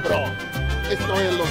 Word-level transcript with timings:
cabrón. 0.00 0.32
Esto 0.90 1.20
es 1.20 1.34
los 1.34 1.48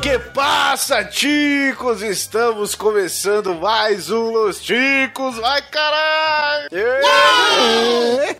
Que 0.00 0.18
passa, 0.18 1.04
ticos? 1.04 2.02
Estamos 2.02 2.74
começando 2.74 3.54
mais 3.54 4.10
um 4.10 4.30
Los 4.30 4.60
Ticos. 4.60 5.36
Vai, 5.36 5.62
caralho! 5.62 6.68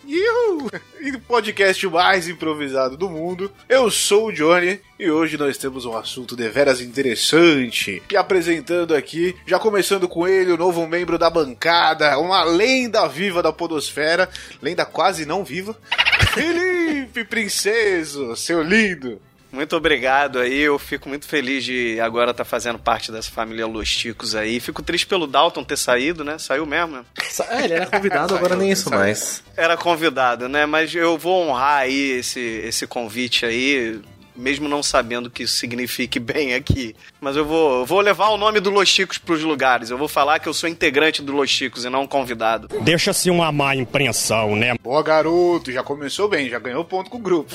Ihu! 0.05 0.71
E 1.09 1.17
podcast 1.17 1.87
mais 1.87 2.27
improvisado 2.27 2.95
do 2.95 3.09
mundo. 3.09 3.51
Eu 3.67 3.89
sou 3.89 4.27
o 4.27 4.31
Johnny 4.31 4.79
e 4.99 5.09
hoje 5.09 5.39
nós 5.39 5.57
temos 5.57 5.83
um 5.83 5.97
assunto 5.97 6.35
deveras 6.35 6.81
interessante. 6.81 8.03
E 8.11 8.15
apresentando 8.15 8.93
aqui, 8.93 9.35
já 9.47 9.57
começando 9.57 10.07
com 10.07 10.27
ele, 10.27 10.51
o 10.51 10.57
novo 10.57 10.85
membro 10.85 11.17
da 11.17 11.27
bancada, 11.27 12.15
uma 12.19 12.43
lenda 12.43 13.07
viva 13.07 13.41
da 13.41 13.51
podosfera, 13.51 14.29
lenda 14.61 14.85
quase 14.85 15.25
não 15.25 15.43
viva, 15.43 15.75
Felipe 16.31 17.23
Princeso, 17.23 18.35
seu 18.35 18.61
lindo. 18.61 19.19
Muito 19.51 19.75
obrigado 19.75 20.39
aí, 20.39 20.59
eu 20.59 20.77
fico 20.77 21.09
muito 21.09 21.25
feliz 21.27 21.63
de 21.63 21.99
agora 21.99 22.31
estar 22.31 22.43
tá 22.43 22.49
fazendo 22.49 22.77
parte 22.77 23.11
dessa 23.11 23.31
família 23.31 23.65
Los 23.65 23.89
Ticos 23.95 24.35
aí. 24.35 24.59
Fico 24.59 24.83
triste 24.83 25.07
pelo 25.07 25.25
Dalton 25.25 25.63
ter 25.63 25.77
saído, 25.77 26.23
né? 26.23 26.37
Saiu 26.37 26.65
mesmo, 26.65 26.97
né? 26.97 27.05
É, 27.49 27.63
ele 27.63 27.73
era 27.73 27.87
convidado, 27.87 28.35
agora 28.35 28.55
nem 28.55 28.71
isso 28.71 28.89
mais. 28.89 29.43
Era 29.57 29.75
convidado, 29.75 30.47
né? 30.47 30.65
Mas 30.65 30.93
eu 30.93 31.17
vou 31.17 31.47
honrar 31.47 31.81
aí 31.81 32.11
esse, 32.11 32.39
esse 32.39 32.85
convite 32.85 33.45
aí 33.45 33.99
mesmo 34.39 34.67
não 34.67 34.81
sabendo 34.81 35.29
que 35.29 35.43
isso 35.43 35.55
signifique 35.55 36.17
bem 36.19 36.53
aqui. 36.53 36.95
Mas 37.19 37.35
eu 37.35 37.45
vou, 37.45 37.85
vou 37.85 37.99
levar 37.99 38.29
o 38.29 38.37
nome 38.37 38.59
do 38.59 38.69
Los 38.69 38.89
Chicos 38.89 39.17
pros 39.17 39.43
lugares. 39.43 39.89
Eu 39.89 39.97
vou 39.97 40.07
falar 40.07 40.39
que 40.39 40.47
eu 40.47 40.53
sou 40.53 40.69
integrante 40.69 41.21
do 41.21 41.33
Los 41.33 41.49
Chicos 41.49 41.85
e 41.85 41.89
não 41.89 42.03
um 42.03 42.07
convidado. 42.07 42.67
Deixa-se 42.81 43.29
uma 43.29 43.51
má 43.51 43.75
impressão, 43.75 44.55
né? 44.55 44.75
Boa, 44.81 45.03
garoto. 45.03 45.71
Já 45.71 45.83
começou 45.83 46.27
bem, 46.27 46.49
já 46.49 46.59
ganhou 46.59 46.83
ponto 46.85 47.09
com 47.09 47.17
o 47.17 47.21
grupo. 47.21 47.53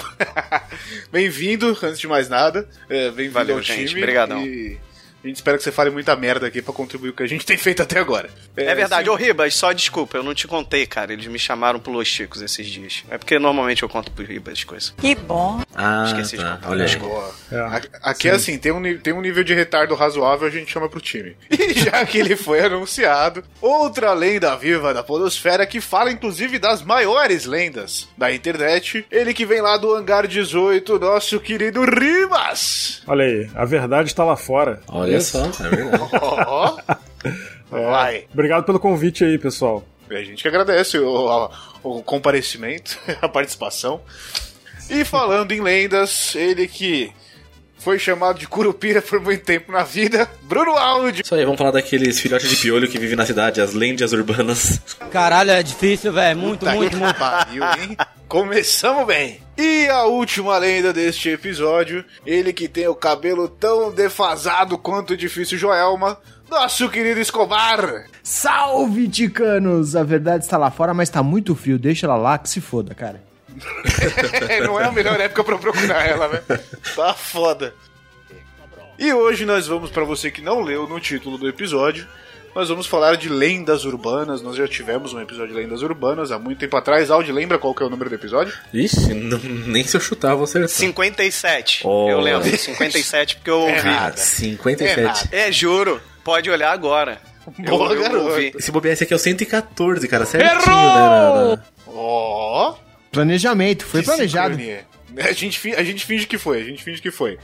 Bem-vindo, 1.11 1.77
antes 1.83 1.99
de 1.99 2.07
mais 2.07 2.29
nada. 2.29 2.69
É, 2.89 3.11
Bem-vindo 3.11 3.53
ao 3.53 3.63
gente. 3.63 3.89
time. 3.89 4.03
Obrigadão. 4.03 4.45
E... 4.45 4.79
A 5.25 5.27
gente 5.27 5.37
espera 5.37 5.57
que 5.57 5.65
você 5.65 5.73
fale 5.73 5.89
muita 5.89 6.15
merda 6.15 6.47
aqui 6.47 6.61
pra 6.61 6.75
contribuir 6.75 7.09
com 7.11 7.15
o 7.15 7.17
que 7.17 7.23
a 7.23 7.27
gente 7.27 7.47
tem 7.47 7.57
feito 7.57 7.83
até 7.83 7.99
agora. 7.99 8.29
É, 8.55 8.75
verdade. 8.75 9.05
sim. 9.05 9.11
Ô, 9.11 9.15
Ribas, 9.15 9.55
só 9.55 9.73
desculpa, 9.73 10.19
eu 10.19 10.23
não 10.23 10.35
te 10.35 10.47
contei, 10.47 10.87
cara. 10.87 11.15
Eles 11.15 11.27
me 11.27 11.39
chamaram 11.39 11.81
pro 11.81 11.91
Los 11.93 12.07
Chicos 12.07 12.43
esses 12.43 12.67
dias. 12.67 13.03
É 13.11 13.17
porque 13.17 13.39
normalmente 13.39 13.83
eu 13.83 13.89
conto 13.89 14.11
pro 14.13 14.23
Ribas 14.23 14.53
as 14.53 14.65
coisas. 14.65 14.95
Que 14.99 15.15
bom. 15.15 15.63
Ah, 15.75 16.05
Esqueci 16.09 16.37
de 16.37 16.45
tá. 16.45 16.57
contar. 16.57 16.71
Olha 16.71 16.85
aí. 16.85 16.97
Boa. 16.97 17.35
A- 18.03 18.11
Aqui 18.11 18.29
é 18.29 18.33
assim, 18.33 18.59
tem 18.59 18.71
um, 18.71 18.99
tem 18.99 19.15
um 19.15 19.23
nível 19.23 19.43
de 19.43 19.55
retardo 19.55 19.95
razoável, 19.95 20.47
a 20.47 20.51
gente 20.51 20.71
chama 20.71 20.89
pro 20.91 21.01
time. 21.01 21.35
E 21.65 21.73
já 21.73 22.05
que 22.05 22.19
ele 22.19 22.37
foi 22.37 22.61
anunciado, 22.61 23.43
outra 23.63 24.13
lenda 24.13 24.55
viva 24.57 24.93
da 24.93 25.03
podosfera 25.03 25.65
que 25.67 25.81
fala 25.81 26.11
inclusive 26.13 26.59
das 26.59 26.83
maiores 26.83 27.47
lendas 27.47 28.07
da 28.19 28.31
internet, 28.33 29.07
ele 29.11 29.33
que 29.33 29.47
vem 29.47 29.63
lá 29.63 29.79
do 29.79 29.95
Hangar 29.95 30.27
18, 30.29 30.99
nosso 30.99 31.41
querido 31.41 31.83
Ribas! 31.85 33.03
Olha 33.07 33.25
aí, 33.25 33.51
a 33.55 33.65
verdade 33.65 34.09
está 34.11 34.23
lá 34.25 34.37
fora. 34.37 34.81
Olha 34.89 35.14
Isso. 35.19 35.39
só, 35.39 35.65
é 35.65 35.69
verdade. 35.69 36.05
Vai. 37.71 38.27
Obrigado 38.33 38.65
pelo 38.65 38.79
convite 38.79 39.25
aí, 39.25 39.39
pessoal. 39.39 39.85
A 40.11 40.23
gente 40.23 40.43
que 40.43 40.49
agradece 40.49 40.99
o, 40.99 41.51
o 41.83 42.03
comparecimento, 42.03 42.99
a 43.21 43.29
participação. 43.29 44.01
E 44.89 45.05
falando 45.05 45.53
em 45.53 45.61
lendas, 45.61 46.35
ele 46.35 46.69
que 46.69 47.13
foi 47.85 47.99
chamado 47.99 48.39
de 48.39 48.49
Curupira 48.49 49.03
por 49.03 49.21
muito 49.21 49.45
tempo 49.45 49.71
na 49.71 49.83
vida, 49.83 50.27
Bruno 50.45 50.73
Aldi. 50.73 51.21
Isso 51.23 51.35
aí, 51.35 51.45
vamos 51.45 51.59
falar 51.59 51.71
daqueles 51.73 52.19
filhotes 52.19 52.49
de 52.49 52.57
piolho 52.57 52.89
que 52.89 52.99
vivem 52.99 53.15
na 53.15 53.27
cidade, 53.27 53.61
as 53.61 53.75
lendas 53.75 54.13
urbanas. 54.15 54.81
Caralho, 55.11 55.51
é 55.51 55.63
difícil, 55.63 56.11
velho. 56.11 56.39
Muito, 56.39 56.65
Tá 56.65 56.75
muito, 56.75 56.97
que 56.97 56.97
muito. 56.97 57.19
pariu, 57.19 57.63
hein? 57.63 57.95
Começamos 58.27 59.07
bem. 59.07 59.39
E 59.59 59.87
a 59.89 60.05
última 60.05 60.57
lenda 60.57 60.95
deste 60.95 61.29
episódio, 61.29 62.03
ele 62.25 62.55
que 62.55 62.67
tem 62.69 62.89
o 62.89 62.95
cabelo 62.95 63.49
tão 63.49 63.93
defasado 63.93 64.79
quanto 64.79 65.13
o 65.13 65.17
difícil 65.17 65.59
Joelma, 65.59 66.17
nosso 66.51 66.89
querido 66.89 67.21
Escobar. 67.21 68.07
Salve, 68.23 69.09
ticanos! 69.09 69.95
A 69.95 70.03
verdade 70.03 70.43
está 70.45 70.57
lá 70.57 70.71
fora, 70.71 70.95
mas 70.95 71.11
tá 71.11 71.23
muito 71.23 71.55
frio. 71.55 71.79
Deixa 71.79 72.07
ela 72.07 72.17
lá 72.17 72.39
que 72.39 72.49
se 72.49 72.63
foda, 72.63 72.95
cara. 72.95 73.23
Não 74.67 74.81
é 74.81 74.85
a 74.85 74.93
melhor 74.93 75.21
época 75.21 75.45
pra 75.45 75.59
procurar 75.59 76.07
ela, 76.07 76.29
né? 76.29 76.43
Tá 76.95 77.15
foda. 77.15 77.75
E 78.99 79.13
hoje 79.13 79.45
nós 79.45 79.67
vamos, 79.67 79.91
pra 79.91 80.05
você 80.05 80.31
que 80.31 80.41
não 80.41 80.61
leu 80.61 80.87
no 80.89 81.01
título 81.01 81.37
do 81.37 81.49
episódio, 81.49 82.07
nós 82.55 82.69
vamos 82.69 82.87
falar 82.87 83.17
de 83.17 83.29
lendas 83.29 83.85
urbanas. 83.85 84.41
Nós 84.41 84.55
já 84.57 84.69
tivemos 84.69 85.13
um 85.13 85.21
episódio 85.21 85.49
de 85.55 85.61
lendas 85.61 85.83
urbanas 85.83 86.31
há 86.31 86.39
muito 86.39 86.59
tempo 86.59 86.77
atrás. 86.77 87.11
Aldi, 87.11 87.33
lembra 87.33 87.59
qual 87.59 87.75
que 87.75 87.83
é 87.83 87.87
o 87.87 87.91
número 87.91 88.09
do 88.09 88.15
episódio? 88.15 88.55
Ixi, 88.73 89.13
não- 89.15 89.39
nem 89.39 89.83
se 89.83 89.97
eu 89.97 90.01
chutar, 90.01 90.31
eu 90.31 90.37
vou 90.37 90.45
acertar. 90.45 90.69
57. 90.69 91.83
Oh. 91.85 92.09
Eu 92.09 92.21
lembro. 92.21 92.49
57 92.57 93.37
porque 93.37 93.51
eu 93.51 93.59
ouvi. 93.61 93.73
Errado. 93.73 94.17
57. 94.17 95.01
Errado. 95.01 95.29
É, 95.33 95.51
juro. 95.51 96.01
Pode 96.23 96.49
olhar 96.49 96.71
agora. 96.73 97.21
Eu- 97.59 97.65
Boa, 97.77 97.93
eu, 97.93 98.01
garoto. 98.01 98.29
ouvi. 98.29 98.53
Esse 98.57 98.71
bobear 98.71 98.93
esse 98.95 99.03
aqui 99.05 99.13
é 99.13 99.17
o 99.17 99.19
114, 99.19 100.07
cara, 100.09 100.25
certinho, 100.25 100.55
né? 100.55 100.65
na- 100.71 101.45
na- 101.57 101.63
Ó, 101.89 102.75
Planejamento, 103.15 103.85
foi 103.85 104.01
Que 104.01 104.07
planejado. 104.07 104.55
sincronia. 104.55 104.87
A 105.17 105.33
gente, 105.33 105.73
a 105.77 105.85
gente 105.85 106.05
finge 106.05 106.27
que 106.27 106.37
foi, 106.37 106.61
a 106.61 106.65
gente 106.65 106.83
finge 106.83 107.01
que 107.01 107.11
foi. 107.13 107.39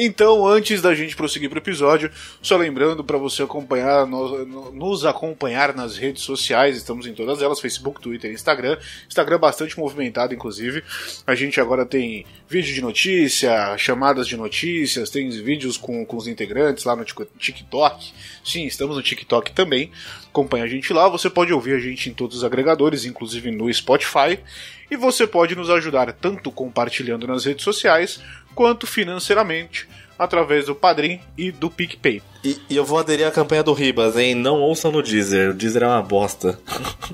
Então, 0.00 0.46
antes 0.46 0.80
da 0.80 0.94
gente 0.94 1.16
prosseguir 1.16 1.50
pro 1.50 1.58
episódio, 1.58 2.08
só 2.40 2.56
lembrando 2.56 3.02
para 3.02 3.18
você 3.18 3.42
acompanhar, 3.42 4.06
no- 4.06 4.46
no- 4.46 4.70
nos 4.70 5.04
acompanhar 5.04 5.74
nas 5.74 5.96
redes 5.96 6.22
sociais, 6.22 6.76
estamos 6.76 7.04
em 7.08 7.14
todas 7.14 7.42
elas, 7.42 7.58
Facebook, 7.58 8.00
Twitter, 8.00 8.30
Instagram. 8.30 8.78
Instagram 9.08 9.40
bastante 9.40 9.76
movimentado, 9.76 10.32
inclusive. 10.32 10.84
A 11.26 11.34
gente 11.34 11.60
agora 11.60 11.84
tem 11.84 12.24
vídeo 12.48 12.72
de 12.72 12.80
notícia, 12.80 13.76
chamadas 13.76 14.28
de 14.28 14.36
notícias, 14.36 15.10
tem 15.10 15.28
vídeos 15.30 15.76
com, 15.76 16.06
com 16.06 16.16
os 16.16 16.28
integrantes 16.28 16.84
lá 16.84 16.94
no 16.94 17.04
TikTok. 17.04 18.12
Sim, 18.44 18.64
estamos 18.66 18.94
no 18.96 19.02
TikTok 19.02 19.50
também. 19.50 19.90
Acompanha 20.28 20.62
a 20.62 20.68
gente 20.68 20.92
lá, 20.92 21.08
você 21.08 21.28
pode 21.28 21.52
ouvir 21.52 21.74
a 21.74 21.80
gente 21.80 22.08
em 22.08 22.14
todos 22.14 22.36
os 22.36 22.44
agregadores, 22.44 23.04
inclusive 23.04 23.50
no 23.50 23.72
Spotify. 23.74 24.38
E 24.90 24.96
você 24.96 25.26
pode 25.26 25.54
nos 25.54 25.68
ajudar 25.70 26.12
tanto 26.12 26.50
compartilhando 26.50 27.26
nas 27.26 27.44
redes 27.44 27.64
sociais, 27.64 28.20
quanto 28.54 28.86
financeiramente, 28.86 29.88
através 30.18 30.66
do 30.66 30.74
Padrim 30.74 31.20
e 31.36 31.52
do 31.52 31.70
PicPay. 31.70 32.22
E, 32.42 32.58
e 32.70 32.76
eu 32.76 32.84
vou 32.84 32.98
aderir 32.98 33.26
à 33.26 33.30
campanha 33.30 33.62
do 33.62 33.72
Ribas, 33.72 34.16
hein? 34.16 34.34
Não 34.34 34.60
ouçam 34.60 34.90
no 34.90 35.02
Deezer. 35.02 35.50
O 35.50 35.54
Deezer 35.54 35.82
é 35.82 35.86
uma 35.86 36.02
bosta. 36.02 36.58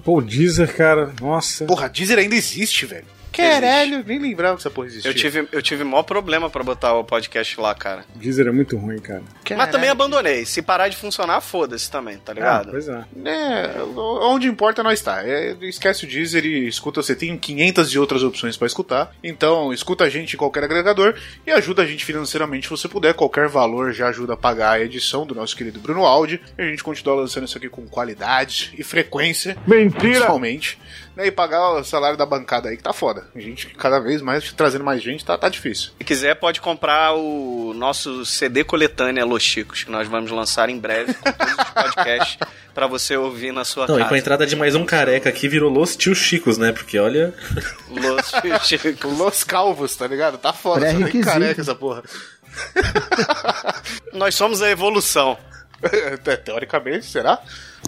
Pô, 0.04 0.18
o 0.18 0.22
Deezer, 0.22 0.74
cara, 0.74 1.12
nossa. 1.20 1.64
Porra, 1.64 1.88
Deezer 1.88 2.18
ainda 2.18 2.34
existe, 2.34 2.86
velho. 2.86 3.06
Caralho, 3.36 4.04
nem 4.06 4.18
lembrava 4.18 4.56
que 4.56 4.62
essa 4.62 4.70
porra 4.70 4.86
existia. 4.88 5.10
Eu 5.10 5.14
tive, 5.14 5.48
eu 5.52 5.62
tive 5.62 5.84
maior 5.84 6.02
problema 6.02 6.48
pra 6.50 6.62
botar 6.62 6.94
o 6.94 7.04
podcast 7.04 7.60
lá, 7.60 7.74
cara. 7.74 8.04
Deezer 8.14 8.46
é 8.46 8.50
muito 8.52 8.76
ruim, 8.76 8.98
cara. 8.98 9.22
Mas 9.56 9.70
também 9.70 9.88
abandonei. 9.90 10.44
Se 10.44 10.62
parar 10.62 10.88
de 10.88 10.96
funcionar, 10.96 11.40
foda-se 11.40 11.90
também, 11.90 12.16
tá 12.18 12.32
Ah, 12.32 12.34
ligado? 12.34 12.70
pois 12.70 12.88
é. 12.88 13.04
É, 13.24 13.70
onde 13.96 14.46
importa 14.48 14.82
nós 14.82 15.00
tá. 15.00 15.22
É, 15.26 15.56
esquece 15.62 16.04
o 16.04 16.08
Deezer 16.08 16.44
e 16.44 16.66
escuta. 16.68 17.02
Você 17.02 17.14
tem 17.14 17.36
500 17.36 17.92
e 17.92 17.98
outras 17.98 18.22
opções 18.22 18.56
pra 18.56 18.66
escutar. 18.66 19.14
Então, 19.22 19.72
escuta 19.72 20.04
a 20.04 20.08
gente 20.08 20.34
em 20.34 20.36
qualquer 20.38 20.64
agregador 20.64 21.14
e 21.46 21.50
ajuda 21.50 21.82
a 21.82 21.86
gente 21.86 22.04
financeiramente 22.04 22.66
se 22.66 22.70
você 22.70 22.88
puder. 22.88 23.14
Qualquer 23.14 23.48
valor 23.48 23.92
já 23.92 24.08
ajuda 24.08 24.34
a 24.34 24.36
pagar 24.36 24.72
a 24.72 24.80
edição 24.80 25.26
do 25.26 25.34
nosso 25.34 25.56
querido 25.56 25.78
Bruno 25.80 26.04
Aldi. 26.04 26.40
E 26.58 26.62
a 26.62 26.66
gente 26.66 26.82
continua 26.82 27.14
lançando 27.16 27.44
isso 27.46 27.56
aqui 27.58 27.68
com 27.68 27.86
qualidade 27.86 28.72
e 28.78 28.82
frequência. 28.82 29.56
Mentira! 29.66 29.98
Principalmente. 30.00 30.78
Né, 31.16 31.28
e 31.28 31.30
pagar 31.30 31.70
o 31.74 31.84
salário 31.84 32.16
da 32.16 32.26
bancada 32.26 32.68
aí 32.68 32.76
que 32.76 32.82
tá 32.82 32.92
foda. 32.92 33.26
A 33.36 33.38
gente 33.38 33.68
cada 33.76 34.00
vez 34.00 34.20
mais 34.20 34.52
trazendo 34.52 34.82
mais 34.84 35.00
gente, 35.00 35.24
tá, 35.24 35.38
tá 35.38 35.48
difícil. 35.48 35.90
Se 35.98 36.04
quiser, 36.04 36.34
pode 36.34 36.60
comprar 36.60 37.14
o 37.14 37.72
nosso 37.72 38.26
CD 38.26 38.64
coletânea 38.64 39.24
Los 39.24 39.42
Chicos, 39.44 39.84
que 39.84 39.90
nós 39.92 40.08
vamos 40.08 40.30
lançar 40.32 40.68
em 40.68 40.76
breve 40.78 41.14
com 41.14 41.30
todos 41.30 41.52
os 41.52 41.70
podcasts 41.72 42.38
pra 42.74 42.88
você 42.88 43.16
ouvir 43.16 43.52
na 43.52 43.64
sua 43.64 43.86
Não, 43.86 43.94
e 43.94 43.98
com 43.98 44.04
a 44.06 44.08
casa. 44.08 44.18
entrada 44.18 44.46
de 44.46 44.56
mais 44.56 44.74
um 44.74 44.84
careca 44.84 45.28
aqui 45.28 45.46
virou 45.46 45.70
Los 45.70 45.94
Tio 45.94 46.16
Chicos, 46.16 46.58
né? 46.58 46.72
Porque 46.72 46.98
olha. 46.98 47.32
Los 47.88 48.32
Chicos. 48.66 49.16
Los 49.16 49.44
Calvos, 49.44 49.94
tá 49.94 50.08
ligado? 50.08 50.36
Tá 50.38 50.52
foda. 50.52 50.90
Só 50.90 51.06
tem 51.08 51.20
careca 51.20 51.60
essa 51.60 51.76
porra. 51.76 52.02
Nós 54.12 54.34
somos 54.34 54.62
a 54.62 54.70
evolução. 54.70 55.36
Te- 56.24 56.36
Teoricamente, 56.44 57.06
será? 57.06 57.38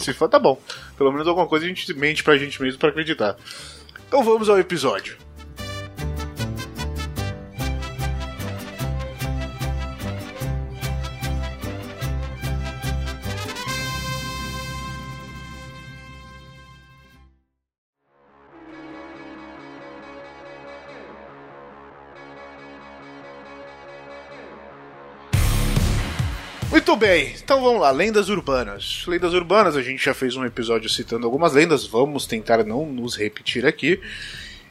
Se 0.00 0.12
for, 0.12 0.28
tá 0.28 0.38
bom. 0.38 0.60
Pelo 0.96 1.12
menos 1.12 1.26
alguma 1.26 1.46
coisa 1.46 1.64
a 1.64 1.68
gente 1.68 1.92
mente 1.94 2.22
pra 2.22 2.36
gente 2.36 2.60
mesmo 2.60 2.78
pra 2.78 2.90
acreditar. 2.90 3.36
Então 4.06 4.22
vamos 4.22 4.48
ao 4.48 4.58
episódio. 4.58 5.25
Muito 26.86 27.00
bem, 27.00 27.34
então 27.42 27.60
vamos 27.60 27.80
lá, 27.80 27.90
lendas 27.90 28.28
urbanas. 28.28 29.02
Lendas 29.08 29.34
urbanas, 29.34 29.74
a 29.74 29.82
gente 29.82 30.04
já 30.04 30.14
fez 30.14 30.36
um 30.36 30.44
episódio 30.44 30.88
citando 30.88 31.26
algumas 31.26 31.52
lendas, 31.52 31.84
vamos 31.84 32.26
tentar 32.26 32.62
não 32.62 32.86
nos 32.86 33.16
repetir 33.16 33.66
aqui. 33.66 34.00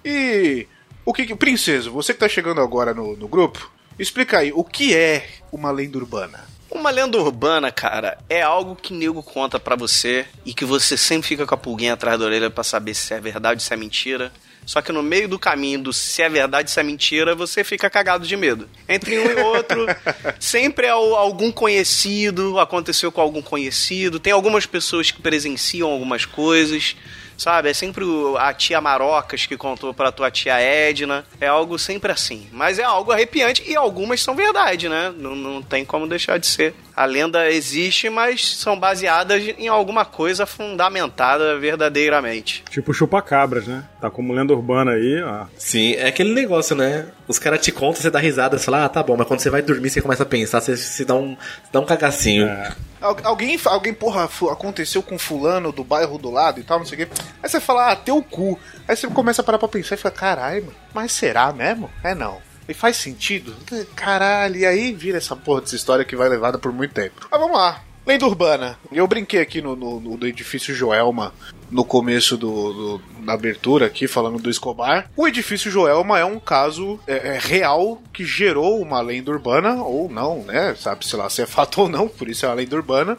E 0.03 0.65
o 1.03 1.13
que, 1.13 1.35
Princesa, 1.35 1.89
você 1.89 2.13
que 2.13 2.21
tá 2.21 2.29
chegando 2.29 2.62
agora 2.62 2.94
no, 2.94 3.17
no 3.17 3.27
grupo, 3.27 3.69
explica 4.00 4.38
aí, 4.38 4.50
o 4.53 4.63
que 4.63 4.95
é 4.95 5.27
uma 5.51 5.71
lenda 5.71 5.97
urbana? 5.97 6.45
Uma 6.71 6.89
lenda 6.89 7.17
urbana, 7.17 7.69
cara, 7.69 8.18
é 8.29 8.41
algo 8.41 8.77
que 8.77 8.94
nego 8.94 9.21
conta 9.21 9.59
pra 9.59 9.75
você 9.75 10.25
e 10.45 10.53
que 10.53 10.63
você 10.63 10.95
sempre 10.95 11.27
fica 11.27 11.45
com 11.45 11.53
a 11.53 11.57
pulguinha 11.57 11.95
atrás 11.95 12.18
da 12.18 12.23
orelha 12.23 12.50
pra 12.50 12.63
saber 12.63 12.94
se 12.94 13.13
é 13.13 13.19
verdade 13.19 13.61
se 13.61 13.73
é 13.73 13.75
mentira. 13.75 14.31
Só 14.65 14.81
que 14.81 14.91
no 14.91 15.03
meio 15.03 15.27
do 15.27 15.38
caminho 15.38 15.83
do 15.83 15.94
se 15.94 16.21
é 16.21 16.29
verdade, 16.29 16.71
se 16.71 16.79
é 16.79 16.83
mentira, 16.83 17.35
você 17.35 17.63
fica 17.63 17.89
cagado 17.89 18.25
de 18.25 18.35
medo. 18.35 18.67
Entre 18.89 19.19
um 19.19 19.25
e 19.25 19.35
outro, 19.41 19.85
sempre 20.39 20.88
é 20.88 20.89
algum 20.89 21.51
conhecido, 21.51 22.59
aconteceu 22.59 23.12
com 23.12 23.21
algum 23.21 23.41
conhecido. 23.41 24.19
Tem 24.19 24.33
algumas 24.33 24.65
pessoas 24.65 25.12
que 25.12 25.21
presenciam 25.21 25.89
algumas 25.89 26.25
coisas, 26.25 26.95
sabe? 27.38 27.69
É 27.69 27.73
sempre 27.73 28.03
a 28.39 28.53
tia 28.53 28.81
Marocas 28.81 29.45
que 29.45 29.56
contou 29.56 29.94
pra 29.94 30.12
tua 30.12 30.31
tia 30.31 30.59
Edna. 30.59 31.25
É 31.39 31.47
algo 31.47 31.77
sempre 31.77 32.11
assim. 32.11 32.47
Mas 32.51 32.79
é 32.79 32.83
algo 32.83 33.11
arrepiante 33.11 33.63
e 33.68 33.75
algumas 33.75 34.21
são 34.21 34.35
verdade, 34.35 34.89
né? 34.89 35.13
Não, 35.15 35.35
não 35.35 35.61
tem 35.61 35.85
como 35.85 36.07
deixar 36.07 36.39
de 36.39 36.47
ser. 36.47 36.73
A 36.95 37.03
lenda 37.06 37.51
existe, 37.51 38.09
mas 38.09 38.56
são 38.56 38.80
baseadas 38.80 39.44
em 39.57 39.68
alguma 39.68 40.06
coisa 40.06 40.45
fundamentada 40.45 41.57
verdadeiramente. 41.59 42.63
Tipo 42.69 42.94
chupacabras, 42.94 43.68
né? 43.68 43.83
Tá 44.00 44.09
como 44.09 44.31
lenda 44.33 44.53
urbana 44.53 44.92
aí, 44.92 45.21
ó. 45.21 45.45
Sim, 45.57 45.94
é 45.95 46.07
aquele 46.07 46.33
negócio, 46.33 46.75
né? 46.75 47.07
Os 47.27 47.38
caras 47.38 47.59
te 47.59 47.71
contam, 47.71 48.01
você 48.01 48.09
dá 48.09 48.19
risada, 48.19 48.57
você 48.57 48.65
fala, 48.65 48.86
ah, 48.86 48.89
tá 48.89 49.03
bom, 49.03 49.18
mas 49.18 49.27
quando 49.27 49.39
você 49.42 49.50
vai 49.50 49.62
dormir, 49.62 49.89
você 49.89 50.01
começa 50.01 50.24
a 50.24 50.25
pensar, 50.25 50.62
você 50.62 50.77
se 50.77 51.03
dá 51.03 51.15
um, 51.15 51.36
dá 51.71 51.80
um 51.80 51.86
cagacinho. 51.86 52.47
Al- 53.01 53.18
Alguém, 53.24 53.59
alguém, 53.65 53.94
porra, 53.94 54.24
aconteceu 54.51 55.03
com 55.03 55.18
fulano 55.19 55.71
do 55.71 55.83
bairro 55.83 56.18
do 56.18 56.31
lado 56.31 56.59
e 56.59 56.63
tal, 56.63 56.80
não 56.80 56.86
sei 56.86 57.03
o 57.03 57.06
quê. 57.06 57.13
Aí 57.44 57.50
você 57.50 57.59
fala, 57.59 57.92
ah, 57.92 57.95
teu 57.95 58.21
cu. 58.24 58.57
Aí 58.88 58.95
você 58.95 59.06
começa 59.07 59.42
a 59.42 59.45
parar 59.45 59.57
pra 59.59 59.68
pensar 59.68 59.95
e 59.95 59.97
fala, 59.97 60.15
caralho, 60.15 60.62
mano, 60.65 60.75
mas 60.94 61.12
será 61.12 61.51
mesmo? 61.51 61.89
É 62.03 62.15
não. 62.15 62.38
E 62.67 62.73
faz 62.73 62.97
sentido? 62.97 63.53
Caralho, 63.95 64.57
e 64.57 64.65
aí 64.65 64.94
vira 64.94 65.17
essa 65.17 65.35
porra 65.35 65.62
dessa 65.62 65.75
história 65.75 66.03
que 66.06 66.15
vai 66.15 66.27
levada 66.29 66.57
por 66.57 66.71
muito 66.71 66.94
tempo. 66.94 67.27
Mas 67.31 67.39
vamos 67.39 67.56
lá. 67.57 67.81
Lenda 68.07 68.25
urbana. 68.27 68.77
Eu 68.91 69.07
brinquei 69.07 69.41
aqui 69.41 69.62
no, 69.63 69.75
no- 69.75 70.00
no- 70.00 70.27
edifício 70.27 70.75
Joelma 70.75 71.33
no 71.71 71.83
começo 71.83 72.38
do, 72.38 72.73
do- 73.00 73.01
da 73.25 73.33
abertura 73.33 73.88
aqui, 73.88 74.07
falando 74.07 74.38
do 74.38 74.50
Escobar. 74.50 75.09
O 75.17 75.27
edifício 75.27 75.71
Joelma 75.71 76.19
é 76.19 76.25
um 76.25 76.39
caso 76.39 77.00
é, 77.07 77.29
é, 77.29 77.39
real 77.39 78.00
que 78.13 78.23
gerou 78.23 78.79
uma 78.79 79.01
lenda 79.01 79.31
urbana, 79.31 79.81
ou 79.83 80.07
não, 80.07 80.44
né? 80.44 80.75
Sabe-se 80.79 81.15
lá 81.15 81.27
se 81.31 81.41
é 81.41 81.47
fato 81.47 81.81
ou 81.81 81.89
não, 81.89 82.07
por 82.07 82.29
isso 82.29 82.45
é 82.45 82.50
uma 82.50 82.53
lenda 82.56 82.75
urbana, 82.75 83.18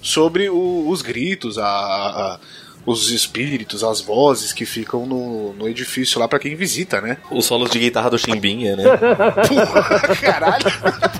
sobre 0.00 0.48
o- 0.48 0.88
os 0.88 1.02
gritos, 1.02 1.58
a, 1.58 1.66
a- 1.66 2.38
os 2.84 3.10
espíritos, 3.10 3.84
as 3.84 4.00
vozes 4.00 4.52
que 4.52 4.66
ficam 4.66 5.06
no, 5.06 5.52
no 5.52 5.68
edifício 5.68 6.18
lá 6.18 6.26
pra 6.26 6.38
quem 6.38 6.54
visita, 6.56 7.00
né? 7.00 7.16
Os 7.30 7.44
solos 7.44 7.70
de 7.70 7.78
guitarra 7.78 8.10
do 8.10 8.18
Chimbinha, 8.18 8.74
né? 8.76 8.84
Porra, 9.48 10.00
caralho. 10.20 10.64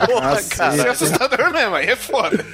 Porra, 0.06 0.32
Ah, 0.38 0.42
cara. 0.56 0.74
Isso 0.76 0.86
é 0.86 0.90
assustador 0.90 1.52
mesmo, 1.52 1.74
aí 1.74 1.86
é 1.86 1.96
foda. 1.96 2.44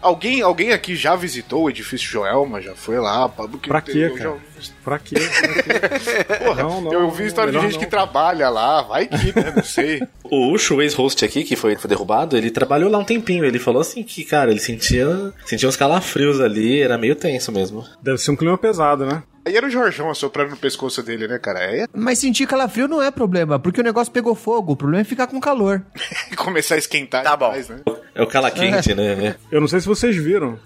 Alguém, 0.00 0.42
alguém 0.42 0.72
aqui 0.72 0.94
já 0.94 1.16
visitou 1.16 1.64
o 1.64 1.70
edifício 1.70 2.08
Joelma? 2.08 2.60
Já 2.62 2.74
foi 2.74 2.98
lá? 2.98 3.28
Pra 3.28 3.80
quê, 3.80 4.10
cara? 4.16 4.22
já- 4.22 4.36
Pra 4.84 4.98
quê? 4.98 5.16
Pra 5.16 5.62
quê? 5.98 6.24
Porra, 6.44 6.62
Não, 6.62 6.80
não, 6.80 6.92
eu 6.92 7.10
vi 7.10 7.26
história 7.26 7.52
de 7.52 7.60
gente 7.60 7.72
não. 7.74 7.80
que 7.80 7.86
trabalha 7.86 8.48
lá, 8.48 8.82
vai 8.82 9.06
que, 9.06 9.34
né? 9.38 9.52
Não 9.56 9.62
sei. 9.64 10.02
O 10.30 10.52
Ucho, 10.52 10.74
o 10.76 10.82
ex-host 10.82 11.24
aqui, 11.24 11.42
que 11.42 11.56
foi, 11.56 11.74
foi 11.74 11.88
derrubado, 11.88 12.36
ele 12.36 12.50
trabalhou 12.50 12.90
lá 12.90 12.98
um 12.98 13.04
tempinho. 13.04 13.46
Ele 13.46 13.58
falou 13.58 13.80
assim 13.80 14.02
que, 14.02 14.22
cara, 14.26 14.50
ele 14.50 14.60
sentia, 14.60 15.32
sentia 15.46 15.66
uns 15.66 15.74
calafrios 15.74 16.38
ali, 16.38 16.82
era 16.82 16.98
meio 16.98 17.16
tenso 17.16 17.50
mesmo. 17.50 17.82
Deve 18.02 18.18
ser 18.18 18.30
um 18.32 18.36
clima 18.36 18.58
pesado, 18.58 19.06
né? 19.06 19.22
Aí 19.46 19.56
era 19.56 19.66
o 19.66 19.70
Jorjão 19.70 20.10
assoprando 20.10 20.50
no 20.50 20.56
pescoço 20.58 21.02
dele, 21.02 21.26
né, 21.26 21.38
cara? 21.38 21.60
Aí 21.60 21.80
é 21.80 21.86
Mas 21.94 22.18
sentir 22.18 22.46
calafrio 22.46 22.86
não 22.86 23.00
é 23.00 23.10
problema, 23.10 23.58
porque 23.58 23.80
o 23.80 23.84
negócio 23.84 24.12
pegou 24.12 24.34
fogo. 24.34 24.74
O 24.74 24.76
problema 24.76 25.00
é 25.00 25.04
ficar 25.04 25.26
com 25.28 25.40
calor. 25.40 25.82
começar 26.36 26.74
a 26.74 26.78
esquentar 26.78 27.22
Tá 27.24 27.34
bom. 27.34 27.46
demais, 27.46 27.70
né? 27.70 27.80
É 28.14 28.22
o 28.22 28.26
cala 28.26 28.50
quente, 28.50 28.92
né? 28.94 29.34
Eu 29.50 29.62
não 29.62 29.68
sei 29.68 29.80
se 29.80 29.86
vocês 29.86 30.14
viram, 30.14 30.58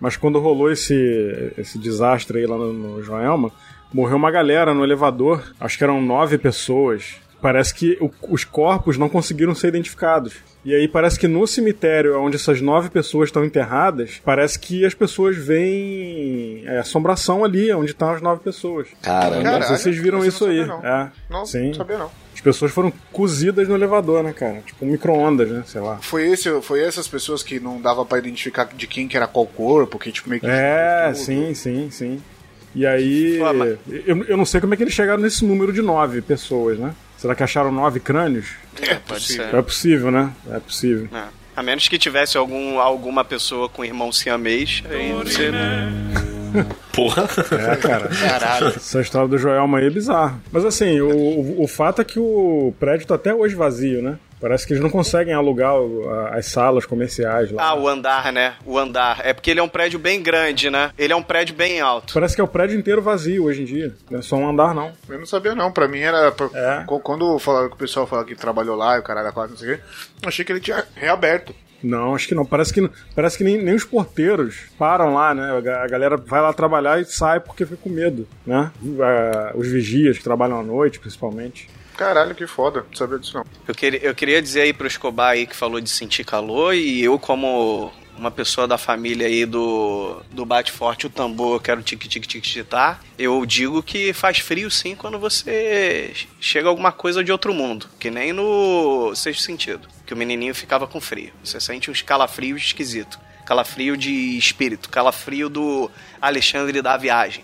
mas 0.00 0.16
quando 0.16 0.38
rolou 0.40 0.70
esse, 0.70 1.52
esse 1.58 1.78
desastre 1.78 2.38
aí 2.38 2.46
lá 2.46 2.56
no, 2.56 2.72
no 2.72 3.02
Joelma, 3.02 3.50
morreu 3.92 4.16
uma 4.16 4.30
galera 4.30 4.72
no 4.74 4.82
elevador. 4.84 5.42
Acho 5.60 5.76
que 5.78 5.84
eram 5.84 6.00
nove 6.00 6.38
pessoas. 6.38 7.16
Parece 7.42 7.74
que 7.74 7.96
o- 8.00 8.10
os 8.28 8.44
corpos 8.44 8.96
não 8.98 9.08
conseguiram 9.08 9.54
ser 9.54 9.68
identificados. 9.68 10.34
E 10.62 10.74
aí 10.74 10.86
parece 10.86 11.18
que 11.18 11.26
no 11.26 11.46
cemitério 11.46 12.20
onde 12.20 12.36
essas 12.36 12.60
nove 12.60 12.90
pessoas 12.90 13.28
estão 13.30 13.42
enterradas, 13.44 14.20
parece 14.22 14.58
que 14.58 14.84
as 14.84 14.92
pessoas 14.92 15.36
veem 15.84 16.62
é, 16.66 16.78
assombração 16.78 17.44
ali, 17.44 17.72
onde 17.72 17.92
estão 17.92 18.10
as 18.10 18.20
nove 18.20 18.42
pessoas. 18.42 18.88
Caramba. 19.02 19.42
não 19.42 19.62
sei 19.62 19.76
se 19.76 19.82
vocês 19.84 19.96
viram 19.96 20.22
isso 20.24 20.44
não 20.46 20.52
aí. 20.52 20.66
não. 20.66 20.84
É, 20.84 21.10
Não, 21.30 21.46
sim. 21.46 21.68
não 21.68 21.74
sabia 21.74 21.98
não. 21.98 22.10
As 22.40 22.42
pessoas 22.42 22.72
foram 22.72 22.90
cozidas 23.12 23.68
no 23.68 23.74
elevador, 23.74 24.22
né, 24.22 24.32
cara? 24.32 24.62
Tipo 24.64 24.86
um 24.86 24.88
micro-ondas, 24.88 25.50
né? 25.50 25.62
Sei 25.66 25.78
lá. 25.78 25.98
Foi, 25.98 26.26
esse, 26.26 26.48
foi 26.62 26.82
essas 26.82 27.06
pessoas 27.06 27.42
que 27.42 27.60
não 27.60 27.78
dava 27.78 28.02
pra 28.02 28.16
identificar 28.16 28.64
de 28.64 28.86
quem 28.86 29.06
que 29.06 29.14
era 29.14 29.26
qual 29.26 29.44
corpo, 29.44 29.98
que 29.98 30.10
tipo 30.10 30.30
meio 30.30 30.40
que... 30.40 30.46
É, 30.48 31.12
sim, 31.14 31.52
sim, 31.52 31.90
sim. 31.90 32.22
E 32.74 32.86
aí. 32.86 33.38
Mas- 33.54 33.78
Eu, 34.06 34.24
eu 34.24 34.36
não 34.38 34.46
sei 34.46 34.58
como 34.58 34.72
é 34.72 34.76
que 34.78 34.82
eles 34.82 34.94
chegaram 34.94 35.20
nesse 35.20 35.44
número 35.44 35.70
de 35.70 35.82
nove 35.82 36.22
pessoas, 36.22 36.78
né? 36.78 36.94
Será 37.18 37.34
que 37.34 37.42
acharam 37.42 37.70
nove 37.70 38.00
crânios? 38.00 38.52
É, 38.80 38.94
pode 38.94 39.22
ser. 39.24 39.54
É 39.54 39.60
possível, 39.60 40.10
né? 40.10 40.32
É 40.50 40.58
possível. 40.60 41.08
É. 41.12 41.24
A 41.54 41.62
menos 41.62 41.88
que 41.88 41.98
tivesse 41.98 42.38
algum, 42.38 42.78
alguma 42.78 43.22
pessoa 43.22 43.68
com 43.68 43.84
irmão 43.84 44.10
siamês, 44.10 44.82
aí 44.88 45.12
Porra. 46.92 47.24
É, 47.72 47.76
cara. 47.76 48.08
Caralho. 48.08 48.66
Essa 48.68 49.00
história 49.00 49.28
do 49.28 49.38
Joelma 49.38 49.78
aí 49.78 49.86
é 49.86 49.90
bizarra. 49.90 50.38
Mas 50.52 50.64
assim, 50.64 51.00
o, 51.00 51.08
o, 51.10 51.62
o 51.64 51.68
fato 51.68 52.00
é 52.02 52.04
que 52.04 52.18
o 52.18 52.74
prédio 52.78 53.06
tá 53.06 53.14
até 53.14 53.34
hoje 53.34 53.54
vazio, 53.54 54.02
né? 54.02 54.18
Parece 54.40 54.66
que 54.66 54.72
eles 54.72 54.82
não 54.82 54.88
conseguem 54.88 55.34
alugar 55.34 55.74
as 56.32 56.46
salas 56.46 56.86
comerciais 56.86 57.52
lá. 57.52 57.62
Ah, 57.62 57.74
o 57.74 57.86
andar, 57.86 58.32
né? 58.32 58.54
O 58.64 58.78
andar. 58.78 59.20
É 59.22 59.34
porque 59.34 59.50
ele 59.50 59.60
é 59.60 59.62
um 59.62 59.68
prédio 59.68 59.98
bem 59.98 60.22
grande, 60.22 60.70
né? 60.70 60.92
Ele 60.96 61.12
é 61.12 61.16
um 61.16 61.22
prédio 61.22 61.54
bem 61.54 61.78
alto. 61.82 62.14
Parece 62.14 62.34
que 62.36 62.40
é 62.40 62.44
o 62.44 62.48
prédio 62.48 62.78
inteiro 62.78 63.02
vazio 63.02 63.44
hoje 63.44 63.60
em 63.60 63.64
dia. 63.66 63.94
Não 64.10 64.18
é 64.18 64.22
só 64.22 64.36
um 64.36 64.48
andar, 64.48 64.74
não. 64.74 64.92
Eu 65.10 65.18
não 65.18 65.26
sabia 65.26 65.54
não, 65.54 65.70
pra 65.70 65.86
mim 65.86 66.00
era... 66.00 66.32
por- 66.32 66.50
É. 66.54 66.84
Quando 67.02 67.38
falaram 67.38 67.68
que 67.68 67.74
o 67.74 67.78
pessoal 67.78 68.06
falava 68.06 68.26
que 68.26 68.34
trabalhou 68.34 68.76
lá 68.76 68.96
e 68.96 69.00
o 69.00 69.02
caralho 69.02 69.30
não 69.36 69.56
sei 69.58 69.74
o 69.74 69.76
quê, 69.76 69.82
achei 70.24 70.42
que 70.42 70.52
ele 70.52 70.60
tinha 70.60 70.84
reaberto. 70.94 71.54
Não, 71.82 72.14
acho 72.14 72.28
que 72.28 72.34
não. 72.34 72.44
Parece 72.44 72.72
que, 72.74 72.90
parece 73.14 73.38
que 73.38 73.44
nem, 73.44 73.62
nem 73.62 73.74
os 73.74 73.84
porteiros 73.84 74.64
param 74.78 75.14
lá, 75.14 75.34
né? 75.34 75.50
A 75.56 75.60
ga- 75.60 75.82
a 75.84 75.86
galera 75.88 76.16
vai 76.16 76.40
lá 76.42 76.52
trabalhar 76.52 77.00
e 77.00 77.04
sai 77.06 77.40
porque 77.40 77.64
fica 77.64 77.78
com 77.82 77.88
medo, 77.90 78.28
né? 78.46 78.70
Ah, 79.00 79.52
Os 79.54 79.66
vigias 79.68 80.18
que 80.18 80.24
trabalham 80.24 80.58
à 80.60 80.62
noite, 80.62 80.98
principalmente. 81.00 81.68
Caralho, 81.96 82.34
que 82.34 82.46
foda, 82.46 82.84
não 82.88 82.96
sabia 82.96 83.18
disso 83.18 83.36
não. 83.36 83.44
Eu 83.68 83.74
queria, 83.74 84.00
eu 84.02 84.14
queria 84.14 84.40
dizer 84.40 84.62
aí 84.62 84.72
pro 84.72 84.86
Escobar 84.86 85.30
aí 85.32 85.46
que 85.46 85.54
falou 85.56 85.80
de 85.80 85.90
sentir 85.90 86.24
calor 86.24 86.74
e 86.74 87.02
eu 87.04 87.18
como 87.18 87.92
uma 88.20 88.30
pessoa 88.30 88.68
da 88.68 88.76
família 88.76 89.26
aí 89.26 89.46
do, 89.46 90.22
do 90.30 90.44
Bate 90.44 90.70
Forte 90.70 91.06
o 91.06 91.10
Tambor, 91.10 91.58
quero 91.60 91.82
tique 91.82 92.06
tique 92.06 92.28
tique 92.28 92.46
titar, 92.46 93.02
eu 93.18 93.44
digo 93.46 93.82
que 93.82 94.12
faz 94.12 94.38
frio 94.38 94.70
sim 94.70 94.94
quando 94.94 95.18
você 95.18 96.12
chega 96.38 96.68
a 96.68 96.70
alguma 96.70 96.92
coisa 96.92 97.24
de 97.24 97.32
outro 97.32 97.54
mundo, 97.54 97.86
que 97.98 98.10
nem 98.10 98.32
no 98.32 99.14
sexto 99.14 99.42
sentido, 99.42 99.88
que 100.04 100.12
o 100.12 100.16
menininho 100.16 100.54
ficava 100.54 100.86
com 100.86 101.00
frio. 101.00 101.32
Você 101.42 101.58
sente 101.58 101.90
uns 101.90 102.02
calafrios 102.02 102.62
esquisito. 102.62 103.18
Calafrio 103.46 103.96
de 103.96 104.38
espírito, 104.38 104.88
calafrio 104.88 105.48
do 105.48 105.90
Alexandre 106.20 106.80
da 106.80 106.96
viagem. 106.96 107.42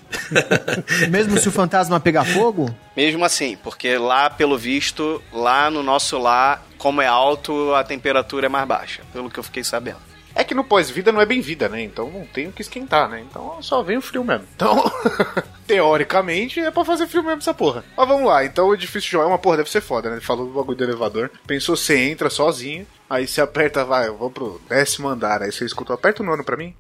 Mesmo 1.11 1.37
se 1.37 1.49
o 1.49 1.53
fantasma 1.53 1.99
pegar 1.99 2.25
fogo, 2.25 2.73
Mesmo 2.97 3.25
assim, 3.25 3.57
porque 3.57 3.99
lá, 3.99 4.31
pelo 4.31 4.57
visto, 4.57 5.21
lá 5.33 5.69
no 5.69 5.83
nosso 5.83 6.17
lar, 6.17 6.65
como 6.79 7.03
é 7.03 7.07
alto, 7.09 7.75
a 7.75 7.83
temperatura 7.83 8.47
é 8.47 8.49
mais 8.49 8.69
baixa, 8.69 9.03
pelo 9.13 9.29
que 9.29 9.41
eu 9.41 9.43
fiquei 9.43 9.65
sabendo. 9.65 10.16
É 10.37 10.45
que 10.45 10.55
no 10.55 10.63
pós-vida 10.63 11.11
não 11.11 11.21
é 11.21 11.25
bem 11.25 11.41
vida, 11.41 11.67
né? 11.67 11.83
Então 11.83 12.11
não 12.11 12.27
tem 12.27 12.47
o 12.47 12.53
que 12.53 12.61
esquentar, 12.61 13.09
né? 13.09 13.25
Então 13.29 13.57
só 13.63 13.83
vem 13.83 13.97
o 13.97 14.03
frio 14.03 14.23
mesmo. 14.23 14.47
Então, 14.55 14.85
teoricamente, 15.67 16.61
é 16.61 16.71
pra 16.71 16.85
fazer 16.85 17.07
frio 17.07 17.23
mesmo 17.23 17.39
essa 17.39 17.55
porra. 17.55 17.83
Mas 17.97 18.07
vamos 18.07 18.27
lá, 18.27 18.45
então 18.45 18.69
o 18.69 18.75
edifício 18.75 19.11
João 19.13 19.25
é 19.25 19.29
uma 19.29 19.39
porra, 19.39 19.57
deve 19.57 19.71
ser 19.71 19.81
foda, 19.81 20.11
né? 20.11 20.17
Ele 20.17 20.25
falou 20.25 20.47
do 20.47 20.53
bagulho 20.53 20.77
do 20.77 20.85
elevador. 20.85 21.31
Pensou, 21.47 21.75
você 21.75 21.99
entra 22.11 22.29
sozinho, 22.29 22.87
aí 23.09 23.27
você 23.27 23.41
aperta, 23.41 23.83
vai, 23.83 24.09
eu 24.09 24.17
vou 24.19 24.31
pro 24.31 24.61
décimo 24.69 25.09
andar, 25.09 25.43
aí 25.43 25.51
você 25.51 25.65
escuta, 25.65 25.95
aperta 25.95 26.23
o 26.23 26.27
nono 26.27 26.45
pra 26.45 26.59
mim. 26.59 26.75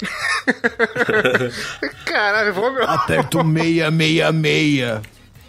Caralho, 2.06 2.54
vou 2.54 2.72
meu. 2.72 2.88
aperta 2.88 3.38
o 3.38 3.44
meia, 3.44 3.90
meia, 3.90 4.32
meia. 4.32 5.02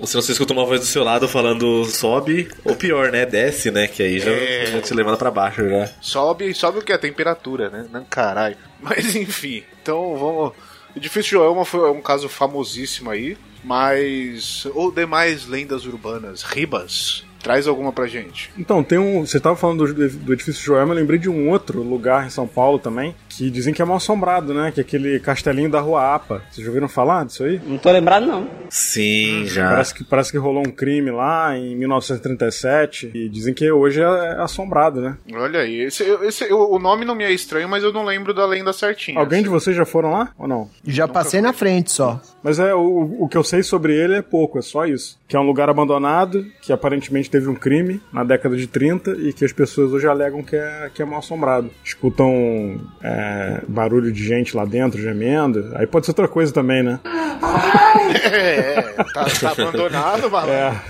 Ou 0.04 0.08
se 0.08 0.16
você 0.18 0.34
escuta 0.34 0.52
uma 0.52 0.66
voz 0.66 0.82
do 0.82 0.86
seu 0.86 1.02
lado 1.02 1.30
falando 1.30 1.86
sobe, 1.86 2.50
ou 2.66 2.76
pior, 2.76 3.10
né? 3.10 3.26
Desce, 3.26 3.72
né? 3.72 3.88
Que 3.88 4.04
aí 4.04 4.20
já, 4.20 4.32
É. 4.32 4.66
já 4.66 4.82
te 4.82 4.94
levando 4.94 5.16
pra 5.18 5.32
baixo 5.32 5.66
já. 5.70 5.90
Sobe, 6.02 6.54
sobe 6.54 6.80
o 6.80 6.82
que? 6.82 6.92
A 6.92 6.98
temperatura, 6.98 7.70
né? 7.70 7.86
Não, 7.90 8.04
caralho. 8.04 8.58
Mas 8.84 9.16
enfim, 9.16 9.64
então 9.82 10.14
vamos. 10.18 10.52
O 10.94 10.98
Edifício 10.98 11.32
Joelma 11.32 11.64
foi 11.64 11.90
um 11.90 12.02
caso 12.02 12.28
famosíssimo 12.28 13.10
aí, 13.12 13.38
mas. 13.64 14.66
Ou 14.74 14.92
demais 14.92 15.48
lendas 15.48 15.86
urbanas, 15.86 16.42
ribas. 16.44 17.24
Traz 17.44 17.68
alguma 17.68 17.92
pra 17.92 18.08
gente. 18.08 18.50
Então, 18.58 18.82
tem 18.84 18.98
um. 18.98 19.26
Você 19.26 19.40
tava 19.40 19.56
falando 19.56 19.86
do, 19.94 20.10
do 20.10 20.34
edifício 20.34 20.64
Joelma, 20.64 20.94
eu 20.94 20.98
lembrei 20.98 21.20
de 21.20 21.30
um 21.30 21.50
outro 21.50 21.84
lugar 21.84 22.26
em 22.26 22.30
São 22.30 22.48
Paulo 22.48 22.80
também, 22.80 23.14
que 23.30 23.50
dizem 23.52 23.74
que 23.74 23.82
é 23.82 23.86
mal 23.86 23.98
assombrado, 23.98 24.54
né? 24.54 24.72
Que 24.72 24.80
é 24.80 24.84
aquele 24.84 25.20
castelinho 25.20 25.70
da 25.70 25.82
Rua 25.82 26.16
APA. 26.16 26.42
Vocês 26.50 26.64
já 26.66 26.70
ouviram 26.72 26.88
falar 26.88 27.26
disso 27.26 27.44
aí? 27.44 27.62
Não 27.68 27.78
tô 27.78 27.92
lembrado, 27.92 28.26
não. 28.26 28.48
Sim, 28.70 29.44
já. 29.46 29.70
Parece 29.70 29.94
que, 29.94 30.04
parece 30.04 30.32
que 30.32 30.38
rolou 30.38 30.64
um 30.66 30.72
crime 30.72 31.12
lá 31.12 31.56
em 31.58 31.76
1937 31.76 33.12
e 33.14 33.30
dizem 33.30 33.54
que 33.54 33.70
hoje 33.72 34.02
é 34.02 34.36
assombrado, 34.40 35.02
né? 35.02 35.18
Olha 35.34 35.60
aí, 35.62 35.82
esse, 35.82 36.04
esse- 36.24 36.52
o 36.54 36.80
nome 36.80 37.06
não 37.06 37.16
me 37.16 37.24
é 37.24 37.32
estranho, 37.32 37.68
mas 37.68 37.84
eu 37.84 37.92
não 37.92 38.06
lembro 38.06 38.34
da 38.34 38.46
lenda 38.46 38.72
certinha. 38.74 39.20
Alguém 39.20 39.44
de 39.44 39.50
vocês 39.50 39.76
já 39.76 39.86
foram 39.86 40.12
lá 40.12 40.32
ou 40.38 40.48
não? 40.48 40.70
Já 40.86 41.08
passei 41.08 41.42
na 41.42 41.54
frente 41.54 41.92
só. 41.92 42.22
Mas 42.42 42.60
é 42.60 42.74
o, 42.74 43.18
o 43.20 43.28
que 43.28 43.38
eu 43.38 43.44
sei 43.44 43.64
sobre 43.64 43.94
ele 43.96 44.16
é 44.16 44.22
pouco, 44.22 44.58
é 44.60 44.62
só 44.62 44.86
isso. 44.86 45.20
Que 45.28 45.36
é 45.36 45.40
um 45.40 45.44
lugar 45.46 45.70
abandonado, 45.70 46.46
que 46.62 46.72
aparentemente 46.74 47.30
teve 47.34 47.50
um 47.50 47.56
crime 47.56 48.00
na 48.12 48.24
década 48.24 48.56
de 48.56 48.68
30 48.68 49.12
e 49.20 49.34
que 49.34 49.44
as 49.44 49.52
pessoas 49.52 49.92
hoje 49.92 50.08
alegam 50.08 50.44
que 50.44 50.56
é, 50.56 50.90
que 50.94 51.02
é 51.02 51.06
mal 51.06 51.20
assombrado. 51.20 51.70
Escutam 51.84 52.80
é, 53.02 53.62
barulho 53.68 54.12
de 54.12 54.24
gente 54.24 54.56
lá 54.56 54.66
dentro 54.66 55.02
gemendo. 55.02 55.72
Aí 55.76 55.88
pode 55.88 56.06
ser 56.06 56.12
outra 56.12 56.28
coisa 56.28 56.54
também, 56.54 56.84
né? 56.84 57.00
É, 58.26 58.82
tá, 59.14 59.26
tá 59.26 59.52
abandonado, 59.52 60.30
malandro. 60.30 60.54
É. 60.54 60.82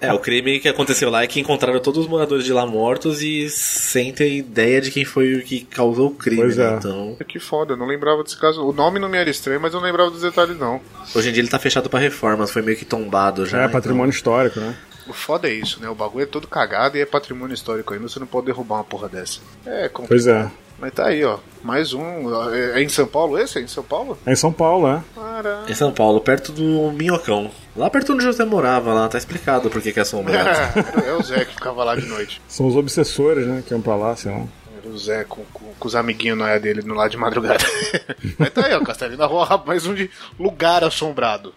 É, 0.00 0.12
o 0.12 0.18
crime 0.20 0.60
que 0.60 0.68
aconteceu 0.68 1.10
lá 1.10 1.22
é 1.24 1.26
que 1.26 1.40
encontraram 1.40 1.80
todos 1.80 2.02
os 2.04 2.08
moradores 2.08 2.44
de 2.44 2.52
lá 2.52 2.64
mortos 2.64 3.22
e 3.22 3.50
sem 3.50 4.12
ter 4.12 4.32
ideia 4.32 4.80
de 4.80 4.90
quem 4.90 5.04
foi 5.04 5.34
o 5.34 5.42
que 5.42 5.64
causou 5.64 6.08
o 6.08 6.14
crime, 6.14 6.42
Pois 6.42 6.56
né? 6.56 6.72
é. 6.72 6.76
Então, 6.76 7.16
Que 7.26 7.40
foda, 7.40 7.72
eu 7.72 7.76
não 7.76 7.86
lembrava 7.86 8.22
desse 8.22 8.38
caso. 8.38 8.62
O 8.64 8.72
nome 8.72 8.98
não 9.00 9.08
me 9.08 9.18
era 9.18 9.28
estranho, 9.28 9.60
mas 9.60 9.74
eu 9.74 9.80
não 9.80 9.86
lembrava 9.86 10.10
dos 10.10 10.22
detalhes, 10.22 10.56
não. 10.58 10.80
hoje 11.14 11.28
em 11.28 11.32
dia 11.32 11.40
ele 11.42 11.48
tá 11.50 11.58
fechado 11.58 11.88
pra 11.90 11.98
reformas, 11.98 12.50
foi 12.52 12.62
meio 12.62 12.76
que 12.76 12.84
tombado 12.84 13.44
já. 13.46 13.58
É, 13.58 13.60
então- 13.62 13.72
patrimônio 13.72 14.10
histórico, 14.10 14.60
né? 14.60 14.74
O 15.06 15.12
foda 15.12 15.48
é 15.48 15.52
isso, 15.52 15.80
né? 15.80 15.88
O 15.88 15.94
bagulho 15.94 16.22
é 16.22 16.26
todo 16.26 16.48
cagado 16.48 16.96
e 16.96 17.00
é 17.00 17.06
patrimônio 17.06 17.54
histórico 17.54 17.92
ainda. 17.92 18.08
Você 18.08 18.18
não 18.18 18.26
pode 18.26 18.46
derrubar 18.46 18.76
uma 18.76 18.84
porra 18.84 19.08
dessa. 19.08 19.40
É 19.66 19.88
complicado. 19.88 20.08
Pois 20.08 20.26
é. 20.26 20.50
Mas 20.78 20.92
tá 20.92 21.06
aí, 21.06 21.24
ó. 21.24 21.38
Mais 21.62 21.92
um. 21.92 22.52
É 22.52 22.80
é 22.80 22.82
em 22.82 22.88
São 22.88 23.06
Paulo 23.06 23.38
esse? 23.38 23.58
É 23.58 23.62
em 23.62 23.66
São 23.68 23.84
Paulo? 23.84 24.18
É 24.26 24.32
em 24.32 24.36
São 24.36 24.52
Paulo, 24.52 24.88
é. 24.88 25.02
Para. 25.14 25.64
Em 25.68 25.74
São 25.74 25.92
Paulo, 25.92 26.20
perto 26.20 26.52
do 26.52 26.90
Minhocão. 26.92 27.50
Lá 27.76 27.88
perto 27.88 28.12
onde 28.12 28.22
o 28.22 28.26
José 28.26 28.44
morava, 28.44 28.92
lá, 28.92 29.08
tá 29.08 29.18
explicado 29.18 29.70
por 29.70 29.80
que 29.80 29.92
que 29.92 29.98
é 29.98 30.02
assombrado. 30.02 30.50
é 31.06 31.12
o 31.14 31.22
Zé 31.22 31.44
que 31.44 31.54
ficava 31.54 31.84
lá 31.84 31.96
de 31.96 32.06
noite. 32.06 32.40
São 32.48 32.66
os 32.66 32.76
obsessores, 32.76 33.46
né? 33.46 33.62
Que 33.66 33.72
iam 33.72 33.80
pra 33.80 33.96
lá, 33.96 34.16
sei 34.16 34.32
lá. 34.32 34.44
Era 34.78 34.88
o 34.88 34.98
Zé 34.98 35.24
com, 35.24 35.44
com, 35.52 35.72
com 35.78 35.88
os 35.88 35.94
amiguinhos 35.94 36.40
é 36.40 36.58
dele 36.58 36.82
no 36.82 36.94
lado 36.94 37.10
de 37.10 37.16
madrugada. 37.16 37.64
Mas 38.38 38.50
tá 38.50 38.66
aí, 38.66 38.74
ó. 38.74 38.80
Castelinho 38.80 39.18
da 39.18 39.26
Rua, 39.26 39.62
mais 39.64 39.86
um 39.86 39.94
de 39.94 40.10
lugar 40.38 40.82
assombrado. 40.84 41.54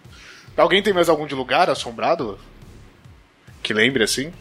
Alguém 0.56 0.82
tem 0.82 0.92
mais 0.92 1.08
algum 1.08 1.26
de 1.26 1.34
lugar 1.34 1.70
assombrado? 1.70 2.38
Que 3.68 3.74
lembre 3.74 4.02
assim? 4.02 4.32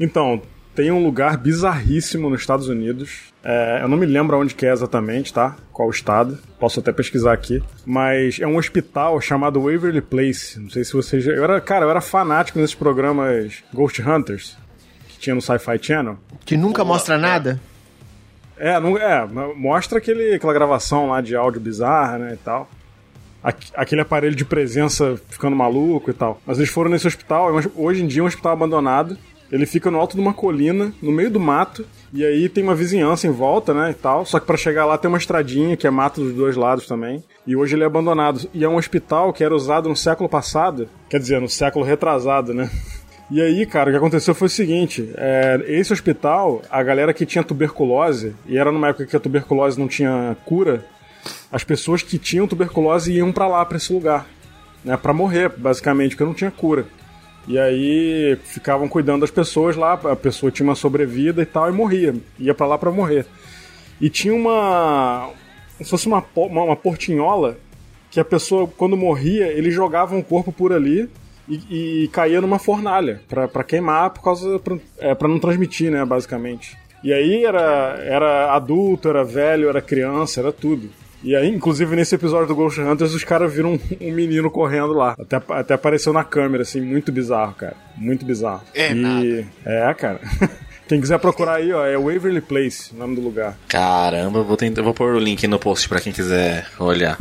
Então, 0.00 0.42
tem 0.74 0.90
um 0.90 1.04
lugar 1.04 1.36
bizarríssimo 1.36 2.28
nos 2.28 2.40
Estados 2.40 2.66
Unidos. 2.66 3.32
É, 3.44 3.78
eu 3.80 3.86
não 3.86 3.96
me 3.96 4.04
lembro 4.04 4.36
onde 4.40 4.56
que 4.56 4.66
é 4.66 4.72
exatamente, 4.72 5.32
tá? 5.32 5.56
Qual 5.72 5.88
estado. 5.88 6.36
Posso 6.58 6.80
até 6.80 6.90
pesquisar 6.90 7.32
aqui. 7.32 7.62
Mas 7.86 8.40
é 8.40 8.48
um 8.48 8.56
hospital 8.56 9.20
chamado 9.20 9.60
Waverly 9.60 10.00
Place. 10.00 10.58
Não 10.58 10.68
sei 10.68 10.82
se 10.82 10.92
vocês 10.94 11.22
já... 11.22 11.30
Eu 11.30 11.44
era, 11.44 11.60
cara, 11.60 11.84
eu 11.84 11.90
era 11.90 12.00
fanático 12.00 12.58
nesses 12.58 12.74
programas 12.74 13.62
Ghost 13.72 14.02
Hunters. 14.02 14.58
Que 15.06 15.20
tinha 15.20 15.36
no 15.36 15.40
Sci-Fi 15.40 15.78
Channel. 15.80 16.18
Que 16.44 16.56
nunca 16.56 16.82
mostra 16.82 17.16
nada. 17.16 17.60
É, 18.56 18.80
não, 18.80 18.98
é, 18.98 19.28
mostra 19.54 19.98
aquele, 19.98 20.34
aquela 20.34 20.52
gravação 20.52 21.10
lá 21.10 21.20
de 21.20 21.36
áudio 21.36 21.60
bizarra, 21.60 22.18
né, 22.18 22.34
e 22.34 22.38
tal. 22.38 22.68
Aqu- 23.42 23.72
Aquele 23.74 24.00
aparelho 24.02 24.34
de 24.36 24.44
presença 24.44 25.20
ficando 25.28 25.56
maluco 25.56 26.10
e 26.10 26.14
tal. 26.14 26.40
Mas 26.46 26.58
eles 26.58 26.70
foram 26.70 26.90
nesse 26.90 27.06
hospital, 27.06 27.58
é 27.58 27.62
hoje 27.76 28.02
em 28.02 28.06
dia 28.06 28.20
é 28.20 28.24
um 28.24 28.26
hospital 28.26 28.52
abandonado. 28.52 29.16
Ele 29.50 29.66
fica 29.66 29.90
no 29.90 29.98
alto 29.98 30.14
de 30.14 30.20
uma 30.22 30.32
colina, 30.32 30.92
no 31.02 31.10
meio 31.10 31.28
do 31.28 31.40
mato, 31.40 31.84
e 32.12 32.24
aí 32.24 32.48
tem 32.48 32.62
uma 32.62 32.74
vizinhança 32.74 33.26
em 33.26 33.32
volta, 33.32 33.74
né, 33.74 33.90
e 33.90 33.94
tal. 33.94 34.24
Só 34.24 34.38
que 34.38 34.46
pra 34.46 34.56
chegar 34.56 34.84
lá 34.84 34.96
tem 34.96 35.08
uma 35.08 35.18
estradinha 35.18 35.76
que 35.76 35.88
é 35.88 35.90
mato 35.90 36.20
dos 36.20 36.32
dois 36.34 36.54
lados 36.54 36.86
também. 36.86 37.24
E 37.44 37.56
hoje 37.56 37.74
ele 37.74 37.82
é 37.82 37.86
abandonado. 37.86 38.48
E 38.54 38.62
é 38.62 38.68
um 38.68 38.76
hospital 38.76 39.32
que 39.32 39.42
era 39.42 39.52
usado 39.52 39.88
no 39.88 39.96
século 39.96 40.28
passado, 40.28 40.88
quer 41.08 41.18
dizer, 41.18 41.40
no 41.40 41.48
século 41.48 41.84
retrasado, 41.84 42.54
né? 42.54 42.70
E 43.28 43.40
aí, 43.40 43.66
cara, 43.66 43.90
o 43.90 43.92
que 43.92 43.96
aconteceu 43.98 44.34
foi 44.36 44.46
o 44.46 44.50
seguinte: 44.50 45.10
é, 45.16 45.60
esse 45.66 45.92
hospital, 45.92 46.62
a 46.70 46.80
galera 46.82 47.12
que 47.12 47.26
tinha 47.26 47.42
tuberculose, 47.42 48.34
e 48.46 48.56
era 48.56 48.70
numa 48.70 48.88
época 48.88 49.06
que 49.06 49.16
a 49.16 49.20
tuberculose 49.20 49.78
não 49.80 49.88
tinha 49.88 50.36
cura, 50.44 50.84
as 51.50 51.64
pessoas 51.64 52.02
que 52.02 52.18
tinham 52.18 52.46
tuberculose 52.46 53.12
iam 53.12 53.32
pra 53.32 53.46
lá, 53.46 53.64
pra 53.64 53.76
esse 53.76 53.92
lugar, 53.92 54.26
né, 54.84 54.96
para 54.96 55.12
morrer, 55.12 55.48
basicamente, 55.48 56.10
porque 56.10 56.24
não 56.24 56.34
tinha 56.34 56.50
cura. 56.50 56.86
E 57.48 57.58
aí 57.58 58.38
ficavam 58.44 58.88
cuidando 58.88 59.22
das 59.22 59.30
pessoas 59.30 59.74
lá, 59.74 59.94
a 59.94 60.16
pessoa 60.16 60.52
tinha 60.52 60.68
uma 60.68 60.74
sobrevida 60.74 61.42
e 61.42 61.46
tal 61.46 61.68
e 61.68 61.72
morria, 61.72 62.14
ia 62.38 62.54
pra 62.54 62.66
lá 62.66 62.78
pra 62.78 62.90
morrer. 62.90 63.26
E 64.00 64.08
tinha 64.08 64.34
uma 64.34 65.30
se 65.84 65.90
fosse 65.90 66.06
uma, 66.06 66.24
uma, 66.36 66.62
uma 66.64 66.76
portinhola 66.76 67.58
que 68.10 68.20
a 68.20 68.24
pessoa, 68.24 68.66
quando 68.66 68.96
morria, 68.96 69.46
eles 69.46 69.72
jogavam 69.72 70.18
o 70.18 70.24
corpo 70.24 70.52
por 70.52 70.72
ali 70.72 71.08
e, 71.48 72.04
e 72.04 72.08
caía 72.08 72.40
numa 72.40 72.58
fornalha 72.58 73.22
pra 73.28 73.64
queimar 73.64 74.10
por 74.10 74.22
causa 74.22 74.58
pra, 74.58 74.76
é, 74.98 75.16
não 75.22 75.38
transmitir, 75.38 75.90
né, 75.90 76.04
basicamente. 76.04 76.76
E 77.02 77.12
aí 77.12 77.44
era, 77.44 77.96
era 78.04 78.54
adulto, 78.54 79.08
era 79.08 79.24
velho, 79.24 79.68
era 79.68 79.80
criança, 79.80 80.40
era 80.40 80.52
tudo. 80.52 80.90
E 81.22 81.36
aí, 81.36 81.48
inclusive, 81.48 81.94
nesse 81.94 82.14
episódio 82.14 82.48
do 82.48 82.54
Ghost 82.54 82.80
Hunters, 82.80 83.12
os 83.12 83.24
caras 83.24 83.52
viram 83.52 83.74
um, 83.74 83.80
um 84.00 84.12
menino 84.12 84.50
correndo 84.50 84.92
lá. 84.92 85.14
Até, 85.18 85.40
até 85.50 85.74
apareceu 85.74 86.12
na 86.12 86.24
câmera, 86.24 86.62
assim, 86.62 86.80
muito 86.80 87.12
bizarro, 87.12 87.54
cara. 87.54 87.76
Muito 87.96 88.24
bizarro. 88.24 88.62
É 88.74 88.92
e... 88.92 89.46
É, 89.64 89.92
cara. 89.94 90.20
Quem 90.88 91.00
quiser 91.00 91.20
procurar 91.20 91.56
aí, 91.56 91.72
ó, 91.72 91.86
é 91.86 91.96
Waverly 91.96 92.40
Place, 92.40 92.92
o 92.92 92.98
nome 92.98 93.14
do 93.14 93.20
lugar. 93.20 93.56
Caramba, 93.68 94.40
eu 94.40 94.44
vou, 94.44 94.56
tentar, 94.56 94.82
vou 94.82 94.92
pôr 94.92 95.14
o 95.14 95.20
link 95.20 95.46
no 95.46 95.56
post 95.56 95.88
pra 95.88 96.00
quem 96.00 96.12
quiser 96.12 96.66
olhar. 96.80 97.16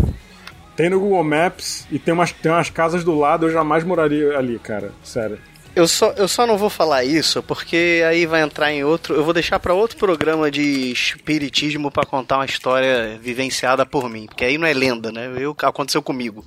Tem 0.76 0.90
no 0.90 1.00
Google 1.00 1.24
Maps 1.24 1.86
e 1.92 2.00
tem 2.00 2.12
umas, 2.12 2.32
tem 2.32 2.52
umas 2.52 2.72
casas 2.72 3.04
do 3.04 3.14
lado, 3.16 3.46
eu 3.46 3.52
jamais 3.52 3.84
moraria 3.84 4.36
ali, 4.36 4.58
cara. 4.58 4.92
Sério. 5.04 5.38
Eu 5.80 5.88
só, 5.88 6.12
eu 6.18 6.28
só 6.28 6.46
não 6.46 6.58
vou 6.58 6.70
falar 6.70 7.06
isso 7.06 7.42
porque 7.42 8.04
aí 8.06 8.26
vai 8.26 8.42
entrar 8.42 8.70
em 8.70 8.84
outro. 8.84 9.16
Eu 9.16 9.24
vou 9.24 9.34
deixar 9.34 9.62
pra 9.62 9.74
outro 9.74 9.98
programa 9.98 10.52
de 10.52 10.92
espiritismo 10.92 11.90
pra 11.90 12.06
contar 12.06 12.36
uma 12.36 12.46
história 12.46 13.18
vivenciada 13.22 13.86
por 13.86 14.10
mim. 14.10 14.26
Porque 14.26 14.44
aí 14.44 14.58
não 14.58 14.68
é 14.68 14.74
lenda, 14.74 15.10
né? 15.10 15.32
Eu, 15.38 15.56
aconteceu 15.62 16.02
comigo. 16.02 16.44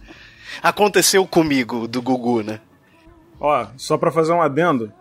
Aconteceu 0.62 1.26
comigo, 1.26 1.88
do 1.88 2.02
Gugu, 2.02 2.42
né? 2.42 2.60
Ó, 3.40 3.68
só 3.78 3.96
pra 3.96 4.12
fazer 4.12 4.34
um 4.34 4.42
adendo, 4.42 4.92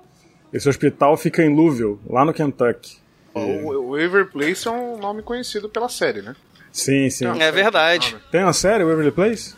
esse 0.54 0.70
hospital 0.70 1.18
fica 1.18 1.44
em 1.44 1.54
Louisville, 1.54 2.00
lá 2.10 2.24
no 2.24 2.34
Kentucky. 2.34 3.00
O, 3.34 3.40
o 3.40 3.92
Waver 3.92 4.32
Place 4.32 4.66
é 4.66 4.72
um 4.72 4.98
nome 4.98 5.22
conhecido 5.24 5.68
pela 5.68 5.90
série, 5.90 6.22
né? 6.22 6.38
Sim, 6.72 7.10
sim. 7.10 7.26
Não. 7.26 7.36
É 7.36 7.52
verdade. 7.52 8.16
Tem 8.32 8.44
uma 8.44 8.54
série, 8.54 8.86
Waverly 8.86 9.12
Place? 9.12 9.56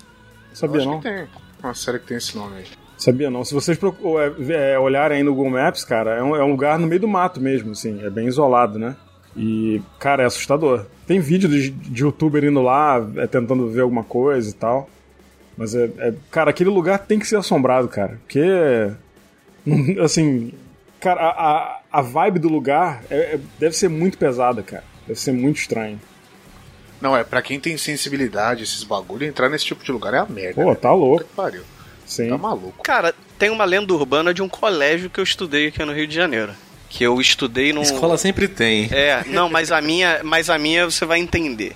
Sabia 0.52 0.82
Acho 0.82 0.90
não. 0.90 1.00
que 1.00 1.08
tem 1.08 1.28
uma 1.62 1.76
série 1.76 2.00
que 2.00 2.08
tem 2.08 2.18
esse 2.18 2.36
nome 2.36 2.58
aí. 2.58 2.83
Sabia 3.04 3.30
não. 3.30 3.44
Se 3.44 3.54
vocês 3.54 3.78
é, 3.78 4.74
é, 4.74 4.80
olharem 4.80 5.18
aí 5.18 5.24
no 5.24 5.36
Google 5.36 5.52
Maps, 5.52 5.84
cara, 5.84 6.16
é 6.16 6.24
um, 6.24 6.36
é 6.38 6.44
um 6.44 6.52
lugar 6.52 6.80
no 6.80 6.88
meio 6.88 7.02
do 7.02 7.08
mato 7.08 7.42
mesmo, 7.42 7.74
assim. 7.74 8.02
É 8.02 8.10
bem 8.10 8.28
isolado, 8.28 8.80
né? 8.80 8.96
E, 9.36 9.82
cara, 10.00 10.24
é 10.24 10.26
assustador. 10.26 10.86
Tem 11.06 11.20
vídeo 11.20 11.50
de, 11.50 11.70
de 11.70 12.02
youtuber 12.02 12.46
indo 12.46 12.62
lá, 12.62 13.06
é, 13.18 13.28
tentando 13.28 13.70
ver 13.70 13.82
alguma 13.82 14.06
coisa 14.06 14.50
e 14.50 14.54
tal. 14.54 14.90
Mas 15.58 15.76
é, 15.76 15.90
é- 15.98 16.14
Cara, 16.32 16.52
aquele 16.52 16.70
lugar 16.70 17.00
tem 17.00 17.20
que 17.20 17.28
ser 17.28 17.36
assombrado, 17.36 17.90
cara. 17.90 18.18
Porque. 18.26 18.42
Assim. 20.02 20.54
Cara, 21.02 21.20
a, 21.22 21.80
a, 21.92 22.02
vibe 22.02 22.40
do 22.40 22.48
lugar 22.48 23.04
é- 23.10 23.36
é- 23.36 23.40
deve 23.60 23.76
ser 23.76 23.90
muito 23.90 24.18
pesada, 24.18 24.64
cara. 24.64 24.86
Deve 25.06 25.20
ser 25.20 25.34
muito 25.34 25.58
estranho. 25.58 26.00
Não, 27.02 27.18
é 27.18 27.26
pra 27.26 27.42
quem 27.42 27.60
tem 27.60 27.76
sensibilidade, 27.76 28.64
esses 28.64 28.86
bagulho, 28.86 29.28
entrar 29.28 29.50
nesse 29.50 29.66
tipo 29.66 29.84
de 29.84 29.92
lugar 29.92 30.14
é 30.14 30.20
a 30.20 30.26
merda. 30.26 30.64
Pô, 30.64 30.70
né? 30.70 30.76
tá 30.76 30.94
louco. 30.94 31.26
Que 31.26 31.36
pariu. 31.36 31.64
Sim. 32.06 32.30
Tá 32.30 32.38
maluco. 32.38 32.84
Cara, 32.84 33.14
tem 33.38 33.50
uma 33.50 33.66
lenda 33.66 33.94
urbana 33.94 34.34
de 34.34 34.42
um 34.42 34.50
colégio 34.50 35.10
que 35.10 35.20
eu 35.20 35.24
estudei 35.24 35.68
aqui 35.68 35.84
no 35.84 35.94
Rio 35.94 36.08
de 36.08 36.16
Janeiro. 36.16 36.54
Que 36.90 37.04
eu 37.04 37.20
estudei 37.20 37.74
num. 37.74 37.82
Escola 37.82 38.18
sempre 38.18 38.48
tem. 38.48 38.88
É, 38.92 39.24
não, 39.28 39.50
mas 39.50 39.72
a 39.72 39.82
minha, 39.82 40.22
mas 40.24 40.50
a 40.50 40.58
minha 40.58 40.86
você 40.86 41.06
vai 41.06 41.20
entender. 41.20 41.76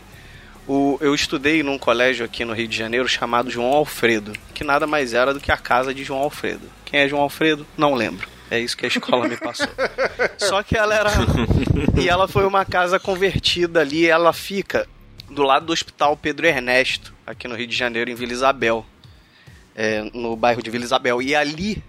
O, 0.67 0.97
eu 1.01 1.15
estudei 1.15 1.63
num 1.63 1.77
colégio 1.77 2.25
aqui 2.25 2.43
no 2.43 2.53
Rio 2.53 2.67
de 2.67 2.77
Janeiro 2.77 3.07
chamado 3.07 3.49
João 3.49 3.73
Alfredo, 3.73 4.33
que 4.53 4.63
nada 4.63 4.85
mais 4.85 5.13
era 5.13 5.33
do 5.33 5.39
que 5.39 5.51
a 5.51 5.57
casa 5.57 5.93
de 5.93 6.03
João 6.03 6.19
Alfredo. 6.19 6.69
Quem 6.83 6.99
é 6.99 7.07
João 7.07 7.21
Alfredo? 7.21 7.65
Não 7.77 7.93
lembro. 7.93 8.27
É 8.49 8.59
isso 8.59 8.77
que 8.77 8.85
a 8.85 8.87
escola 8.87 9.27
me 9.27 9.37
passou. 9.37 9.67
Só 10.37 10.61
que 10.63 10.77
ela 10.77 10.93
era. 10.93 11.11
E 11.99 12.07
ela 12.07 12.27
foi 12.27 12.45
uma 12.45 12.63
casa 12.63 12.99
convertida 12.99 13.81
ali, 13.81 14.05
ela 14.07 14.31
fica 14.33 14.87
do 15.29 15.43
lado 15.43 15.65
do 15.65 15.73
Hospital 15.73 16.15
Pedro 16.15 16.47
Ernesto, 16.47 17.13
aqui 17.25 17.47
no 17.47 17.55
Rio 17.55 17.67
de 17.67 17.75
Janeiro, 17.75 18.09
em 18.09 18.15
Vila 18.15 18.31
Isabel. 18.31 18.85
É, 19.77 20.09
no 20.13 20.35
bairro 20.35 20.61
de 20.63 20.71
Vila 20.71 20.83
Isabel. 20.83 21.21
E 21.21 21.35
ali, 21.35 21.81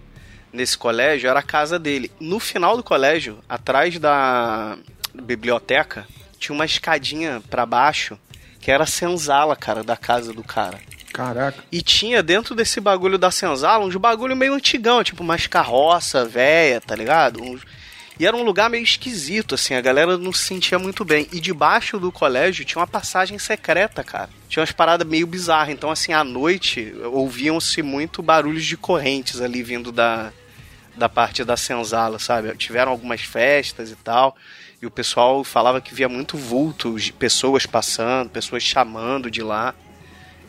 nesse 0.53 0.77
colégio, 0.77 1.27
era 1.29 1.39
a 1.39 1.43
casa 1.43 1.79
dele. 1.79 2.11
No 2.19 2.39
final 2.39 2.77
do 2.77 2.83
colégio, 2.83 3.39
atrás 3.49 3.97
da 3.97 4.77
biblioteca, 5.13 6.07
tinha 6.37 6.53
uma 6.53 6.65
escadinha 6.65 7.41
pra 7.49 7.65
baixo 7.65 8.17
que 8.59 8.71
era 8.71 8.83
a 8.83 8.87
senzala, 8.87 9.55
cara, 9.55 9.83
da 9.83 9.97
casa 9.97 10.31
do 10.33 10.43
cara. 10.43 10.79
Caraca. 11.13 11.63
E 11.71 11.81
tinha 11.81 12.21
dentro 12.21 12.53
desse 12.53 12.79
bagulho 12.79 13.17
da 13.17 13.31
senzala 13.31 13.83
uns 13.85 13.95
bagulho 13.95 14.35
meio 14.35 14.53
antigão, 14.53 15.03
tipo 15.03 15.23
umas 15.23 15.47
carroça 15.47 16.25
velha, 16.25 16.79
tá 16.79 16.95
ligado? 16.95 17.41
Uns- 17.41 17.63
E 18.19 18.27
era 18.27 18.35
um 18.35 18.43
lugar 18.43 18.69
meio 18.69 18.83
esquisito, 18.83 19.55
assim, 19.55 19.73
a 19.73 19.79
galera 19.79 20.17
não 20.17 20.33
se 20.33 20.43
sentia 20.43 20.77
muito 20.77 21.05
bem. 21.05 21.25
E 21.31 21.39
debaixo 21.39 21.97
do 21.97 22.11
colégio 22.11 22.65
tinha 22.65 22.81
uma 22.81 22.87
passagem 22.87 23.39
secreta, 23.39 24.03
cara. 24.03 24.29
Tinha 24.49 24.59
umas 24.59 24.73
paradas 24.73 25.07
meio 25.07 25.25
bizarras. 25.25 25.73
Então, 25.73 25.89
assim, 25.89 26.11
à 26.11 26.21
noite 26.21 26.93
ouviam-se 27.13 27.81
muito 27.81 28.21
barulhos 28.21 28.65
de 28.65 28.75
correntes 28.75 29.39
ali 29.39 29.63
vindo 29.63 29.89
da, 29.89 30.33
da 30.97 31.07
parte 31.07 31.45
da 31.45 31.55
senzala, 31.55 32.19
sabe? 32.19 32.53
Tiveram 32.57 32.91
algumas 32.91 33.21
festas 33.21 33.89
e 33.89 33.95
tal. 33.95 34.35
E 34.81 34.85
o 34.85 34.91
pessoal 34.91 35.41
falava 35.45 35.79
que 35.79 35.93
via 35.93 36.09
muito 36.09 36.35
vulto, 36.35 36.99
de 36.99 37.13
pessoas 37.13 37.65
passando, 37.65 38.29
pessoas 38.29 38.63
chamando 38.63 39.31
de 39.31 39.41
lá. 39.41 39.73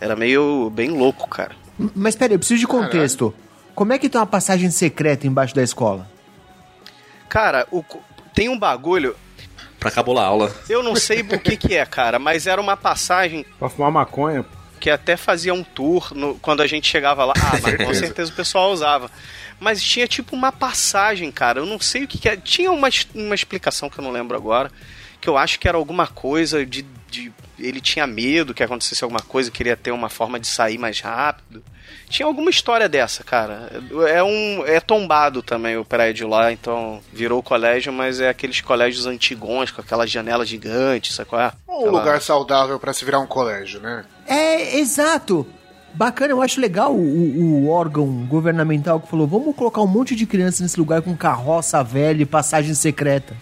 Era 0.00 0.16
meio 0.16 0.70
bem 0.70 0.90
louco, 0.90 1.28
cara. 1.28 1.54
Mas 1.94 2.16
peraí, 2.16 2.34
eu 2.34 2.38
preciso 2.40 2.58
de 2.58 2.66
contexto. 2.66 3.32
Como 3.76 3.92
é 3.92 3.98
que 3.98 4.08
tem 4.08 4.20
uma 4.20 4.26
passagem 4.26 4.70
secreta 4.72 5.24
embaixo 5.24 5.54
da 5.54 5.62
escola? 5.62 6.10
Cara, 7.30 7.66
o 7.70 7.82
tem 8.34 8.48
um 8.50 8.58
bagulho, 8.58 9.16
Pra 9.78 9.90
cabular 9.90 10.24
a 10.24 10.28
aula. 10.28 10.54
eu 10.68 10.82
não 10.82 10.94
sei 10.94 11.22
o 11.22 11.40
que 11.40 11.56
que 11.56 11.74
é, 11.74 11.86
cara, 11.86 12.18
mas 12.18 12.46
era 12.46 12.60
uma 12.60 12.76
passagem 12.76 13.46
Pra 13.58 13.70
fumar 13.70 13.90
maconha. 13.90 14.44
que 14.78 14.90
até 14.90 15.16
fazia 15.16 15.54
um 15.54 15.62
tour 15.64 16.12
no- 16.14 16.34
quando 16.40 16.60
a 16.60 16.66
gente 16.66 16.86
chegava 16.86 17.24
lá. 17.24 17.32
Ah, 17.36 17.58
mas 17.62 17.76
com 17.76 17.94
Certeza. 17.94 18.30
o 18.30 18.34
pessoal 18.34 18.70
usava. 18.72 19.10
Mas 19.58 19.82
tinha 19.82 20.06
tipo 20.08 20.34
uma 20.36 20.50
passagem, 20.52 21.30
cara. 21.30 21.60
Eu 21.60 21.66
não 21.66 21.78
sei 21.80 22.04
o 22.04 22.08
que, 22.08 22.18
que 22.18 22.28
é. 22.28 22.36
Tinha 22.36 22.70
uma, 22.72 22.88
uma 23.14 23.34
explicação 23.34 23.88
que 23.90 23.98
eu 23.98 24.04
não 24.04 24.10
lembro 24.10 24.36
agora. 24.36 24.70
Que 25.20 25.28
eu 25.28 25.36
acho 25.36 25.58
que 25.60 25.68
era 25.68 25.76
alguma 25.76 26.06
coisa 26.06 26.64
de, 26.64 26.82
de. 27.10 27.30
Ele 27.58 27.78
tinha 27.80 28.06
medo 28.06 28.54
que 28.54 28.62
acontecesse 28.62 29.04
alguma 29.04 29.20
coisa, 29.20 29.50
queria 29.50 29.76
ter 29.76 29.90
uma 29.90 30.08
forma 30.08 30.40
de 30.40 30.46
sair 30.46 30.78
mais 30.78 31.00
rápido. 31.00 31.62
Tinha 32.08 32.26
alguma 32.26 32.50
história 32.50 32.88
dessa, 32.88 33.22
cara. 33.22 33.70
É 34.08 34.22
um. 34.22 34.64
É 34.66 34.80
tombado 34.80 35.42
também 35.42 35.76
o 35.76 35.84
prédio 35.84 36.28
lá, 36.28 36.50
então 36.52 37.00
virou 37.12 37.42
colégio, 37.42 37.92
mas 37.92 38.20
é 38.20 38.28
aqueles 38.28 38.60
colégios 38.60 39.06
antigões, 39.06 39.70
com 39.70 39.80
aquelas 39.80 40.10
janelas 40.10 40.48
gigantes, 40.48 41.14
sabe 41.14 41.28
qual 41.30 41.40
é? 41.42 41.52
Um 41.68 41.76
Aquela- 41.78 41.98
lugar 41.98 42.20
saudável 42.20 42.78
pra 42.80 42.92
se 42.92 43.04
virar 43.04 43.20
um 43.20 43.26
colégio, 43.26 43.80
né? 43.80 44.04
É, 44.26 44.78
exato. 44.78 45.46
Bacana, 45.92 46.32
eu 46.32 46.40
acho 46.42 46.60
legal 46.60 46.92
o, 46.94 46.98
o- 47.64 47.68
órgão 47.68 48.06
governamental 48.26 49.00
que 49.00 49.08
falou: 49.08 49.26
vamos 49.26 49.54
colocar 49.56 49.80
um 49.80 49.86
monte 49.86 50.14
de 50.16 50.26
criança 50.26 50.62
nesse 50.62 50.78
lugar 50.78 51.02
com 51.02 51.16
carroça 51.16 51.82
velha 51.82 52.22
e 52.22 52.26
passagem 52.26 52.74
secreta. 52.74 53.36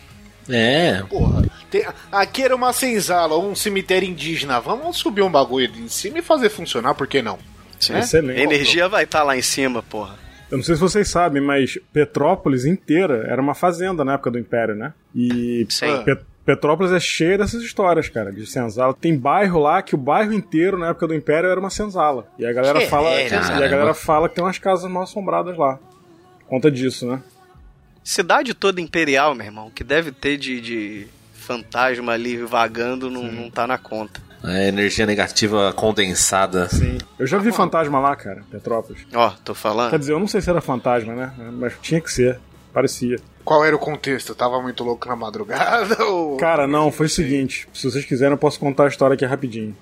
É. 0.48 1.02
Porra, 1.10 1.44
tem- 1.70 1.86
aqui 2.10 2.42
era 2.42 2.56
uma 2.56 2.72
senzala, 2.72 3.38
um 3.38 3.54
cemitério 3.54 4.08
indígena. 4.08 4.60
Vamos 4.60 4.96
subir 4.96 5.20
um 5.22 5.30
bagulho 5.30 5.70
em 5.78 5.88
cima 5.88 6.20
e 6.20 6.22
fazer 6.22 6.48
funcionar, 6.48 6.94
por 6.94 7.06
que 7.06 7.20
não? 7.20 7.38
É? 7.90 7.98
Excelente. 8.00 8.40
A 8.40 8.42
energia 8.42 8.88
vai 8.88 9.04
estar 9.04 9.22
lá 9.22 9.36
em 9.36 9.42
cima, 9.42 9.82
porra. 9.82 10.16
Eu 10.50 10.56
não 10.58 10.64
sei 10.64 10.74
se 10.76 10.80
vocês 10.80 11.08
sabem, 11.08 11.42
mas 11.42 11.78
Petrópolis 11.92 12.64
inteira 12.64 13.26
era 13.28 13.40
uma 13.40 13.54
fazenda 13.54 14.04
na 14.04 14.14
época 14.14 14.30
do 14.30 14.38
Império, 14.38 14.74
né? 14.74 14.94
E 15.14 15.66
Sim. 15.68 16.02
Pe- 16.04 16.18
Petrópolis 16.44 16.90
é 16.92 16.98
cheia 17.00 17.36
dessas 17.36 17.62
histórias, 17.62 18.08
cara, 18.08 18.32
de 18.32 18.46
senzala. 18.46 18.94
Tem 18.94 19.14
bairro 19.18 19.60
lá 19.60 19.82
que 19.82 19.94
o 19.94 19.98
bairro 19.98 20.32
inteiro, 20.32 20.78
na 20.78 20.88
época 20.88 21.06
do 21.06 21.14
Império, 21.14 21.50
era 21.50 21.60
uma 21.60 21.68
senzala. 21.68 22.26
E 22.38 22.46
a 22.46 22.52
galera 22.54 22.78
Que 22.80 22.86
fala, 22.86 23.10
é, 23.10 23.28
e 23.28 23.34
a 23.34 23.68
galera 23.68 23.92
fala 23.92 24.28
que 24.30 24.36
tem 24.36 24.42
umas 24.42 24.58
casas 24.58 24.90
mal 24.90 25.02
assombradas 25.02 25.54
lá. 25.58 25.78
Conta 26.46 26.70
disso, 26.70 27.06
né? 27.06 27.22
Cidade 28.02 28.54
toda 28.54 28.80
imperial, 28.80 29.34
meu 29.34 29.44
irmão, 29.44 29.70
que 29.70 29.84
deve 29.84 30.10
ter 30.10 30.38
de, 30.38 30.62
de 30.62 31.06
fantasma 31.34 32.12
ali 32.12 32.38
vagando, 32.38 33.10
não, 33.10 33.24
não 33.30 33.50
tá 33.50 33.66
na 33.66 33.76
conta. 33.76 34.18
É 34.44 34.68
energia 34.68 35.04
negativa 35.04 35.72
condensada. 35.72 36.68
Sim. 36.68 36.98
Eu 37.18 37.26
já 37.26 37.38
vi 37.38 37.50
fantasma 37.52 37.98
lá, 37.98 38.14
cara, 38.14 38.42
Petrópolis. 38.50 39.06
Ó, 39.14 39.30
tô 39.44 39.54
falando. 39.54 39.90
Quer 39.90 39.98
dizer, 39.98 40.12
eu 40.12 40.20
não 40.20 40.28
sei 40.28 40.40
se 40.40 40.48
era 40.48 40.60
fantasma, 40.60 41.12
né? 41.14 41.32
Mas 41.52 41.74
tinha 41.82 42.00
que 42.00 42.12
ser. 42.12 42.38
Parecia. 42.72 43.18
Qual 43.44 43.64
era 43.64 43.74
o 43.74 43.78
contexto? 43.78 44.34
Tava 44.34 44.60
muito 44.60 44.84
louco 44.84 45.08
na 45.08 45.16
madrugada 45.16 46.02
ou. 46.06 46.36
Cara, 46.36 46.66
não, 46.66 46.92
foi 46.92 47.06
o 47.06 47.10
seguinte. 47.10 47.68
Se 47.72 47.90
vocês 47.90 48.04
quiserem, 48.04 48.32
eu 48.32 48.38
posso 48.38 48.60
contar 48.60 48.84
a 48.84 48.88
história 48.88 49.14
aqui 49.14 49.24
rapidinho. 49.24 49.74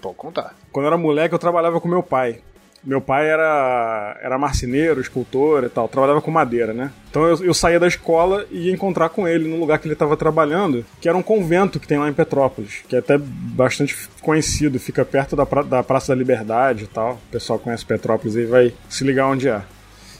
Pode 0.00 0.16
contar. 0.16 0.54
Quando 0.72 0.84
eu 0.84 0.88
era 0.88 0.98
moleque, 0.98 1.34
eu 1.34 1.38
trabalhava 1.38 1.80
com 1.80 1.88
meu 1.88 2.02
pai. 2.02 2.40
Meu 2.84 3.00
pai 3.00 3.28
era, 3.28 4.18
era 4.20 4.36
marceneiro, 4.38 5.00
escultor 5.00 5.62
e 5.62 5.68
tal, 5.68 5.86
trabalhava 5.88 6.20
com 6.20 6.32
madeira, 6.32 6.72
né? 6.72 6.90
Então 7.08 7.24
eu, 7.26 7.44
eu 7.44 7.54
saía 7.54 7.78
da 7.78 7.86
escola 7.86 8.44
e 8.50 8.66
ia 8.66 8.72
encontrar 8.72 9.08
com 9.10 9.28
ele 9.28 9.46
no 9.48 9.56
lugar 9.60 9.78
que 9.78 9.86
ele 9.86 9.92
estava 9.92 10.16
trabalhando, 10.16 10.84
que 11.00 11.08
era 11.08 11.16
um 11.16 11.22
convento 11.22 11.78
que 11.78 11.86
tem 11.86 11.98
lá 11.98 12.08
em 12.08 12.12
Petrópolis, 12.12 12.82
que 12.88 12.96
é 12.96 12.98
até 12.98 13.16
bastante 13.18 13.96
conhecido, 14.20 14.80
fica 14.80 15.04
perto 15.04 15.36
da, 15.36 15.46
pra- 15.46 15.62
da 15.62 15.82
Praça 15.84 16.08
da 16.12 16.18
Liberdade 16.18 16.84
e 16.84 16.86
tal. 16.88 17.12
O 17.28 17.30
pessoal 17.30 17.56
conhece 17.58 17.86
Petrópolis 17.86 18.34
e 18.34 18.44
vai 18.46 18.74
se 18.90 19.04
ligar 19.04 19.28
onde 19.28 19.48
é. 19.48 19.62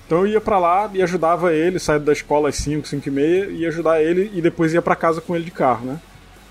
Então 0.07 0.19
eu 0.21 0.27
ia 0.29 0.41
pra 0.41 0.59
lá 0.61 0.89
e 0.95 1.03
ajudava 1.03 1.53
ele, 1.53 1.81
saía 1.81 1.99
da 1.99 2.13
escola 2.13 2.49
às 2.49 2.57
5, 2.57 2.87
5 2.87 3.09
e 3.09 3.11
meia, 3.11 3.45
ia 3.47 3.69
ajudar 3.69 4.01
ele 4.01 4.31
e 4.35 4.41
depois 4.41 4.73
ia 4.73 4.83
pra 4.83 4.95
casa 4.95 5.21
com 5.21 5.35
ele 5.35 5.45
de 5.45 5.51
carro, 5.51 5.85
né? 5.87 5.99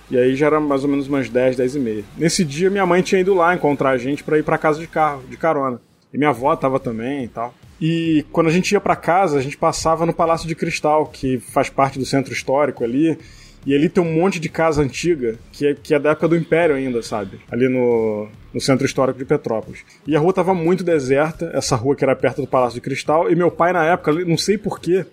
E 0.10 0.18
aí 0.18 0.36
já 0.36 0.48
era 0.48 0.60
mais 0.60 0.84
ou 0.84 0.90
menos 0.90 1.08
umas 1.08 1.30
10, 1.30 1.56
10 1.56 1.76
e 1.76 1.80
meia. 1.80 2.04
Nesse 2.18 2.44
dia 2.44 2.70
minha 2.70 2.86
mãe 2.86 3.02
tinha 3.02 3.22
ido 3.22 3.34
lá 3.34 3.56
encontrar 3.56 3.92
a 3.92 3.98
gente 3.98 4.24
pra 4.26 4.38
ir 4.38 4.44
pra 4.44 4.58
casa 4.58 4.78
de 4.78 4.88
carro, 4.88 5.24
de 5.30 5.38
carona. 5.38 5.80
E 6.14 6.18
minha 6.18 6.30
avó 6.30 6.56
tava 6.56 6.80
também 6.80 7.24
e 7.24 7.28
tal. 7.28 7.54
E 7.80 8.26
quando 8.32 8.48
a 8.48 8.52
gente 8.52 8.72
ia 8.72 8.80
pra 8.80 8.96
casa, 8.96 9.38
a 9.38 9.42
gente 9.42 9.58
passava 9.58 10.06
no 10.06 10.14
Palácio 10.14 10.48
de 10.48 10.56
Cristal, 10.56 11.08
que 11.08 11.40
faz 11.40 11.70
parte 11.70 11.98
do 11.98 12.06
centro 12.06 12.32
histórico 12.32 12.84
ali. 12.84 13.18
E 13.66 13.76
ali 13.76 13.90
tem 13.90 14.04
um 14.04 14.14
monte 14.14 14.40
de 14.40 14.50
casa 14.50 14.82
antiga, 14.82 15.38
que 15.52 15.68
é, 15.68 15.76
que 15.76 15.94
é 15.94 16.00
da 16.00 16.12
época 16.12 16.28
do 16.28 16.36
Império 16.36 16.76
ainda, 16.76 17.02
sabe? 17.04 17.40
Ali 17.52 17.70
no, 17.70 18.28
no 18.54 18.60
centro 18.60 18.86
histórico 18.86 19.20
de 19.20 19.26
Petrópolis. 19.26 19.84
E 20.06 20.16
a 20.16 20.20
rua 20.20 20.34
tava 20.34 20.54
muito 20.54 20.84
deserta, 20.84 21.52
essa 21.54 21.76
rua 21.76 21.96
que 21.96 22.04
era 22.04 22.16
perto 22.16 22.42
do 22.42 22.48
Palácio 22.48 22.76
de 22.76 22.82
Cristal. 22.82 23.30
E 23.30 23.36
meu 23.36 23.52
pai, 23.52 23.72
na 23.72 23.86
época, 23.86 24.14
não 24.26 24.38
sei 24.38 24.58
porquê, 24.58 25.06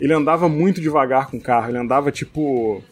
ele 0.00 0.12
andava 0.12 0.48
muito 0.48 0.80
devagar 0.80 1.28
com 1.28 1.38
o 1.38 1.40
carro. 1.40 1.70
Ele 1.70 1.78
andava 1.78 2.12
tipo 2.12 2.82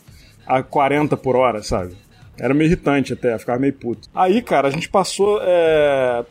a 0.45 0.63
40 0.63 1.17
por 1.17 1.37
hora, 1.37 1.63
sabe? 1.63 1.97
Era 2.39 2.53
meio 2.53 2.69
irritante 2.69 3.13
até, 3.13 3.39
ficava 3.39 3.59
meio 3.59 3.73
puto. 3.73 4.09
Aí, 4.15 4.43
cara, 4.43 4.69
a 4.69 4.71
gente 4.71 4.89
passou 4.89 5.39
é, 5.43 6.25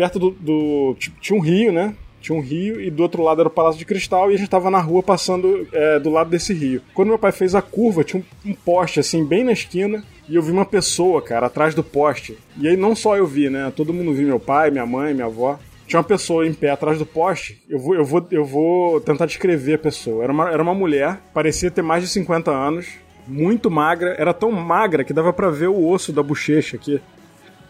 perto 0.00 0.18
do, 0.18 0.30
do- 0.30 0.96
Tinha 1.20 1.38
um 1.38 1.42
rio, 1.42 1.70
né? 1.70 1.94
Tinha 2.22 2.36
um 2.36 2.40
rio 2.40 2.80
e 2.80 2.90
do 2.90 3.02
outro 3.02 3.22
lado 3.22 3.40
era 3.40 3.48
o 3.48 3.52
Palácio 3.52 3.78
de 3.78 3.84
Cristal 3.84 4.30
e 4.30 4.34
a 4.34 4.38
gente 4.38 4.48
tava 4.48 4.70
na 4.70 4.78
rua 4.80 5.02
passando 5.02 5.66
é, 5.72 5.98
do 5.98 6.08
lado 6.10 6.30
desse 6.30 6.54
rio. 6.54 6.80
Quando 6.94 7.08
meu 7.08 7.18
pai 7.18 7.32
fez 7.32 7.54
a 7.54 7.60
curva, 7.62 8.02
tinha 8.04 8.22
um, 8.46 8.50
um 8.50 8.54
poste 8.54 9.00
assim, 9.00 9.24
bem 9.24 9.44
na 9.44 9.52
esquina. 9.52 10.02
E 10.28 10.36
eu 10.36 10.42
vi 10.42 10.52
uma 10.52 10.64
pessoa, 10.64 11.20
cara, 11.20 11.46
atrás 11.46 11.74
do 11.74 11.82
poste. 11.82 12.38
E 12.58 12.68
aí 12.68 12.76
não 12.76 12.94
só 12.94 13.16
eu 13.16 13.26
vi, 13.26 13.50
né? 13.50 13.70
Todo 13.76 13.92
mundo 13.92 14.12
viu, 14.14 14.26
meu 14.28 14.38
pai, 14.40 14.70
minha 14.70 14.86
mãe, 14.86 15.12
minha 15.12 15.26
avó. 15.26 15.58
Tinha 15.86 15.98
uma 15.98 16.04
pessoa 16.04 16.46
em 16.46 16.52
pé 16.54 16.70
atrás 16.70 16.98
do 16.98 17.04
poste. 17.06 17.60
Eu 17.68 17.78
vou, 17.78 17.94
eu 17.94 18.04
vou, 18.04 18.26
eu 18.30 18.44
vou 18.44 19.00
tentar 19.00 19.26
descrever 19.26 19.74
a 19.74 19.78
pessoa. 19.78 20.22
Era 20.24 20.32
uma, 20.32 20.50
era 20.50 20.62
uma 20.62 20.74
mulher, 20.74 21.18
parecia 21.34 21.70
ter 21.70 21.82
mais 21.82 22.02
de 22.04 22.08
50 22.10 22.50
anos, 22.50 22.86
muito 23.26 23.70
magra. 23.70 24.14
Era 24.18 24.32
tão 24.32 24.52
magra 24.52 25.02
que 25.04 25.12
dava 25.12 25.32
pra 25.32 25.50
ver 25.50 25.68
o 25.68 25.88
osso 25.88 26.12
da 26.12 26.22
bochecha 26.22 26.76
aqui, 26.76 27.00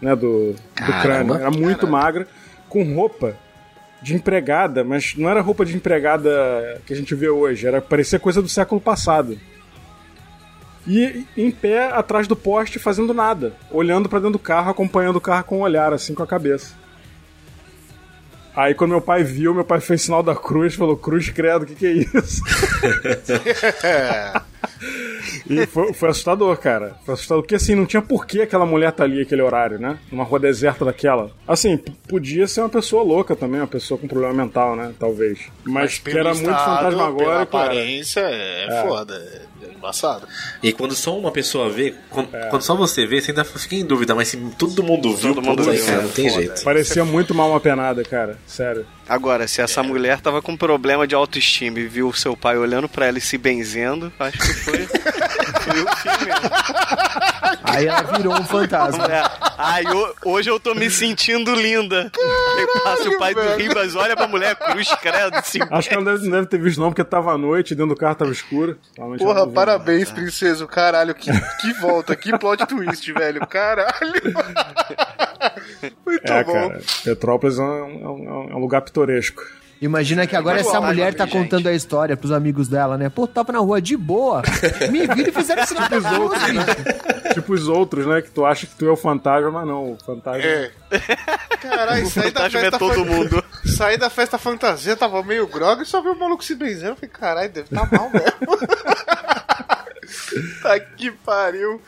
né? 0.00 0.14
Do, 0.16 0.52
do 0.52 0.56
Caramba. 0.74 1.00
crânio. 1.02 1.34
Era 1.34 1.50
muito 1.50 1.86
magra, 1.86 2.26
com 2.68 2.94
roupa 2.94 3.36
de 4.02 4.14
empregada, 4.14 4.82
mas 4.82 5.14
não 5.16 5.28
era 5.28 5.40
roupa 5.40 5.64
de 5.64 5.76
empregada 5.76 6.80
que 6.86 6.92
a 6.92 6.96
gente 6.96 7.14
vê 7.14 7.28
hoje. 7.28 7.66
Era 7.66 7.80
parecia 7.80 8.18
coisa 8.18 8.40
do 8.40 8.48
século 8.48 8.80
passado. 8.80 9.38
E 10.86 11.26
em 11.36 11.50
pé 11.50 11.92
atrás 11.92 12.26
do 12.26 12.34
poste 12.34 12.78
fazendo 12.78 13.12
nada, 13.12 13.52
olhando 13.70 14.08
pra 14.08 14.18
dentro 14.18 14.32
do 14.32 14.38
carro, 14.38 14.70
acompanhando 14.70 15.16
o 15.16 15.20
carro 15.20 15.44
com 15.44 15.58
o 15.58 15.62
olhar 15.62 15.92
assim 15.92 16.14
com 16.14 16.22
a 16.22 16.26
cabeça. 16.26 16.74
Aí 18.54 18.74
quando 18.74 18.90
meu 18.90 19.00
pai 19.00 19.22
viu, 19.22 19.54
meu 19.54 19.64
pai 19.64 19.80
fez 19.80 20.02
sinal 20.02 20.22
da 20.22 20.34
cruz, 20.34 20.74
falou: 20.74 20.96
"Cruz 20.96 21.30
credo, 21.30 21.62
o 21.62 21.66
que 21.66 21.74
que 21.74 21.86
é 21.86 21.92
isso?" 21.92 22.42
E 25.48 25.66
foi, 25.66 25.92
foi 25.92 26.10
assustador, 26.10 26.56
cara. 26.56 26.96
Foi 27.04 27.14
assustador. 27.14 27.42
Porque 27.42 27.56
assim, 27.56 27.74
não 27.74 27.84
tinha 27.84 28.00
por 28.00 28.24
que 28.24 28.40
aquela 28.40 28.64
mulher 28.64 28.92
tá 28.92 29.04
ali 29.04 29.20
aquele 29.20 29.42
horário, 29.42 29.78
né? 29.78 29.98
Numa 30.10 30.24
rua 30.24 30.38
deserta 30.38 30.84
daquela. 30.84 31.30
Assim, 31.46 31.76
podia 31.76 32.46
ser 32.46 32.60
uma 32.60 32.68
pessoa 32.68 33.02
louca 33.02 33.34
também, 33.34 33.60
uma 33.60 33.66
pessoa 33.66 33.98
com 33.98 34.06
problema 34.06 34.32
mental, 34.32 34.76
né? 34.76 34.92
Talvez. 34.98 35.40
Mas, 35.64 35.98
que 35.98 36.16
era 36.16 36.32
muito 36.34 36.50
estado, 36.50 36.64
pela 36.64 36.76
fantasmagórico. 36.76 37.30
era. 37.30 37.42
aparência, 37.42 38.20
é, 38.20 38.82
foda. 38.86 39.49
É 39.62 39.72
embaçado. 39.74 40.26
E 40.62 40.72
quando 40.72 40.94
só 40.94 41.18
uma 41.18 41.30
pessoa 41.30 41.68
vê, 41.70 41.94
quando, 42.10 42.28
quando 42.50 42.62
só 42.62 42.74
você 42.74 43.06
vê, 43.06 43.20
você 43.20 43.30
ainda 43.30 43.44
fica 43.44 43.74
em 43.74 43.84
dúvida, 43.84 44.14
mas 44.14 44.28
se 44.28 44.36
todo 44.58 44.82
mundo 44.82 45.14
viu, 45.16 45.34
Todo 45.34 45.44
mundo 45.44 45.64
pô, 45.64 45.70
viu, 45.70 45.84
cara, 45.84 45.98
é 45.98 46.02
não 46.02 46.10
tem 46.10 46.28
foda. 46.28 46.42
jeito. 46.42 46.62
Parecia 46.62 47.04
muito 47.04 47.34
mal 47.34 47.50
uma 47.50 47.60
penada, 47.60 48.02
cara. 48.04 48.38
Sério. 48.46 48.86
Agora, 49.08 49.48
se 49.48 49.60
essa 49.60 49.82
mulher 49.82 50.20
tava 50.20 50.40
com 50.40 50.56
problema 50.56 51.06
de 51.06 51.14
autoestima 51.14 51.80
e 51.80 51.86
viu 51.88 52.08
o 52.08 52.14
seu 52.14 52.36
pai 52.36 52.56
olhando 52.56 52.88
pra 52.88 53.06
ela 53.06 53.18
e 53.18 53.20
se 53.20 53.36
benzendo, 53.36 54.12
acho 54.18 54.38
que 54.38 54.54
foi, 54.54 54.78
foi 54.86 55.82
o 55.82 55.96
fim 55.96 56.24
mesmo. 56.24 56.50
Aí 57.70 57.86
ela 57.86 58.02
virou 58.02 58.34
um 58.34 58.44
fantasma. 58.44 59.04
É. 59.06 59.22
Ai, 59.58 59.84
hoje 60.24 60.50
eu 60.50 60.58
tô 60.58 60.74
me 60.74 60.90
sentindo 60.90 61.54
linda. 61.54 62.10
Aí 62.56 62.66
passa 62.82 63.08
o 63.08 63.18
pai 63.18 63.34
do 63.34 63.40
Ribas, 63.56 63.94
olha 63.94 64.16
pra 64.16 64.26
mulher, 64.26 64.54
cruz, 64.56 64.88
credo, 65.00 65.40
se 65.44 65.58
Acho 65.70 65.88
que 65.88 65.94
ela 65.94 66.04
não 66.04 66.12
deve, 66.14 66.30
deve 66.30 66.46
ter 66.46 66.58
visto, 66.60 66.80
não, 66.80 66.88
porque 66.90 67.04
tava 67.04 67.32
à 67.32 67.38
noite, 67.38 67.74
dentro 67.74 67.94
do 67.94 67.98
carro 67.98 68.14
tava 68.14 68.32
escuro. 68.32 68.78
Porra, 69.18 69.46
parabéns, 69.46 70.10
princesa. 70.10 70.66
Caralho, 70.66 71.14
que, 71.14 71.30
que 71.60 71.72
volta, 71.80 72.16
que 72.16 72.36
plot 72.38 72.66
twist, 72.66 73.12
velho. 73.12 73.46
Caralho. 73.46 74.12
Muito 76.06 76.32
É, 76.32 76.44
bom. 76.44 76.52
cara. 76.52 76.80
Petrópolis 77.04 77.58
é 77.58 77.62
um, 77.62 77.66
é 77.66 78.08
um- 78.08 78.50
é 78.52 78.54
um 78.54 78.58
lugar 78.58 78.80
pitoresco. 78.82 79.42
Imagina 79.80 80.26
que 80.26 80.36
agora 80.36 80.60
essa 80.60 80.78
mulher 80.78 81.14
tá 81.14 81.26
contando 81.26 81.66
a 81.66 81.72
história 81.72 82.14
pros 82.14 82.32
amigos 82.32 82.68
dela, 82.68 82.98
né? 82.98 83.08
Pô, 83.08 83.26
tava 83.26 83.52
na 83.52 83.60
rua 83.60 83.80
de 83.80 83.96
boa. 83.96 84.42
Me 84.90 85.06
viram 85.06 85.30
e 85.30 85.32
fizeram 85.32 85.62
isso 85.62 85.74
na 85.74 85.88
Os 85.88 86.18
outros, 86.18 86.52
né? 86.52 86.64
tipo 87.32 87.54
os 87.54 87.66
outros, 87.66 88.06
né? 88.06 88.20
Que 88.20 88.30
tu 88.30 88.44
acha 88.44 88.66
que 88.66 88.74
tu 88.74 88.86
é 88.86 88.90
o 88.90 88.96
fantasma, 88.96 89.50
mas 89.50 89.66
não. 89.66 89.92
O 89.92 89.98
fantasma. 90.04 90.42
É. 90.42 90.70
Caralho, 91.62 92.06
saí 92.10 92.30
da 92.30 92.42
fantasma 92.42 92.60
festa 92.60 92.76
é 92.76 92.78
todo 92.78 93.04
mundo. 93.06 93.44
Saí 93.64 93.96
da 93.96 94.10
festa 94.10 94.36
fantasia, 94.36 94.96
tava 94.96 95.22
meio 95.22 95.46
grog 95.46 95.82
e 95.82 95.86
só 95.86 96.02
vi 96.02 96.08
o 96.08 96.18
maluco 96.18 96.44
se 96.44 96.54
benzendo. 96.54 96.92
Eu 96.92 96.96
falei, 96.96 97.10
caralho, 97.10 97.50
deve 97.50 97.68
tá 97.68 97.88
mal 97.90 98.10
mesmo. 98.10 98.58
tá 100.62 100.80
que 100.80 101.10
pariu. 101.10 101.80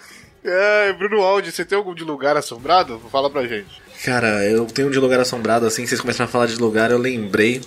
É, 0.44 0.92
Bruno 0.94 1.22
Aldi, 1.22 1.52
você 1.52 1.64
tem 1.64 1.76
algum 1.76 1.94
de 1.94 2.05
lugar 2.05 2.37
assombrado? 2.37 3.00
Fala 3.11 3.31
pra 3.31 3.46
gente. 3.46 3.81
Cara, 4.05 4.44
eu 4.44 4.66
tenho 4.66 4.88
um 4.88 4.90
de 4.90 4.98
lugar 4.98 5.20
assombrado 5.20 5.66
assim, 5.66 5.87
vocês 5.87 6.00
começaram 6.00 6.28
a 6.28 6.33
falar 6.33 6.46
de 6.46 6.57
lugar, 6.57 6.90
eu 6.90 6.98
lembrei. 6.98 7.61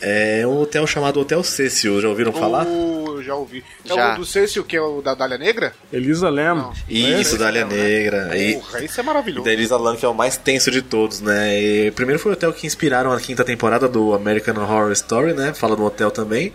É 0.00 0.46
um 0.46 0.58
hotel 0.60 0.86
chamado 0.86 1.18
Hotel 1.20 1.42
Cecil, 1.42 2.00
já 2.00 2.08
ouviram 2.08 2.32
falar? 2.32 2.64
Uh, 2.66 3.20
já 3.22 3.34
ouvi. 3.34 3.64
É 3.84 3.88
Já. 3.94 4.14
o 4.14 4.18
do 4.18 4.24
Cecil, 4.24 4.62
que 4.64 4.76
é 4.76 4.80
o 4.80 5.02
da 5.02 5.14
Dália 5.14 5.36
Negra? 5.36 5.74
Elisa. 5.92 6.30
Não. 6.30 6.72
Isso, 6.88 7.20
Esse 7.20 7.38
Dália 7.38 7.64
né? 7.66 7.74
Negra. 7.74 8.38
E, 8.38 8.54
Porra, 8.54 8.84
isso 8.84 9.00
é 9.00 9.02
maravilhoso. 9.02 9.44
da 9.44 9.52
Elisa 9.52 9.76
Lam, 9.76 9.96
que 9.96 10.04
é 10.04 10.08
o 10.08 10.14
mais 10.14 10.36
tenso 10.36 10.70
de 10.70 10.82
todos, 10.82 11.20
né? 11.20 11.60
E 11.60 11.90
primeiro 11.90 12.20
foi 12.20 12.30
o 12.30 12.34
hotel 12.34 12.52
que 12.52 12.66
inspiraram 12.66 13.10
a 13.12 13.20
quinta 13.20 13.42
temporada 13.44 13.88
do 13.88 14.14
American 14.14 14.54
Horror 14.56 14.92
Story, 14.92 15.32
né? 15.34 15.52
Fala 15.52 15.74
do 15.74 15.84
hotel 15.84 16.10
também. 16.12 16.52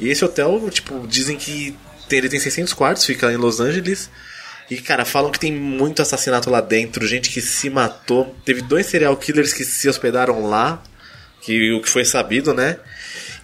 E 0.00 0.08
esse 0.08 0.24
hotel, 0.24 0.68
tipo, 0.70 1.06
dizem 1.06 1.36
que 1.36 1.76
tem- 2.08 2.18
ele 2.18 2.28
tem 2.28 2.40
600 2.40 2.72
quartos, 2.72 3.04
fica 3.06 3.32
em 3.32 3.36
Los 3.36 3.60
Angeles. 3.60 4.10
E, 4.70 4.76
cara, 4.78 5.04
falam 5.04 5.30
que 5.30 5.38
tem 5.38 5.52
muito 5.52 6.00
assassinato 6.02 6.48
lá 6.50 6.60
dentro, 6.60 7.06
gente 7.06 7.30
que 7.30 7.40
se 7.40 7.68
matou. 7.70 8.34
Teve 8.44 8.62
dois 8.62 8.86
serial 8.86 9.14
killers 9.16 9.52
que 9.52 9.64
se 9.64 9.88
hospedaram 9.88 10.46
lá, 10.48 10.82
que 11.42 11.72
o 11.72 11.80
que 11.82 11.88
foi 11.88 12.04
sabido, 12.04 12.54
né? 12.54 12.78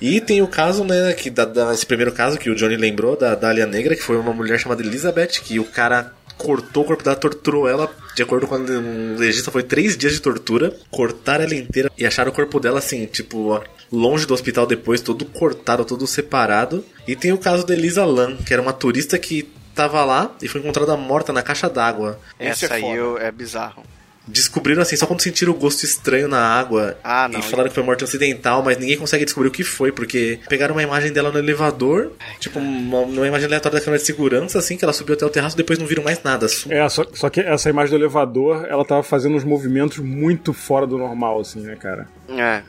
E 0.01 0.21
tem 0.21 0.41
o 0.41 0.47
caso, 0.47 0.85
né, 0.85 1.13
que 1.13 1.29
da, 1.29 1.45
da- 1.45 1.75
esse 1.75 1.85
primeiro 1.85 2.13
caso 2.13 2.39
que 2.39 2.49
o 2.49 2.55
Johnny 2.55 2.77
lembrou, 2.77 3.17
da 3.17 3.35
Dália 3.35 3.67
Negra, 3.67 3.97
que 3.97 4.03
foi 4.03 4.17
uma 4.17 4.33
mulher 4.33 4.59
chamada 4.59 4.81
Elizabeth, 4.83 5.41
que 5.43 5.59
o 5.59 5.65
cara 5.65 6.13
cortou 6.37 6.85
o 6.85 6.87
corpo 6.87 7.03
dela, 7.03 7.17
torturou 7.17 7.69
ela, 7.69 7.93
de 8.15 8.23
acordo 8.23 8.47
com 8.47 8.55
o 8.55 9.17
legista, 9.19 9.51
foi 9.51 9.65
três 9.65 9.97
dias 9.97 10.13
de 10.13 10.21
tortura, 10.21 10.73
cortaram 10.89 11.43
ela 11.43 11.55
inteira 11.55 11.91
e 11.99 12.07
acharam 12.07 12.31
o 12.31 12.35
corpo 12.35 12.61
dela 12.61 12.79
assim, 12.79 13.07
tipo, 13.07 13.49
ó, 13.49 13.61
longe 13.91 14.25
do 14.25 14.35
hospital 14.35 14.65
depois, 14.65 15.01
todo 15.01 15.25
cortado, 15.25 15.85
todo 15.85 16.07
separado. 16.07 16.85
E 17.09 17.17
tem 17.17 17.33
o 17.33 17.39
caso 17.39 17.67
da 17.67 17.75
Elisa 17.75 18.05
Lam, 18.05 18.37
que 18.37 18.53
era 18.53 18.63
uma 18.63 18.73
turista 18.73 19.19
que 19.19 19.49
tava 19.75 20.05
lá 20.05 20.31
e 20.41 20.47
foi 20.47 20.61
encontrada 20.61 20.97
morta 20.97 21.33
na 21.33 21.43
caixa 21.43 21.69
d'água. 21.69 22.21
Esse 22.39 22.67
Essa 22.67 22.75
é 22.75 22.77
aí 22.77 22.99
é 23.21 23.33
bizarro. 23.33 23.83
Descobriram 24.29 24.83
assim, 24.83 24.97
só 24.97 25.07
quando 25.07 25.21
sentiram 25.23 25.53
o 25.53 25.57
gosto 25.57 25.85
estranho 25.85 26.29
na 26.29 26.41
água. 26.41 26.97
Ah, 27.03 27.29
não. 27.29 27.41
E 27.41 27.43
falaram 27.43 27.69
que 27.69 27.75
foi 27.75 27.83
morte 27.83 28.05
acidental, 28.05 28.63
mas 28.63 28.79
ninguém 28.79 28.97
consegue 28.97 29.25
descobrir 29.25 29.49
o 29.49 29.53
que 29.53 29.65
foi, 29.65 29.91
porque 29.91 30.39
pegaram 30.49 30.75
uma 30.75 30.83
imagem 30.83 31.13
dela 31.13 31.31
no 31.33 31.39
elevador, 31.39 32.13
tipo, 32.39 32.59
uma, 32.59 32.99
uma 33.01 33.27
imagem 33.27 33.47
aleatória 33.47 33.79
da 33.79 33.85
câmera 33.85 34.01
de 34.01 34.07
segurança, 34.07 34.59
assim, 34.59 34.77
que 34.77 34.85
ela 34.85 34.93
subiu 34.93 35.15
até 35.15 35.25
o 35.25 35.31
terraço 35.31 35.57
depois 35.57 35.79
não 35.79 35.87
viram 35.87 36.03
mais 36.05 36.23
nada. 36.23 36.47
Su- 36.49 36.71
É, 36.73 36.87
só, 36.89 37.05
só 37.15 37.29
que 37.31 37.41
essa 37.41 37.69
imagem 37.71 37.91
do 37.91 38.03
elevador, 38.05 38.67
ela 38.69 38.85
tava 38.85 39.03
fazendo 39.03 39.37
uns 39.37 39.45
movimentos 39.45 39.99
muito 39.99 40.53
fora 40.53 40.87
do 40.87 40.99
normal, 40.99 41.41
assim, 41.41 41.61
né, 41.61 41.75
cara? 41.77 42.07
É. 42.29 42.63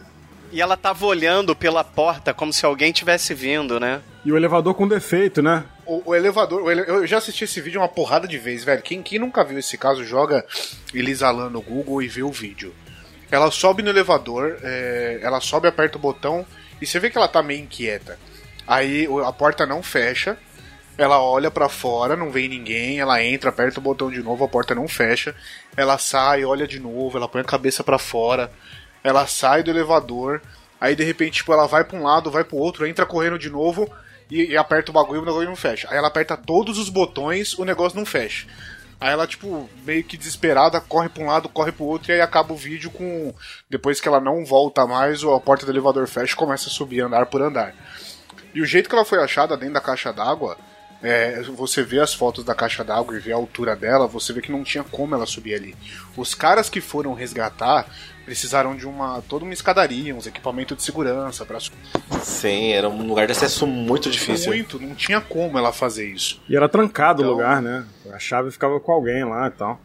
E 0.51 0.61
ela 0.61 0.75
tava 0.75 1.05
olhando 1.05 1.55
pela 1.55 1.83
porta 1.83 2.33
como 2.33 2.51
se 2.51 2.65
alguém 2.65 2.91
tivesse 2.91 3.33
vindo, 3.35 3.79
né? 3.79 4.01
E 4.25 4.31
o 4.31 4.37
elevador 4.37 4.73
com 4.73 4.87
defeito, 4.87 5.41
né? 5.41 5.63
O, 5.91 6.11
o 6.11 6.15
elevador, 6.15 6.61
o 6.63 6.69
ele- 6.71 6.83
eu 6.87 7.07
já 7.07 7.17
assisti 7.17 7.45
esse 7.45 7.59
vídeo 7.61 7.81
uma 7.81 7.87
porrada 7.87 8.27
de 8.27 8.37
vezes, 8.37 8.63
velho. 8.63 8.81
Quem, 8.81 9.01
quem 9.01 9.17
nunca 9.17 9.43
viu 9.43 9.57
esse 9.57 9.77
caso, 9.77 10.03
joga 10.03 10.45
Elisa 10.93 11.31
Lam 11.31 11.49
no 11.49 11.61
Google 11.61 12.01
e 12.03 12.07
vê 12.07 12.21
o 12.21 12.31
vídeo. 12.31 12.73
Ela 13.31 13.49
sobe 13.49 13.81
no 13.81 13.89
elevador, 13.89 14.57
é, 14.63 15.19
ela 15.21 15.39
sobe, 15.39 15.67
aperta 15.67 15.97
o 15.97 16.01
botão 16.01 16.45
e 16.81 16.85
você 16.85 16.99
vê 16.99 17.09
que 17.09 17.17
ela 17.17 17.27
tá 17.27 17.41
meio 17.41 17.61
inquieta. 17.63 18.19
Aí 18.67 19.07
o- 19.07 19.23
a 19.25 19.33
porta 19.33 19.65
não 19.65 19.81
fecha, 19.81 20.37
ela 20.97 21.19
olha 21.21 21.49
pra 21.49 21.67
fora, 21.69 22.15
não 22.15 22.29
vem 22.29 22.47
ninguém, 22.47 22.99
ela 22.99 23.23
entra, 23.23 23.49
aperta 23.49 23.79
o 23.79 23.83
botão 23.83 24.11
de 24.11 24.21
novo, 24.21 24.43
a 24.43 24.47
porta 24.47 24.75
não 24.75 24.87
fecha. 24.87 25.35
Ela 25.75 25.97
sai, 25.97 26.43
olha 26.45 26.67
de 26.67 26.79
novo, 26.79 27.17
ela 27.17 27.27
põe 27.27 27.41
a 27.41 27.45
cabeça 27.45 27.83
pra 27.83 27.97
fora, 27.97 28.51
ela 29.03 29.25
sai 29.25 29.63
do 29.63 29.71
elevador, 29.71 30.39
aí 30.79 30.95
de 30.95 31.03
repente 31.03 31.37
tipo, 31.37 31.51
ela 31.53 31.67
vai 31.67 31.83
pra 31.83 31.97
um 31.97 32.03
lado, 32.03 32.29
vai 32.29 32.43
pro 32.43 32.57
outro, 32.57 32.85
entra 32.85 33.05
correndo 33.07 33.39
de 33.39 33.49
novo 33.49 33.89
e, 34.29 34.51
e 34.51 34.57
aperta 34.57 34.91
o 34.91 34.93
bagulho 34.93 35.19
e 35.19 35.21
o 35.21 35.25
negócio 35.25 35.47
não 35.47 35.55
fecha. 35.55 35.87
Aí 35.89 35.97
ela 35.97 36.07
aperta 36.07 36.37
todos 36.37 36.77
os 36.77 36.89
botões, 36.89 37.57
o 37.57 37.65
negócio 37.65 37.97
não 37.97 38.05
fecha. 38.05 38.47
Aí 38.99 39.11
ela, 39.11 39.25
tipo, 39.25 39.69
meio 39.85 40.03
que 40.03 40.17
desesperada, 40.17 40.81
corre 40.81 41.07
pra 41.07 41.23
um 41.23 41.27
lado, 41.27 41.47
corre 41.47 41.71
pro 41.71 41.85
outro, 41.85 42.11
e 42.11 42.15
aí 42.15 42.21
acaba 42.21 42.51
o 42.51 42.57
vídeo 42.57 42.91
com. 42.91 43.33
Depois 43.69 44.01
que 44.01 44.07
ela 44.07 44.19
não 44.19 44.45
volta 44.45 44.85
mais, 44.85 45.23
a 45.23 45.39
porta 45.39 45.65
do 45.65 45.71
elevador 45.71 46.05
fecha 46.05 46.33
e 46.33 46.35
começa 46.35 46.67
a 46.67 46.71
subir 46.71 47.01
andar 47.01 47.25
por 47.27 47.41
andar. 47.41 47.73
E 48.53 48.61
o 48.61 48.65
jeito 48.65 48.89
que 48.89 48.95
ela 48.95 49.05
foi 49.05 49.23
achada 49.23 49.55
dentro 49.55 49.75
da 49.75 49.81
caixa 49.81 50.11
d'água, 50.11 50.57
é, 51.01 51.41
você 51.43 51.81
vê 51.83 51.99
as 51.99 52.13
fotos 52.13 52.43
da 52.43 52.53
caixa 52.53 52.83
d'água 52.83 53.15
e 53.15 53.19
vê 53.19 53.31
a 53.31 53.35
altura 53.35 53.75
dela, 53.75 54.07
você 54.07 54.33
vê 54.33 54.41
que 54.41 54.51
não 54.51 54.63
tinha 54.63 54.83
como 54.83 55.15
ela 55.15 55.25
subir 55.25 55.55
ali. 55.55 55.75
Os 56.17 56.33
caras 56.35 56.69
que 56.69 56.81
foram 56.81 57.13
resgatar 57.13 57.85
precisaram 58.25 58.75
de 58.75 58.85
uma 58.87 59.21
toda 59.21 59.43
uma 59.43 59.53
escadaria, 59.53 60.13
uns 60.15 60.27
equipamentos 60.27 60.77
de 60.77 60.83
segurança 60.83 61.45
para 61.45 61.57
Sim, 62.21 62.71
era 62.73 62.87
um 62.87 63.07
lugar 63.07 63.25
de 63.25 63.31
acesso 63.31 63.65
muito 63.65 64.09
difícil. 64.09 64.51
muito, 64.51 64.79
não 64.79 64.93
tinha 64.93 65.19
como 65.19 65.57
ela 65.57 65.71
fazer 65.73 66.07
isso. 66.07 66.39
E 66.47 66.55
era 66.55 66.69
trancado 66.69 67.21
Então- 67.21 67.31
o 67.31 67.35
lugar, 67.35 67.61
né? 67.61 67.85
A 68.13 68.19
chave 68.19 68.51
ficava 68.51 68.79
com 68.79 68.91
alguém 68.91 69.23
lá 69.23 69.47
e 69.47 69.51
tal. 69.51 69.79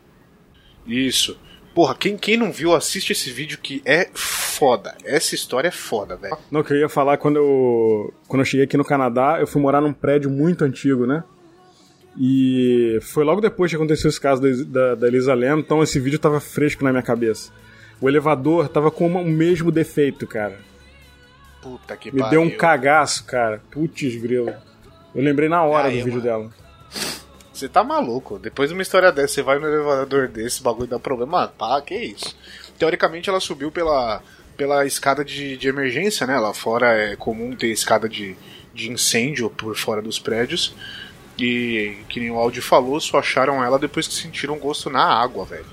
Isso. 0.87 1.39
Porra, 1.75 1.95
quem, 1.97 2.17
quem 2.17 2.37
não 2.37 2.53
viu, 2.53 2.73
assiste 2.75 3.11
esse 3.13 3.31
vídeo 3.33 3.59
que 3.59 3.83
é 3.85 4.09
foda. 4.15 4.95
Essa 5.05 5.35
história 5.35 5.69
é 5.69 5.73
foda, 5.73 6.15
velho. 6.17 6.37
Não, 6.51 6.61
o 6.61 6.65
que 6.65 6.73
eu 6.73 6.79
ia 6.79 6.89
falar 6.89 7.17
quando 7.17 7.37
eu. 7.37 8.15
Quando 8.29 8.41
eu 8.41 8.47
cheguei 8.47 8.65
aqui 8.65 8.77
no 8.77 8.85
Canadá, 8.85 9.39
eu 9.41 9.47
fui 9.47 9.61
morar 9.61 9.81
num 9.81 9.93
prédio 9.93 10.31
muito 10.31 10.65
antigo, 10.65 11.05
né? 11.05 11.25
E 12.17 12.99
foi 13.03 13.25
logo 13.25 13.41
depois 13.41 13.71
que 13.73 13.77
aconteceu 13.77 14.09
esse 14.09 14.21
caso 14.21 14.41
da, 14.41 14.49
da, 14.65 14.95
da 14.95 15.07
Elisa 15.09 15.35
Lam, 15.35 15.59
então 15.59 15.83
esse 15.83 15.99
vídeo 15.99 16.19
tava 16.19 16.39
fresco 16.39 16.85
na 16.85 16.91
minha 16.93 17.03
cabeça. 17.03 17.51
O 18.01 18.09
elevador 18.09 18.69
tava 18.69 18.91
com 18.91 19.07
uma- 19.07 19.21
o 19.21 19.25
mesmo 19.29 19.73
defeito, 19.73 20.27
cara. 20.27 20.57
Puta 21.61 21.97
que 21.97 22.13
Me 22.13 22.21
pariu. 22.21 22.31
deu 22.31 22.41
um 22.43 22.57
cagaço, 22.57 23.25
cara. 23.25 23.61
Putz, 23.71 24.15
grilo. 24.17 24.55
Eu 25.15 25.23
lembrei 25.23 25.49
na 25.49 25.65
hora 25.65 25.89
do 25.89 25.95
vídeo 25.97 26.11
mano. 26.13 26.23
dela. 26.23 26.51
Você 27.65 27.69
tá 27.71 27.83
maluco. 27.83 28.39
Depois 28.39 28.69
de 28.69 28.75
uma 28.75 28.83
história 28.83 29.11
dessa, 29.11 29.35
você 29.35 29.43
vai 29.43 29.59
no 29.59 29.67
elevador 29.67 30.29
desse, 30.29 30.63
bagulho 30.63 30.87
dá 30.87 30.99
problema. 30.99 31.45
Ah, 31.45 31.49
pá, 31.49 31.81
que 31.81 31.95
isso. 31.95 32.37
Teoricamente 32.79 33.31
ela 33.31 33.41
subiu 33.41 33.71
pela, 33.73 34.21
pela 34.55 34.85
escada 34.85 35.25
de, 35.25 35.57
de 35.57 35.67
emergência, 35.69 36.27
né? 36.27 36.39
Lá 36.39 36.53
fora 36.53 36.93
é 36.93 37.17
comum 37.17 37.57
ter 37.57 37.69
escada 37.69 38.07
de, 38.07 38.37
de 38.75 38.91
incêndio 38.93 39.49
por 39.49 39.75
fora 39.77 40.03
dos 40.03 40.19
prédios. 40.19 40.75
E 41.39 41.97
que 42.11 42.21
nem 42.21 42.31
o 42.31 42.37
Audi 42.39 42.61
falou, 42.61 43.01
só 43.01 43.19
acharam 43.19 43.65
ela 43.65 43.79
depois 43.79 44.07
que 44.07 44.13
sentiram 44.15 44.59
gosto 44.59 44.91
na 44.91 45.03
água, 45.03 45.47
velho. 45.47 45.65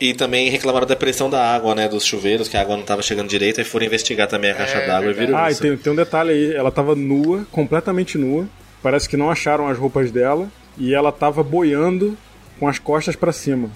E 0.00 0.14
também 0.14 0.48
reclamaram 0.50 0.86
da 0.86 0.94
pressão 0.94 1.28
da 1.28 1.54
água, 1.54 1.74
né? 1.74 1.88
Dos 1.88 2.04
chuveiros, 2.04 2.46
que 2.46 2.56
a 2.56 2.60
água 2.60 2.76
não 2.76 2.84
tava 2.84 3.02
chegando 3.02 3.28
direito, 3.28 3.58
aí 3.60 3.64
foram 3.64 3.84
investigar 3.84 4.28
também 4.28 4.52
a 4.52 4.54
caixa 4.54 4.78
É, 4.78 4.86
d'água 4.86 5.10
e 5.10 5.14
viram 5.14 5.36
Ah, 5.36 5.48
e 5.48 5.52
isso. 5.52 5.60
tem, 5.60 5.76
tem 5.76 5.92
um 5.92 5.96
detalhe 5.96 6.30
aí. 6.30 6.54
Ela 6.54 6.70
tava 6.70 6.94
nua, 6.94 7.44
completamente 7.50 8.16
nua. 8.16 8.46
Parece 8.80 9.08
que 9.08 9.16
não 9.16 9.28
acharam 9.28 9.66
as 9.66 9.76
roupas 9.76 10.12
dela. 10.12 10.48
E 10.76 10.94
ela 10.94 11.12
tava 11.12 11.42
boiando 11.42 12.16
com 12.58 12.68
as 12.68 12.78
costas 12.78 13.16
pra 13.16 13.32
cima. 13.32 13.70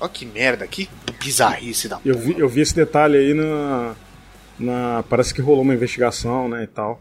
Ó 0.00 0.08
que 0.08 0.24
merda, 0.24 0.66
que 0.66 0.88
bizarrice 1.22 1.88
da 1.88 2.00
Eu 2.04 2.16
vi, 2.16 2.38
eu 2.38 2.48
vi 2.48 2.60
esse 2.62 2.74
detalhe 2.74 3.18
aí 3.18 3.34
na, 3.34 3.94
na. 4.58 5.04
Parece 5.08 5.34
que 5.34 5.42
rolou 5.42 5.62
uma 5.62 5.74
investigação, 5.74 6.48
né, 6.48 6.64
e 6.64 6.66
tal. 6.66 7.00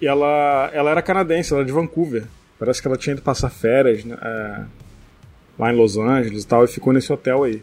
E 0.00 0.06
ela, 0.06 0.70
ela 0.72 0.90
era 0.90 1.02
canadense, 1.02 1.52
ela 1.52 1.60
era 1.62 1.66
de 1.66 1.72
Vancouver. 1.72 2.24
Parece 2.58 2.80
que 2.80 2.86
ela 2.88 2.96
tinha 2.96 3.14
ido 3.14 3.22
passar 3.22 3.50
férias 3.50 4.04
né, 4.04 4.16
é, 4.20 4.64
lá 5.58 5.72
em 5.72 5.76
Los 5.76 5.96
Angeles 5.96 6.44
e 6.44 6.46
tal, 6.46 6.64
e 6.64 6.68
ficou 6.68 6.92
nesse 6.92 7.12
hotel 7.12 7.44
aí. 7.44 7.62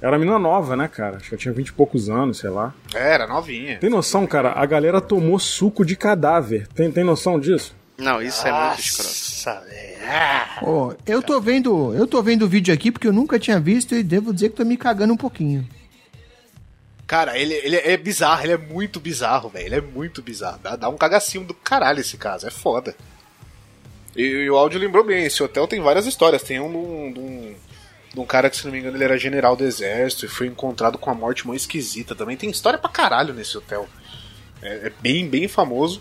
Era 0.00 0.12
uma 0.12 0.18
menina 0.18 0.38
nova, 0.38 0.76
né, 0.76 0.88
cara? 0.88 1.16
Acho 1.16 1.28
que 1.28 1.34
ela 1.34 1.40
tinha 1.40 1.54
vinte 1.54 1.68
e 1.68 1.72
poucos 1.72 2.10
anos, 2.10 2.38
sei 2.38 2.50
lá. 2.50 2.74
É, 2.94 3.14
Era 3.14 3.26
novinha. 3.26 3.78
Tem 3.78 3.88
noção, 3.88 4.26
cara? 4.26 4.52
A 4.52 4.66
galera 4.66 5.00
tomou 5.00 5.38
suco 5.38 5.84
de 5.84 5.96
cadáver. 5.96 6.66
Tem, 6.68 6.90
tem 6.90 7.04
noção 7.04 7.40
disso? 7.40 7.74
Não, 7.96 8.20
isso 8.20 8.46
é 8.46 8.52
muito 8.52 8.80
escroto. 8.80 9.08
Nossa, 9.08 9.60
velho. 9.60 9.94
Ah, 10.06 10.58
Ó, 10.62 10.94
eu 11.06 11.22
tô 11.22 11.40
vendo, 11.40 11.94
eu 11.94 12.06
tô 12.06 12.22
vendo 12.22 12.44
o 12.44 12.48
vídeo 12.48 12.74
aqui 12.74 12.90
porque 12.90 13.06
eu 13.06 13.12
nunca 13.12 13.38
tinha 13.38 13.58
visto 13.60 13.94
e 13.94 14.02
devo 14.02 14.32
dizer 14.34 14.50
que 14.50 14.56
tô 14.56 14.64
me 14.64 14.76
cagando 14.76 15.12
um 15.14 15.16
pouquinho. 15.16 15.66
Cara, 17.06 17.38
ele, 17.38 17.54
ele 17.54 17.76
é 17.76 17.96
bizarro, 17.96 18.42
ele 18.44 18.52
é 18.52 18.56
muito 18.58 18.98
bizarro, 18.98 19.48
velho. 19.48 19.66
Ele 19.66 19.74
é 19.76 19.80
muito 19.80 20.22
bizarro. 20.22 20.58
Dá, 20.62 20.74
dá 20.74 20.88
um 20.88 20.96
cagacinho 20.96 21.44
do 21.44 21.54
caralho 21.54 22.00
esse 22.00 22.16
caso, 22.16 22.46
é 22.46 22.50
foda. 22.50 22.96
E, 24.16 24.22
e 24.22 24.50
o 24.50 24.56
áudio 24.56 24.80
lembrou 24.80 25.04
bem, 25.04 25.24
esse 25.24 25.42
hotel 25.42 25.66
tem 25.68 25.80
várias 25.80 26.06
histórias. 26.06 26.42
Tem 26.42 26.58
um 26.60 26.70
de 27.12 27.18
um, 27.20 27.24
um- 28.16 28.22
um 28.22 28.24
cara 28.26 28.48
que, 28.48 28.56
se 28.56 28.64
não 28.64 28.72
me 28.72 28.78
engano, 28.78 28.96
ele 28.96 29.04
era 29.04 29.18
general 29.18 29.54
do 29.56 29.64
exército 29.64 30.24
e 30.24 30.28
foi 30.28 30.46
encontrado 30.46 30.96
com 30.98 31.10
uma 31.10 31.16
morte 31.18 31.46
mó 31.46 31.52
esquisita 31.54 32.14
também. 32.14 32.36
Tem 32.36 32.48
história 32.48 32.78
pra 32.78 32.88
caralho 32.90 33.34
nesse 33.34 33.56
hotel. 33.58 33.88
É, 34.62 34.86
é 34.86 34.92
bem, 35.00 35.28
bem 35.28 35.46
famoso. 35.48 36.00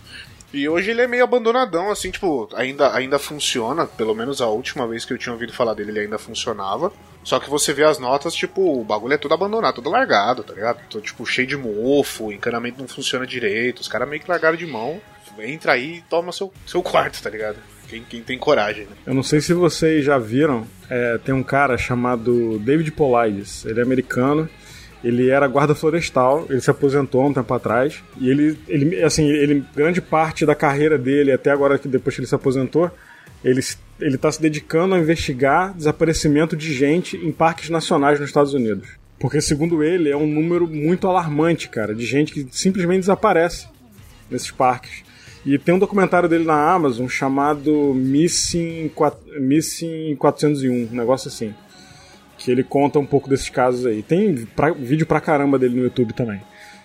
E 0.53 0.69
hoje 0.69 0.91
ele 0.91 1.01
é 1.01 1.07
meio 1.07 1.23
abandonadão, 1.23 1.89
assim, 1.89 2.11
tipo, 2.11 2.47
ainda, 2.53 2.93
ainda 2.95 3.17
funciona. 3.17 3.87
Pelo 3.87 4.13
menos 4.13 4.39
a 4.39 4.47
última 4.47 4.87
vez 4.87 5.03
que 5.03 5.11
eu 5.11 5.17
tinha 5.17 5.33
ouvido 5.33 5.51
falar 5.51 5.73
dele, 5.73 5.89
ele 5.89 5.99
ainda 6.01 6.19
funcionava. 6.19 6.93
Só 7.23 7.39
que 7.39 7.49
você 7.49 7.73
vê 7.73 7.83
as 7.83 7.97
notas, 7.97 8.35
tipo, 8.35 8.79
o 8.79 8.83
bagulho 8.83 9.13
é 9.13 9.17
todo 9.17 9.33
abandonado, 9.33 9.75
todo 9.75 9.89
largado, 9.89 10.43
tá 10.43 10.53
ligado? 10.53 10.79
Tô, 10.89 11.01
tipo, 11.01 11.25
cheio 11.25 11.47
de 11.47 11.57
mofo, 11.57 12.31
encanamento 12.31 12.79
não 12.79 12.87
funciona 12.87 13.25
direito, 13.25 13.79
os 13.79 13.87
caras 13.87 14.07
meio 14.07 14.21
que 14.21 14.29
largaram 14.29 14.57
de 14.57 14.67
mão. 14.67 15.01
Entra 15.39 15.71
aí 15.71 15.95
e 15.95 16.01
toma 16.01 16.31
seu, 16.31 16.53
seu 16.67 16.83
quarto, 16.83 17.19
tá 17.23 17.29
ligado? 17.29 17.57
Quem, 17.87 18.03
quem 18.03 18.21
tem 18.21 18.37
coragem, 18.37 18.85
né? 18.85 18.91
Eu 19.05 19.15
não 19.15 19.23
sei 19.23 19.41
se 19.41 19.53
vocês 19.53 20.05
já 20.05 20.19
viram, 20.19 20.67
é, 20.89 21.17
tem 21.17 21.33
um 21.33 21.41
cara 21.41 21.75
chamado 21.77 22.59
David 22.59 22.91
Polides, 22.91 23.65
ele 23.65 23.79
é 23.79 23.83
americano, 23.83 24.47
ele 25.03 25.29
era 25.29 25.47
guarda 25.47 25.75
florestal, 25.75 26.45
ele 26.49 26.61
se 26.61 26.71
aposentou 26.71 27.21
há 27.21 27.27
um 27.27 27.33
tempo 27.33 27.53
atrás, 27.53 28.01
e 28.19 28.29
ele, 28.29 28.57
ele 28.67 29.03
assim, 29.03 29.27
ele, 29.27 29.63
grande 29.75 30.01
parte 30.01 30.45
da 30.45 30.55
carreira 30.55 30.97
dele, 30.97 31.31
até 31.31 31.51
agora 31.51 31.77
que 31.77 31.87
depois 31.87 32.15
que 32.15 32.21
ele 32.21 32.27
se 32.27 32.35
aposentou, 32.35 32.89
ele 33.43 33.61
ele 33.99 34.15
está 34.15 34.31
se 34.31 34.41
dedicando 34.41 34.95
a 34.95 34.99
investigar 34.99 35.73
desaparecimento 35.73 36.55
de 36.57 36.73
gente 36.73 37.15
em 37.17 37.31
parques 37.31 37.69
nacionais 37.69 38.19
nos 38.19 38.29
Estados 38.29 38.53
Unidos. 38.53 38.87
Porque, 39.19 39.39
segundo 39.39 39.83
ele, 39.83 40.09
é 40.09 40.17
um 40.17 40.27
número 40.27 40.67
muito 40.67 41.07
alarmante, 41.07 41.69
cara, 41.69 41.95
de 41.95 42.05
gente 42.05 42.33
que 42.33 42.45
simplesmente 42.51 43.01
desaparece 43.01 43.67
nesses 44.29 44.51
parques. 44.51 45.03
E 45.45 45.57
tem 45.57 45.75
um 45.75 45.79
documentário 45.79 46.27
dele 46.27 46.43
na 46.43 46.71
Amazon 46.71 47.07
chamado 47.07 47.93
Missing, 47.93 48.89
4, 48.93 49.41
Missing 49.41 50.15
401, 50.17 50.89
um 50.91 50.95
negócio 50.95 51.27
assim. 51.27 51.53
Que 52.43 52.51
ele 52.51 52.63
conta 52.63 52.99
um 52.99 53.05
pouco 53.05 53.29
desses 53.29 53.49
casos 53.49 53.85
aí. 53.85 54.03
Tem 54.03 54.45
pra, 54.55 54.71
vídeo 54.71 55.05
pra 55.05 55.21
caramba 55.21 55.57
dele 55.57 55.75
no 55.75 55.83
YouTube 55.83 56.13
também. 56.13 56.41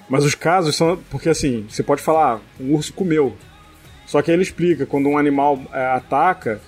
Mas 0.08 0.24
os 0.24 0.34
casos 0.34 0.76
são. 0.76 0.96
Porque 1.10 1.28
assim, 1.28 1.66
você 1.68 1.82
pode 1.82 2.00
falar, 2.00 2.36
ah, 2.36 2.40
um 2.60 2.74
urso 2.74 2.92
comeu. 2.92 3.34
Só 4.06 4.22
que 4.22 4.30
ele 4.30 4.42
explica, 4.42 4.86
quando 4.86 5.08
um 5.08 5.18
animal 5.18 5.60
é, 5.72 5.84
ataca 5.86 6.60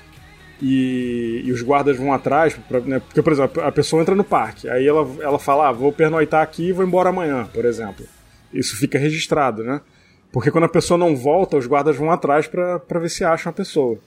e, 0.60 1.40
e, 1.44 1.52
os 1.52 1.62
guardas 1.62 1.96
vão 1.96 2.12
atrás, 2.12 2.54
pra, 2.68 2.80
né, 2.80 3.00
porque, 3.00 3.22
por 3.22 3.32
exemplo, 3.32 3.62
a 3.62 3.72
pessoa 3.72 4.02
entra 4.02 4.14
no 4.14 4.22
parque, 4.22 4.68
aí 4.68 4.86
ela, 4.86 5.08
ela 5.22 5.38
fala, 5.38 5.68
ah, 5.68 5.72
vou 5.72 5.90
pernoitar 5.90 6.42
aqui 6.42 6.68
e 6.68 6.72
vou 6.72 6.84
embora 6.84 7.08
amanhã, 7.08 7.48
por 7.50 7.64
exemplo. 7.64 8.04
Isso 8.52 8.76
fica 8.76 8.98
registrado, 8.98 9.64
né? 9.64 9.80
Porque 10.30 10.50
quando 10.50 10.64
a 10.64 10.68
pessoa 10.68 10.98
não 10.98 11.16
volta, 11.16 11.56
os 11.56 11.66
guardas 11.66 11.96
vão 11.96 12.10
atrás 12.10 12.46
para 12.46 12.98
ver 13.00 13.08
se 13.08 13.24
acham 13.24 13.50
a 13.50 13.54
pessoa. 13.54 13.98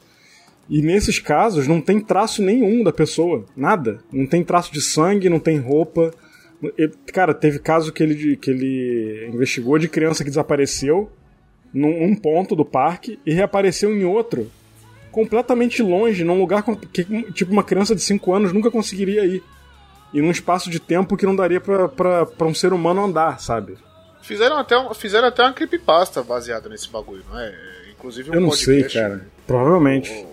E 0.70 0.82
nesses 0.82 1.20
casos 1.20 1.68
não 1.68 1.82
tem 1.82 2.00
traço 2.00 2.42
nenhum 2.42 2.84
da 2.84 2.92
pessoa, 2.92 3.46
nada. 3.56 4.00
Não 4.12 4.26
tem 4.26 4.44
traço 4.44 4.72
de 4.72 4.82
sangue, 4.82 5.30
não 5.30 5.40
tem 5.40 5.58
roupa. 5.58 6.12
Cara, 7.12 7.34
teve 7.34 7.60
caso 7.60 7.92
que 7.92 8.02
ele, 8.02 8.38
que 8.38 8.50
ele 8.50 9.30
investigou 9.34 9.78
de 9.78 9.90
criança 9.90 10.24
que 10.24 10.30
desapareceu 10.30 11.12
num 11.74 12.04
um 12.04 12.16
ponto 12.16 12.56
do 12.56 12.64
parque 12.64 13.20
e 13.26 13.34
reapareceu 13.34 13.94
em 13.94 14.06
outro, 14.06 14.50
completamente 15.12 15.82
longe, 15.82 16.24
num 16.24 16.40
lugar 16.40 16.64
que 16.94 17.04
tipo 17.32 17.52
uma 17.52 17.64
criança 17.64 17.96
de 17.96 18.02
5 18.02 18.34
anos 18.34 18.54
nunca 18.54 18.70
conseguiria 18.70 19.26
ir. 19.26 19.44
E 20.14 20.22
num 20.22 20.30
espaço 20.30 20.70
de 20.70 20.80
tempo 20.80 21.18
que 21.18 21.26
não 21.26 21.36
daria 21.36 21.60
para 21.60 22.48
um 22.48 22.54
ser 22.54 22.72
humano 22.72 23.04
andar, 23.04 23.40
sabe? 23.40 23.76
Fizeram 24.22 24.58
até, 24.58 24.76
fizeram 24.94 25.28
até 25.28 25.42
uma 25.42 25.54
creepypasta 25.54 26.22
baseada 26.22 26.70
nesse 26.70 26.88
bagulho, 26.90 27.24
não 27.30 27.40
é? 27.40 27.54
Inclusive 27.92 28.30
um 28.30 28.34
Eu 28.36 28.42
não 28.42 28.52
sei, 28.52 28.84
cara. 28.84 29.26
Provavelmente. 29.48 30.12
O, 30.12 30.33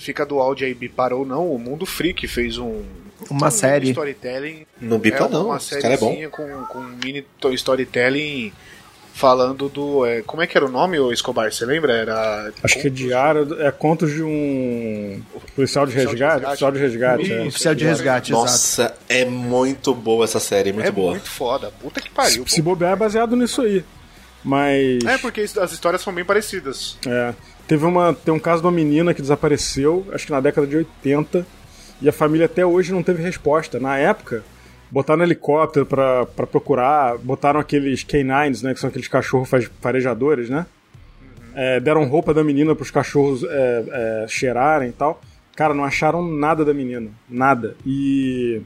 fica 0.00 0.24
do 0.24 0.40
áudio 0.40 0.66
aí, 0.66 0.74
bipar 0.74 1.12
ou 1.12 1.24
não, 1.24 1.52
o 1.52 1.58
Mundo 1.58 1.86
Freak 1.86 2.26
fez 2.26 2.58
um. 2.58 2.82
Uma 3.30 3.48
um 3.48 3.50
série. 3.50 3.90
Storytelling. 3.90 4.66
Não 4.80 4.98
bipa 4.98 5.26
é, 5.26 5.28
não, 5.28 5.46
uma 5.48 5.58
cara 5.58 5.94
é 5.94 5.96
bom. 5.98 6.16
com, 6.30 6.64
com 6.64 6.78
um 6.78 6.98
mini 7.04 7.24
storytelling 7.52 8.50
falando 9.12 9.68
do. 9.68 10.06
É, 10.06 10.22
como 10.22 10.42
é 10.42 10.46
que 10.46 10.56
era 10.56 10.64
o 10.64 10.70
nome, 10.70 10.98
o 10.98 11.12
Escobar? 11.12 11.52
Você 11.52 11.66
lembra? 11.66 11.92
Era. 11.92 12.50
Acho 12.62 12.80
que 12.80 12.86
é 12.86 12.90
diário. 12.90 13.60
É 13.62 13.70
contos 13.70 14.10
de 14.10 14.22
um. 14.22 15.22
Policial 15.54 15.86
de 15.86 15.94
resgate? 15.94 16.46
Oficial 16.46 16.72
de 16.72 16.78
resgate. 16.78 17.32
é. 17.32 17.42
Oficial 17.42 17.74
de 17.74 17.84
resgate, 17.84 18.32
exato. 18.32 18.46
Nossa, 18.46 18.94
é 19.06 19.26
muito 19.26 19.94
boa 19.94 20.24
essa 20.24 20.40
série, 20.40 20.72
muito 20.72 20.88
é 20.88 20.90
boa. 20.90 21.10
muito 21.10 21.28
foda. 21.28 21.70
Puta 21.78 22.00
que 22.00 22.08
pariu. 22.08 22.44
Se 22.46 22.62
bobear 22.62 22.92
é 22.92 22.96
baseado 22.96 23.36
nisso 23.36 23.60
aí. 23.60 23.84
Mas. 24.44 25.04
É, 25.04 25.18
porque 25.18 25.40
as 25.40 25.72
histórias 25.72 26.02
são 26.02 26.12
bem 26.12 26.24
parecidas. 26.24 26.98
É. 27.06 27.34
Teve 27.66 27.84
uma, 27.84 28.12
tem 28.14 28.34
um 28.34 28.38
caso 28.38 28.62
de 28.62 28.66
uma 28.66 28.72
menina 28.72 29.14
que 29.14 29.22
desapareceu, 29.22 30.06
acho 30.12 30.26
que 30.26 30.32
na 30.32 30.40
década 30.40 30.66
de 30.66 30.76
80, 30.76 31.46
e 32.02 32.08
a 32.08 32.12
família 32.12 32.46
até 32.46 32.64
hoje 32.64 32.92
não 32.92 33.02
teve 33.02 33.22
resposta. 33.22 33.78
Na 33.78 33.96
época, 33.96 34.42
botaram 34.90 35.22
helicóptero 35.22 35.86
pra, 35.86 36.26
pra 36.26 36.46
procurar, 36.46 37.16
botaram 37.18 37.60
aqueles 37.60 38.02
canines, 38.02 38.62
né, 38.62 38.74
que 38.74 38.80
são 38.80 38.88
aqueles 38.88 39.06
cachorros 39.06 39.48
farejadores, 39.80 40.50
né? 40.50 40.66
É, 41.54 41.80
deram 41.80 42.04
roupa 42.08 42.32
da 42.32 42.42
menina 42.42 42.74
pros 42.74 42.90
cachorros 42.90 43.44
é, 43.44 43.84
é, 43.88 44.26
cheirarem 44.28 44.88
e 44.88 44.92
tal. 44.92 45.20
Cara, 45.54 45.74
não 45.74 45.84
acharam 45.84 46.26
nada 46.26 46.64
da 46.64 46.72
menina. 46.72 47.10
Nada. 47.28 47.76
E. 47.84 48.62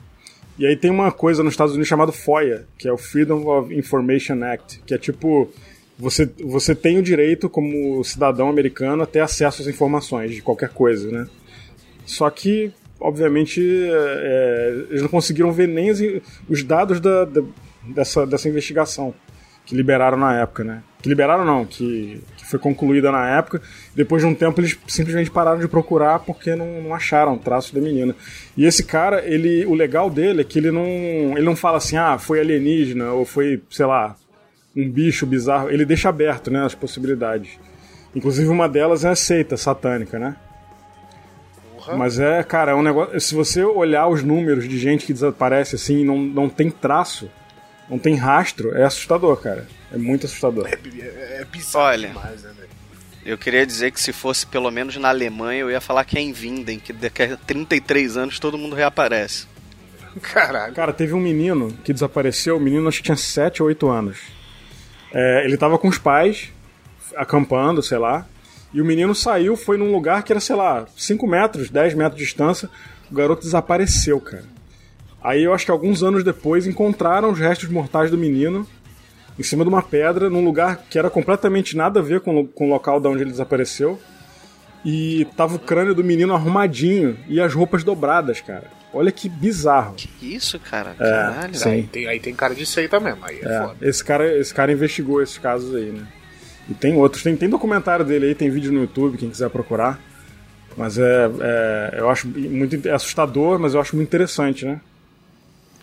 E 0.58 0.66
aí 0.66 0.76
tem 0.76 0.90
uma 0.90 1.10
coisa 1.10 1.42
nos 1.42 1.54
Estados 1.54 1.74
Unidos 1.74 1.88
chamada 1.88 2.12
FOIA, 2.12 2.66
que 2.78 2.86
é 2.88 2.92
o 2.92 2.98
Freedom 2.98 3.46
of 3.46 3.74
Information 3.74 4.42
Act, 4.44 4.80
que 4.86 4.94
é 4.94 4.98
tipo 4.98 5.50
você, 5.98 6.28
você 6.44 6.74
tem 6.74 6.98
o 6.98 7.02
direito, 7.02 7.48
como 7.48 8.02
cidadão 8.02 8.48
americano, 8.48 9.02
a 9.02 9.06
ter 9.06 9.20
acesso 9.20 9.62
às 9.62 9.68
informações 9.68 10.32
de 10.32 10.42
qualquer 10.42 10.70
coisa, 10.70 11.10
né? 11.10 11.26
Só 12.04 12.28
que, 12.30 12.72
obviamente, 12.98 13.60
é, 13.62 14.86
eles 14.90 15.02
não 15.02 15.08
conseguiram 15.08 15.52
ver 15.52 15.68
nem 15.68 15.90
os 16.48 16.62
dados 16.64 17.00
da, 17.00 17.24
da, 17.24 17.42
dessa, 17.82 18.26
dessa 18.26 18.48
investigação 18.48 19.14
que 19.64 19.74
liberaram 19.74 20.18
na 20.18 20.40
época, 20.40 20.64
né? 20.64 20.82
Que 21.00 21.08
liberaram 21.08 21.44
não, 21.44 21.64
que, 21.64 22.20
que 22.44 22.50
foi 22.50 22.58
concluída 22.58 23.10
na 23.10 23.26
época. 23.38 23.60
Depois 23.94 24.22
de 24.22 24.28
um 24.28 24.34
tempo 24.34 24.60
eles 24.60 24.78
simplesmente 24.86 25.30
pararam 25.30 25.58
de 25.58 25.66
procurar 25.66 26.20
porque 26.20 26.54
não, 26.54 26.82
não 26.82 26.94
acharam 26.94 27.38
traço 27.38 27.74
da 27.74 27.80
menina. 27.80 28.14
E 28.56 28.66
esse 28.66 28.84
cara, 28.84 29.24
ele, 29.24 29.64
o 29.64 29.74
legal 29.74 30.10
dele 30.10 30.42
é 30.42 30.44
que 30.44 30.58
ele 30.58 30.70
não, 30.70 30.86
ele 30.86 31.42
não 31.42 31.56
fala 31.56 31.78
assim, 31.78 31.96
ah, 31.96 32.18
foi 32.18 32.38
alienígena 32.40 33.12
ou 33.12 33.24
foi, 33.24 33.62
sei 33.70 33.86
lá, 33.86 34.14
um 34.76 34.88
bicho 34.88 35.26
bizarro. 35.26 35.70
Ele 35.70 35.84
deixa 35.84 36.10
aberto, 36.10 36.50
né, 36.50 36.64
as 36.64 36.74
possibilidades. 36.74 37.58
Inclusive 38.14 38.48
uma 38.48 38.68
delas 38.68 39.04
é 39.04 39.08
a 39.08 39.16
seita 39.16 39.56
satânica, 39.56 40.18
né? 40.18 40.36
Mas 41.96 42.18
é, 42.18 42.42
cara, 42.42 42.72
é 42.72 42.74
um 42.74 42.82
negócio. 42.82 43.20
Se 43.20 43.34
você 43.34 43.62
olhar 43.62 44.08
os 44.08 44.22
números 44.22 44.66
de 44.66 44.78
gente 44.78 45.04
que 45.04 45.12
desaparece 45.12 45.74
assim 45.74 46.00
e 46.00 46.04
não, 46.04 46.18
não 46.18 46.48
tem 46.48 46.70
traço, 46.70 47.30
não 47.90 47.98
tem 47.98 48.14
rastro, 48.14 48.74
é 48.74 48.84
assustador, 48.84 49.36
cara. 49.36 49.66
É 49.94 49.98
muito 49.98 50.26
assustador. 50.26 50.66
É, 50.66 50.72
é, 50.72 51.40
é 51.40 51.44
bizarro 51.44 51.86
Olha. 51.86 52.08
demais, 52.08 52.42
né, 52.42 52.52
velho? 52.56 52.68
Eu 53.24 53.38
queria 53.38 53.64
dizer 53.64 53.90
que 53.92 54.00
se 54.00 54.12
fosse 54.12 54.46
pelo 54.46 54.70
menos 54.70 54.96
na 54.96 55.08
Alemanha, 55.08 55.60
eu 55.60 55.70
ia 55.70 55.80
falar 55.80 56.04
que 56.04 56.18
é 56.18 56.20
em 56.20 56.32
Vinden, 56.32 56.78
que 56.78 56.92
daqui 56.92 57.22
a 57.22 57.36
33 57.36 58.16
anos 58.16 58.38
todo 58.38 58.58
mundo 58.58 58.76
reaparece. 58.76 59.46
Caralho. 60.20 60.74
Cara, 60.74 60.92
teve 60.92 61.14
um 61.14 61.20
menino 61.20 61.72
que 61.84 61.92
desapareceu, 61.92 62.56
o 62.56 62.60
menino 62.60 62.86
acho 62.86 62.98
que 62.98 63.04
tinha 63.04 63.16
7 63.16 63.62
ou 63.62 63.68
8 63.68 63.88
anos. 63.88 64.18
É, 65.12 65.44
ele 65.44 65.56
tava 65.56 65.78
com 65.78 65.88
os 65.88 65.96
pais, 65.96 66.52
acampando, 67.16 67.82
sei 67.82 67.98
lá, 67.98 68.26
e 68.72 68.80
o 68.80 68.84
menino 68.84 69.14
saiu, 69.14 69.56
foi 69.56 69.78
num 69.78 69.92
lugar 69.92 70.22
que 70.22 70.32
era, 70.32 70.40
sei 70.40 70.56
lá, 70.56 70.86
5 70.96 71.26
metros, 71.26 71.70
10 71.70 71.94
metros 71.94 72.18
de 72.18 72.24
distância, 72.24 72.68
o 73.10 73.14
garoto 73.14 73.42
desapareceu, 73.42 74.20
cara. 74.20 74.44
Aí 75.22 75.42
eu 75.42 75.54
acho 75.54 75.64
que 75.64 75.70
alguns 75.70 76.02
anos 76.02 76.22
depois 76.22 76.66
encontraram 76.66 77.30
os 77.30 77.38
restos 77.38 77.70
mortais 77.70 78.10
do 78.10 78.18
menino 78.18 78.66
em 79.38 79.42
cima 79.42 79.64
de 79.64 79.68
uma 79.68 79.82
pedra, 79.82 80.30
num 80.30 80.44
lugar 80.44 80.78
que 80.88 80.98
era 80.98 81.10
completamente 81.10 81.76
nada 81.76 82.00
a 82.00 82.02
ver 82.02 82.20
com, 82.20 82.46
com 82.46 82.66
o 82.66 82.70
local 82.70 83.00
de 83.00 83.08
onde 83.08 83.22
ele 83.22 83.30
desapareceu. 83.30 83.98
E 84.84 85.26
tava 85.36 85.56
o 85.56 85.58
crânio 85.58 85.94
do 85.94 86.04
menino 86.04 86.34
arrumadinho 86.34 87.16
e 87.26 87.40
as 87.40 87.54
roupas 87.54 87.82
dobradas, 87.82 88.40
cara. 88.42 88.64
Olha 88.92 89.10
que 89.10 89.28
bizarro. 89.28 89.94
Que 89.96 90.34
isso, 90.34 90.58
cara? 90.60 90.94
É, 91.00 91.10
Caralho. 91.10 91.54
sim. 91.54 91.68
Aí 91.70 91.82
tem, 91.84 92.06
aí 92.06 92.20
tem 92.20 92.34
cara 92.34 92.54
de 92.54 92.66
seita 92.66 93.00
mesmo, 93.00 93.24
aí 93.24 93.40
é, 93.42 93.44
É, 93.46 93.60
foda. 93.60 93.76
esse 93.80 94.04
cara, 94.04 94.38
esse 94.38 94.52
cara 94.54 94.70
investigou 94.70 95.22
esses 95.22 95.38
casos 95.38 95.74
aí, 95.74 95.90
né? 95.90 96.06
E 96.68 96.74
tem 96.74 96.94
outros, 96.96 97.22
tem, 97.22 97.34
tem 97.36 97.48
documentário 97.48 98.04
dele 98.04 98.26
aí, 98.26 98.34
tem 98.34 98.50
vídeo 98.50 98.70
no 98.72 98.80
YouTube, 98.82 99.18
quem 99.18 99.30
quiser 99.30 99.48
procurar. 99.50 99.98
Mas 100.76 100.98
é, 100.98 101.30
é 101.40 101.94
eu 101.98 102.08
acho 102.10 102.28
muito 102.28 102.86
é 102.86 102.92
assustador, 102.92 103.58
mas 103.58 103.74
eu 103.74 103.80
acho 103.80 103.96
muito 103.96 104.08
interessante, 104.08 104.64
né? 104.66 104.80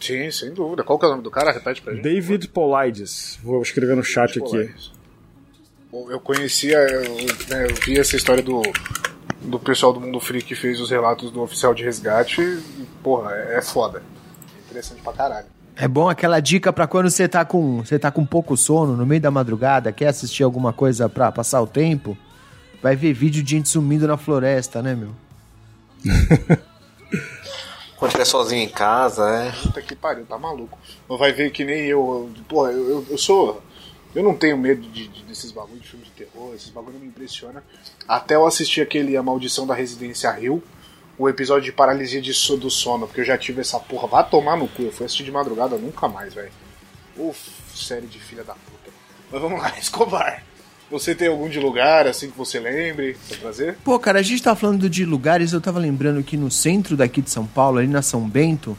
Sim, 0.02 0.32
sem 0.32 0.52
dúvida. 0.54 0.84
Qual 0.84 0.98
que 0.98 1.06
é 1.06 1.08
o 1.08 1.12
nome 1.12 1.24
do 1.24 1.30
cara? 1.30 1.52
Repete 1.52 1.82
pra 1.82 1.94
gente. 1.94 2.04
David 2.04 2.48
Polides, 2.50 3.38
vou 3.44 3.62
escrever 3.62 3.96
no 3.96 4.04
chat 4.04 4.40
aqui. 4.40 4.74
Bom, 5.92 6.10
Eu 6.10 6.20
conhecia, 6.20 6.78
eu, 6.78 7.02
né, 7.50 7.68
eu 7.70 7.76
vi 7.86 8.00
essa 8.00 8.16
história 8.16 8.42
do, 8.42 8.62
do 9.42 9.60
pessoal 9.60 9.94
do 9.94 10.00
Mundo 10.02 10.20
Freak 10.20 10.48
que 10.48 10.56
fez 10.56 10.82
os 10.82 10.90
relatos 10.90 11.32
do 11.32 11.42
oficial 11.42 11.74
de 11.74 11.84
resgate 11.84 12.42
e, 12.42 12.88
porra, 13.04 13.32
é, 13.34 13.58
é 13.58 13.62
foda. 13.62 14.02
É 14.58 14.60
interessante 14.66 15.02
pra 15.02 15.14
caralho. 15.14 15.48
É 15.76 15.88
bom 15.88 16.10
aquela 16.10 16.40
dica 16.40 16.74
pra 16.74 16.88
quando 16.88 17.10
você 17.10 17.28
tá 17.28 17.46
com 17.46 17.78
você 17.84 17.98
tá 17.98 18.12
com 18.12 18.26
pouco 18.26 18.58
sono 18.58 18.96
no 18.98 19.06
meio 19.06 19.22
da 19.22 19.32
madrugada, 19.32 19.92
quer 19.92 20.08
assistir 20.08 20.44
alguma 20.44 20.74
coisa 20.74 21.08
pra 21.08 21.32
passar 21.32 21.62
o 21.62 21.68
tempo, 21.68 22.18
vai 22.82 22.96
ver 22.96 23.14
vídeo 23.14 23.42
de 23.44 23.52
gente 23.52 23.70
sumindo 23.70 24.08
na 24.08 24.18
floresta, 24.18 24.82
né, 24.82 24.96
meu? 24.96 25.12
Quando 28.02 28.10
estiver 28.10 28.26
sozinho 28.26 28.64
em 28.64 28.68
casa, 28.68 29.30
é. 29.30 29.52
Puta 29.62 29.80
que 29.80 29.96
pariu, 29.96 30.26
tá 30.26 30.36
maluco. 30.36 30.76
Não 31.08 31.20
vai 31.20 31.32
ver 31.32 31.52
que 31.52 31.64
nem 31.64 31.86
eu. 31.86 32.32
Porra, 32.50 32.72
eu, 32.72 32.90
eu, 32.90 33.06
eu 33.12 33.18
sou. 33.20 33.62
Eu 34.16 34.24
não 34.24 34.36
tenho 34.36 34.58
medo 34.58 34.82
de, 34.82 35.08
de- 35.08 35.22
desses 35.24 35.52
bagulho 35.52 35.80
de 35.80 35.88
filme 35.88 36.04
de 36.06 36.10
terror, 36.10 36.52
esses 36.56 36.70
bagulho 36.72 36.94
não 36.96 37.02
me 37.02 37.06
impressiona. 37.06 37.64
Até 38.08 38.34
eu 38.34 38.48
assistir 38.48 38.82
aquele 38.82 39.16
A 39.16 39.22
Maldição 39.22 39.68
da 39.68 39.76
Residência 39.76 40.32
Rio, 40.32 40.64
o 41.16 41.30
episódio 41.30 41.66
de 41.66 41.72
paralisia 41.72 42.20
de 42.20 42.32
do 42.58 42.72
sono, 42.72 43.06
porque 43.06 43.22
eu 43.22 43.26
já 43.26 43.38
tive 43.38 43.62
essa 43.62 43.80
porra. 43.80 44.08
Vá 44.08 44.24
tomar 44.24 44.58
no 44.58 44.68
cu, 44.68 44.82
eu 44.82 44.92
fui 44.92 45.06
assistir 45.06 45.24
de 45.24 45.32
madrugada 45.32 45.78
nunca 45.78 46.08
mais, 46.08 46.34
velho. 46.34 46.52
Uf, 47.16 47.52
série 47.76 48.08
de 48.08 48.18
filha 48.18 48.44
da 48.44 48.56
puta. 48.56 48.90
Mas 49.32 49.40
vamos 49.40 49.62
lá, 49.62 49.70
Escobar. 49.78 50.44
Você 50.92 51.16
tem 51.16 51.30
algum 51.30 51.48
de 51.48 51.58
lugar 51.58 52.06
assim 52.06 52.30
que 52.30 52.38
você 52.38 52.60
lembre 52.60 53.16
pra 53.30 53.38
trazer? 53.38 53.78
Pô, 53.82 53.98
cara, 53.98 54.20
a 54.20 54.22
gente 54.22 54.44
tá 54.44 54.54
falando 54.54 54.90
de 54.90 55.06
lugares, 55.06 55.54
eu 55.54 55.62
tava 55.62 55.80
lembrando 55.80 56.22
que 56.22 56.36
no 56.36 56.52
centro 56.52 56.98
daqui 56.98 57.22
de 57.22 57.30
São 57.30 57.46
Paulo, 57.46 57.78
ali 57.78 57.88
na 57.88 58.02
São 58.02 58.28
Bento, 58.28 58.78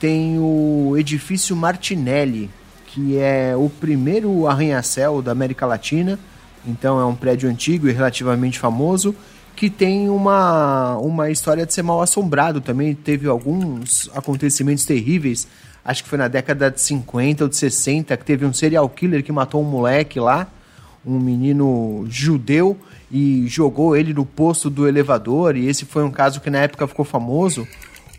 tem 0.00 0.40
o 0.40 0.96
edifício 0.98 1.54
Martinelli, 1.54 2.50
que 2.88 3.16
é 3.16 3.54
o 3.56 3.70
primeiro 3.70 4.48
arranha-céu 4.48 5.22
da 5.22 5.30
América 5.30 5.64
Latina. 5.66 6.18
Então 6.66 6.98
é 6.98 7.04
um 7.04 7.14
prédio 7.14 7.48
antigo 7.48 7.88
e 7.88 7.92
relativamente 7.92 8.58
famoso, 8.58 9.14
que 9.54 9.70
tem 9.70 10.10
uma, 10.10 10.96
uma 10.96 11.30
história 11.30 11.64
de 11.64 11.72
ser 11.72 11.82
mal 11.82 12.02
assombrado 12.02 12.60
também. 12.60 12.92
Teve 12.92 13.28
alguns 13.28 14.10
acontecimentos 14.12 14.84
terríveis, 14.84 15.46
acho 15.84 16.02
que 16.02 16.08
foi 16.08 16.18
na 16.18 16.26
década 16.26 16.72
de 16.72 16.80
50 16.80 17.44
ou 17.44 17.48
de 17.48 17.54
60, 17.54 18.16
que 18.16 18.24
teve 18.24 18.44
um 18.44 18.52
serial 18.52 18.88
killer 18.88 19.22
que 19.22 19.30
matou 19.30 19.62
um 19.62 19.70
moleque 19.70 20.18
lá 20.18 20.48
um 21.06 21.18
menino 21.20 22.04
judeu 22.08 22.76
e 23.10 23.46
jogou 23.46 23.96
ele 23.96 24.12
no 24.12 24.24
posto 24.26 24.68
do 24.68 24.88
elevador. 24.88 25.56
E 25.56 25.66
esse 25.68 25.84
foi 25.84 26.02
um 26.02 26.10
caso 26.10 26.40
que 26.40 26.50
na 26.50 26.58
época 26.58 26.86
ficou 26.86 27.04
famoso. 27.04 27.66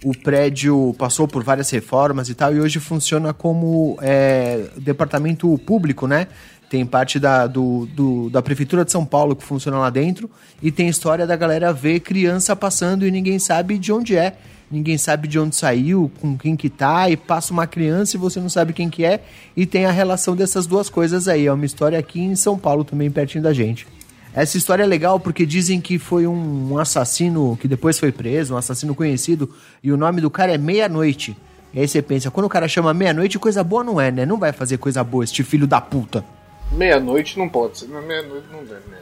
O 0.04 0.15
prédio 0.15 0.95
passou 0.97 1.28
por 1.28 1.43
várias 1.43 1.69
reformas 1.71 2.30
e 2.30 2.36
tal, 2.36 2.54
e 2.56 2.60
hoje 2.62 2.80
funciona 2.80 3.34
como 3.34 3.97
é, 4.02 4.67
departamento 4.78 5.58
público, 5.65 6.08
né? 6.08 6.28
Tem 6.69 6.86
parte 6.86 7.17
da, 7.19 7.47
do, 7.47 7.88
do- 7.88 8.30
da 8.30 8.41
Prefeitura 8.41 8.86
de 8.86 8.91
São 8.91 9.04
Paulo 9.06 9.36
que 9.36 9.43
funciona 9.43 9.80
lá 9.80 9.89
dentro, 9.89 10.30
e 10.62 10.71
tem 10.71 10.88
história 10.88 11.26
da 11.26 11.36
galera 11.36 11.73
ver 11.73 12.02
criança 12.02 12.56
passando 12.56 13.08
e 13.08 13.12
ninguém 13.12 13.39
sabe 13.39 13.78
de 13.78 13.91
onde 13.91 14.15
é 14.15 14.36
ninguém 14.69 14.97
sabe 14.97 15.27
de 15.27 15.39
onde 15.39 15.56
saiu, 15.56 16.12
com 16.19 16.38
quem 16.38 16.56
que 16.56 16.69
tá, 16.69 17.10
e 17.10 17.17
passa 17.17 17.53
uma 17.53 17.65
criança 17.67 18.15
e 18.15 18.19
você 18.19 18.39
não 18.39 18.49
sabe 18.49 18.73
quem 18.73 18.89
que 18.89 19.03
é, 19.06 19.23
e 19.56 19.65
tem 19.65 19.86
a 19.86 19.91
relação 19.91 20.36
dessas 20.36 20.67
duas 20.67 20.89
coisas 20.89 21.27
aí. 21.27 21.45
É 21.45 21.53
uma 21.53 21.65
história 21.65 21.97
aqui 21.97 22.19
em 22.19 22.36
São 22.36 22.58
Paulo 22.58 22.84
também, 22.84 23.10
pertinho 23.10 23.43
da 23.43 23.53
gente. 23.53 23.88
Essa 24.34 24.58
história 24.58 24.84
é 24.84 24.86
legal 24.86 25.19
porque 25.19 25.45
dizem 25.45 25.82
que 25.82 25.97
foi 25.97 26.27
um, 26.27 26.77
assassino 26.77 27.58
que 27.60 27.67
depois 27.67 27.97
foi 27.97 28.12
preso, 28.12 28.53
um 28.53 28.58
assassino 28.58 28.93
conhecido, 28.93 29.53
e 29.82 29.91
o 29.91 29.97
nome 29.97 30.21
do 30.21 30.30
cara 30.30 30.53
é 30.53 30.58
Meia-Noite. 30.58 31.36
E 31.73 31.80
aí 31.80 31.88
você 31.88 32.01
pensa, 32.01 32.30
quando 32.30 32.45
o 32.45 32.49
cara 32.49 32.67
chama 32.67 32.93
Meia-Noite, 32.93 33.39
coisa 33.39 33.63
boa 33.63 33.84
não 33.84 33.99
é, 33.99 34.12
né? 34.12 34.25
Não 34.25 34.38
vai 34.38 34.51
fazer 34.51 34.77
coisa 34.77 35.03
boa, 35.03 35.23
este 35.23 35.43
filho 35.43 35.65
da 35.65 35.82
puta. 35.82 36.23
Meia-noite 36.71 37.38
não 37.39 37.47
pode 37.49 37.80
ser. 37.80 37.88
Meia-noite 37.88 38.47
não 38.51 38.60
deve, 38.60 38.89
né? 38.89 38.99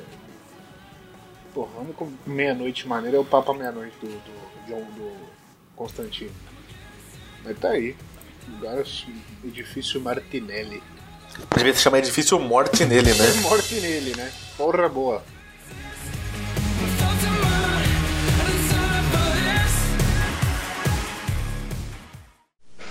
Porra, 1.54 1.69
meia-noite 2.25 2.88
maneira 2.88 3.17
é 3.17 3.19
o 3.19 3.25
Papa 3.25 3.54
Meia-Noite 3.54 3.95
do, 4.01 4.08
do, 4.08 4.67
John- 4.67 4.91
do 4.95 5.24
Constantino. 5.75 6.31
Mas 7.43 7.57
tá 7.59 7.69
aí. 7.69 7.95
Lugar 8.47 8.83
edifício 9.43 9.99
Martinelli. 9.99 10.81
Devia 11.55 11.73
se 11.73 11.81
chamar 11.81 11.99
Edifício 11.99 12.39
Morte 12.39 12.85
nele, 12.85 13.13
né? 13.13 13.33
Morte 13.41 13.75
nele, 13.75 14.15
né? 14.15 14.31
Porra 14.57 14.88
boa. 14.88 15.23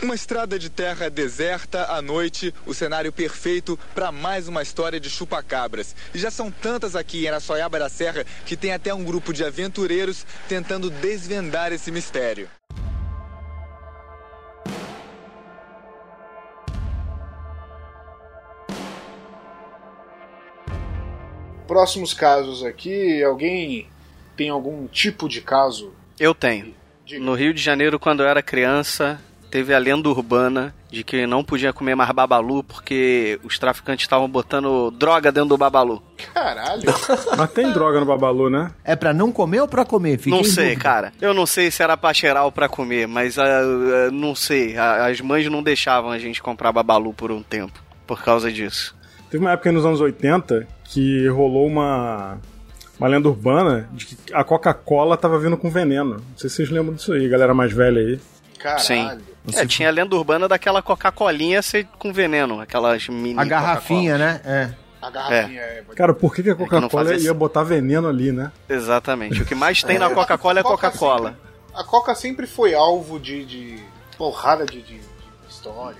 Uma 0.02 0.14
estrada 0.14 0.58
de 0.58 0.68
terra 0.68 1.08
deserta 1.08 1.86
à 1.86 2.02
noite, 2.02 2.54
o 2.66 2.74
cenário 2.74 3.10
perfeito 3.10 3.78
para 3.94 4.12
mais 4.12 4.46
uma 4.46 4.62
história 4.62 5.00
de 5.00 5.08
chupacabras. 5.08 5.96
E 6.12 6.18
já 6.18 6.30
são 6.30 6.50
tantas 6.50 6.94
aqui 6.94 7.24
em 7.24 7.28
Araçoiaba 7.28 7.78
da 7.78 7.88
Serra 7.88 8.26
que 8.44 8.54
tem 8.54 8.74
até 8.74 8.92
um 8.92 9.02
grupo 9.02 9.32
de 9.32 9.42
aventureiros 9.42 10.26
tentando 10.46 10.90
desvendar 10.90 11.72
esse 11.72 11.90
mistério. 11.90 12.50
Próximos 21.74 22.14
casos 22.14 22.62
aqui. 22.62 23.20
Alguém 23.24 23.88
tem 24.36 24.48
algum 24.48 24.86
tipo 24.86 25.28
de 25.28 25.40
caso? 25.40 25.92
Eu 26.20 26.32
tenho. 26.32 26.72
Diga. 27.04 27.24
No 27.24 27.34
Rio 27.34 27.52
de 27.52 27.60
Janeiro, 27.60 27.98
quando 27.98 28.22
eu 28.22 28.28
era 28.28 28.40
criança, 28.40 29.20
teve 29.50 29.74
a 29.74 29.78
lenda 29.78 30.08
urbana 30.08 30.72
de 30.88 31.02
que 31.02 31.26
não 31.26 31.42
podia 31.42 31.72
comer 31.72 31.96
mais 31.96 32.08
babalu 32.12 32.62
porque 32.62 33.40
os 33.42 33.58
traficantes 33.58 34.04
estavam 34.04 34.28
botando 34.28 34.92
droga 34.92 35.32
dentro 35.32 35.48
do 35.48 35.58
babalu. 35.58 36.00
Caralho. 36.32 36.82
Mas 37.36 37.50
tem 37.50 37.72
droga 37.72 37.98
no 37.98 38.06
Babalu, 38.06 38.48
né? 38.48 38.70
É 38.84 38.94
pra 38.94 39.12
não 39.12 39.32
comer 39.32 39.60
ou 39.62 39.66
pra 39.66 39.84
comer? 39.84 40.16
Fiquei 40.16 40.30
não 40.30 40.44
sei, 40.44 40.66
dúvida. 40.66 40.80
cara. 40.80 41.12
Eu 41.20 41.34
não 41.34 41.44
sei 41.44 41.72
se 41.72 41.82
era 41.82 41.96
pra 41.96 42.14
cheirar 42.14 42.44
ou 42.44 42.52
pra 42.52 42.68
comer, 42.68 43.08
mas 43.08 43.36
ah, 43.36 43.44
ah, 43.44 44.10
não 44.12 44.36
sei. 44.36 44.76
As 44.78 45.20
mães 45.20 45.50
não 45.50 45.60
deixavam 45.60 46.12
a 46.12 46.20
gente 46.20 46.40
comprar 46.40 46.70
babalu 46.70 47.12
por 47.12 47.32
um 47.32 47.42
tempo 47.42 47.82
por 48.06 48.22
causa 48.22 48.52
disso. 48.52 48.94
Teve 49.28 49.44
uma 49.44 49.50
época 49.50 49.72
nos 49.72 49.84
anos 49.84 50.00
80 50.00 50.68
que 50.84 51.26
rolou 51.28 51.66
uma, 51.66 52.38
uma 52.98 53.08
lenda 53.08 53.28
urbana 53.28 53.88
de 53.92 54.06
que 54.06 54.16
a 54.32 54.44
Coca-Cola 54.44 55.16
tava 55.16 55.38
vindo 55.38 55.56
com 55.56 55.70
veneno. 55.70 56.16
Não 56.16 56.36
sei 56.36 56.48
se 56.48 56.56
vocês 56.56 56.70
lembram 56.70 56.94
disso 56.94 57.12
aí, 57.12 57.28
galera 57.28 57.54
mais 57.54 57.72
velha 57.72 58.00
aí. 58.00 58.20
Caralho. 58.58 58.80
Sim. 58.80 59.20
É, 59.52 59.66
tinha 59.66 59.88
a 59.88 59.92
lenda 59.92 60.16
urbana 60.16 60.48
daquela 60.48 60.80
Coca-Colinha 60.80 61.60
ser 61.60 61.86
com 61.98 62.12
veneno, 62.12 62.60
aquelas 62.60 63.08
mini 63.08 63.38
A 63.38 63.44
garrafinha, 63.44 64.16
né? 64.16 64.40
É. 64.44 64.70
A 65.02 65.10
garrafinha 65.10 65.60
é. 65.60 65.84
Cara, 65.94 66.14
por 66.14 66.34
que, 66.34 66.42
que 66.42 66.50
a 66.50 66.54
não 66.54 66.64
Coca-Cola 66.64 67.10
fazia 67.10 67.26
ia 67.26 67.34
botar 67.34 67.62
veneno 67.62 68.08
ali, 68.08 68.32
né? 68.32 68.50
Exatamente. 68.68 69.42
O 69.42 69.44
que 69.44 69.54
mais 69.54 69.82
tem 69.82 69.98
na 69.98 70.08
Coca-Cola 70.08 70.60
é 70.60 70.62
Coca-Cola. 70.62 71.36
a 71.74 71.84
Coca 71.84 72.14
sempre 72.14 72.46
foi 72.46 72.74
alvo 72.74 73.20
de, 73.20 73.44
de 73.44 73.78
porrada 74.16 74.64
de, 74.64 74.80
de, 74.80 74.98
de 74.98 75.04
história. 75.46 75.98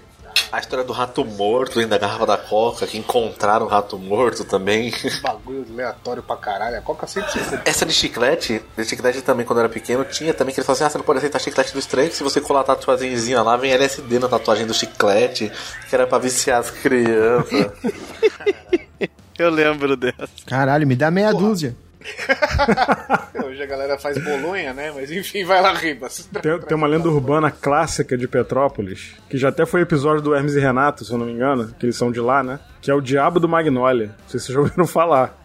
A 0.50 0.60
história 0.60 0.84
do 0.84 0.92
rato 0.92 1.24
morto 1.24 1.74
dentro 1.74 1.90
da 1.90 1.98
garrafa 1.98 2.26
da 2.26 2.36
Coca, 2.36 2.86
que 2.86 2.96
encontraram 2.96 3.66
o 3.66 3.68
rato 3.68 3.98
morto 3.98 4.44
também. 4.44 4.92
Bagulho 5.22 5.66
aleatório 5.72 6.22
pra 6.22 6.36
caralho. 6.36 6.78
A 6.78 6.80
Coca 6.80 7.06
sempre 7.06 7.32
se 7.32 7.60
Essa 7.64 7.84
de 7.84 7.92
chiclete, 7.92 8.62
de 8.76 8.84
chiclete 8.84 9.20
também, 9.22 9.44
quando 9.44 9.58
eu 9.58 9.64
era 9.64 9.72
pequeno, 9.72 10.04
tinha 10.04 10.32
também 10.32 10.54
que 10.54 10.60
eles 10.60 10.66
falavam 10.66 10.86
assim: 10.86 10.90
ah, 10.90 10.90
você 10.90 10.98
não 10.98 11.04
pode 11.04 11.18
aceitar 11.18 11.40
chiclete 11.40 11.72
do 11.72 11.78
estranho, 11.78 12.08
que 12.08 12.16
se 12.16 12.22
você 12.22 12.40
colar 12.40 12.60
a 12.60 12.64
tatuagemzinha 12.64 13.42
lá, 13.42 13.56
vem 13.56 13.72
LSD 13.72 14.18
na 14.18 14.28
tatuagem 14.28 14.66
do 14.66 14.74
chiclete, 14.74 15.50
que 15.88 15.94
era 15.94 16.06
pra 16.06 16.18
viciar 16.18 16.60
as 16.60 16.70
crianças. 16.70 17.72
Eu 19.36 19.50
lembro 19.50 19.96
dessa. 19.96 20.28
Caralho, 20.46 20.86
me 20.86 20.94
dá 20.94 21.10
meia 21.10 21.32
dúzia. 21.32 21.76
Hoje 23.44 23.62
a 23.62 23.66
galera 23.66 23.98
faz 23.98 24.22
bolonha, 24.22 24.72
né? 24.72 24.92
Mas 24.94 25.10
enfim, 25.10 25.44
vai 25.44 25.60
lá, 25.60 25.72
Ribas. 25.72 26.28
Tem, 26.42 26.58
tem 26.60 26.76
uma 26.76 26.86
lenda 26.86 27.08
urbana 27.08 27.50
clássica 27.50 28.16
de 28.16 28.28
Petrópolis, 28.28 29.14
que 29.28 29.38
já 29.38 29.48
até 29.48 29.64
foi 29.64 29.80
episódio 29.80 30.22
do 30.22 30.34
Hermes 30.34 30.54
e 30.54 30.60
Renato, 30.60 31.04
se 31.04 31.12
eu 31.12 31.18
não 31.18 31.26
me 31.26 31.32
engano, 31.32 31.74
que 31.78 31.86
eles 31.86 31.96
são 31.96 32.12
de 32.12 32.20
lá, 32.20 32.42
né? 32.42 32.60
Que 32.80 32.90
é 32.90 32.94
o 32.94 33.00
Diabo 33.00 33.40
do 33.40 33.48
Magnolia. 33.48 34.06
Não 34.06 34.28
sei 34.28 34.40
se 34.40 34.46
vocês 34.46 34.54
já 34.54 34.60
ouviram 34.60 34.86
falar. 34.86 35.36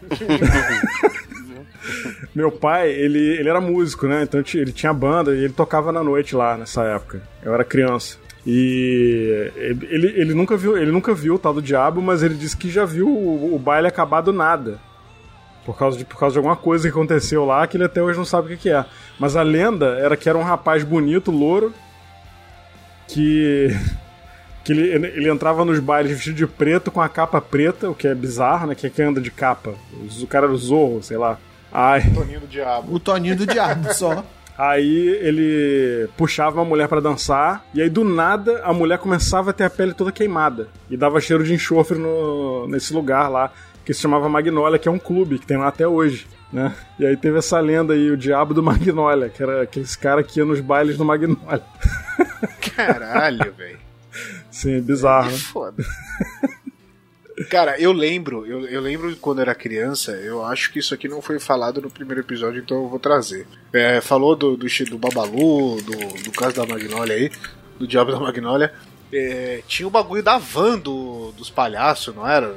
Meu 2.34 2.52
pai, 2.52 2.90
ele, 2.90 3.18
ele 3.18 3.48
era 3.48 3.60
músico, 3.60 4.06
né? 4.06 4.22
Então 4.22 4.42
ele 4.54 4.72
tinha 4.72 4.92
banda 4.92 5.34
e 5.34 5.44
ele 5.44 5.52
tocava 5.52 5.90
na 5.90 6.02
noite 6.02 6.36
lá 6.36 6.56
nessa 6.56 6.84
época. 6.84 7.22
Eu 7.42 7.54
era 7.54 7.64
criança. 7.64 8.18
E 8.46 9.50
ele, 9.56 9.88
ele, 9.90 10.06
ele 10.20 10.34
nunca 10.34 10.56
viu, 10.56 10.76
ele 10.76 10.90
nunca 10.90 11.12
viu 11.12 11.34
o 11.34 11.38
tal 11.38 11.52
do 11.52 11.60
diabo, 11.60 12.00
mas 12.00 12.22
ele 12.22 12.34
disse 12.34 12.56
que 12.56 12.70
já 12.70 12.84
viu 12.84 13.08
o, 13.08 13.54
o 13.54 13.58
baile 13.58 13.86
acabar 13.86 14.20
do 14.20 14.32
nada. 14.32 14.78
Por 15.64 15.76
causa, 15.76 15.98
de, 15.98 16.04
por 16.04 16.18
causa 16.18 16.32
de 16.32 16.38
alguma 16.38 16.56
coisa 16.56 16.84
que 16.84 16.90
aconteceu 16.90 17.44
lá 17.44 17.66
que 17.66 17.76
ele 17.76 17.84
até 17.84 18.02
hoje 18.02 18.18
não 18.18 18.24
sabe 18.24 18.54
o 18.54 18.56
que, 18.56 18.70
é. 18.70 18.84
Mas 19.18 19.36
a 19.36 19.42
lenda 19.42 19.98
era 19.98 20.16
que 20.16 20.28
era 20.28 20.38
um 20.38 20.42
rapaz 20.42 20.82
bonito, 20.82 21.30
louro, 21.30 21.72
que. 23.06 23.68
que 24.64 24.72
ele, 24.72 24.88
ele 24.88 25.30
entrava 25.30 25.64
nos 25.64 25.78
bailes 25.78 26.12
vestido 26.12 26.36
de 26.36 26.46
preto 26.46 26.90
com 26.90 27.00
a 27.00 27.08
capa 27.08 27.40
preta, 27.40 27.88
o 27.90 27.94
que 27.94 28.06
é 28.06 28.14
bizarro, 28.14 28.66
né? 28.66 28.74
Que 28.74 28.86
é 28.86 28.90
quem 28.90 29.06
anda 29.06 29.20
de 29.20 29.30
capa. 29.30 29.74
O 30.20 30.26
cara 30.26 30.46
era 30.46 30.54
o 30.54 30.58
Zorro, 30.58 31.02
sei 31.02 31.16
lá. 31.16 31.38
Ai. 31.72 32.02
Toninho 32.12 32.40
do 32.40 32.46
Diabo. 32.46 32.94
O 32.94 33.00
Toninho 33.00 33.36
do 33.36 33.46
Diabo 33.46 33.92
só. 33.94 34.24
Aí 34.58 35.08
ele 35.22 36.06
puxava 36.18 36.58
uma 36.58 36.66
mulher 36.66 36.86
pra 36.86 37.00
dançar, 37.00 37.64
e 37.72 37.80
aí 37.80 37.88
do 37.88 38.04
nada 38.04 38.60
a 38.62 38.74
mulher 38.74 38.98
começava 38.98 39.48
a 39.48 39.52
ter 39.54 39.64
a 39.64 39.70
pele 39.70 39.94
toda 39.94 40.12
queimada. 40.12 40.68
E 40.90 40.98
dava 40.98 41.18
cheiro 41.18 41.42
de 41.42 41.54
enxofre 41.54 41.96
no, 41.96 42.68
nesse 42.68 42.92
lugar 42.92 43.30
lá, 43.30 43.50
que 43.90 43.94
se 43.94 44.02
chamava 44.02 44.28
Magnolia, 44.28 44.78
que 44.78 44.86
é 44.86 44.90
um 44.90 45.00
clube 45.00 45.36
que 45.36 45.46
tem 45.46 45.56
lá 45.56 45.66
até 45.66 45.86
hoje. 45.86 46.24
Né? 46.52 46.72
E 46.96 47.04
aí 47.04 47.16
teve 47.16 47.38
essa 47.38 47.58
lenda 47.58 47.92
aí, 47.92 48.08
o 48.08 48.16
diabo 48.16 48.54
do 48.54 48.62
Magnolia, 48.62 49.28
que 49.28 49.42
era 49.42 49.62
aquele 49.62 49.86
cara 50.00 50.22
que 50.22 50.38
ia 50.38 50.44
nos 50.44 50.60
bailes 50.60 50.96
do 50.96 51.04
Magnolia. 51.04 51.60
Caralho, 52.76 53.50
velho. 53.58 53.80
Sim, 54.48 54.80
bizarro, 54.80 55.32
né? 55.32 55.38
Foda. 55.38 55.84
Cara, 57.50 57.80
eu 57.80 57.90
lembro, 57.90 58.46
eu, 58.46 58.64
eu 58.68 58.80
lembro 58.80 59.16
quando 59.16 59.40
era 59.40 59.56
criança, 59.56 60.12
eu 60.12 60.44
acho 60.44 60.72
que 60.72 60.78
isso 60.78 60.94
aqui 60.94 61.08
não 61.08 61.20
foi 61.20 61.40
falado 61.40 61.80
no 61.80 61.90
primeiro 61.90 62.20
episódio, 62.20 62.62
então 62.62 62.84
eu 62.84 62.88
vou 62.88 63.00
trazer. 63.00 63.44
É, 63.72 64.00
falou 64.00 64.36
do, 64.36 64.56
do, 64.56 64.66
do 64.66 64.98
Babalu, 64.98 65.82
do, 65.82 66.22
do 66.22 66.30
caso 66.30 66.54
da 66.54 66.64
Magnolia 66.64 67.14
aí, 67.16 67.32
do 67.76 67.88
Diabo 67.88 68.12
da 68.12 68.20
Magnolia. 68.20 68.72
É, 69.12 69.62
tinha 69.66 69.88
o 69.88 69.90
bagulho 69.90 70.22
da 70.22 70.38
van 70.38 70.78
do, 70.78 71.32
dos 71.32 71.50
palhaços, 71.50 72.14
não 72.14 72.28
era? 72.28 72.54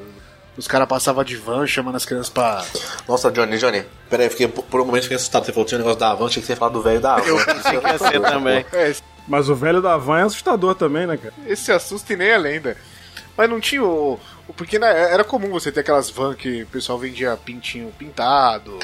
Os 0.55 0.67
caras 0.67 0.87
passavam 0.87 1.23
de 1.23 1.35
van 1.35 1.65
chamando 1.65 1.95
as 1.95 2.05
crianças 2.05 2.29
pra. 2.29 2.63
Nossa, 3.07 3.31
Johnny, 3.31 3.57
Johnny, 3.57 3.83
peraí, 4.09 4.29
fiquei, 4.29 4.47
por 4.47 4.81
um 4.81 4.85
momento 4.85 5.03
fiquei 5.03 5.17
assustado. 5.17 5.45
Você 5.45 5.51
falou 5.51 5.65
que 5.65 5.69
tinha 5.69 5.77
um 5.77 5.81
negócio 5.81 5.99
da 5.99 6.11
Avan, 6.11 6.25
achei 6.27 6.41
que 6.41 6.45
você 6.45 6.53
ia 6.53 6.57
falar 6.57 6.71
do 6.71 6.81
velho 6.81 7.01
da 7.01 7.15
Avan. 7.15 7.25
Eu 7.27 7.43
pensei 7.45 7.79
que 7.79 7.87
ia 7.87 7.97
ser 7.97 8.21
também. 8.21 8.65
É, 8.71 8.95
Mas 9.27 9.49
o 9.49 9.55
velho 9.55 9.81
da 9.81 9.97
van 9.97 10.19
é 10.19 10.23
assustador 10.23 10.75
também, 10.75 11.07
né, 11.07 11.17
cara? 11.17 11.33
esse 11.47 11.71
assusta 11.71 12.13
e 12.13 12.15
nem 12.15 12.31
a 12.31 12.37
lenda. 12.37 12.77
Mas 13.35 13.49
não 13.49 13.59
tinha 13.59 13.83
o. 13.83 14.19
o- 14.47 14.53
Porque 14.53 14.77
né, 14.77 15.11
era 15.11 15.23
comum 15.23 15.49
você 15.49 15.71
ter 15.71 15.79
aquelas 15.79 16.09
van 16.11 16.35
que 16.35 16.61
o 16.61 16.67
pessoal 16.67 16.99
vendia 16.99 17.35
pintinho 17.35 17.91
pintado, 17.97 18.77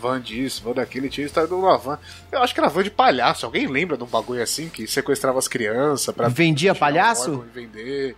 van 0.00 0.20
disso, 0.20 0.62
van 0.62 0.72
daquilo, 0.72 1.06
e 1.06 1.10
tinha 1.10 1.26
estado 1.26 1.48
numa 1.48 1.76
van. 1.76 1.98
Eu 2.30 2.40
acho 2.44 2.54
que 2.54 2.60
era 2.60 2.68
van 2.68 2.84
de 2.84 2.90
palhaço. 2.92 3.44
Alguém 3.44 3.66
lembra 3.66 3.96
de 3.96 4.04
um 4.04 4.06
bagulho 4.06 4.40
assim 4.40 4.68
que 4.68 4.86
sequestrava 4.86 5.40
as 5.40 5.48
crianças 5.48 6.14
pra. 6.14 6.28
Vendia 6.28 6.72
um 6.72 6.76
palhaço? 6.76 7.44
E 7.52 7.58
vender. 7.60 8.16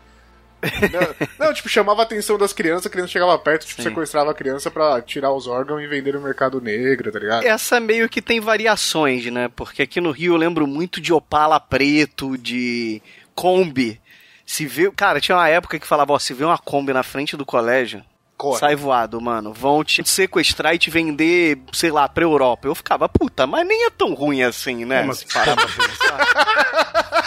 Não, 1.38 1.46
não, 1.46 1.54
tipo, 1.54 1.68
chamava 1.68 2.02
a 2.02 2.04
atenção 2.04 2.36
das 2.38 2.52
crianças, 2.52 2.86
a 2.86 2.90
criança 2.90 3.08
chegava 3.12 3.38
perto, 3.38 3.66
tipo, 3.66 3.82
sequestrava 3.82 4.30
a 4.30 4.34
criança 4.34 4.70
pra 4.70 5.00
tirar 5.00 5.32
os 5.32 5.46
órgãos 5.46 5.82
e 5.82 5.86
vender 5.86 6.14
no 6.14 6.20
mercado 6.20 6.60
negro, 6.60 7.10
tá 7.10 7.18
ligado? 7.18 7.44
Essa 7.44 7.80
meio 7.80 8.08
que 8.08 8.20
tem 8.22 8.40
variações, 8.40 9.24
né? 9.26 9.48
Porque 9.54 9.82
aqui 9.82 10.00
no 10.00 10.10
Rio 10.10 10.34
eu 10.34 10.38
lembro 10.38 10.66
muito 10.66 11.00
de 11.00 11.12
Opala 11.12 11.58
Preto, 11.58 12.36
de 12.36 13.00
Kombi. 13.34 14.00
Se 14.44 14.66
vê, 14.66 14.90
cara, 14.90 15.20
tinha 15.20 15.36
uma 15.36 15.48
época 15.48 15.78
que 15.78 15.86
falava, 15.86 16.12
ó, 16.12 16.18
se 16.18 16.34
vê 16.34 16.44
uma 16.44 16.58
Kombi 16.58 16.92
na 16.92 17.02
frente 17.04 17.36
do 17.36 17.46
colégio, 17.46 18.02
Corre. 18.36 18.58
sai 18.58 18.74
voado, 18.74 19.20
mano. 19.20 19.52
Vão 19.52 19.84
te 19.84 20.02
sequestrar 20.08 20.74
e 20.74 20.78
te 20.78 20.90
vender, 20.90 21.58
sei 21.72 21.90
lá, 21.90 22.08
pra 22.08 22.24
Europa. 22.24 22.66
Eu 22.66 22.74
ficava, 22.74 23.08
puta, 23.08 23.46
mas 23.46 23.66
nem 23.66 23.86
é 23.86 23.90
tão 23.90 24.12
ruim 24.14 24.42
assim, 24.42 24.84
né? 24.84 25.04
Mas- 25.04 25.18
Se 25.18 25.26
parar 25.32 25.54
pra 25.54 25.66
pensar. 25.66 27.19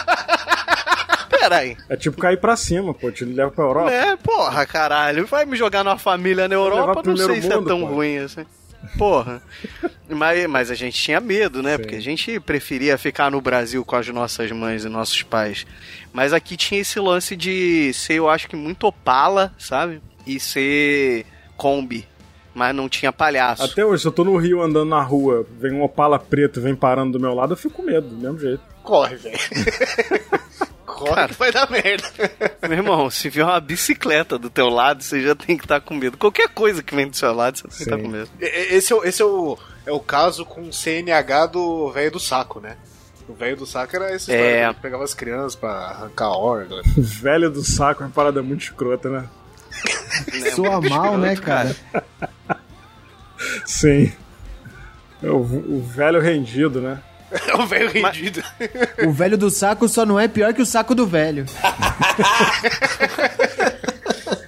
É 1.88 1.96
tipo 1.96 2.20
cair 2.20 2.38
pra 2.38 2.56
cima, 2.56 2.94
pô, 2.94 3.10
te 3.10 3.24
leva 3.24 3.50
pra 3.50 3.64
Europa. 3.64 3.90
É, 3.90 4.16
porra, 4.16 4.66
caralho. 4.66 5.26
Vai 5.26 5.44
me 5.44 5.56
jogar 5.56 5.84
numa 5.84 5.98
família 5.98 6.48
na 6.48 6.54
Europa, 6.54 7.02
não 7.04 7.16
sei 7.16 7.26
primeiro 7.26 7.42
se 7.42 7.52
é 7.52 7.56
mundo, 7.56 7.68
tão 7.68 7.80
pô. 7.80 7.86
ruim 7.86 8.18
assim. 8.18 8.44
Porra. 8.98 9.42
Mas, 10.08 10.46
mas 10.46 10.70
a 10.70 10.74
gente 10.74 11.00
tinha 11.00 11.20
medo, 11.20 11.62
né? 11.62 11.78
Porque 11.78 11.96
a 11.96 12.00
gente 12.00 12.38
preferia 12.38 12.98
ficar 12.98 13.30
no 13.30 13.40
Brasil 13.40 13.84
com 13.84 13.96
as 13.96 14.06
nossas 14.08 14.50
mães 14.52 14.84
e 14.84 14.88
nossos 14.88 15.22
pais. 15.22 15.66
Mas 16.12 16.32
aqui 16.32 16.56
tinha 16.56 16.80
esse 16.80 17.00
lance 17.00 17.34
de 17.34 17.92
ser, 17.94 18.14
eu 18.14 18.28
acho 18.28 18.48
que 18.48 18.56
muito 18.56 18.86
Opala, 18.86 19.52
sabe? 19.58 20.02
E 20.26 20.38
ser 20.38 21.24
Kombi. 21.56 22.06
Mas 22.54 22.74
não 22.74 22.88
tinha 22.88 23.12
palhaço. 23.12 23.64
Até 23.64 23.84
hoje, 23.84 24.02
se 24.02 24.08
eu 24.08 24.12
tô 24.12 24.22
no 24.22 24.36
Rio 24.36 24.62
andando 24.62 24.88
na 24.88 25.02
rua, 25.02 25.44
vem 25.58 25.72
um 25.72 25.82
opala 25.82 26.20
preto, 26.20 26.60
vem 26.60 26.76
parando 26.76 27.12
do 27.12 27.20
meu 27.20 27.34
lado, 27.34 27.54
eu 27.54 27.56
fico 27.56 27.74
com 27.74 27.82
medo, 27.82 28.06
do 28.06 28.16
mesmo 28.16 28.38
jeito. 28.38 28.62
Corre, 28.84 29.16
velho. 29.16 29.38
Corre 30.94 31.14
Cara. 31.14 31.28
que 31.28 31.34
vai 31.38 31.50
dar 31.52 31.70
merda. 31.70 32.08
Meu 32.68 32.72
irmão, 32.78 33.10
se 33.10 33.28
vier 33.28 33.44
uma 33.44 33.60
bicicleta 33.60 34.38
do 34.38 34.48
teu 34.48 34.68
lado, 34.68 35.02
você 35.02 35.20
já 35.20 35.34
tem 35.34 35.56
que 35.56 35.64
estar 35.64 35.80
com 35.80 35.94
medo. 35.94 36.16
Qualquer 36.16 36.48
coisa 36.48 36.82
que 36.82 36.94
vem 36.94 37.08
do 37.08 37.16
seu 37.16 37.32
lado, 37.34 37.58
você 37.58 37.62
tem 37.68 37.76
que 37.76 37.82
estar 37.82 37.96
Sim. 37.96 38.02
com 38.02 38.08
medo. 38.08 38.30
Esse, 38.40 38.92
é, 38.92 38.96
o- 38.96 39.04
esse 39.04 39.20
é, 39.22 39.24
o, 39.24 39.58
é 39.86 39.92
o 39.92 40.00
caso 40.00 40.44
com 40.46 40.62
o 40.62 40.72
CNH 40.72 41.46
do 41.46 41.90
velho 41.92 42.12
do 42.12 42.20
saco, 42.20 42.60
né? 42.60 42.76
O 43.28 43.32
velho 43.34 43.56
do 43.56 43.66
saco 43.66 43.96
era 43.96 44.14
esse 44.14 44.30
É. 44.32 44.64
ele 44.66 44.74
pegava 44.74 45.02
as 45.02 45.14
crianças 45.14 45.56
pra 45.56 45.70
arrancar 45.70 46.28
órgão. 46.30 46.78
O 46.96 47.00
velho 47.02 47.50
do 47.50 47.64
saco 47.64 48.02
é 48.02 48.06
uma 48.06 48.12
parada 48.12 48.42
muito 48.42 48.62
escrota, 48.62 49.08
né? 49.10 49.28
Soa 50.54 50.80
mal, 50.80 51.18
né, 51.18 51.34
cara? 51.36 51.74
Sim. 53.66 54.12
É 55.22 55.28
o, 55.30 55.36
o 55.38 55.82
velho 55.82 56.20
rendido, 56.20 56.80
né? 56.80 57.00
É 57.48 57.56
o 57.60 57.66
velho 57.66 57.90
rendido. 57.90 58.42
O 59.06 59.12
velho 59.12 59.36
do 59.36 59.50
saco 59.50 59.88
só 59.88 60.06
não 60.06 60.18
é 60.18 60.28
pior 60.28 60.54
que 60.54 60.62
o 60.62 60.66
saco 60.66 60.94
do 60.94 61.06
velho. 61.06 61.46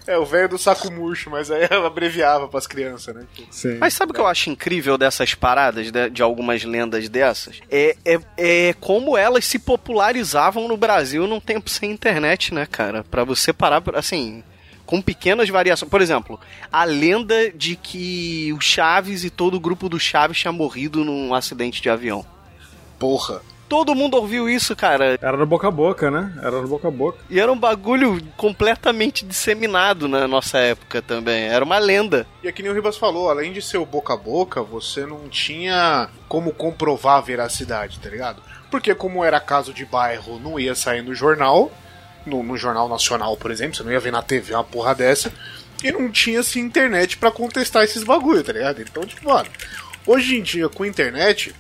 É 0.09 0.17
o 0.17 0.25
velho 0.25 0.49
do 0.49 0.57
saco 0.57 0.91
murcho, 0.93 1.29
mas 1.29 1.51
aí 1.51 1.67
ela 1.69 1.89
abreviava 1.89 2.47
pras 2.47 2.65
crianças, 2.65 3.13
né? 3.13 3.25
Sim. 3.51 3.77
Mas 3.79 3.93
sabe 3.93 4.13
o 4.13 4.15
que 4.15 4.21
eu 4.21 4.27
acho 4.27 4.49
incrível 4.49 4.97
dessas 4.97 5.35
paradas, 5.35 5.91
de, 5.91 6.11
de 6.11 6.23
algumas 6.23 6.63
lendas 6.63 7.09
dessas? 7.09 7.61
É, 7.69 7.97
é, 8.05 8.21
é 8.39 8.75
como 8.81 9.19
elas 9.19 9.45
se 9.45 9.59
popularizavam 9.59 10.69
no 10.69 10.77
Brasil 10.77 11.27
num 11.27 11.41
tempo 11.41 11.69
sem 11.69 11.91
internet, 11.91 12.55
né, 12.55 12.67
cara? 12.67 13.03
Pra 13.03 13.25
você 13.25 13.53
parar, 13.53 13.83
assim, 13.95 14.45
com 14.87 15.03
pequenas 15.03 15.49
variações. 15.49 15.91
Por 15.91 16.01
exemplo, 16.01 16.41
a 16.73 16.85
lenda 16.85 17.51
de 17.51 17.75
que 17.75 18.53
o 18.57 18.61
Chaves 18.61 19.25
e 19.25 19.29
todo 19.29 19.55
o 19.55 19.61
grupo 19.61 19.89
do 19.89 19.99
Chaves 19.99 20.39
tinha 20.39 20.53
morrido 20.53 21.05
num 21.05 21.35
acidente 21.35 21.83
de 21.83 21.91
avião. 21.91 22.25
Porra. 22.99 23.41
Todo 23.69 23.97
mundo 23.97 24.17
ouviu 24.17 24.49
isso, 24.49 24.77
cara. 24.77 25.19
Era 25.21 25.37
no 25.37 25.45
boca 25.45 25.67
a 25.67 25.71
boca, 25.73 26.09
né? 26.09 26.33
Era 26.41 26.63
no 26.63 26.69
boca 26.69 26.87
a 26.87 26.91
boca. 26.91 27.19
E 27.29 27.41
era 27.41 27.51
um 27.51 27.59
bagulho 27.59 28.23
completamente 28.37 29.25
disseminado 29.25 30.07
na 30.07 30.29
nossa 30.29 30.59
época 30.59 31.03
também. 31.03 31.49
Era 31.49 31.65
uma 31.65 31.79
lenda. 31.79 32.27
E 32.45 32.49
aqui 32.49 32.63
nem 32.63 32.71
o 32.71 32.75
Ribas 32.75 32.97
falou, 32.97 33.29
além 33.29 33.53
de 33.53 33.61
ser 33.61 33.79
o 33.79 33.85
boca 33.85 34.15
a 34.15 34.17
boca, 34.17 34.63
você 34.63 35.05
não 35.05 35.29
tinha 35.29 36.09
como 36.29 36.53
comprovar 36.53 37.19
a 37.19 37.21
veracidade, 37.21 37.99
tá 37.99 38.09
ligado? 38.09 38.41
Porque 38.71 38.95
como 38.95 39.25
era 39.25 39.41
caso 39.41 39.75
de 39.75 39.85
bairro, 39.85 40.39
não 40.39 40.61
ia 40.61 40.77
sair 40.77 41.03
no 41.03 41.15
jornal, 41.15 41.73
no, 42.25 42.45
no 42.45 42.57
jornal 42.57 42.89
nacional, 42.89 43.37
por 43.37 43.51
exemplo, 43.51 43.77
você 43.77 43.83
não 43.83 43.93
ia 43.93 44.01
ver 44.01 44.13
na 44.13 44.23
TV 44.23 44.55
uma 44.55 44.65
porra 44.65 44.95
dessa, 44.95 45.33
e 45.83 45.91
não 45.91 46.11
tinha 46.11 46.41
assim 46.41 46.61
internet 46.61 47.17
pra 47.17 47.31
contestar 47.31 47.85
esses 47.85 48.05
bagulho, 48.05 48.43
tá 48.43 48.53
ligado? 48.53 48.81
Então, 48.81 49.05
tipo, 49.05 49.29
mano, 49.29 49.49
hoje 50.07 50.37
em 50.37 50.43
dia 50.43 50.69
com 50.69 50.85
internet 50.85 51.55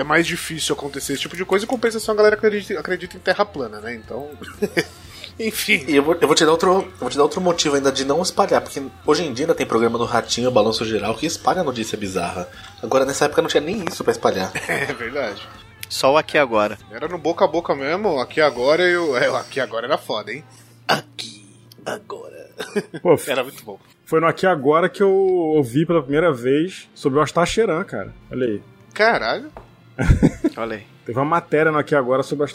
é 0.00 0.04
mais 0.04 0.26
difícil 0.26 0.74
acontecer 0.74 1.12
esse 1.14 1.22
tipo 1.22 1.36
de 1.36 1.44
coisa, 1.44 1.64
em 1.64 1.68
compensação 1.68 2.14
a 2.14 2.16
galera 2.16 2.36
acredita, 2.36 2.78
acredita 2.78 3.16
em 3.16 3.20
terra 3.20 3.44
plana, 3.44 3.80
né? 3.80 3.94
Então, 3.94 4.28
enfim. 5.38 5.84
E 5.86 5.96
eu 5.96 6.02
vou, 6.02 6.16
eu 6.20 6.26
vou 6.26 6.34
te 6.34 6.44
dar 6.44 6.50
outro, 6.50 6.70
eu 6.72 6.92
vou 6.98 7.10
te 7.10 7.16
dar 7.16 7.22
outro 7.22 7.40
motivo 7.40 7.76
ainda 7.76 7.92
de 7.92 8.04
não 8.04 8.22
espalhar, 8.22 8.60
porque 8.60 8.82
hoje 9.06 9.24
em 9.24 9.32
dia 9.32 9.44
ainda 9.44 9.54
tem 9.54 9.66
programa 9.66 9.98
do 9.98 10.04
Ratinho, 10.04 10.50
Balanço 10.50 10.84
Geral, 10.84 11.14
que 11.14 11.26
espalha 11.26 11.62
notícia 11.62 11.96
bizarra. 11.98 12.48
Agora 12.82 13.04
nessa 13.04 13.24
época 13.26 13.42
não 13.42 13.48
tinha 13.48 13.60
nem 13.60 13.84
isso 13.88 14.02
pra 14.02 14.12
espalhar. 14.12 14.52
É 14.68 14.92
verdade. 14.92 15.40
Só 15.88 16.12
o 16.12 16.16
aqui 16.18 16.36
agora. 16.36 16.78
Era 16.90 17.08
no 17.08 17.16
boca 17.16 17.44
a 17.44 17.48
boca 17.48 17.74
mesmo, 17.74 18.20
aqui 18.20 18.40
agora 18.40 18.82
eu. 18.82 19.16
É, 19.16 19.26
aqui 19.38 19.58
agora 19.58 19.86
era 19.86 19.96
foda, 19.96 20.30
hein? 20.32 20.44
Aqui 20.86 21.46
agora. 21.86 22.50
Pô, 23.02 23.18
Era 23.26 23.42
muito 23.42 23.64
bom. 23.64 23.78
foi 24.04 24.20
no 24.20 24.26
Aqui 24.26 24.46
Agora 24.46 24.88
que 24.88 25.02
eu 25.02 25.10
ouvi 25.10 25.86
pela 25.86 26.02
primeira 26.02 26.32
vez 26.32 26.88
sobre 26.94 27.18
o 27.18 27.22
Astacheran, 27.22 27.84
cara. 27.84 28.12
Olha 28.30 28.46
aí. 28.46 28.62
Caralho. 28.92 29.50
Olha 30.56 30.76
aí. 30.76 30.86
Teve 31.04 31.18
uma 31.18 31.24
matéria 31.24 31.72
no 31.72 31.78
Aqui 31.78 31.94
Agora 31.94 32.22
sobre. 32.22 32.46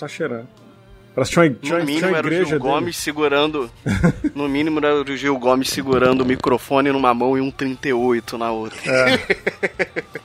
Parece 1.15 1.31
que 1.31 1.35
tinha 1.35 1.45
uma, 1.45 1.59
tinha, 1.61 1.79
No 1.79 1.85
mínimo 1.85 2.15
era 2.15 2.27
o 2.27 2.31
Gil 2.31 2.45
dele. 2.45 2.59
Gomes 2.59 2.97
segurando. 2.97 3.71
No 4.33 4.49
mínimo 4.49 4.79
era 4.79 4.95
o 4.95 5.17
Gil 5.17 5.37
Gomes 5.37 5.69
segurando 5.69 6.21
o 6.21 6.25
microfone 6.25 6.91
numa 6.91 7.13
mão 7.13 7.37
e 7.37 7.41
um 7.41 7.51
38 7.51 8.37
na 8.37 8.51
outra. 8.51 8.79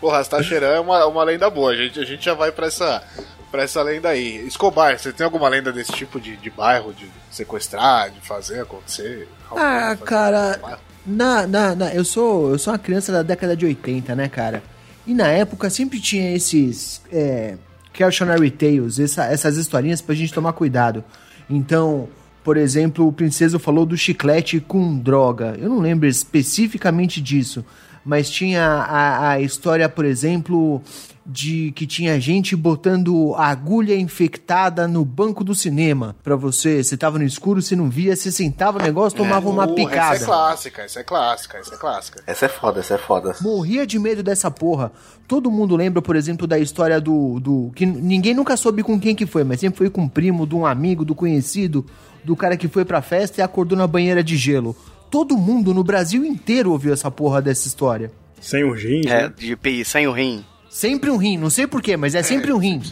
Porra, 0.00 0.18
Astacheran 0.18 0.74
é 0.74 0.80
uma, 0.80 1.06
uma 1.06 1.24
lenda 1.24 1.48
boa. 1.48 1.72
A 1.72 1.76
gente, 1.76 1.98
a 1.98 2.04
gente 2.04 2.24
já 2.24 2.34
vai 2.34 2.52
pra 2.52 2.66
essa, 2.66 3.02
pra 3.50 3.62
essa 3.62 3.82
lenda 3.82 4.10
aí. 4.10 4.46
Escobar, 4.46 4.98
você 4.98 5.12
tem 5.12 5.24
alguma 5.24 5.48
lenda 5.48 5.72
desse 5.72 5.92
tipo 5.92 6.20
de, 6.20 6.36
de 6.36 6.50
bairro, 6.50 6.92
de 6.92 7.08
sequestrar, 7.30 8.10
de 8.10 8.20
fazer 8.20 8.60
acontecer? 8.60 9.26
Ah, 9.50 9.94
Fazer 9.96 10.04
cara, 10.04 10.58
bairro? 10.60 10.80
na, 11.06 11.46
na, 11.46 11.74
na, 11.74 11.94
eu, 11.94 12.04
sou, 12.04 12.50
eu 12.50 12.58
sou 12.58 12.72
uma 12.72 12.78
criança 12.78 13.10
da 13.10 13.22
década 13.22 13.56
de 13.56 13.64
80, 13.64 14.14
né, 14.14 14.28
cara? 14.28 14.62
E 15.06 15.12
na 15.14 15.28
época 15.28 15.68
sempre 15.70 16.00
tinha 16.00 16.34
esses 16.34 17.00
é, 17.12 17.56
cautionary 17.92 18.50
tales, 18.50 18.98
essa- 18.98 19.26
essas 19.26 19.56
historinhas 19.56 20.00
pra 20.00 20.14
gente 20.14 20.32
tomar 20.32 20.52
cuidado. 20.54 21.04
Então, 21.48 22.08
por 22.42 22.56
exemplo, 22.56 23.06
o 23.06 23.12
Princeso 23.12 23.58
falou 23.58 23.84
do 23.84 23.96
chiclete 23.96 24.60
com 24.60 24.98
droga. 24.98 25.56
Eu 25.60 25.68
não 25.68 25.78
lembro 25.80 26.08
especificamente 26.08 27.20
disso, 27.20 27.64
mas 28.04 28.28
tinha 28.28 28.62
a, 28.62 29.30
a 29.30 29.40
história, 29.40 29.88
por 29.88 30.04
exemplo, 30.04 30.82
de 31.26 31.72
que 31.72 31.86
tinha 31.86 32.20
gente 32.20 32.54
botando 32.54 33.34
agulha 33.36 33.96
infectada 33.96 34.86
no 34.86 35.04
banco 35.04 35.42
do 35.42 35.54
cinema 35.54 36.14
pra 36.22 36.36
você. 36.36 36.82
Você 36.82 36.96
tava 36.96 37.18
no 37.18 37.24
escuro, 37.24 37.62
você 37.62 37.74
não 37.74 37.88
via, 37.88 38.14
você 38.14 38.30
sentava 38.30 38.78
no 38.78 38.84
negócio, 38.84 39.16
tomava 39.16 39.48
uma 39.48 39.66
Porra, 39.66 39.76
picada. 39.76 40.14
Essa 40.16 40.24
é 40.24 40.26
clássica, 40.26 40.82
essa 40.82 41.00
é 41.00 41.02
clássica, 41.02 41.58
essa 41.58 41.74
é 41.74 41.78
clássica. 41.78 42.22
Essa 42.26 42.44
é 42.44 42.48
foda, 42.48 42.80
essa 42.80 42.94
é 42.94 42.98
foda. 42.98 43.34
Morria 43.40 43.86
de 43.86 43.98
medo 43.98 44.22
dessa 44.22 44.50
porra. 44.50 44.92
Todo 45.26 45.50
mundo 45.50 45.74
lembra, 45.76 46.02
por 46.02 46.16
exemplo, 46.16 46.46
da 46.46 46.58
história 46.58 47.00
do. 47.00 47.40
do 47.40 47.72
que 47.74 47.86
ninguém 47.86 48.34
nunca 48.34 48.56
soube 48.56 48.82
com 48.82 49.00
quem 49.00 49.14
que 49.14 49.24
foi, 49.24 49.44
mas 49.44 49.60
sempre 49.60 49.78
foi 49.78 49.90
com 49.90 50.02
um 50.02 50.08
primo, 50.08 50.46
de 50.46 50.54
um 50.54 50.66
amigo, 50.66 51.04
do 51.04 51.14
conhecido, 51.14 51.86
do 52.22 52.36
cara 52.36 52.56
que 52.56 52.68
foi 52.68 52.84
pra 52.84 53.00
festa 53.00 53.40
e 53.40 53.42
acordou 53.42 53.78
na 53.78 53.86
banheira 53.86 54.22
de 54.22 54.36
gelo. 54.36 54.76
Todo 55.14 55.36
mundo 55.36 55.72
no 55.72 55.84
Brasil 55.84 56.24
inteiro 56.24 56.72
ouviu 56.72 56.92
essa 56.92 57.08
porra 57.08 57.40
dessa 57.40 57.68
história. 57.68 58.10
Sem 58.40 58.64
os 58.68 58.82
rins, 58.82 59.06
É, 59.06 59.28
né? 59.28 59.32
de 59.36 59.54
PI, 59.54 59.84
sem 59.84 60.08
o 60.08 60.12
rim. 60.12 60.44
Sempre 60.68 61.08
um 61.08 61.16
rim, 61.16 61.38
não 61.38 61.48
sei 61.48 61.68
porquê, 61.68 61.96
mas 61.96 62.16
é 62.16 62.22
sempre 62.24 62.52
um 62.52 62.58
rim. 62.58 62.82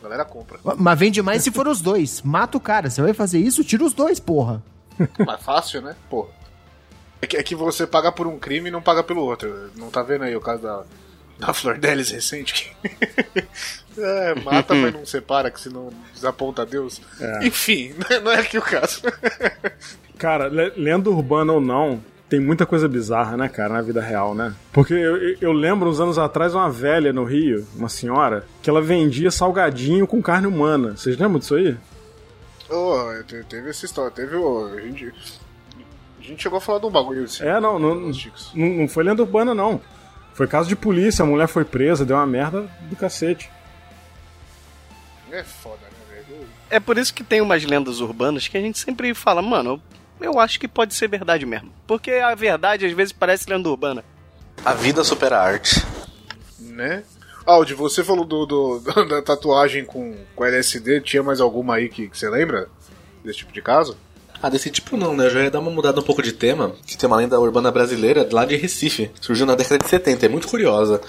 A 0.00 0.02
galera 0.02 0.24
compra. 0.24 0.58
Mas 0.78 0.98
vende 0.98 1.20
mais 1.20 1.42
se 1.42 1.50
for 1.50 1.68
os 1.68 1.82
dois. 1.82 2.22
Mata 2.22 2.56
o 2.56 2.60
cara. 2.60 2.88
Você 2.88 3.02
vai 3.02 3.12
fazer 3.12 3.38
isso? 3.38 3.62
Tira 3.62 3.84
os 3.84 3.92
dois, 3.92 4.18
porra. 4.18 4.62
Mais 5.26 5.42
fácil, 5.42 5.82
né? 5.82 5.94
Porra. 6.08 6.30
É 7.20 7.26
que, 7.26 7.36
é 7.36 7.42
que 7.42 7.54
você 7.54 7.86
paga 7.86 8.10
por 8.10 8.26
um 8.26 8.38
crime 8.38 8.68
e 8.70 8.72
não 8.72 8.80
paga 8.80 9.02
pelo 9.04 9.20
outro. 9.20 9.70
Não 9.76 9.90
tá 9.90 10.02
vendo 10.02 10.24
aí 10.24 10.34
o 10.34 10.40
caso 10.40 10.62
da, 10.62 10.84
da 11.38 11.52
Flor 11.52 11.78
Delis 11.78 12.10
recente. 12.10 12.74
é, 13.96 14.34
mata, 14.42 14.74
mas 14.74 14.92
não 14.92 15.06
separa, 15.06 15.50
que 15.50 15.60
senão 15.60 15.90
desaponta 16.14 16.64
Deus. 16.66 17.00
É. 17.20 17.46
Enfim, 17.46 17.94
não 18.22 18.32
é 18.32 18.40
aqui 18.40 18.58
o 18.58 18.62
caso. 18.62 19.02
Cara, 20.18 20.48
le- 20.48 20.72
lenda 20.76 21.08
urbana 21.10 21.52
ou 21.52 21.60
não, 21.60 22.02
tem 22.28 22.40
muita 22.40 22.66
coisa 22.66 22.88
bizarra, 22.88 23.36
né, 23.36 23.48
cara, 23.48 23.74
na 23.74 23.80
vida 23.80 24.00
real, 24.00 24.34
né? 24.34 24.52
Porque 24.72 24.92
eu, 24.92 25.16
eu- 25.40 25.52
lembro 25.52 25.88
uns 25.88 26.00
anos 26.00 26.18
atrás 26.18 26.54
uma 26.54 26.68
velha 26.68 27.12
no 27.12 27.22
Rio, 27.24 27.64
uma 27.76 27.88
senhora, 27.88 28.44
que 28.60 28.68
ela 28.68 28.82
vendia 28.82 29.30
salgadinho 29.30 30.06
com 30.08 30.20
carne 30.20 30.46
humana. 30.48 30.96
Vocês 30.96 31.16
lembram 31.16 31.38
disso 31.38 31.54
aí? 31.54 31.76
Oh, 32.68 33.22
te- 33.26 33.44
teve 33.48 33.70
essa 33.70 33.86
história, 33.86 34.10
teve 34.10 34.34
o. 34.36 34.66
A 34.74 34.80
gente, 34.80 35.06
a 36.18 36.22
gente 36.22 36.42
chegou 36.42 36.58
a 36.58 36.60
falar 36.60 36.80
de 36.80 36.86
um 36.86 36.90
bagulho 36.90 37.24
assim. 37.24 37.44
É, 37.44 37.58
não, 37.60 37.78
não, 37.78 37.94
não, 37.94 38.12
não 38.54 38.88
foi 38.88 39.04
lenda 39.04 39.22
urbana, 39.22 39.54
não. 39.54 39.80
Foi 40.38 40.46
caso 40.46 40.68
de 40.68 40.76
polícia, 40.76 41.24
a 41.24 41.26
mulher 41.26 41.48
foi 41.48 41.64
presa, 41.64 42.06
deu 42.06 42.14
uma 42.14 42.24
merda 42.24 42.70
do 42.82 42.94
cacete. 42.94 43.50
É 45.32 45.42
foda, 45.42 45.80
né, 45.82 46.22
velho? 46.28 46.46
É 46.70 46.78
por 46.78 46.96
isso 46.96 47.12
que 47.12 47.24
tem 47.24 47.40
umas 47.40 47.64
lendas 47.64 47.98
urbanas 47.98 48.46
que 48.46 48.56
a 48.56 48.60
gente 48.60 48.78
sempre 48.78 49.12
fala, 49.14 49.42
mano, 49.42 49.82
eu, 50.20 50.38
acho 50.38 50.60
que 50.60 50.68
pode 50.68 50.94
ser 50.94 51.08
verdade 51.08 51.44
mesmo. 51.44 51.72
Porque 51.88 52.12
a 52.12 52.36
verdade 52.36 52.86
às 52.86 52.92
vezes 52.92 53.12
parece 53.12 53.50
lenda 53.50 53.68
urbana. 53.68 54.04
A 54.64 54.74
vida 54.74 55.02
supera 55.02 55.38
a 55.38 55.42
arte. 55.42 55.84
Né? 56.60 57.02
Aldi, 57.44 57.74
você 57.74 58.04
falou 58.04 58.24
do, 58.24 58.46
do- 58.46 58.78
da 59.10 59.20
tatuagem 59.20 59.84
com, 59.84 60.16
com 60.36 60.44
LSD, 60.44 61.00
tinha 61.00 61.20
mais 61.24 61.40
alguma 61.40 61.74
aí 61.74 61.88
que, 61.88 62.08
que 62.08 62.16
você 62.16 62.30
lembra? 62.30 62.68
Desse 63.24 63.38
tipo 63.38 63.52
de 63.52 63.60
caso? 63.60 63.98
Ah, 64.42 64.48
desse 64.48 64.70
tipo 64.70 64.96
não, 64.96 65.16
né? 65.16 65.26
Eu 65.26 65.30
já 65.30 65.42
ia 65.42 65.50
dar 65.50 65.60
uma 65.60 65.70
mudada 65.70 66.00
um 66.00 66.02
pouco 66.02 66.22
de 66.22 66.32
tema, 66.32 66.72
que 66.86 66.96
tem 66.96 67.06
uma 67.06 67.16
lenda 67.16 67.38
urbana 67.38 67.70
brasileira 67.70 68.28
lá 68.30 68.44
de 68.44 68.56
Recife. 68.56 69.10
Surgiu 69.20 69.44
na 69.44 69.54
década 69.54 69.82
de 69.82 69.88
70, 69.88 70.26
é 70.26 70.28
muito 70.28 70.46
curiosa. 70.48 71.00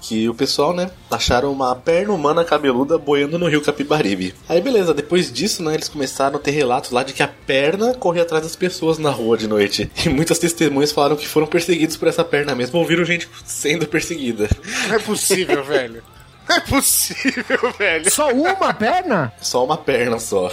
Que 0.00 0.28
o 0.28 0.34
pessoal, 0.34 0.72
né, 0.72 0.90
acharam 1.10 1.52
uma 1.52 1.74
perna 1.74 2.12
humana 2.12 2.44
cabeluda 2.44 2.96
boiando 2.96 3.38
no 3.38 3.48
rio 3.48 3.60
Capibaribe. 3.60 4.34
Aí 4.48 4.60
beleza, 4.60 4.94
depois 4.94 5.30
disso, 5.32 5.62
né, 5.62 5.74
eles 5.74 5.88
começaram 5.88 6.36
a 6.36 6.40
ter 6.40 6.52
relatos 6.52 6.90
lá 6.90 7.02
de 7.02 7.12
que 7.12 7.22
a 7.22 7.28
perna 7.28 7.94
corria 7.94 8.22
atrás 8.22 8.42
das 8.42 8.56
pessoas 8.56 8.98
na 8.98 9.10
rua 9.10 9.36
de 9.36 9.46
noite. 9.46 9.90
E 10.08 10.08
muitas 10.08 10.38
testemunhas 10.38 10.90
falaram 10.90 11.16
que 11.16 11.28
foram 11.28 11.46
perseguidos 11.46 11.96
por 11.96 12.08
essa 12.08 12.24
perna 12.24 12.54
mesmo, 12.54 12.78
ouviram 12.78 13.04
gente 13.04 13.28
sendo 13.44 13.86
perseguida. 13.86 14.48
Não 14.88 14.94
é 14.94 14.98
possível, 14.98 15.62
velho. 15.64 16.02
Não 16.48 16.56
é 16.56 16.60
possível, 16.60 17.72
velho. 17.78 18.10
Só 18.10 18.30
uma 18.30 18.72
perna? 18.72 19.32
Só 19.40 19.64
uma 19.64 19.76
perna 19.76 20.18
só. 20.18 20.50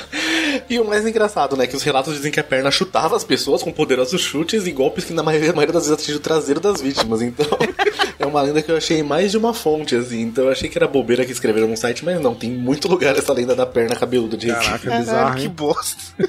e 0.68 0.80
o 0.80 0.84
mais 0.84 1.06
engraçado, 1.06 1.56
né? 1.56 1.66
Que 1.66 1.76
os 1.76 1.82
relatos 1.82 2.14
dizem 2.14 2.32
que 2.32 2.40
a 2.40 2.44
perna 2.44 2.70
chutava 2.70 3.14
as 3.14 3.24
pessoas 3.24 3.62
com 3.62 3.70
poderosos 3.70 4.20
chutes 4.22 4.66
e 4.66 4.72
golpes 4.72 5.04
que 5.04 5.12
na 5.12 5.22
maioria, 5.22 5.52
maioria 5.52 5.74
das 5.74 5.84
vezes 5.84 5.98
atingiam 5.98 6.18
o 6.18 6.22
traseiro 6.22 6.60
das 6.60 6.80
vítimas. 6.80 7.20
Então, 7.20 7.46
é 8.18 8.24
uma 8.24 8.40
lenda 8.40 8.62
que 8.62 8.72
eu 8.72 8.76
achei 8.76 9.00
em 9.00 9.02
mais 9.02 9.30
de 9.30 9.36
uma 9.36 9.52
fonte, 9.52 9.94
assim. 9.94 10.22
Então 10.22 10.44
eu 10.44 10.50
achei 10.50 10.68
que 10.68 10.78
era 10.78 10.88
bobeira 10.88 11.26
que 11.26 11.32
escreveram 11.32 11.68
no 11.68 11.76
site, 11.76 12.04
mas 12.04 12.18
não, 12.20 12.34
tem 12.34 12.50
muito 12.50 12.88
lugar 12.88 13.16
essa 13.16 13.32
lenda 13.32 13.54
da 13.54 13.66
perna 13.66 13.94
cabeluda 13.94 14.36
de 14.36 14.46
Recife. 14.46 14.66
Caraca, 14.66 14.94
é 14.94 14.98
bizarro, 14.98 15.36
que 15.36 15.42
hein? 15.42 15.48
bosta. 15.50 16.28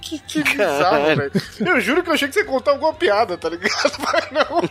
que, 0.00 0.18
que 0.18 0.42
bizarro, 0.42 1.16
velho. 1.16 1.32
Eu 1.60 1.80
juro 1.80 2.02
que 2.02 2.10
eu 2.10 2.14
achei 2.14 2.26
que 2.26 2.34
você 2.34 2.40
ia 2.40 2.46
contar 2.46 2.72
alguma 2.72 2.92
piada, 2.92 3.36
tá 3.36 3.48
ligado? 3.48 3.92
Mas 4.00 4.30
não. 4.32 4.62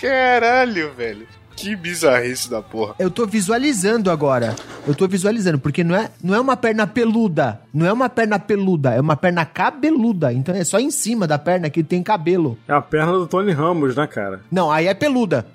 Caralho, 0.00 0.92
velho. 0.94 1.39
Que 1.60 1.76
bizarrice 1.76 2.48
da 2.48 2.62
porra. 2.62 2.94
Eu 2.98 3.10
tô 3.10 3.26
visualizando 3.26 4.10
agora. 4.10 4.56
Eu 4.88 4.94
tô 4.94 5.06
visualizando, 5.06 5.58
porque 5.58 5.84
não 5.84 5.94
é, 5.94 6.10
não 6.24 6.34
é 6.34 6.40
uma 6.40 6.56
perna 6.56 6.86
peluda. 6.86 7.60
Não 7.72 7.86
é 7.86 7.92
uma 7.92 8.08
perna 8.08 8.38
peluda, 8.38 8.94
é 8.94 9.00
uma 9.00 9.14
perna 9.14 9.44
cabeluda. 9.44 10.32
Então 10.32 10.54
é 10.54 10.64
só 10.64 10.80
em 10.80 10.90
cima 10.90 11.26
da 11.26 11.38
perna 11.38 11.68
que 11.68 11.82
tem 11.82 12.02
cabelo. 12.02 12.56
É 12.66 12.72
a 12.72 12.80
perna 12.80 13.12
do 13.12 13.26
Tony 13.26 13.52
Ramos, 13.52 13.94
né, 13.94 14.06
cara? 14.06 14.40
Não, 14.50 14.72
aí 14.72 14.86
é 14.86 14.94
peluda. 14.94 15.46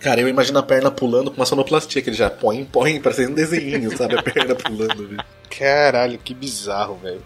Cara, 0.00 0.20
eu 0.20 0.28
imagino 0.28 0.58
a 0.58 0.62
perna 0.62 0.90
pulando 0.90 1.30
com 1.32 1.36
uma 1.36 1.46
sonoplastia, 1.46 2.00
que 2.00 2.08
ele 2.08 2.16
já 2.16 2.30
põe, 2.30 2.64
põe, 2.64 3.00
parecendo 3.00 3.32
um 3.32 3.34
desenho, 3.34 3.94
sabe? 3.96 4.16
A 4.16 4.22
perna 4.22 4.54
pulando, 4.54 5.08
velho. 5.08 5.24
Caralho, 5.58 6.16
que 6.16 6.32
bizarro, 6.32 6.96
velho. 7.02 7.20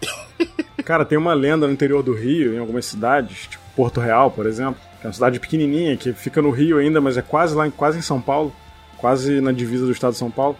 Cara, 0.83 1.05
tem 1.05 1.19
uma 1.19 1.35
lenda 1.35 1.67
no 1.67 1.73
interior 1.73 2.03
do 2.03 2.15
Rio, 2.15 2.55
em 2.55 2.59
algumas 2.59 2.87
cidades, 2.87 3.43
tipo 3.49 3.63
Porto 3.77 4.01
Real, 4.01 4.31
por 4.31 4.47
exemplo, 4.47 4.81
que 5.01 5.07
é 5.07 5.09
uma 5.09 5.13
cidade 5.15 5.41
pequenininha, 5.41 5.97
que 5.97 6.13
fica 6.13 6.41
no 6.43 6.51
Rio 6.51 6.79
ainda, 6.79 7.01
mas 7.01 7.17
é 7.17 7.23
quase 7.23 7.55
lá, 7.55 7.67
em- 7.67 7.71
quase 7.71 7.99
em 7.99 8.03
São 8.03 8.21
Paulo, 8.21 8.53
quase 8.99 9.41
na 9.41 9.51
divisa 9.53 9.87
do 9.87 9.93
estado 9.93 10.13
de 10.13 10.19
São 10.19 10.31
Paulo. 10.31 10.57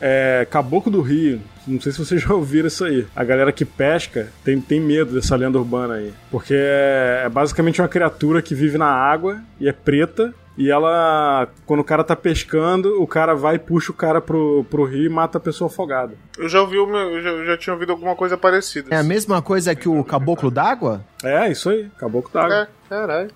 É 0.00 0.46
Caboclo 0.50 0.90
do 0.92 1.00
Rio, 1.00 1.40
não 1.66 1.80
sei 1.80 1.92
se 1.92 1.98
vocês 1.98 2.20
já 2.22 2.34
ouviram 2.34 2.66
isso 2.68 2.84
aí. 2.84 3.06
A 3.14 3.24
galera 3.24 3.52
que 3.52 3.64
pesca 3.64 4.28
tem, 4.44 4.60
tem 4.60 4.80
medo 4.80 5.14
dessa 5.14 5.34
lenda 5.36 5.58
urbana 5.58 5.94
aí, 5.94 6.12
porque 6.30 6.54
é, 6.54 7.22
é 7.24 7.28
basicamente 7.28 7.80
uma 7.80 7.88
criatura 7.88 8.42
que 8.42 8.54
vive 8.54 8.76
na 8.76 8.86
água 8.90 9.40
e 9.60 9.68
é 9.68 9.72
preta. 9.72 10.34
E 10.56 10.70
ela, 10.70 11.48
quando 11.66 11.80
o 11.80 11.84
cara 11.84 12.04
tá 12.04 12.14
pescando, 12.14 13.02
o 13.02 13.08
cara 13.08 13.34
vai 13.34 13.56
e 13.56 13.58
puxa 13.58 13.90
o 13.90 13.94
cara 13.94 14.20
pro, 14.20 14.64
pro 14.70 14.84
rio 14.84 15.06
e 15.06 15.08
mata 15.08 15.36
a 15.38 15.40
pessoa 15.40 15.66
afogada. 15.68 16.12
Eu 16.38 16.48
já 16.48 16.60
ouvi, 16.60 16.78
uma- 16.78 16.96
eu 16.96 17.20
já, 17.20 17.30
eu 17.30 17.44
já 17.46 17.56
tinha 17.56 17.74
ouvido 17.74 17.90
alguma 17.90 18.14
coisa 18.14 18.36
parecida. 18.38 18.94
É 18.94 18.96
a 18.96 19.02
mesma 19.02 19.42
coisa 19.42 19.74
que 19.74 19.88
o 19.88 20.04
caboclo 20.04 20.52
d'água? 20.52 21.04
É, 21.24 21.50
isso 21.50 21.70
aí, 21.70 21.90
caboclo 21.98 22.30
d'água. 22.32 22.54
É, 22.54 22.68
caralho. 22.88 23.30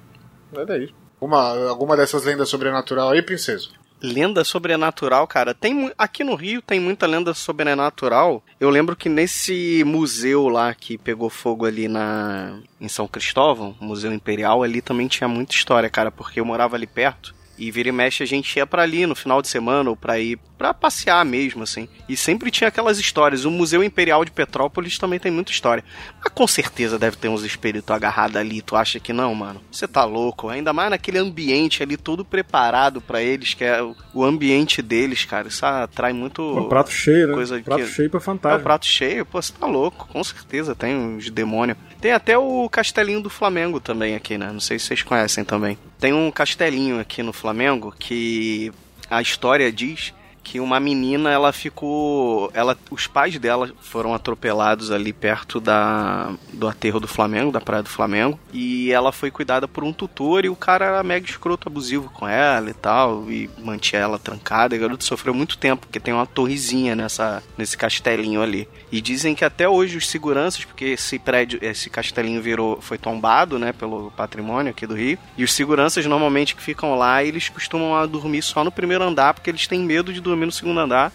Olha 0.53 0.75
aí. 0.75 0.91
Alguma, 1.21 1.69
alguma 1.69 1.97
dessas 1.97 2.25
lendas 2.25 2.49
sobrenatural 2.49 3.11
aí, 3.11 3.23
princesa? 3.23 3.69
Lenda 4.01 4.45
sobrenatural, 4.45 5.27
cara. 5.27 5.53
Tem 5.53 5.93
aqui 5.99 6.23
no 6.23 6.37
Rio 6.37 6.63
tem 6.63 6.79
muita 6.79 7.07
lenda 7.07 7.35
sobrenatural. 7.35 8.43
Eu 8.61 8.71
lembro 8.71 8.95
que 8.95 9.09
nesse 9.09 9.83
museu 9.85 10.49
lá 10.49 10.73
que 10.73 10.97
pegou 10.97 11.29
fogo 11.29 11.67
ali 11.67 11.89
na 11.89 12.61
em 12.81 12.89
São 12.89 13.09
Cristóvão, 13.09 13.75
Museu 13.81 14.13
Imperial, 14.13 14.63
ali 14.63 14.81
também 14.81 15.09
tinha 15.09 15.27
muita 15.27 15.55
história, 15.55 15.91
cara, 15.91 16.13
porque 16.13 16.39
eu 16.39 16.45
morava 16.45 16.77
ali 16.77 16.87
perto. 16.87 17.35
E 17.59 17.73
vira 17.73 17.89
e 17.89 17.93
mexe 17.93 18.23
a 18.23 18.27
gente 18.27 18.57
ia 18.57 18.65
pra 18.65 18.83
ali 18.83 19.05
no 19.05 19.17
final 19.17 19.43
de 19.43 19.49
semana 19.49 19.91
ou 19.91 19.97
pra 19.97 20.21
ir 20.21 20.39
pra 20.59 20.75
passear 20.75 21.25
mesmo, 21.25 21.63
assim. 21.63 21.89
E 22.09 22.17
sempre 22.17 22.51
tinha 22.51 22.67
aquelas 22.69 22.99
histórias. 22.99 23.45
O 23.45 23.51
Museu 23.51 23.83
Imperial 23.85 24.25
de 24.25 24.31
Petrópolis 24.33 24.99
também 24.99 25.19
tem 25.21 25.31
muita 25.31 25.53
história. 25.53 25.85
Mas 26.23 26.33
com 26.35 26.47
certeza 26.49 26.99
deve 26.99 27.17
ter 27.17 27.29
uns 27.29 27.45
espíritos 27.45 27.89
agarrados 27.95 28.37
ali. 28.37 28.61
Tu 28.61 28.75
acha 28.75 28.99
que 28.99 29.13
não, 29.13 29.35
mano? 29.35 29.63
Você 29.71 29.87
tá 29.87 30.05
louco. 30.05 30.49
Ainda 30.49 30.73
mais 30.73 30.91
naquele 30.91 31.19
ambiente 31.19 31.83
ali 31.83 31.97
todo 31.97 32.25
preparado 32.25 33.01
pra 33.01 33.23
eles, 33.23 33.55
que 33.55 33.65
é 33.65 33.81
o- 33.83 34.25
ambiente 34.25 34.83
deles, 34.83 35.25
cara. 35.25 35.47
Isso 35.49 35.65
atrai 35.65 36.13
muito. 36.13 36.43
Pô, 36.43 36.65
prato 36.69 36.91
cheio, 36.91 37.29
né? 37.29 37.35
Coisa 37.35 37.61
prato 37.61 37.85
que- 37.85 37.91
cheio 37.93 38.11
pra 38.11 38.19
É 38.19 38.23
fantasma. 38.23 38.59
o 38.59 38.63
prato 38.63 38.87
cheio, 38.87 39.25
pô, 39.25 39.41
você 39.41 39.53
tá 39.53 39.67
louco, 39.67 40.09
com 40.09 40.25
certeza, 40.25 40.75
tem 40.75 40.95
uns 40.97 41.31
demônios. 41.31 41.79
Tem 42.01 42.13
até 42.13 42.37
o 42.37 42.69
castelinho 42.69 43.21
do 43.21 43.31
Flamengo 43.31 43.79
também 43.81 44.15
aqui, 44.17 44.37
né? 44.37 44.51
Não 44.53 44.61
sei 44.61 44.79
se 44.79 44.87
vocês 44.87 45.03
conhecem 45.03 45.45
também. 45.45 45.79
Tem 46.01 46.13
um 46.13 46.31
castelinho 46.31 46.99
aqui 47.01 47.23
no 47.23 47.33
Flamengo 47.33 47.95
que 47.99 48.73
a 49.11 49.23
história 49.23 49.71
diz 49.73 50.13
que 50.49 50.61
uma 50.61 50.81
menina, 50.81 51.31
ela 51.31 51.53
ficou, 51.53 52.51
ela, 52.55 52.75
os 52.91 53.07
pais 53.07 53.39
dela 53.39 53.71
foram 53.83 54.15
atropelados 54.15 54.91
ali 54.91 55.13
perto 55.13 55.61
da 55.61 56.33
do 56.55 56.67
aterro 56.67 56.99
do 56.99 57.07
Flamengo, 57.07 57.53
da 57.53 57.61
praia 57.61 57.83
do 57.83 57.89
Flamengo, 57.91 58.41
e 58.51 58.91
ela 58.91 59.13
foi 59.13 59.31
cuidada 59.31 59.69
por 59.69 59.85
um 59.85 59.93
tutor 59.93 60.47
e 60.47 60.49
o 60.49 60.57
cara 60.57 60.87
era 60.87 61.03
mega 61.03 61.27
escroto, 61.27 61.69
abusivo 61.69 62.09
com 62.09 62.27
ela 62.27 62.71
e 62.71 62.75
tal, 62.75 63.31
e 63.31 63.51
mantinha 63.59 64.01
ela 64.01 64.19
trancada. 64.19 64.75
E 64.75 64.79
a 64.79 64.81
garota 64.81 65.05
sofreu 65.05 65.35
muito 65.35 65.59
tempo, 65.59 65.87
porque 65.87 66.01
tem 66.01 66.15
uma 66.15 66.27
torrezinha 66.27 66.97
nessa 66.97 67.43
nesse 67.59 67.77
castelinho 67.77 68.41
ali. 68.41 68.67
E 68.91 69.03
dizem 69.03 69.35
que 69.35 69.45
até 69.45 69.69
hoje 69.69 69.99
os 69.99 70.09
seguranças, 70.09 70.65
porque 70.65 70.87
esse 70.87 71.19
prédio, 71.19 71.59
esse 71.61 71.91
castelinho 71.91 72.41
virou, 72.41 72.81
foi 72.81 72.97
tombado, 72.97 73.59
né, 73.59 73.75
pelo 73.75 74.11
patrimônio 74.13 74.71
aqui 74.71 74.87
do 74.87 74.95
Rio, 74.95 75.19
e 75.37 75.45
os 75.45 75.53
seguranças 75.53 76.07
normalmente 76.07 76.57
que 76.57 76.63
ficam 76.63 76.97
lá, 76.97 77.23
eles 77.23 77.51
costumam 77.51 78.09
dormir 78.09 78.41
só 78.41 78.65
no 78.65 78.73
primeiro 78.73 79.05
andar, 79.05 79.35
porque 79.35 79.51
eles 79.51 79.67
têm 79.67 79.81
medo 79.81 80.11
de 80.11 80.23
dormir 80.23 80.38
no 80.47 80.53
segundo 80.53 80.81
andar, 80.81 81.13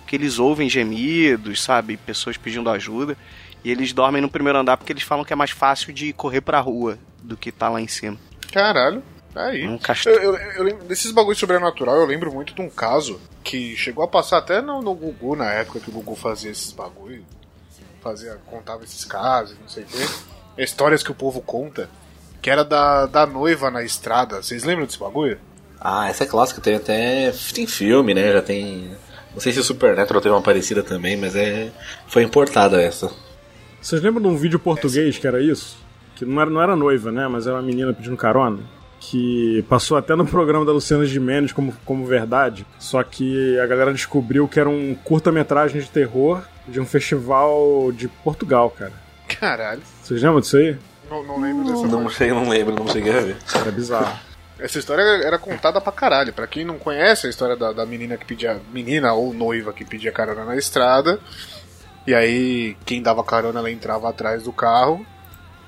porque 0.00 0.16
eles 0.16 0.38
ouvem 0.38 0.68
gemidos, 0.68 1.62
sabe, 1.62 1.96
pessoas 1.96 2.36
pedindo 2.36 2.68
ajuda, 2.70 3.16
e 3.64 3.70
eles 3.70 3.92
dormem 3.92 4.22
no 4.22 4.30
primeiro 4.30 4.58
andar 4.58 4.76
porque 4.76 4.92
eles 4.92 5.02
falam 5.02 5.24
que 5.24 5.32
é 5.32 5.36
mais 5.36 5.50
fácil 5.50 5.92
de 5.92 6.12
correr 6.12 6.40
pra 6.40 6.60
rua 6.60 6.98
do 7.22 7.36
que 7.36 7.52
tá 7.52 7.68
lá 7.68 7.80
em 7.80 7.88
cima. 7.88 8.16
Caralho. 8.52 9.02
Aí. 9.34 9.66
Um 9.66 9.78
castelo. 9.78 10.16
Eu, 10.16 10.34
eu, 10.34 10.52
eu 10.52 10.62
lembro, 10.64 10.84
desses 10.86 11.12
bagulhos 11.12 11.38
sobrenatural, 11.38 11.96
eu 11.96 12.06
lembro 12.06 12.32
muito 12.32 12.52
de 12.54 12.60
um 12.60 12.68
caso 12.68 13.20
que 13.44 13.76
chegou 13.76 14.02
a 14.02 14.08
passar 14.08 14.38
até 14.38 14.60
no, 14.60 14.82
no 14.82 14.94
Gugu, 14.94 15.36
na 15.36 15.50
época 15.52 15.80
que 15.80 15.88
o 15.88 15.92
Gugu 15.92 16.16
fazia 16.16 16.50
esses 16.50 16.72
bagulhos. 16.72 17.24
Fazia, 18.02 18.38
contava 18.46 18.82
esses 18.82 19.04
casos, 19.04 19.56
não 19.60 19.68
sei 19.68 19.84
o 19.84 19.86
quê. 19.86 20.08
Histórias 20.58 21.02
que 21.02 21.10
o 21.10 21.14
povo 21.14 21.40
conta. 21.40 21.88
Que 22.40 22.50
era 22.50 22.64
da, 22.64 23.04
da 23.06 23.26
noiva 23.26 23.70
na 23.70 23.82
estrada. 23.84 24.42
Vocês 24.42 24.64
lembram 24.64 24.86
desse 24.86 24.98
bagulho? 24.98 25.38
Ah, 25.80 26.08
essa 26.08 26.24
é 26.24 26.26
clássica, 26.26 26.60
tem 26.60 26.74
até. 26.74 27.32
Tem 27.54 27.66
filme, 27.66 28.12
né? 28.12 28.32
Já 28.32 28.42
tem. 28.42 28.90
Não 29.32 29.40
sei 29.40 29.52
se 29.52 29.60
o 29.60 29.64
Supernatural 29.64 30.20
teve 30.20 30.34
uma 30.34 30.42
parecida 30.42 30.82
também, 30.82 31.16
mas 31.16 31.34
é. 31.34 31.70
Foi 32.06 32.22
importada 32.22 32.80
essa. 32.80 33.10
Vocês 33.80 34.02
lembram 34.02 34.22
de 34.22 34.28
um 34.28 34.36
vídeo 34.36 34.58
português 34.58 35.16
que 35.16 35.26
era 35.26 35.42
isso? 35.42 35.78
Que 36.16 36.26
não 36.26 36.40
era, 36.40 36.50
não 36.50 36.60
era 36.60 36.76
noiva, 36.76 37.10
né? 37.10 37.26
Mas 37.28 37.46
era 37.46 37.56
uma 37.56 37.62
menina 37.62 37.94
pedindo 37.94 38.16
carona. 38.16 38.58
Que 38.98 39.64
passou 39.66 39.96
até 39.96 40.14
no 40.14 40.26
programa 40.26 40.66
da 40.66 40.72
Luciana 40.72 41.06
Gimenez 41.06 41.52
como, 41.52 41.72
como 41.86 42.04
verdade. 42.04 42.66
Só 42.78 43.02
que 43.02 43.58
a 43.58 43.66
galera 43.66 43.94
descobriu 43.94 44.46
que 44.46 44.60
era 44.60 44.68
um 44.68 44.94
curta-metragem 44.94 45.80
de 45.80 45.88
terror 45.88 46.42
de 46.68 46.78
um 46.78 46.84
festival 46.84 47.90
de 47.92 48.08
Portugal, 48.08 48.68
cara. 48.68 48.92
Caralho. 49.26 49.80
Vocês 50.02 50.20
lembram 50.22 50.40
disso 50.40 50.58
aí? 50.58 50.76
Não, 51.10 51.24
não 51.24 51.40
lembro 51.40 51.64
dessa 51.64 51.86
Não 51.86 52.10
sei, 52.10 52.28
não 52.28 52.48
lembro, 52.48 52.74
não 52.74 52.86
cheguei 52.86 53.16
a 53.16 53.20
ver. 53.20 53.36
Era 53.54 53.70
bizarro. 53.70 54.29
Essa 54.60 54.78
história 54.78 55.02
era 55.02 55.38
contada 55.38 55.80
pra 55.80 55.92
caralho. 55.92 56.32
Pra 56.32 56.46
quem 56.46 56.64
não 56.64 56.78
conhece 56.78 57.26
a 57.26 57.30
história 57.30 57.56
da, 57.56 57.72
da 57.72 57.86
menina 57.86 58.16
que 58.16 58.26
pedia. 58.26 58.60
Menina 58.72 59.12
ou 59.12 59.32
noiva 59.32 59.72
que 59.72 59.84
pedia 59.84 60.12
carona 60.12 60.44
na 60.44 60.56
estrada. 60.56 61.18
E 62.06 62.14
aí, 62.14 62.76
quem 62.84 63.02
dava 63.02 63.24
carona, 63.24 63.60
ela 63.60 63.70
entrava 63.70 64.08
atrás 64.08 64.42
do 64.42 64.52
carro. 64.52 65.04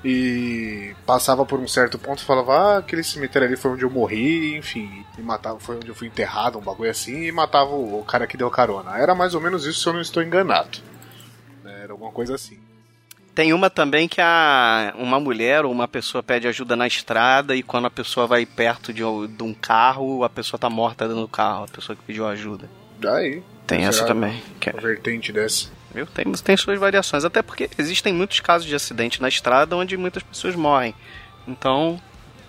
E 0.05 0.93
passava 1.05 1.45
por 1.45 1.59
um 1.59 1.67
certo 1.67 1.97
ponto 1.97 2.21
e 2.21 2.25
falava: 2.25 2.53
Ah, 2.53 2.77
aquele 2.79 3.03
cemitério 3.03 3.47
ali 3.47 3.55
foi 3.55 3.71
onde 3.71 3.83
eu 3.83 3.89
morri, 3.89 4.57
enfim. 4.57 5.05
E 5.17 5.21
matava, 5.21 5.59
foi 5.59 5.77
onde 5.77 5.87
eu 5.87 5.95
fui 5.95 6.07
enterrado, 6.07 6.59
um 6.59 6.61
bagulho 6.61 6.91
assim. 6.91 7.23
E 7.23 7.31
matava 7.31 7.71
o, 7.71 7.99
o 7.99 8.03
cara 8.03 8.27
que 8.27 8.35
deu 8.35 8.51
carona. 8.51 8.97
Era 8.97 9.15
mais 9.15 9.33
ou 9.33 9.41
menos 9.41 9.65
isso 9.65 9.79
se 9.79 9.87
eu 9.87 9.93
não 9.93 10.01
estou 10.01 10.21
enganado. 10.21 10.79
Né, 11.63 11.83
Era 11.83 11.93
alguma 11.93 12.11
coisa 12.11 12.35
assim. 12.35 12.59
Tem 13.35 13.51
uma 13.51 13.67
também 13.69 14.07
que 14.07 14.21
a, 14.21 14.93
uma 14.95 15.19
mulher 15.19 15.65
ou 15.65 15.71
uma 15.71 15.87
pessoa 15.87 16.21
pede 16.21 16.47
ajuda 16.47 16.75
na 16.75 16.85
estrada 16.85 17.55
e 17.55 17.63
quando 17.63 17.85
a 17.87 17.89
pessoa 17.89 18.27
vai 18.27 18.45
perto 18.45 18.93
de, 18.93 19.03
um- 19.03 19.25
de 19.25 19.41
um 19.41 19.53
carro, 19.55 20.23
a 20.23 20.29
pessoa 20.29 20.59
tá 20.59 20.69
morta 20.69 21.07
dentro 21.07 21.21
do 21.23 21.27
carro, 21.27 21.63
a 21.63 21.67
pessoa 21.67 21.95
que 21.95 22.03
pediu 22.03 22.27
ajuda. 22.27 22.69
Daí. 22.99 23.41
Tem 23.65 23.85
essa 23.85 23.99
será 23.99 24.07
também. 24.09 24.39
Que 24.59 24.69
é- 24.69 24.73
Uma 24.73 24.81
vertente 24.81 25.31
dessa. 25.31 25.69
Viu? 25.95 26.05
Tem, 26.05 26.25
tem 26.31 26.57
suas 26.57 26.79
variações, 26.79 27.25
até 27.25 27.41
porque 27.41 27.69
existem 27.77 28.13
muitos 28.13 28.39
casos 28.39 28.67
de 28.67 28.75
acidente 28.75 29.21
na 29.21 29.29
estrada 29.29 29.75
onde 29.75 29.97
muitas 29.97 30.21
pessoas 30.21 30.55
morrem. 30.55 30.93
Então, 31.47 31.99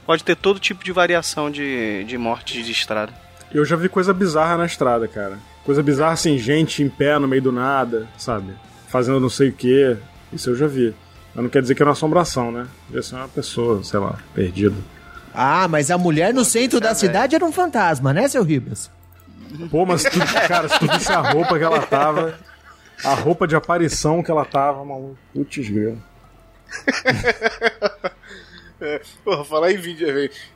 pode 0.04 0.22
ter 0.22 0.36
todo 0.36 0.60
tipo 0.60 0.84
de 0.84 0.92
variação 0.92 1.50
de, 1.50 2.04
de 2.04 2.18
morte 2.18 2.62
de 2.62 2.72
estrada. 2.72 3.12
Eu 3.52 3.64
já 3.64 3.76
vi 3.76 3.88
coisa 3.88 4.12
bizarra 4.12 4.56
na 4.58 4.66
estrada, 4.66 5.06
cara. 5.08 5.38
Coisa 5.64 5.82
bizarra 5.82 6.12
assim, 6.12 6.36
gente 6.36 6.82
em 6.82 6.88
pé 6.90 7.18
no 7.18 7.26
meio 7.28 7.40
do 7.42 7.52
nada, 7.52 8.06
sabe? 8.18 8.52
Fazendo 8.88 9.18
não 9.20 9.30
sei 9.30 9.48
o 9.48 9.52
que. 9.52 9.96
Isso 10.34 10.50
eu 10.50 10.56
já 10.56 10.66
vi. 10.66 10.94
Mas 11.34 11.42
não 11.42 11.50
quer 11.50 11.62
dizer 11.62 11.74
que 11.74 11.82
é 11.82 11.86
uma 11.86 11.92
assombração, 11.92 12.50
né? 12.50 12.66
Devia 12.86 13.02
ser 13.02 13.16
uma 13.16 13.28
pessoa, 13.28 13.82
sei 13.82 13.98
lá, 13.98 14.18
perdida. 14.34 14.76
Ah, 15.32 15.66
mas 15.66 15.90
a 15.90 15.98
mulher 15.98 16.32
no 16.32 16.44
centro 16.44 16.80
da 16.80 16.94
cidade 16.94 17.34
era 17.34 17.44
um 17.44 17.50
fantasma, 17.50 18.12
né, 18.12 18.28
seu 18.28 18.44
Ribas? 18.44 18.88
Pô, 19.70 19.84
mas 19.84 20.04
tu, 20.04 20.18
cara, 20.46 20.68
se 20.68 20.78
tu 20.78 20.86
visse 20.86 21.10
a 21.10 21.20
roupa 21.20 21.58
que 21.58 21.64
ela 21.64 21.80
tava. 21.80 22.38
A 23.04 23.14
roupa 23.14 23.46
de 23.46 23.56
aparição 23.56 24.22
que 24.22 24.30
ela 24.30 24.44
tava, 24.44 24.84
maluco. 24.84 25.18
Putz, 25.32 25.68
grilo. 25.68 26.00
É, 28.80 29.00
porra, 29.24 29.44
falar 29.44 29.72
em 29.72 29.78
vídeo 29.78 30.06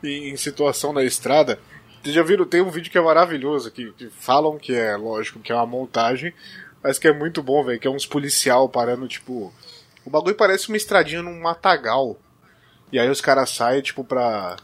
em, 0.02 0.28
em 0.30 0.36
situação 0.36 0.92
na 0.92 1.02
estrada. 1.02 1.58
Vocês 2.02 2.14
já 2.14 2.22
viram? 2.22 2.44
Tem 2.44 2.60
um 2.60 2.68
vídeo 2.68 2.90
que 2.90 2.98
é 2.98 3.00
maravilhoso, 3.00 3.70
que, 3.70 3.90
que 3.92 4.10
falam 4.10 4.58
que 4.58 4.74
é, 4.74 4.96
lógico, 4.96 5.40
que 5.40 5.50
é 5.50 5.54
uma 5.54 5.64
montagem, 5.64 6.34
mas 6.82 6.98
que 6.98 7.08
é 7.08 7.12
muito 7.12 7.42
bom, 7.42 7.64
velho. 7.64 7.80
Que 7.80 7.88
é 7.88 7.90
uns 7.90 8.04
policial 8.04 8.68
parando, 8.68 9.08
tipo. 9.08 9.52
O 10.08 10.10
bagulho 10.10 10.34
parece 10.34 10.68
uma 10.68 10.76
estradinha 10.78 11.22
num 11.22 11.38
matagal. 11.38 12.16
E 12.90 12.98
aí 12.98 13.10
os 13.10 13.20
caras 13.20 13.50
saem, 13.50 13.82
tipo, 13.82 14.02
pra. 14.02 14.56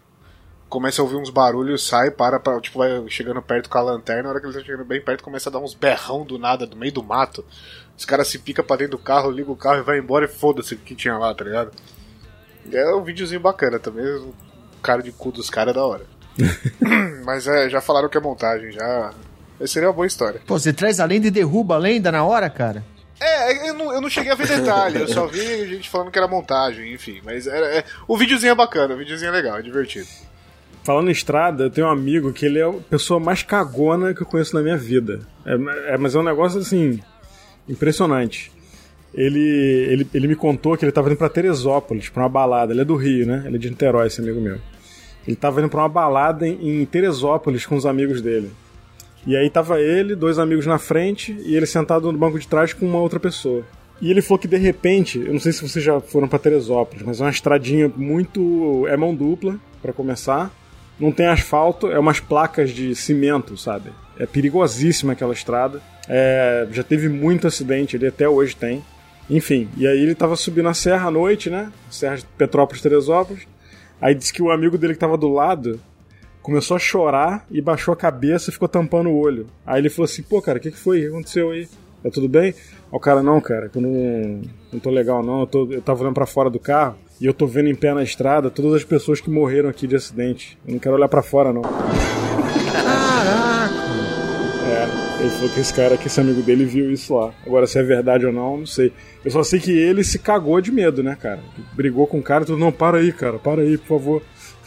Começa 0.70 1.03
a 1.03 1.05
ouvir 1.05 1.16
uns 1.16 1.28
barulhos, 1.28 1.86
sai, 1.86 2.11
para, 2.11 2.40
pra, 2.40 2.59
tipo, 2.62 2.78
vai 2.78 3.07
chegando 3.11 3.42
perto 3.42 3.68
com 3.68 3.76
a 3.76 3.82
lanterna. 3.82 4.22
Na 4.22 4.28
hora 4.30 4.40
que 4.40 4.47
eles 4.47 4.57
estão 4.57 4.66
chegando 4.66 4.88
bem 4.88 5.03
perto, 5.03 5.22
começa 5.22 5.51
a 5.51 5.53
dar 5.53 5.59
uns 5.59 5.74
berrão 5.74 6.24
do 6.24 6.38
nada, 6.38 6.66
do 6.66 6.74
meio 6.74 6.95
do 6.95 7.03
mato. 7.03 7.45
Os 7.95 8.07
caras 8.07 8.28
se 8.28 8.38
picam 8.38 8.64
pra 8.64 8.76
dentro 8.76 8.97
do 8.97 9.05
carro, 9.05 9.30
liga 9.30 9.53
o 9.53 9.57
carro 9.57 9.80
e 9.80 9.82
vai 9.82 9.99
embora 9.99 10.24
e 10.24 10.28
foda-se 10.28 10.74
o 10.74 10.78
que 10.78 10.95
tinha 10.95 11.18
lá, 11.18 11.34
tá 11.34 11.45
ligado? 11.45 11.72
É 12.72 12.95
um 12.95 13.05
videozinho 13.05 13.40
bacana 13.40 13.78
também. 13.78 14.07
O 14.07 14.34
cara 14.82 15.03
de 15.03 15.12
cu 15.12 15.30
dos 15.30 15.51
caras 15.51 15.72
é 15.72 15.74
da 15.74 15.84
hora. 15.84 16.07
Mas 17.22 17.47
é, 17.47 17.68
já 17.68 17.82
falaram 17.82 18.09
que 18.09 18.16
é 18.16 18.20
montagem, 18.20 18.72
já. 18.72 19.12
Essa 19.61 19.74
seria 19.74 19.90
uma 19.90 19.95
boa 19.95 20.07
história. 20.07 20.40
Pô, 20.47 20.59
você 20.59 20.72
traz 20.72 21.01
a 21.01 21.05
lenda 21.05 21.26
e 21.26 21.30
derruba 21.30 21.74
a 21.74 21.78
lenda 21.78 22.11
na 22.11 22.24
hora, 22.24 22.49
cara? 22.49 22.82
É, 23.21 23.69
eu 23.71 23.75
não, 23.75 23.93
eu 23.95 24.01
não 24.01 24.11
cheguei 24.11 24.33
a 24.33 24.35
ver 24.35 24.47
detalhe, 24.47 25.01
eu 25.01 25.09
só 25.09 25.27
vi 25.27 25.67
gente 25.69 25.89
falando 25.89 26.11
que 26.11 26.19
era 26.19 26.27
montagem, 26.29 26.93
enfim. 26.93 27.21
Mas 27.25 27.47
é, 27.47 27.79
é- 27.79 27.85
o 28.09 28.17
videozinho 28.17 28.51
é 28.53 28.55
bacana, 28.55 28.95
o 28.95 28.99
videozinho 28.99 29.29
é 29.29 29.33
legal, 29.33 29.59
é 29.59 29.62
divertido. 29.62 30.07
Falando 30.83 31.09
em 31.09 31.12
estrada, 31.12 31.65
eu 31.65 31.71
tenho 31.71 31.87
um 31.87 31.91
amigo 31.91 32.33
que 32.33 32.45
ele 32.45 32.59
é 32.59 32.65
a 32.65 32.73
pessoa 32.73 33.19
mais 33.19 33.43
cagona 33.43 34.12
que 34.12 34.21
eu 34.23 34.27
conheço 34.27 34.55
na 34.55 34.61
minha 34.62 34.77
vida. 34.77 35.21
É, 35.47 35.55
é- 35.95 35.97
mas 35.99 36.15
é 36.15 36.19
um 36.19 36.23
negócio 36.23 36.61
assim. 36.61 37.01
impressionante. 37.69 38.53
Ele, 39.15 39.39
ele, 39.89 40.09
ele 40.12 40.29
me 40.29 40.35
contou 40.37 40.77
que 40.77 40.85
ele 40.85 40.91
tava 40.93 41.09
indo 41.09 41.17
pra 41.17 41.29
Teresópolis, 41.29 42.09
pra 42.09 42.25
uma 42.25 42.29
balada. 42.29 42.73
Ele 42.73 42.81
é 42.83 42.85
do 42.85 42.97
Rio, 42.97 43.25
né? 43.27 43.45
Ele 43.47 43.57
é 43.57 43.59
de 43.59 43.71
Niterói, 43.71 44.09
esse 44.09 44.21
amigo 44.21 44.41
meu. 44.41 44.59
Ele 45.27 45.37
tava 45.37 45.61
indo 45.61 45.69
pra 45.71 45.81
uma 45.81 45.89
balada 45.89 46.47
em, 46.47 46.83
em 46.83 46.85
Teresópolis 46.85 47.65
com 47.65 47.77
os 47.77 47.87
amigos 47.87 48.21
dele. 48.21 48.51
E 49.27 49.37
aí 49.37 49.49
tava 49.49 49.81
ele, 49.81 50.14
dois 50.14 50.39
amigos 50.39 50.66
na 50.66 50.79
frente, 50.79 51.37
e 51.45 51.57
ele 51.57 51.66
sentado 51.66 52.12
no 52.12 52.18
banco 52.18 52.39
de 52.39 52.47
trás 52.47 52.72
com 52.72 52.87
uma 52.87 52.99
outra 52.99 53.18
pessoa. 53.18 53.64
E 54.01 54.11
ele 54.11 54.20
falou 54.20 54.39
que 54.39 54.49
de 54.49 54.57
repente, 54.57 55.18
eu 55.18 55.33
não 55.33 55.41
sei 55.41 55.53
se 55.53 55.66
vocês 55.66 55.85
já 55.85 56.01
foram 56.01 56.29
pra 56.29 56.39
Teresópolis, 56.39 57.03
mas 57.05 57.20
é 57.20 57.25
uma 57.25 57.31
estradinha 57.31 57.91
muito. 57.97 58.87
é 58.89 58.97
mão 58.97 59.14
dupla, 59.14 59.59
pra 59.81 59.93
começar. 59.93 60.51
Não 60.99 61.11
tem 61.11 61.27
asfalto, 61.27 61.91
é 61.91 61.99
umas 61.99 62.20
placas 62.20 62.70
de 62.70 62.95
cimento, 62.95 63.57
sabe? 63.57 63.91
É 64.18 64.27
perigosíssima 64.27 65.12
aquela 65.12 65.33
estrada. 65.33 65.81
É, 66.09 66.68
já 66.70 66.83
teve 66.83 67.09
muito 67.09 67.47
acidente, 67.47 67.97
ele 67.97 68.07
até 68.07 68.29
hoje 68.29 68.55
tem. 68.55 68.85
Enfim, 69.29 69.68
e 69.77 69.87
aí 69.87 70.01
ele 70.01 70.14
tava 70.14 70.37
subindo 70.37 70.68
a 70.68 70.75
serra 70.75 71.09
à 71.09 71.11
noite, 71.11 71.49
né? 71.49 71.72
Serra 71.91 72.16
de 72.16 72.27
Petrópolis, 72.37 72.83
Teresópolis. 72.83 73.47
Aí 74.01 74.14
disse 74.14 74.33
que 74.33 74.43
o 74.43 74.51
amigo 74.51 74.77
dele 74.77 74.93
que 74.93 75.01
tava 75.01 75.16
do 75.16 75.29
lado 75.29 75.81
começou 76.45 76.76
a 76.76 76.78
chorar 76.78 77.45
e 77.51 77.61
baixou 77.62 77.95
a 77.95 77.97
cabeça 77.97 78.51
e 78.51 78.53
ficou 78.53 78.68
tampando 78.68 79.09
o 79.09 79.18
olho. 79.18 79.47
Aí 79.66 79.80
ele 79.80 79.88
falou 79.88 80.05
assim: 80.05 80.22
pô, 80.22 80.42
cara, 80.42 80.59
o 80.59 80.61
que, 80.61 80.70
que 80.70 80.78
foi? 80.78 80.99
O 80.99 81.01
que 81.01 81.09
aconteceu 81.09 81.51
aí? 81.51 81.66
Tá 82.03 82.11
tudo 82.11 82.28
bem? 82.28 82.53
Aí 82.53 82.55
o 82.92 83.01
cara, 83.01 83.22
não, 83.22 83.40
cara, 83.40 83.70
que 83.70 83.78
eu 83.78 83.82
não, 83.82 84.42
não 84.70 84.78
tô 84.78 84.90
legal, 84.90 85.24
não. 85.24 85.40
Eu, 85.40 85.47
tô, 85.47 85.72
eu 85.72 85.80
tava 85.80 86.03
olhando 86.03 86.14
pra 86.14 86.26
fora 86.26 86.51
do 86.51 86.59
carro 86.59 86.97
e 87.18 87.24
eu 87.24 87.32
tô 87.32 87.47
vendo 87.47 87.70
em 87.70 87.74
pé 87.74 87.95
na 87.95 88.03
estrada 88.03 88.51
todas 88.51 88.74
as 88.74 88.84
pessoas 88.84 89.22
que 89.22 89.30
morreram 89.30 89.70
aqui 89.70 89.86
de 89.86 89.97
acidente. 89.97 90.59
Eu 90.66 90.74
não 90.74 90.78
quero 90.78 90.95
olhar 90.95 91.09
pra 91.09 91.22
fora, 91.22 91.51
não. 91.51 91.62
Caraca! 91.62 91.95
É, 94.66 95.22
ele 95.22 95.30
falou 95.30 95.49
que 95.49 95.61
esse 95.61 95.72
cara, 95.72 95.97
que 95.97 96.09
esse 96.09 96.20
amigo 96.20 96.42
dele 96.42 96.66
viu 96.66 96.92
isso 96.92 97.14
lá. 97.14 97.32
Agora, 97.47 97.66
se 97.66 97.78
é 97.78 97.82
verdade 97.82 98.26
ou 98.26 98.32
não, 98.32 98.59
não 98.59 98.66
sei. 98.66 98.92
Eu 99.24 99.30
só 99.30 99.42
sei 99.42 99.61
que 99.61 99.72
ele 99.72 100.05
se 100.05 100.18
cagou 100.18 100.61
de 100.61 100.70
medo, 100.70 101.03
né, 101.03 101.16
cara? 101.18 101.40
Brigou 101.72 102.07
com 102.07 102.18
o 102.18 102.22
cara 102.22 102.45
e 102.45 102.47
tudo, 102.47 102.59
não, 102.59 102.70
para 102.70 102.99
aí, 102.99 103.12
cara, 103.12 103.38
para 103.38 103.62
aí, 103.62 103.78
por 103.78 103.99
favor. 103.99 104.22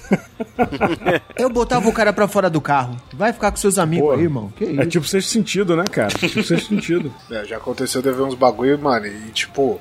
Eu 1.37 1.49
botava 1.49 1.87
o 1.87 1.93
cara 1.93 2.11
pra 2.13 2.27
fora 2.27 2.49
do 2.49 2.61
carro. 2.61 2.97
Vai 3.13 3.33
ficar 3.33 3.51
com 3.51 3.57
seus 3.57 3.77
amigos 3.77 4.07
Porra. 4.07 4.17
aí, 4.17 4.23
irmão. 4.23 4.51
Que 4.55 4.65
isso? 4.65 4.81
É 4.81 4.85
tipo 4.85 5.07
sexto 5.07 5.29
sentido, 5.29 5.75
né, 5.75 5.83
cara? 5.89 6.09
Tipo 6.09 6.43
sexto 6.43 6.69
sentido. 6.69 7.13
É, 7.29 7.45
já 7.45 7.57
aconteceu 7.57 8.01
de 8.01 8.09
ver 8.11 8.21
uns 8.21 8.35
bagulho, 8.35 8.79
mano, 8.79 9.05
e 9.05 9.31
tipo, 9.31 9.79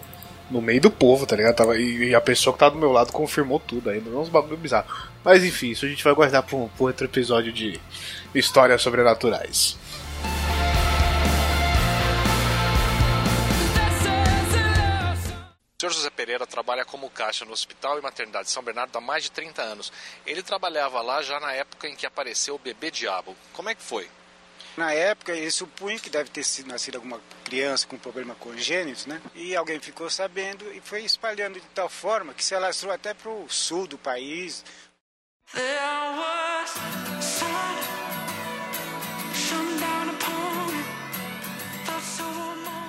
no 0.51 0.61
meio 0.61 0.81
do 0.81 0.91
povo, 0.91 1.27
tá 1.27 1.37
ligado? 1.37 1.55
Tava, 1.55 1.77
e, 1.79 2.09
e 2.09 2.14
a 2.14 2.20
pessoa 2.20 2.53
que 2.53 2.59
tava 2.59 2.74
do 2.74 2.81
meu 2.81 2.91
lado 2.91 3.12
confirmou 3.12 3.61
tudo 3.61 3.89
ainda, 3.89 4.11
uns 4.11 4.29
bagulho 4.29 4.57
bizarro. 4.57 4.87
Mas 5.24 5.45
enfim, 5.45 5.70
isso 5.70 5.85
a 5.85 5.89
gente 5.89 6.03
vai 6.03 6.12
guardar 6.14 6.43
pra 6.43 6.57
um, 6.57 6.68
pra 6.68 6.85
um 6.85 6.87
outro 6.87 7.07
episódio 7.07 7.53
de 7.53 7.79
histórias 8.35 8.83
sobrenaturais. 8.83 9.77
O 15.77 15.79
senhor 15.79 15.93
José 15.93 16.09
Pereira 16.09 16.47
trabalha 16.47 16.87
como 16.87 17.11
caixa 17.11 17.45
no 17.45 17.53
Hospital 17.53 17.99
e 17.99 18.03
Maternidade 18.03 18.51
São 18.51 18.62
Bernardo 18.62 18.97
há 18.97 19.01
mais 19.01 19.24
de 19.24 19.31
30 19.31 19.61
anos. 19.61 19.93
Ele 20.24 20.43
trabalhava 20.43 21.03
lá 21.03 21.20
já 21.20 21.39
na 21.39 21.53
época 21.53 21.87
em 21.87 21.95
que 21.95 22.07
apareceu 22.07 22.55
o 22.55 22.59
bebê 22.59 22.91
diabo. 22.91 23.37
Como 23.53 23.68
é 23.68 23.74
que 23.74 23.83
foi? 23.83 24.09
Na 24.74 24.95
época, 24.95 25.33
eles 25.33 25.55
supunham 25.55 25.99
que 25.99 26.09
deve 26.09 26.31
ter 26.31 26.45
sido 26.45 26.68
nascido 26.68 26.95
alguma 26.95 27.20
criança 27.45 27.87
com 27.87 27.99
problema 27.99 28.35
congênito, 28.37 29.07
né? 29.07 29.20
E 29.35 29.55
alguém 29.55 29.79
ficou 29.79 30.09
sabendo 30.09 30.64
e 30.72 30.81
foi 30.81 31.05
espalhando 31.05 31.61
de 31.61 31.66
tal 31.74 31.91
forma 31.91 32.33
que 32.33 32.43
se 32.43 32.55
alastrou 32.55 32.91
até 32.91 33.12
para 33.12 33.31
o 33.31 33.47
sul 33.47 33.87
do 33.87 33.99
país. 33.99 34.64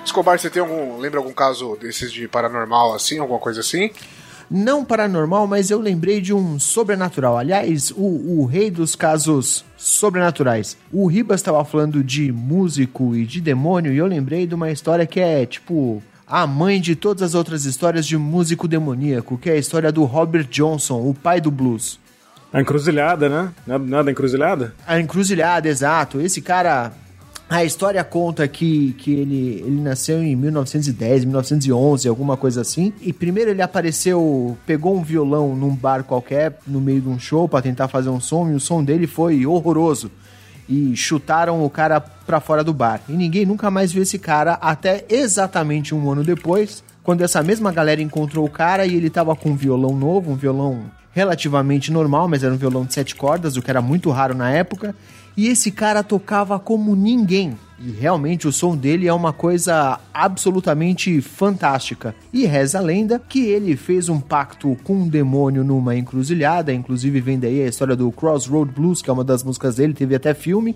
Escobar, 0.07 0.39
você 0.39 0.49
tem 0.49 0.61
algum. 0.61 0.97
Lembra 0.97 1.19
algum 1.19 1.33
caso 1.33 1.77
desses 1.79 2.11
de 2.11 2.27
paranormal 2.27 2.93
assim, 2.93 3.19
alguma 3.19 3.39
coisa 3.39 3.59
assim? 3.59 3.91
Não 4.49 4.85
paranormal, 4.85 5.45
mas 5.45 5.69
eu 5.69 5.79
lembrei 5.79 6.21
de 6.21 6.33
um 6.33 6.57
sobrenatural. 6.57 7.37
Aliás, 7.37 7.91
o, 7.91 8.39
o 8.39 8.45
rei 8.45 8.71
dos 8.71 8.95
casos 8.95 9.65
sobrenaturais. 9.75 10.77
O 10.91 11.05
Ribas 11.05 11.41
estava 11.41 11.63
falando 11.65 12.01
de 12.01 12.31
músico 12.31 13.13
e 13.13 13.25
de 13.25 13.41
demônio, 13.41 13.91
e 13.91 13.97
eu 13.97 14.05
lembrei 14.05 14.47
de 14.47 14.55
uma 14.55 14.71
história 14.71 15.05
que 15.05 15.19
é 15.19 15.45
tipo 15.45 16.01
a 16.25 16.47
mãe 16.47 16.79
de 16.79 16.95
todas 16.95 17.21
as 17.21 17.35
outras 17.35 17.65
histórias 17.65 18.05
de 18.05 18.17
músico 18.17 18.67
demoníaco, 18.67 19.37
que 19.37 19.49
é 19.49 19.53
a 19.53 19.57
história 19.57 19.91
do 19.91 20.05
Robert 20.05 20.47
Johnson, 20.49 21.01
o 21.01 21.13
pai 21.13 21.41
do 21.41 21.51
blues. 21.51 21.99
A 22.51 22.61
encruzilhada, 22.61 23.27
né? 23.27 23.51
Nada, 23.65 23.83
nada 23.85 24.11
encruzilhada? 24.11 24.73
A 24.85 24.99
encruzilhada, 24.99 25.67
exato. 25.67 26.21
Esse 26.21 26.41
cara. 26.41 26.93
A 27.49 27.63
história 27.63 28.03
conta 28.03 28.45
que, 28.45 28.91
que 28.97 29.13
ele, 29.13 29.63
ele 29.65 29.81
nasceu 29.81 30.21
em 30.21 30.35
1910, 30.35 31.23
1911, 31.23 32.05
alguma 32.05 32.35
coisa 32.35 32.59
assim. 32.59 32.91
E 33.01 33.13
primeiro 33.13 33.51
ele 33.51 33.61
apareceu, 33.61 34.57
pegou 34.65 34.97
um 34.97 35.01
violão 35.01 35.55
num 35.55 35.73
bar 35.73 36.03
qualquer, 36.03 36.59
no 36.67 36.81
meio 36.81 36.99
de 36.99 37.07
um 37.07 37.17
show, 37.17 37.47
pra 37.47 37.61
tentar 37.61 37.87
fazer 37.87 38.09
um 38.09 38.19
som, 38.19 38.49
e 38.49 38.53
o 38.53 38.59
som 38.59 38.83
dele 38.83 39.07
foi 39.07 39.45
horroroso. 39.45 40.11
E 40.67 40.93
chutaram 40.97 41.63
o 41.63 41.69
cara 41.69 42.01
pra 42.01 42.41
fora 42.41 42.65
do 42.65 42.73
bar. 42.73 42.99
E 43.07 43.13
ninguém 43.13 43.45
nunca 43.45 43.71
mais 43.71 43.93
viu 43.93 44.03
esse 44.03 44.19
cara 44.19 44.55
até 44.55 45.05
exatamente 45.09 45.95
um 45.95 46.11
ano 46.11 46.25
depois, 46.25 46.83
quando 47.01 47.21
essa 47.21 47.41
mesma 47.41 47.71
galera 47.71 48.01
encontrou 48.01 48.45
o 48.45 48.49
cara 48.49 48.85
e 48.85 48.93
ele 48.93 49.09
tava 49.09 49.33
com 49.37 49.51
um 49.51 49.55
violão 49.55 49.95
novo, 49.95 50.31
um 50.31 50.35
violão 50.35 50.81
relativamente 51.13 51.93
normal, 51.93 52.27
mas 52.27 52.43
era 52.43 52.53
um 52.53 52.57
violão 52.57 52.83
de 52.83 52.93
sete 52.93 53.15
cordas, 53.15 53.55
o 53.55 53.61
que 53.61 53.71
era 53.71 53.81
muito 53.81 54.11
raro 54.11 54.35
na 54.35 54.51
época. 54.51 54.93
E 55.38 55.47
esse 55.47 55.71
cara 55.71 56.03
tocava 56.03 56.59
como 56.59 56.95
ninguém. 56.95 57.55
E 57.79 57.91
realmente 57.91 58.47
o 58.47 58.51
som 58.51 58.75
dele 58.75 59.07
é 59.07 59.13
uma 59.13 59.31
coisa 59.31 59.99
absolutamente 60.11 61.21
fantástica. 61.21 62.15
E 62.33 62.45
reza 62.45 62.79
a 62.79 62.81
lenda 62.81 63.19
que 63.19 63.45
ele 63.45 63.77
fez 63.77 64.09
um 64.09 64.19
pacto 64.19 64.75
com 64.83 64.95
um 64.95 65.07
demônio 65.07 65.63
numa 65.63 65.95
encruzilhada, 65.95 66.73
inclusive 66.73 67.21
vem 67.21 67.38
daí 67.38 67.61
a 67.61 67.67
história 67.67 67.95
do 67.95 68.11
Crossroad 68.11 68.71
Blues, 68.71 69.03
que 69.03 69.11
é 69.11 69.13
uma 69.13 69.23
das 69.23 69.43
músicas 69.43 69.75
dele, 69.75 69.93
teve 69.93 70.15
até 70.15 70.33
filme. 70.33 70.75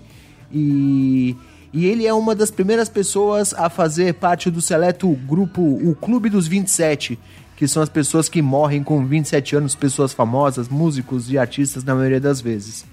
E 0.52 1.36
e 1.72 1.86
ele 1.86 2.06
é 2.06 2.12
uma 2.12 2.34
das 2.34 2.50
primeiras 2.50 2.90
pessoas 2.90 3.54
a 3.54 3.70
fazer 3.70 4.14
parte 4.14 4.50
do 4.50 4.60
seleto 4.60 5.08
grupo, 5.26 5.62
o 5.62 5.94
Clube 5.94 6.28
dos 6.28 6.46
27, 6.46 7.18
que 7.56 7.66
são 7.66 7.82
as 7.82 7.88
pessoas 7.88 8.28
que 8.28 8.42
morrem 8.42 8.82
com 8.82 9.06
27 9.06 9.56
anos, 9.56 9.74
pessoas 9.74 10.12
famosas, 10.12 10.68
músicos 10.68 11.30
e 11.30 11.38
artistas 11.38 11.82
na 11.82 11.94
maioria 11.94 12.20
das 12.20 12.42
vezes. 12.42 12.84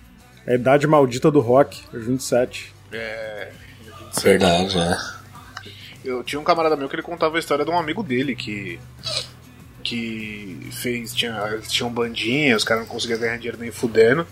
A 0.50 0.56
idade 0.56 0.88
maldita 0.88 1.30
do 1.30 1.39
rock, 1.39 1.80
os 1.93 2.04
27. 2.04 2.74
É. 2.91 3.52
Verdade, 4.24 4.80
é. 4.80 4.97
Eu 6.04 6.24
tinha 6.24 6.39
um 6.39 6.43
camarada 6.43 6.76
meu 6.76 6.89
que 6.89 6.95
ele 6.95 7.04
contava 7.04 7.36
a 7.36 7.39
história 7.39 7.64
de 7.64 7.70
um 7.70 7.78
amigo 7.78 8.02
dele 8.02 8.36
que. 8.36 8.80
que 9.84 10.68
fez. 10.72 11.14
Tinha, 11.14 11.60
tinham 11.68 11.91
bandinha, 11.91 12.58
os 12.58 12.64
caras 12.64 12.82
não 12.82 12.89
conseguiam 12.89 13.20
ganhar 13.20 13.38
dinheiro 13.38 13.60
nem 13.60 13.70
fudendo. 13.70 14.26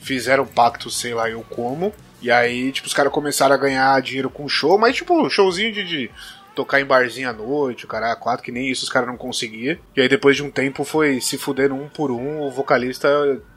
Fizeram 0.00 0.42
um 0.42 0.48
pacto, 0.48 0.90
sei 0.90 1.14
lá 1.14 1.30
eu 1.30 1.42
como. 1.48 1.94
E 2.20 2.28
aí, 2.28 2.72
tipo, 2.72 2.88
os 2.88 2.94
caras 2.94 3.12
começaram 3.12 3.54
a 3.54 3.58
ganhar 3.58 4.02
dinheiro 4.02 4.28
com 4.28 4.48
show, 4.48 4.76
mas 4.76 4.96
tipo, 4.96 5.30
showzinho 5.30 5.72
de, 5.72 5.84
de 5.84 6.10
tocar 6.56 6.80
em 6.80 6.86
barzinho 6.86 7.28
à 7.28 7.32
noite, 7.34 7.84
o 7.84 7.88
cara 7.88 8.16
quatro, 8.16 8.42
que 8.42 8.50
nem 8.50 8.70
isso 8.70 8.82
os 8.82 8.88
caras 8.88 9.06
não 9.06 9.16
conseguiam. 9.16 9.76
E 9.94 10.00
aí 10.00 10.08
depois 10.08 10.34
de 10.34 10.42
um 10.42 10.50
tempo 10.50 10.82
foi 10.84 11.20
se 11.20 11.36
fudendo 11.36 11.74
um 11.74 11.86
por 11.86 12.10
um, 12.10 12.40
o 12.40 12.50
vocalista 12.50 13.08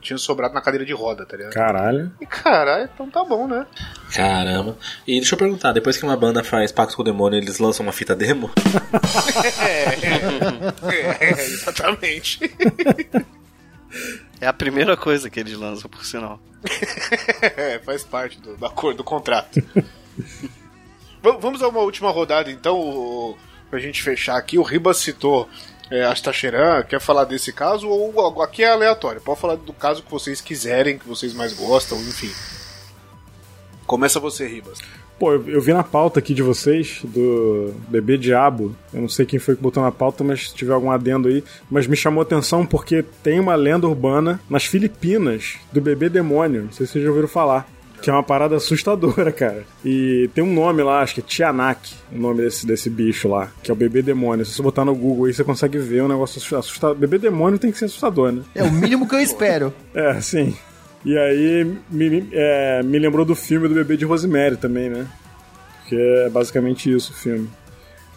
tinha 0.02 0.18
sobrado 0.18 0.52
na 0.52 0.60
cadeira 0.60 0.84
de 0.84 0.92
roda, 0.92 1.24
tá 1.24 1.36
ligado? 1.36 1.54
Caralho. 1.54 2.12
E 2.20 2.26
caralho, 2.26 2.88
então 2.92 3.10
tá 3.10 3.24
bom, 3.24 3.48
né? 3.48 3.66
Caramba. 4.14 4.76
E 5.06 5.18
deixa 5.18 5.34
eu 5.34 5.38
perguntar, 5.38 5.72
depois 5.72 5.96
que 5.96 6.04
uma 6.04 6.16
banda 6.16 6.44
faz 6.44 6.70
pacto 6.70 6.94
com 6.94 7.02
o 7.02 7.04
demônio, 7.04 7.38
eles 7.38 7.58
lançam 7.58 7.84
uma 7.84 7.92
fita 7.92 8.14
demo? 8.14 8.50
é, 9.64 11.24
é, 11.24 11.30
exatamente. 11.30 12.40
É 14.40 14.46
a 14.46 14.52
primeira 14.52 14.96
coisa 14.96 15.30
que 15.30 15.40
eles 15.40 15.54
lançam, 15.54 15.88
por 15.88 16.04
sinal. 16.04 16.38
é, 17.56 17.78
faz 17.78 18.04
parte 18.04 18.38
do, 18.40 18.56
da 18.58 18.68
cor 18.68 18.94
do 18.94 19.02
contrato. 19.02 19.62
Vamos 21.22 21.62
a 21.62 21.68
uma 21.68 21.80
última 21.80 22.10
rodada, 22.10 22.50
então, 22.50 23.36
pra 23.68 23.78
gente 23.78 24.02
fechar 24.02 24.36
aqui. 24.36 24.58
O 24.58 24.62
Ribas 24.62 24.98
citou 24.98 25.48
é, 25.90 26.04
Astacheran, 26.04 26.82
quer 26.82 27.00
falar 27.00 27.24
desse 27.24 27.52
caso? 27.52 27.88
Ou 27.88 28.42
aqui 28.42 28.62
é 28.62 28.70
aleatório, 28.70 29.20
pode 29.20 29.40
falar 29.40 29.56
do 29.56 29.72
caso 29.72 30.02
que 30.02 30.10
vocês 30.10 30.40
quiserem, 30.40 30.98
que 30.98 31.06
vocês 31.06 31.34
mais 31.34 31.52
gostam, 31.52 31.98
enfim. 31.98 32.30
Começa 33.86 34.20
você, 34.20 34.46
Ribas. 34.46 34.78
Pô, 35.18 35.32
eu, 35.32 35.60
vi 35.60 35.74
na 35.74 35.84
pauta 35.84 36.18
aqui 36.18 36.32
de 36.32 36.42
vocês, 36.42 37.00
do 37.04 37.74
Bebê 37.88 38.16
Diabo. 38.16 38.74
Eu 38.90 39.02
não 39.02 39.08
sei 39.08 39.26
quem 39.26 39.38
foi 39.38 39.54
que 39.54 39.60
botou 39.60 39.82
na 39.82 39.92
pauta, 39.92 40.24
mas 40.24 40.48
se 40.48 40.54
tiver 40.54 40.72
algum 40.72 40.90
adendo 40.90 41.28
aí. 41.28 41.44
Mas 41.70 41.86
me 41.86 41.94
chamou 41.94 42.22
atenção 42.22 42.64
porque 42.64 43.04
tem 43.22 43.38
uma 43.38 43.54
lenda 43.54 43.86
urbana 43.86 44.40
nas 44.48 44.64
Filipinas 44.64 45.58
do 45.70 45.78
Bebê 45.78 46.08
Demônio. 46.08 46.62
Não 46.62 46.72
sei 46.72 46.86
se 46.86 46.92
vocês 46.92 47.04
já 47.04 47.10
ouviram 47.10 47.28
falar. 47.28 47.68
Que 48.00 48.08
é 48.08 48.12
uma 48.12 48.22
parada 48.22 48.56
assustadora, 48.56 49.30
cara. 49.30 49.64
E 49.84 50.30
tem 50.34 50.42
um 50.42 50.52
nome 50.52 50.82
lá, 50.82 51.02
acho 51.02 51.14
que 51.14 51.20
é 51.20 51.24
Tianak, 51.24 51.94
o 52.12 52.18
nome 52.18 52.42
desse, 52.42 52.66
desse 52.66 52.88
bicho 52.88 53.28
lá, 53.28 53.50
que 53.62 53.70
é 53.70 53.74
o 53.74 53.76
bebê 53.76 54.00
demônio. 54.02 54.44
Se 54.44 54.54
você 54.54 54.62
botar 54.62 54.84
no 54.84 54.94
Google 54.94 55.26
aí, 55.26 55.34
você 55.34 55.44
consegue 55.44 55.78
ver 55.78 56.02
um 56.02 56.08
negócio 56.08 56.38
assustador. 56.58 56.96
Bebê 56.96 57.18
demônio 57.18 57.58
tem 57.58 57.70
que 57.70 57.78
ser 57.78 57.86
assustador, 57.86 58.32
né? 58.32 58.42
É 58.54 58.62
o 58.62 58.72
mínimo 58.72 59.08
que 59.08 59.14
eu 59.14 59.20
espero. 59.20 59.72
É, 59.92 60.20
sim. 60.20 60.56
E 61.04 61.16
aí 61.18 61.76
me, 61.90 62.28
é, 62.32 62.82
me 62.82 62.98
lembrou 62.98 63.24
do 63.24 63.34
filme 63.34 63.68
do 63.68 63.74
bebê 63.74 63.96
de 63.96 64.04
Rosemary 64.04 64.56
também, 64.56 64.88
né? 64.88 65.06
Que 65.88 65.96
é 65.96 66.30
basicamente 66.30 66.92
isso 66.94 67.12
o 67.12 67.14
filme. 67.14 67.48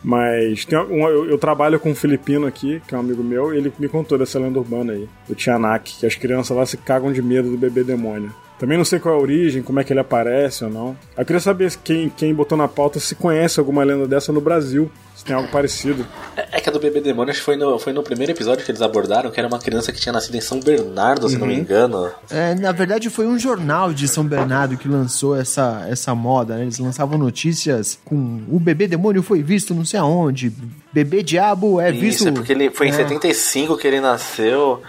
Mas 0.03 0.65
tem 0.65 0.77
um, 0.77 1.07
eu, 1.07 1.29
eu 1.29 1.37
trabalho 1.37 1.79
com 1.79 1.91
um 1.91 1.95
filipino 1.95 2.45
aqui, 2.45 2.81
que 2.87 2.93
é 2.93 2.97
um 2.97 3.01
amigo 3.01 3.23
meu, 3.23 3.53
e 3.53 3.57
ele 3.57 3.73
me 3.79 3.87
contou 3.87 4.17
dessa 4.17 4.37
lenda 4.37 4.59
urbana 4.59 4.91
aí, 4.91 5.07
do 5.27 5.33
Tianak, 5.33 5.97
que 5.97 6.05
as 6.05 6.15
crianças 6.15 6.55
lá 6.55 6.65
se 6.65 6.75
cagam 6.75 7.11
de 7.13 7.21
medo 7.21 7.49
do 7.49 7.57
bebê 7.57 7.83
demônio. 7.83 8.33
Também 8.63 8.77
não 8.77 8.85
sei 8.85 8.97
qual 8.97 9.13
é 9.15 9.17
a 9.17 9.21
origem, 9.21 9.61
como 9.61 9.81
é 9.81 9.83
que 9.83 9.91
ele 9.91 9.99
aparece 9.99 10.63
ou 10.63 10.69
não. 10.69 10.95
Eu 11.17 11.25
queria 11.25 11.41
saber 11.41 11.69
quem, 11.83 12.07
quem 12.07 12.33
botou 12.33 12.57
na 12.57 12.65
pauta 12.65 12.97
se 12.97 13.13
conhece 13.13 13.59
alguma 13.59 13.83
lenda 13.83 14.07
dessa 14.07 14.31
no 14.31 14.39
Brasil, 14.39 14.89
se 15.13 15.25
tem 15.25 15.35
algo 15.35 15.49
parecido. 15.49 16.07
É 16.49 16.61
que 16.61 16.69
a 16.69 16.71
do 16.71 16.79
Bebê 16.79 17.01
Demônio 17.01 17.31
acho 17.31 17.41
que 17.41 17.45
foi 17.45 17.57
no, 17.57 17.77
foi 17.77 17.91
no 17.91 18.01
primeiro 18.01 18.31
episódio 18.31 18.63
que 18.63 18.71
eles 18.71 18.81
abordaram, 18.81 19.29
que 19.31 19.37
era 19.37 19.49
uma 19.49 19.59
criança 19.59 19.91
que 19.91 19.99
tinha 19.99 20.13
nascido 20.13 20.35
em 20.35 20.39
São 20.39 20.61
Bernardo, 20.61 21.27
se 21.27 21.37
não 21.37 21.45
me 21.45 21.55
Uhum. 21.55 21.59
engano. 21.59 22.09
É, 22.31 22.55
na 22.55 22.71
verdade, 22.71 23.09
foi 23.09 23.27
um 23.27 23.37
jornal 23.37 23.91
de 23.91 24.07
São 24.07 24.23
Bernardo 24.23 24.77
que 24.77 24.87
lançou 24.87 25.35
essa, 25.35 25.85
essa 25.89 26.15
moda, 26.15 26.55
né? 26.55 26.61
Eles 26.61 26.79
lançavam 26.79 27.17
notícias 27.17 27.99
com 28.05 28.43
o 28.49 28.61
bebê 28.61 28.87
demônio 28.87 29.21
foi 29.21 29.43
visto 29.43 29.75
não 29.75 29.83
sei 29.83 29.99
aonde, 29.99 30.53
bebê 30.93 31.21
diabo 31.21 31.81
é 31.81 31.91
visto... 31.91 32.21
Isso, 32.21 32.27
é 32.29 32.31
porque 32.31 32.53
ele 32.53 32.69
foi 32.69 32.87
em 32.87 32.91
É. 32.91 32.93
75 32.93 33.75
que 33.75 33.85
ele 33.85 33.99
nasceu. 33.99 34.81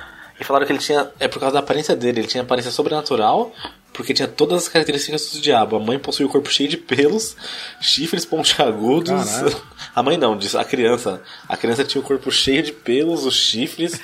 E 0.45 0.47
falaram 0.47 0.67
que 0.67 0.73
ele 0.73 0.79
tinha. 0.79 1.09
É 1.19 1.27
por 1.27 1.41
causa 1.41 1.55
da 1.55 1.61
aparência 1.61 1.97
dele, 1.97 2.21
ele 2.21 2.29
tinha 2.29 2.43
aparência 2.43 2.71
sobrenatural, 2.71 3.51
porque 3.95 4.13
tinha 4.13 4.29
todas 4.29 4.65
as 4.65 4.69
características 4.69 5.31
do 5.31 5.41
diabo. 5.41 5.77
A 5.77 5.81
mãe 5.81 5.99
possuía 5.99 6.27
o 6.27 6.31
corpo 6.31 6.51
cheio 6.51 6.69
de 6.69 6.77
pelos, 6.77 7.35
chifres 7.81 8.25
pontiagudos. 8.27 9.11
Caralho. 9.31 9.57
A 9.95 10.03
mãe 10.03 10.17
não, 10.19 10.37
diz 10.37 10.55
a 10.55 10.65
criança. 10.65 11.23
A 11.49 11.57
criança 11.57 11.83
tinha 11.85 12.01
o 12.03 12.05
corpo 12.05 12.31
cheio 12.31 12.63
de 12.63 12.73
pelos, 12.73 13.25
os 13.25 13.35
chifres. 13.35 13.99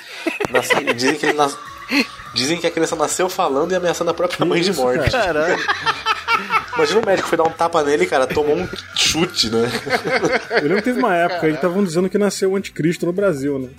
nasce- 0.49 0.73
Dizem 0.95 1.15
que 1.15 1.25
ele 1.27 1.33
nas- 1.37 1.57
Dizem 2.33 2.57
que 2.57 2.65
a 2.65 2.71
criança 2.71 2.95
nasceu 2.95 3.27
falando 3.29 3.73
e 3.73 3.75
ameaçando 3.75 4.09
a 4.09 4.13
própria 4.13 4.45
mãe 4.45 4.61
de 4.61 4.71
morte. 4.73 5.11
Caralho. 5.11 5.57
Imagina 6.73 7.01
o 7.01 7.05
médico 7.05 7.27
foi 7.27 7.37
dar 7.37 7.43
um 7.43 7.51
tapa 7.51 7.83
nele, 7.83 8.05
cara, 8.05 8.25
tomou 8.25 8.55
um 8.55 8.67
chute, 8.95 9.49
né? 9.49 9.69
Eu 10.51 10.61
lembro 10.63 10.77
que 10.77 10.83
teve 10.83 10.99
uma 10.99 11.13
época 11.13 11.45
aí 11.45 11.51
que 11.51 11.57
estavam 11.57 11.83
dizendo 11.83 12.09
que 12.09 12.17
nasceu 12.17 12.51
o 12.51 12.55
anticristo 12.55 13.05
no 13.05 13.11
Brasil, 13.11 13.59
né? 13.59 13.69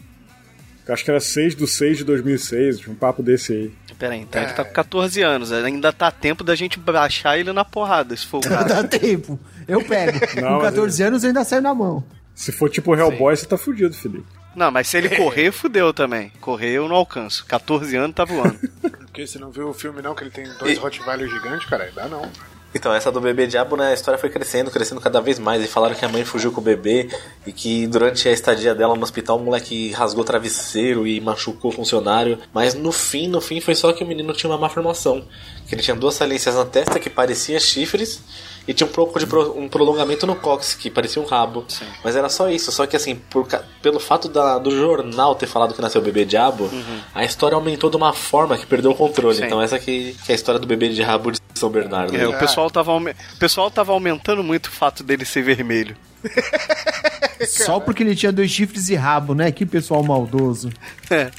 Eu 0.86 0.94
Acho 0.94 1.04
que 1.04 1.10
era 1.10 1.20
6 1.20 1.54
de 1.54 1.66
6 1.66 1.98
de 1.98 2.04
2006, 2.04 2.78
tinha 2.80 2.92
um 2.92 2.96
papo 2.96 3.22
desse 3.22 3.52
aí. 3.52 3.74
Pera 3.98 4.14
aí, 4.14 4.20
então 4.20 4.42
ele 4.42 4.52
tá 4.52 4.64
com 4.64 4.72
14 4.72 5.22
anos. 5.22 5.52
Ainda 5.52 5.92
tá 5.92 6.10
tempo 6.10 6.42
da 6.42 6.56
gente 6.56 6.78
baixar 6.78 7.38
ele 7.38 7.52
na 7.52 7.64
porrada, 7.64 8.16
se 8.16 8.26
for 8.26 8.38
o 8.38 8.40
caso. 8.40 8.68
Dá 8.68 8.82
tempo. 8.82 9.38
Eu 9.68 9.84
pego. 9.84 10.18
Não, 10.40 10.48
Com 10.56 10.62
mas 10.64 10.74
14 10.74 11.02
anos 11.04 11.24
ainda 11.24 11.44
saio 11.44 11.62
na 11.62 11.72
mão. 11.72 12.02
Se 12.34 12.50
for 12.50 12.68
tipo 12.68 12.94
Hellboy, 12.96 13.36
você 13.36 13.46
tá 13.46 13.56
fudido, 13.56 13.94
Felipe. 13.94 14.26
Não, 14.56 14.70
mas 14.70 14.88
se 14.88 14.96
ele 14.98 15.08
correr, 15.16 15.52
fudeu 15.52 15.94
também. 15.94 16.30
Correr 16.40 16.72
eu 16.72 16.88
não 16.88 16.96
alcanço. 16.96 17.46
14 17.46 17.96
anos 17.96 18.14
tá 18.14 18.24
voando. 18.24 18.58
Porque 18.82 19.26
você 19.26 19.38
não 19.38 19.50
viu 19.50 19.68
o 19.68 19.74
filme 19.74 20.02
não, 20.02 20.14
que 20.14 20.24
ele 20.24 20.30
tem 20.30 20.44
dois 20.58 20.78
Rottweiler 20.78 21.28
gigantes, 21.28 21.68
cara? 21.68 21.90
Dá 21.94 22.08
não. 22.08 22.28
Então, 22.74 22.92
essa 22.94 23.10
do 23.12 23.20
bebê 23.20 23.46
diabo, 23.46 23.76
né, 23.76 23.90
a 23.90 23.94
história 23.94 24.18
foi 24.18 24.30
crescendo, 24.30 24.70
crescendo 24.70 25.00
cada 25.00 25.20
vez 25.20 25.38
mais. 25.38 25.62
E 25.62 25.66
falaram 25.66 25.94
que 25.94 26.04
a 26.04 26.08
mãe 26.08 26.24
fugiu 26.24 26.50
com 26.52 26.60
o 26.60 26.64
bebê 26.64 27.08
e 27.46 27.52
que 27.52 27.86
durante 27.86 28.28
a 28.28 28.32
estadia 28.32 28.74
dela 28.74 28.94
no 28.96 29.02
hospital 29.02 29.36
o 29.38 29.40
moleque 29.42 29.90
rasgou 29.92 30.22
o 30.22 30.24
travesseiro 30.26 31.06
e 31.06 31.20
machucou 31.20 31.70
o 31.70 31.74
funcionário. 31.74 32.38
Mas 32.52 32.74
no 32.74 32.90
fim, 32.92 33.28
no 33.28 33.40
fim, 33.40 33.60
foi 33.60 33.74
só 33.74 33.92
que 33.92 34.02
o 34.02 34.06
menino 34.06 34.32
tinha 34.32 34.50
uma 34.50 34.58
má 34.58 34.68
formação. 34.68 35.24
Que 35.68 35.74
ele 35.74 35.82
tinha 35.82 35.96
duas 35.96 36.14
saliências 36.14 36.54
na 36.54 36.64
testa 36.64 36.98
que 36.98 37.08
pareciam 37.10 37.58
chifres 37.60 38.20
e 38.66 38.72
tinha 38.72 38.86
um 38.86 38.90
pouco 38.92 39.18
de 39.18 39.26
pro- 39.26 39.58
um 39.58 39.68
prolongamento 39.68 40.26
no 40.26 40.36
cóccix, 40.36 40.74
que 40.74 40.88
parecia 40.90 41.20
um 41.20 41.24
rabo. 41.26 41.64
Mas 42.04 42.14
era 42.16 42.28
só 42.28 42.48
isso, 42.48 42.70
só 42.70 42.86
que 42.86 42.94
assim, 42.96 43.16
por 43.16 43.46
pelo 43.82 43.98
fato 43.98 44.28
da- 44.28 44.58
do 44.58 44.70
jornal 44.70 45.34
ter 45.34 45.46
falado 45.46 45.74
que 45.74 45.80
nasceu 45.82 46.00
o 46.00 46.04
bebê 46.04 46.24
diabo, 46.24 46.70
a 47.14 47.24
história 47.24 47.54
aumentou 47.56 47.90
de 47.90 47.96
uma 47.96 48.12
forma 48.12 48.56
que 48.56 48.64
perdeu 48.66 48.92
o 48.92 48.94
controle. 48.94 49.36
Sim. 49.36 49.44
Então 49.46 49.60
essa 49.60 49.78
que, 49.78 50.16
que 50.24 50.30
é 50.30 50.32
a 50.32 50.36
história 50.36 50.60
do 50.60 50.66
bebê 50.66 50.88
diabo 50.90 51.32
de 51.32 51.40
São 51.62 51.70
Bernardo. 51.70 52.16
É, 52.16 52.26
o, 52.26 52.36
pessoal 52.36 52.68
tava, 52.68 52.92
o 52.92 53.14
pessoal 53.38 53.70
tava 53.70 53.92
aumentando 53.92 54.42
muito 54.42 54.66
o 54.66 54.70
fato 54.72 55.04
dele 55.04 55.24
ser 55.24 55.42
vermelho. 55.42 55.96
Só 57.46 57.78
porque 57.78 58.02
ele 58.02 58.16
tinha 58.16 58.32
dois 58.32 58.50
chifres 58.50 58.88
e 58.88 58.96
rabo, 58.96 59.32
né? 59.32 59.52
Que 59.52 59.64
pessoal 59.64 60.02
maldoso. 60.02 60.70
É. 61.08 61.30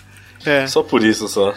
É. 0.45 0.67
Só 0.67 0.83
por 0.83 1.01
isso, 1.03 1.29
só. 1.29 1.53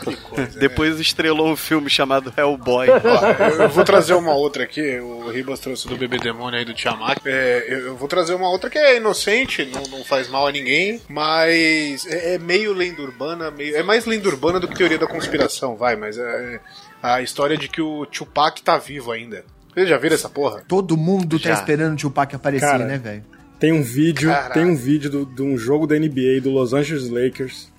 Depois 0.60 1.00
estrelou 1.00 1.48
um 1.48 1.56
filme 1.56 1.90
chamado 1.90 2.32
Hellboy. 2.36 2.86
Ó, 2.88 3.42
eu, 3.42 3.62
eu 3.62 3.68
vou 3.68 3.84
trazer 3.84 4.14
uma 4.14 4.32
outra 4.32 4.62
aqui. 4.62 5.00
O 5.00 5.28
Ribas 5.28 5.58
trouxe 5.58 5.88
do 5.88 5.96
bebê 5.96 6.18
demônio 6.18 6.56
aí 6.56 6.64
do 6.64 6.72
Tiamat. 6.72 7.18
É, 7.26 7.66
eu, 7.68 7.78
eu 7.86 7.96
vou 7.96 8.06
trazer 8.06 8.34
uma 8.34 8.48
outra 8.48 8.70
que 8.70 8.78
é 8.78 8.96
inocente, 8.96 9.64
não, 9.64 9.82
não 9.98 10.04
faz 10.04 10.28
mal 10.28 10.46
a 10.46 10.52
ninguém, 10.52 11.02
mas 11.08 12.06
é, 12.06 12.34
é 12.34 12.38
meio 12.38 12.72
lenda 12.72 13.02
urbana, 13.02 13.50
meio, 13.50 13.76
é 13.76 13.82
mais 13.82 14.06
lenda 14.06 14.28
urbana 14.28 14.60
do 14.60 14.68
que 14.68 14.76
teoria 14.76 14.98
da 14.98 15.06
conspiração, 15.08 15.74
vai, 15.74 15.96
mas 15.96 16.16
é 16.16 16.60
a 17.02 17.20
história 17.22 17.56
de 17.56 17.68
que 17.68 17.80
o 17.80 18.06
Tupac 18.06 18.62
tá 18.62 18.78
vivo 18.78 19.12
ainda. 19.12 19.44
Vocês 19.72 19.88
já 19.88 19.98
viram 19.98 20.14
essa 20.14 20.28
porra? 20.28 20.62
Todo 20.66 20.96
mundo 20.96 21.38
Já. 21.38 21.50
tá 21.54 21.60
esperando 21.60 21.94
o 21.94 21.96
Tupac 21.96 22.34
aparecer, 22.34 22.66
Cara, 22.66 22.84
né, 22.86 22.96
velho? 22.98 23.24
Tem 23.60 23.72
um 23.72 23.82
vídeo, 23.82 24.30
Caraca. 24.30 24.54
tem 24.54 24.64
um 24.64 24.76
vídeo 24.76 25.10
do- 25.10 25.26
de 25.26 25.42
um 25.42 25.56
jogo 25.56 25.86
da 25.86 25.96
NBA 25.96 26.40
do 26.42 26.50
Los 26.50 26.72
Angeles 26.74 27.08
Lakers 27.08 27.72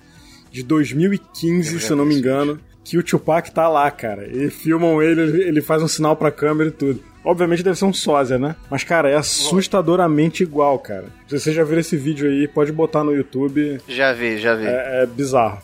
de 0.50 0.62
2015, 0.62 1.78
se 1.80 1.90
eu 1.90 1.96
não 1.96 2.04
me 2.04 2.14
engano, 2.16 2.58
que 2.84 2.96
o 2.98 3.02
Tupac 3.02 3.50
tá 3.52 3.68
lá, 3.68 3.90
cara. 3.90 4.26
E 4.28 4.48
filmam 4.50 5.02
ele, 5.02 5.20
ele- 5.20 5.42
ele 5.42 5.60
faz 5.60 5.82
um 5.82 5.88
sinal 5.88 6.16
pra 6.16 6.30
câmera 6.30 6.70
e 6.70 6.72
tudo. 6.72 7.02
Obviamente 7.24 7.62
deve 7.62 7.78
ser 7.78 7.84
um 7.84 7.92
sósia, 7.92 8.38
né? 8.38 8.56
Mas, 8.70 8.82
cara, 8.84 9.10
é 9.10 9.16
assustadoramente 9.16 10.42
igual, 10.42 10.78
cara. 10.78 11.06
Se 11.28 11.38
você 11.38 11.52
já 11.52 11.62
viu 11.64 11.78
esse 11.78 11.96
vídeo 11.96 12.28
aí, 12.28 12.48
pode 12.48 12.72
botar 12.72 13.04
no 13.04 13.12
YouTube. 13.14 13.80
Já 13.88 14.12
vi, 14.12 14.38
já 14.38 14.54
vi. 14.54 14.64
É, 14.66 15.02
é 15.02 15.06
bizarro. 15.06 15.60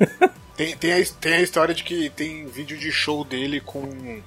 Tem, 0.56 0.76
tem, 0.76 0.92
a, 0.92 1.04
tem 1.20 1.32
a 1.34 1.40
história 1.40 1.74
de 1.74 1.82
que 1.82 2.10
tem 2.10 2.46
vídeo 2.46 2.76
de 2.76 2.92
show 2.92 3.24
dele 3.24 3.60
com, 3.60 4.20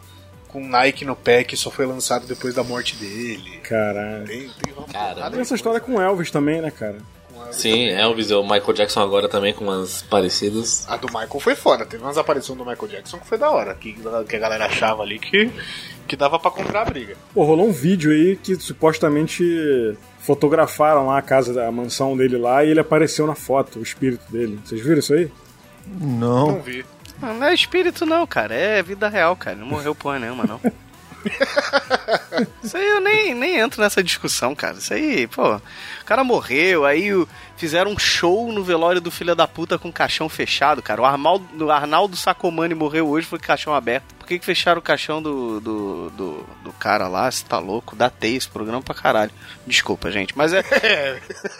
com 0.47 0.67
Nike 0.67 1.05
no 1.05 1.15
pé 1.15 1.43
que 1.43 1.55
só 1.55 1.69
foi 1.69 1.85
lançado 1.85 2.25
depois 2.25 2.53
da 2.53 2.63
morte 2.63 2.95
dele. 2.95 3.59
Caralho. 3.63 4.25
Tem, 4.25 4.49
tem 4.49 4.73
uma 4.73 4.87
Caralho. 4.87 5.31
Tem 5.31 5.41
essa 5.41 5.55
história 5.55 5.79
com 5.79 6.01
Elvis 6.01 6.31
também, 6.31 6.61
né, 6.61 6.71
cara? 6.71 6.97
Sim, 7.51 7.89
Elvis 7.89 8.29
e 8.31 8.33
o 8.33 8.43
Michael 8.43 8.73
Jackson 8.73 9.01
agora 9.01 9.29
também 9.29 9.53
com 9.53 9.65
umas 9.65 10.01
parecidas. 10.03 10.85
A 10.89 10.97
do 10.97 11.07
Michael 11.07 11.39
foi 11.39 11.55
foda. 11.55 11.85
Teve 11.85 12.03
umas 12.03 12.17
aparições 12.17 12.57
do 12.57 12.65
Michael 12.65 12.87
Jackson 12.87 13.19
que 13.19 13.27
foi 13.27 13.37
da 13.37 13.49
hora. 13.49 13.73
Que, 13.75 13.95
que 14.27 14.35
a 14.35 14.39
galera 14.39 14.65
achava 14.65 15.03
ali 15.03 15.19
que, 15.19 15.51
que 16.07 16.15
dava 16.15 16.39
pra 16.39 16.51
comprar 16.51 16.81
a 16.81 16.85
briga. 16.85 17.15
Pô, 17.33 17.43
rolou 17.43 17.67
um 17.67 17.71
vídeo 17.71 18.11
aí 18.11 18.35
que 18.35 18.55
supostamente 18.55 19.95
fotografaram 20.19 21.07
lá 21.07 21.19
a 21.19 21.21
casa, 21.21 21.65
a 21.65 21.71
mansão 21.71 22.17
dele 22.17 22.37
lá 22.37 22.63
e 22.63 22.71
ele 22.71 22.79
apareceu 22.79 23.27
na 23.27 23.35
foto, 23.35 23.79
o 23.79 23.83
espírito 23.83 24.23
dele. 24.31 24.59
Vocês 24.65 24.81
viram 24.81 24.99
isso 24.99 25.13
aí? 25.13 25.31
Não. 25.87 26.47
Não 26.53 26.61
vi. 26.61 26.85
Não, 27.21 27.33
não 27.35 27.47
é 27.47 27.53
espírito, 27.53 28.05
não, 28.05 28.25
cara. 28.27 28.53
É 28.53 28.83
vida 28.83 29.07
real, 29.07 29.35
cara. 29.35 29.55
Não 29.55 29.67
morreu 29.67 29.95
porra 29.95 30.19
nenhuma, 30.19 30.43
não. 30.45 30.59
Isso 32.63 32.77
aí 32.77 32.85
eu 32.87 32.99
nem, 33.01 33.33
nem 33.33 33.57
entro 33.57 33.81
nessa 33.81 34.03
discussão, 34.03 34.55
cara. 34.55 34.77
Isso 34.77 34.93
aí, 34.93 35.27
pô. 35.27 35.55
O 35.55 35.61
cara 36.05 36.23
morreu, 36.23 36.85
aí 36.85 37.13
o- 37.13 37.27
fizeram 37.57 37.91
um 37.91 37.99
show 37.99 38.51
no 38.51 38.63
velório 38.63 39.01
do 39.01 39.11
filho 39.11 39.35
da 39.35 39.47
puta 39.47 39.77
com 39.77 39.91
caixão 39.91 40.27
fechado, 40.27 40.81
cara. 40.81 41.01
O 41.01 41.05
Arnaldo, 41.05 41.71
Arnaldo 41.71 42.15
Sacomani 42.15 42.73
morreu 42.73 43.07
hoje, 43.07 43.27
foi 43.27 43.39
com 43.39 43.45
caixão 43.45 43.73
aberto. 43.73 44.15
Por 44.19 44.27
que, 44.27 44.39
que 44.39 44.45
fecharam 44.45 44.79
o 44.79 44.81
caixão 44.81 45.21
do, 45.21 45.59
do, 45.59 46.09
do, 46.09 46.45
do 46.63 46.73
cara 46.73 47.07
lá? 47.07 47.29
Você 47.29 47.45
tá 47.45 47.59
louco? 47.59 47.95
Datei 47.95 48.35
esse 48.35 48.49
programa 48.49 48.81
pra 48.81 48.95
caralho. 48.95 49.31
Desculpa, 49.67 50.11
gente. 50.11 50.35
Mas 50.35 50.51
é. 50.51 50.63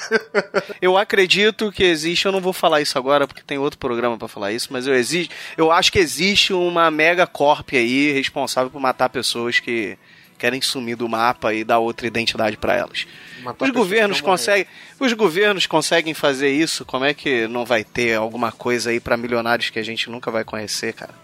eu 0.82 0.98
acredito 0.98 1.72
que 1.72 1.84
existe, 1.84 2.26
eu 2.26 2.32
não 2.32 2.42
vou 2.42 2.54
falar 2.54 2.82
isso 2.82 2.98
agora 2.98 3.28
porque 3.28 3.44
tem 3.44 3.60
outro 3.60 3.78
programa 3.78 4.18
pra 4.18 4.28
falar 4.28 4.52
isso, 4.52 4.70
mas 4.72 4.88
eu, 4.88 4.96
existe, 4.96 5.32
eu 5.56 5.72
acho 5.72 5.92
que 5.92 6.00
existe 6.00 6.54
uma 6.54 6.90
mega 6.90 7.28
corp 7.28 7.70
aí 7.74 8.12
responsável 8.12 8.72
por 8.72 8.82
matar 8.82 9.10
pessoas 9.10 9.60
que 9.60 9.98
querem 10.46 10.62
sumir 10.62 10.96
do 10.96 11.10
mapa 11.10 11.54
e 11.56 11.64
dar 11.64 11.80
outra 11.80 12.06
identidade 12.06 12.56
pra 12.56 12.76
elas. 12.76 13.08
Matar 13.42 13.66
Os 13.66 13.72
governos 13.72 14.22
conseguem, 14.22 14.68
os 15.00 15.12
governos 15.14 15.66
conseguem 15.66 16.14
fazer 16.14 16.50
isso. 16.50 16.86
Como 16.86 17.04
é 17.04 17.16
que 17.16 17.48
não 17.48 17.66
vai 17.66 17.84
ter 17.84 18.16
alguma 18.16 18.52
coisa 18.52 18.92
aí 18.92 19.00
pra 19.00 19.18
milionários 19.18 19.72
que 19.72 19.80
a 19.80 19.84
gente 19.84 20.08
nunca 20.08 20.30
vai 20.30 20.44
conhecer, 20.44 20.94
cara? 20.94 21.16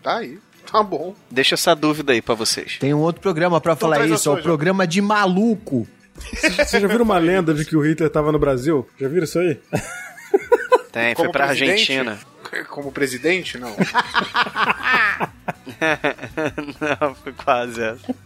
Tá 0.00 0.18
aí. 0.18 0.38
Tá 0.70 0.80
bom. 0.80 1.16
Deixa 1.28 1.56
essa 1.56 1.74
dúvida 1.74 2.12
aí 2.12 2.22
pra 2.22 2.36
vocês. 2.36 2.78
Tem 2.78 2.94
um 2.94 3.00
outro 3.00 3.20
programa 3.20 3.60
pra 3.60 3.74
falar 3.74 3.96
traz 3.96 4.12
a 4.12 4.14
isso, 4.14 4.28
é 4.28 4.32
o 4.32 4.34
sua, 4.36 4.42
programa 4.42 4.86
de 4.86 5.00
maluco. 5.00 5.88
Vocês 6.32 6.70
já 6.70 6.86
viram 6.86 7.04
uma 7.04 7.18
lenda 7.18 7.52
de 7.52 7.64
que 7.64 7.74
o 7.76 7.80
Hitler 7.80 8.10
tava 8.10 8.30
no 8.30 8.38
Brasil? 8.38 8.86
Já 9.00 9.08
viram 9.08 9.24
isso 9.24 9.40
aí? 9.40 9.58
Tem, 10.92 11.14
foi 11.16 11.24
Como 11.24 11.32
pra 11.32 11.46
presidente? 11.48 11.98
Argentina. 11.98 12.18
Como 12.68 12.92
presidente, 12.92 13.58
não. 13.58 13.70
não, 16.80 17.14
foi 17.14 17.32
quase 17.32 17.82
essa. 17.82 18.14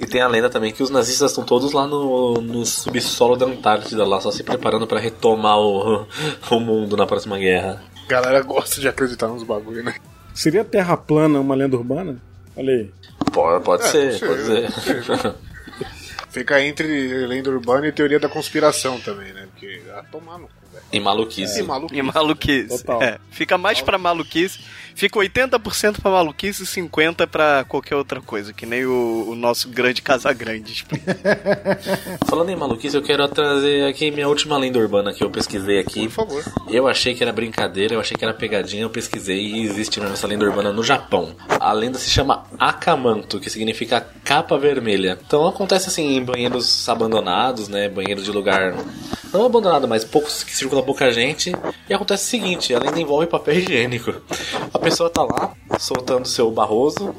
E 0.00 0.06
tem 0.06 0.20
a 0.20 0.26
lenda 0.26 0.50
também 0.50 0.72
que 0.72 0.82
os 0.82 0.90
nazistas 0.90 1.30
estão 1.30 1.44
todos 1.44 1.72
lá 1.72 1.86
no, 1.86 2.40
no 2.40 2.66
subsolo 2.66 3.36
da 3.36 3.46
Antártida, 3.46 4.04
lá 4.04 4.20
só 4.20 4.32
se 4.32 4.42
preparando 4.42 4.86
pra 4.86 4.98
retomar 4.98 5.58
o, 5.58 6.06
o 6.50 6.60
mundo 6.60 6.96
na 6.96 7.06
próxima 7.06 7.38
guerra. 7.38 7.80
A 8.04 8.08
galera 8.08 8.42
gosta 8.42 8.80
de 8.80 8.88
acreditar 8.88 9.28
nos 9.28 9.44
bagulho, 9.44 9.82
né? 9.82 9.94
Seria 10.34 10.64
Terra 10.64 10.96
plana 10.96 11.38
uma 11.38 11.54
lenda 11.54 11.76
urbana? 11.76 12.20
Olha 12.56 12.72
aí. 12.72 12.90
Pode, 13.32 13.64
pode 13.64 13.84
É, 13.84 13.86
ser, 13.86 14.18
pode 14.18 14.42
pode 14.42 14.44
ser, 14.44 15.04
ser. 15.04 15.34
Fica 16.30 16.60
entre 16.60 17.26
lenda 17.26 17.50
urbana 17.50 17.86
e 17.86 17.92
teoria 17.92 18.18
da 18.18 18.28
conspiração 18.28 19.00
também, 19.00 19.32
né? 19.32 19.46
Porque 19.52 19.82
a 19.96 20.02
tomar 20.02 20.38
no 20.38 20.48
cu. 20.48 20.63
E 20.92 21.00
maluquice. 21.00 21.60
E 21.60 21.62
maluco. 21.62 21.94
E 21.94 22.02
maluquice. 22.02 22.78
Total. 22.84 23.02
É, 23.02 23.18
fica 23.30 23.58
mais 23.58 23.80
pra 23.80 23.98
maluquice. 23.98 24.60
Fica 24.94 25.18
80% 25.18 26.00
pra 26.00 26.10
maluquice 26.10 26.62
e 26.62 26.66
50% 26.66 27.26
pra 27.26 27.64
qualquer 27.64 27.96
outra 27.96 28.20
coisa. 28.20 28.52
Que 28.52 28.64
nem 28.64 28.86
o, 28.86 29.30
o 29.30 29.34
nosso 29.34 29.68
grande 29.68 30.00
Casagrande. 30.00 30.86
Falando 32.28 32.50
em 32.50 32.56
maluquice, 32.56 32.96
eu 32.96 33.02
quero 33.02 33.26
trazer 33.28 33.86
aqui 33.88 34.10
minha 34.10 34.28
última 34.28 34.56
lenda 34.56 34.78
urbana 34.78 35.12
que 35.12 35.24
eu 35.24 35.30
pesquisei 35.30 35.80
aqui. 35.80 36.08
Por 36.08 36.26
favor. 36.26 36.44
Eu 36.68 36.86
achei 36.86 37.14
que 37.14 37.22
era 37.22 37.32
brincadeira, 37.32 37.94
eu 37.94 38.00
achei 38.00 38.16
que 38.16 38.24
era 38.24 38.32
pegadinha, 38.32 38.82
eu 38.82 38.90
pesquisei 38.90 39.40
e 39.40 39.64
existe 39.64 39.98
mesmo 39.98 40.14
essa 40.14 40.26
lenda 40.26 40.44
urbana 40.44 40.72
no 40.72 40.82
Japão. 40.82 41.34
A 41.48 41.72
lenda 41.72 41.98
se 41.98 42.10
chama 42.10 42.44
Akamanto, 42.58 43.40
que 43.40 43.50
significa 43.50 44.06
capa 44.22 44.56
vermelha. 44.56 45.18
Então 45.26 45.46
acontece 45.46 45.88
assim 45.88 46.16
em 46.16 46.22
banheiros 46.22 46.88
abandonados, 46.88 47.68
né? 47.68 47.88
Banheiros 47.88 48.24
de 48.24 48.30
lugar 48.30 48.74
não 49.34 49.46
abandonado, 49.46 49.88
mas 49.88 50.04
poucos 50.04 50.44
que 50.44 50.56
circula 50.56 50.82
pouca 50.82 51.10
gente. 51.10 51.52
E 51.88 51.92
acontece 51.92 52.24
o 52.24 52.30
seguinte, 52.30 52.72
a 52.72 52.78
lenda 52.78 53.00
envolve 53.00 53.26
papel 53.26 53.58
higiênico. 53.58 54.14
A 54.72 54.78
pessoa 54.84 55.08
tá 55.08 55.22
lá, 55.22 55.54
soltando 55.78 56.28
seu 56.28 56.50
barroso, 56.50 57.14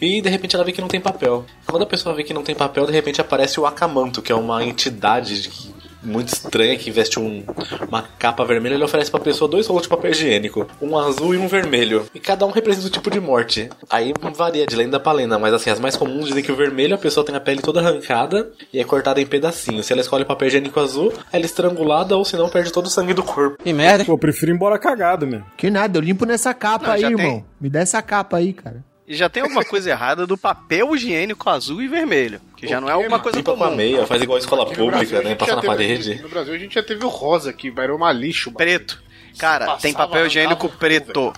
e 0.00 0.22
de 0.22 0.28
repente 0.28 0.56
ela 0.56 0.64
vê 0.64 0.72
que 0.72 0.80
não 0.80 0.88
tem 0.88 1.00
papel. 1.00 1.44
Quando 1.66 1.82
a 1.82 1.86
pessoa 1.86 2.14
vê 2.14 2.24
que 2.24 2.32
não 2.32 2.42
tem 2.42 2.54
papel, 2.54 2.86
de 2.86 2.92
repente 2.92 3.20
aparece 3.20 3.60
o 3.60 3.66
Akamanto, 3.66 4.22
que 4.22 4.32
é 4.32 4.34
uma 4.34 4.64
entidade 4.64 5.42
de 5.42 5.48
que 5.50 5.73
muito 6.04 6.28
estranha 6.28 6.76
que 6.76 6.90
veste 6.90 7.18
um- 7.18 7.42
uma 7.88 8.02
capa 8.18 8.44
vermelha, 8.44 8.74
ele 8.74 8.84
oferece 8.84 9.10
pra 9.10 9.20
pessoa 9.20 9.48
dois 9.50 9.66
rolos 9.66 9.84
de 9.84 9.88
papel 9.88 10.10
higiênico, 10.10 10.66
um 10.80 10.96
azul 10.98 11.34
e 11.34 11.38
um 11.38 11.48
vermelho. 11.48 12.06
E 12.14 12.20
cada 12.20 12.44
um 12.46 12.50
representa 12.50 12.86
um 12.86 12.90
tipo 12.90 13.10
de 13.10 13.20
morte. 13.20 13.68
Aí 13.88 14.12
varia 14.34 14.66
de 14.66 14.76
lenda 14.76 15.00
pra 15.00 15.12
lenda, 15.12 15.38
mas 15.38 15.52
assim, 15.54 15.70
as 15.70 15.80
mais 15.80 15.96
comuns 15.96 16.26
dizem 16.26 16.42
que 16.42 16.52
o 16.52 16.56
vermelho 16.56 16.94
a 16.94 16.98
pessoa 16.98 17.24
tem 17.24 17.34
a 17.34 17.40
pele 17.40 17.60
toda 17.62 17.80
arrancada 17.80 18.50
e 18.72 18.78
é 18.80 18.84
cortada 18.84 19.20
em 19.20 19.26
pedacinhos. 19.26 19.86
Se 19.86 19.92
ela 19.92 20.02
escolhe 20.02 20.24
papel 20.24 20.48
higiênico 20.48 20.78
azul, 20.80 21.12
ela 21.32 21.42
é 21.42 21.46
estrangulada 21.46 22.16
ou 22.16 22.24
senão 22.24 22.48
perde 22.48 22.72
todo 22.72 22.86
o 22.86 22.90
sangue 22.90 23.14
do 23.14 23.22
corpo. 23.22 23.62
Que 23.62 23.72
merda. 23.72 24.04
Pô, 24.04 24.12
eu 24.12 24.18
prefiro 24.18 24.52
ir 24.52 24.54
embora 24.54 24.78
cagado 24.78 25.26
mesmo. 25.26 25.46
Que 25.56 25.70
nada, 25.70 25.98
eu 25.98 26.02
limpo 26.02 26.24
nessa 26.24 26.52
capa 26.54 26.86
Não, 26.88 26.92
aí, 26.94 27.00
já 27.00 27.08
tem. 27.08 27.18
irmão. 27.18 27.44
Me 27.60 27.68
dá 27.70 27.80
essa 27.80 28.00
capa 28.02 28.36
aí, 28.36 28.52
cara. 28.52 28.84
E 29.06 29.14
já 29.14 29.28
tem 29.28 29.42
alguma 29.42 29.64
coisa 29.64 29.90
errada 29.90 30.26
do 30.26 30.36
papel 30.38 30.94
higiênico 30.96 31.48
azul 31.50 31.82
e 31.82 31.88
vermelho. 31.88 32.40
Que 32.56 32.66
já 32.66 32.80
não 32.80 32.88
é 32.88 32.92
alguma 32.92 33.18
coisa 33.20 33.36
Limpa 33.36 33.52
com 33.54 33.62
a 33.62 33.66
comum. 33.66 33.76
meia, 33.76 34.06
faz 34.06 34.22
igual 34.22 34.36
a 34.36 34.40
escola 34.40 34.62
Aqui 34.62 34.74
Brasil, 34.76 34.90
pública, 34.92 35.18
a 35.18 35.22
né? 35.22 35.34
Passa 35.34 35.54
na 35.56 35.60
teve- 35.60 35.66
parede. 35.74 36.22
No 36.22 36.28
Brasil 36.30 36.54
a 36.54 36.58
gente 36.58 36.74
já 36.74 36.82
teve 36.82 37.04
o 37.04 37.08
rosa 37.08 37.50
aqui, 37.50 37.72
era 37.76 37.94
uma 37.94 38.10
lixo. 38.12 38.50
Preto. 38.52 39.02
Cara, 39.38 39.66
Passava, 39.66 39.82
tem 39.82 39.92
papel 39.92 40.26
higiênico 40.26 40.68
cu, 40.68 40.76
preto. 40.78 41.32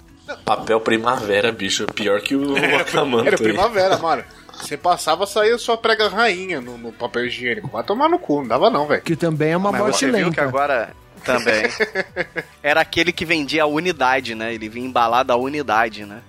Papel 0.44 0.80
primavera, 0.80 1.50
bicho. 1.50 1.86
Pior 1.86 2.20
que 2.20 2.36
o 2.36 2.54
Akamanto. 2.76 3.26
Era 3.28 3.36
primavera, 3.38 3.96
mano. 3.98 4.22
Você 4.52 4.76
passava, 4.76 5.26
saía 5.26 5.56
sua 5.58 5.76
prega 5.76 6.08
rainha 6.08 6.60
no, 6.60 6.76
no 6.78 6.92
papel 6.92 7.26
higiênico. 7.26 7.68
Vai 7.68 7.82
tomar 7.84 8.08
no 8.08 8.18
cu, 8.18 8.40
não 8.40 8.48
dava 8.48 8.70
não, 8.70 8.86
velho. 8.86 9.02
Que 9.02 9.14
também 9.16 9.52
é 9.52 9.56
uma 9.56 9.70
Mas 9.72 9.80
morte 9.80 9.98
você 9.98 10.06
viu 10.06 10.14
lenta. 10.26 10.30
que 10.34 10.40
agora 10.40 10.90
também. 11.24 11.62
Era 12.62 12.80
aquele 12.80 13.12
que 13.12 13.24
vendia 13.24 13.64
a 13.64 13.66
unidade, 13.66 14.34
né? 14.34 14.54
Ele 14.54 14.68
vinha 14.68 14.86
embalado 14.86 15.32
a 15.32 15.36
unidade, 15.36 16.04
né? 16.04 16.20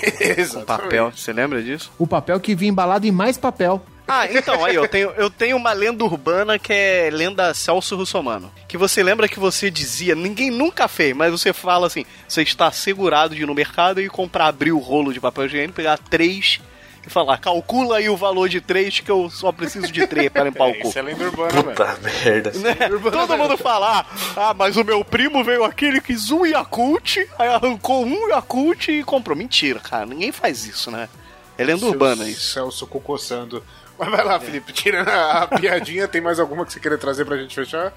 Com 0.52 0.64
papel. 0.64 1.12
Você 1.14 1.32
lembra 1.32 1.62
disso? 1.62 1.90
O 1.98 2.06
papel 2.06 2.38
que 2.40 2.54
vinha 2.54 2.70
embalado 2.70 3.06
em 3.06 3.12
mais 3.12 3.36
papel. 3.36 3.84
Ah, 4.08 4.24
então, 4.30 4.64
aí, 4.64 4.76
eu 4.76 4.86
tenho, 4.86 5.10
eu 5.16 5.28
tenho 5.28 5.56
uma 5.56 5.72
lenda 5.72 6.04
urbana 6.04 6.60
que 6.60 6.72
é 6.72 7.10
lenda 7.12 7.52
Celso 7.52 7.96
Russomano. 7.96 8.52
Que 8.68 8.78
você 8.78 9.02
lembra 9.02 9.28
que 9.28 9.40
você 9.40 9.68
dizia, 9.68 10.14
ninguém 10.14 10.48
nunca 10.48 10.86
fez, 10.86 11.14
mas 11.14 11.32
você 11.32 11.52
fala 11.52 11.88
assim: 11.88 12.04
você 12.28 12.42
está 12.42 12.70
segurado 12.70 13.34
de 13.34 13.42
ir 13.42 13.46
no 13.46 13.54
mercado 13.54 14.00
e 14.00 14.08
comprar, 14.08 14.46
abrir 14.46 14.70
o 14.70 14.78
rolo 14.78 15.12
de 15.12 15.18
papel 15.18 15.46
higiênico, 15.46 15.74
pegar 15.74 15.98
três 15.98 16.60
e 17.06 17.10
falar, 17.10 17.38
calcula 17.38 17.98
aí 17.98 18.08
o 18.08 18.16
valor 18.16 18.48
de 18.48 18.60
três 18.60 18.98
que 18.98 19.10
eu 19.10 19.30
só 19.30 19.52
preciso 19.52 19.90
de 19.92 20.06
três 20.06 20.28
para 20.28 20.44
limpar 20.44 20.68
o 20.68 20.74
cu. 20.74 20.88
Isso 20.88 20.98
é 20.98 21.02
lenda 21.02 21.24
urbana, 21.24 21.50
velho. 21.52 21.64
Puta 21.64 21.98
merda. 22.02 22.50
Né? 22.50 22.74
Todo 23.12 23.38
mundo 23.38 23.56
fala, 23.56 24.04
ah, 24.36 24.52
mas 24.54 24.76
o 24.76 24.84
meu 24.84 25.04
primo 25.04 25.44
veio 25.44 25.64
aqui, 25.64 25.86
ele 25.86 26.00
quis 26.00 26.30
um 26.30 26.44
Yakult, 26.44 27.18
aí 27.38 27.48
arrancou 27.48 28.04
um 28.04 28.28
Yakult 28.28 28.88
e 28.88 29.04
comprou. 29.04 29.36
Mentira, 29.36 29.78
cara, 29.78 30.04
ninguém 30.04 30.32
faz 30.32 30.66
isso, 30.66 30.90
né? 30.90 31.08
É 31.56 31.64
lenda 31.64 31.78
Seu 31.78 31.88
urbana 31.90 32.28
isso. 32.28 32.52
Celso 32.52 32.86
coçando. 32.86 33.62
Mas 33.98 34.10
vai 34.10 34.24
lá, 34.24 34.38
Felipe, 34.40 34.72
tirando 34.72 35.08
a, 35.08 35.42
a 35.42 35.46
piadinha, 35.46 36.06
tem 36.08 36.20
mais 36.20 36.38
alguma 36.38 36.66
que 36.66 36.72
você 36.72 36.80
queria 36.80 36.98
trazer 36.98 37.24
pra 37.24 37.36
gente 37.36 37.54
fechar? 37.54 37.92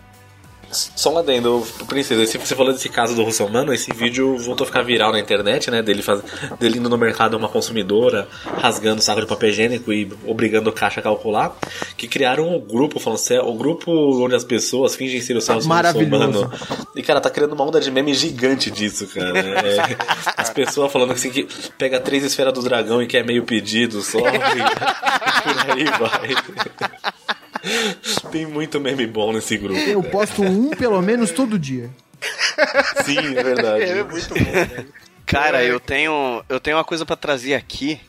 Só 0.71 1.13
um 1.13 1.17
adendo, 1.17 1.65
Princesa, 1.87 2.25
você 2.25 2.55
falou 2.55 2.71
desse 2.71 2.89
caso 2.89 3.15
do 3.15 3.23
Russomano, 3.23 3.73
esse 3.73 3.91
vídeo 3.91 4.37
voltou 4.37 4.65
a 4.65 4.67
ficar 4.67 4.83
viral 4.83 5.11
na 5.11 5.19
internet, 5.19 5.71
né? 5.71 5.81
Dele, 5.81 6.01
faz, 6.01 6.21
dele 6.59 6.77
indo 6.77 6.89
no 6.89 6.97
mercado 6.97 7.35
uma 7.35 7.49
consumidora, 7.49 8.27
rasgando 8.57 8.99
o 8.99 9.03
saco 9.03 9.21
de 9.21 9.27
papel 9.27 9.49
higiênico 9.49 9.91
e 9.91 10.11
obrigando 10.25 10.69
o 10.69 10.73
caixa 10.73 10.99
a 10.99 11.03
calcular, 11.03 11.57
que 11.97 12.07
criaram 12.07 12.55
um 12.55 12.59
grupo, 12.59 12.99
falando 12.99 13.19
é 13.31 13.41
o 13.41 13.53
grupo 13.53 13.91
onde 14.23 14.35
as 14.35 14.43
pessoas 14.43 14.95
fingem 14.95 15.21
ser 15.21 15.35
o 15.35 15.41
Celso. 15.41 15.67
Russomano. 15.67 16.51
E, 16.95 17.03
cara, 17.03 17.19
tá 17.19 17.29
criando 17.29 17.53
uma 17.53 17.63
onda 17.63 17.79
de 17.79 17.91
meme 17.91 18.13
gigante 18.13 18.71
disso, 18.71 19.07
cara. 19.07 19.37
É, 19.39 19.97
as 20.37 20.49
pessoas 20.49 20.91
falando 20.91 21.13
assim 21.13 21.29
que 21.29 21.47
pega 21.77 21.99
três 21.99 22.23
esferas 22.23 22.53
do 22.53 22.61
dragão 22.61 23.01
e 23.01 23.07
quer 23.07 23.25
meio 23.25 23.43
pedido 23.43 24.01
só, 24.01 24.19
e 24.19 24.21
por 25.43 25.71
aí 25.71 25.85
vai. 25.85 27.18
Tem 28.31 28.45
muito 28.45 28.79
meme 28.79 29.05
bom 29.07 29.33
nesse 29.33 29.57
grupo. 29.57 29.79
Eu 29.79 30.03
posto 30.03 30.43
um 30.43 30.69
pelo 30.69 31.01
menos 31.01 31.31
todo 31.31 31.57
dia. 31.57 31.89
Sim, 33.05 33.35
é 33.37 33.43
verdade. 33.43 33.83
É 33.83 34.03
muito 34.03 34.33
bom. 34.33 34.85
Cara, 35.25 35.63
eu 35.63 35.79
tenho, 35.79 36.43
eu 36.49 36.59
tenho 36.59 36.77
uma 36.77 36.83
coisa 36.83 37.05
pra 37.05 37.15
trazer 37.15 37.53
aqui. 37.53 37.99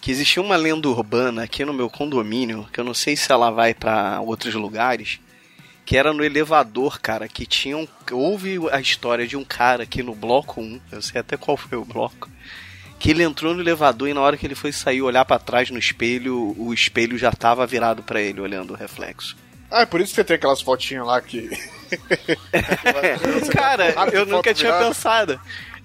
Que 0.00 0.10
existia 0.10 0.42
uma 0.42 0.56
lenda 0.56 0.88
urbana 0.88 1.44
aqui 1.44 1.64
no 1.64 1.72
meu 1.72 1.88
condomínio, 1.88 2.66
que 2.72 2.80
eu 2.80 2.84
não 2.84 2.92
sei 2.92 3.14
se 3.14 3.30
ela 3.30 3.52
vai 3.52 3.72
pra 3.72 4.20
outros 4.20 4.52
lugares, 4.52 5.20
que 5.84 5.96
era 5.96 6.12
no 6.12 6.24
elevador, 6.24 7.00
cara, 7.00 7.28
que 7.28 7.46
tinha 7.46 7.76
um, 7.76 7.86
houve 8.10 8.58
a 8.72 8.80
história 8.80 9.28
de 9.28 9.36
um 9.36 9.44
cara 9.44 9.84
aqui 9.84 10.02
no 10.02 10.12
bloco 10.12 10.60
1, 10.60 10.80
eu 10.90 11.02
sei 11.02 11.20
até 11.20 11.36
qual 11.36 11.56
foi 11.56 11.78
o 11.78 11.84
bloco, 11.84 12.28
que 13.02 13.10
ele 13.10 13.24
entrou 13.24 13.52
no 13.52 13.60
elevador 13.60 14.08
e 14.08 14.14
na 14.14 14.20
hora 14.20 14.36
que 14.36 14.46
ele 14.46 14.54
foi 14.54 14.70
sair 14.70 15.02
olhar 15.02 15.24
pra 15.24 15.36
trás 15.36 15.68
no 15.70 15.78
espelho, 15.78 16.54
o 16.56 16.72
espelho 16.72 17.18
já 17.18 17.32
tava 17.32 17.66
virado 17.66 18.00
pra 18.00 18.22
ele 18.22 18.40
olhando 18.40 18.74
o 18.74 18.76
reflexo. 18.76 19.36
Ah, 19.68 19.80
é 19.80 19.86
por 19.86 20.00
isso 20.00 20.10
que 20.10 20.14
você 20.14 20.24
tem 20.24 20.36
aquelas 20.36 20.62
fotinhas 20.62 21.04
lá 21.04 21.20
que. 21.20 21.50
Cara, 23.52 23.92
eu 24.12 24.24
nunca 24.24 24.54
tinha 24.54 24.70
virada. 24.70 24.86
pensado. 24.86 25.40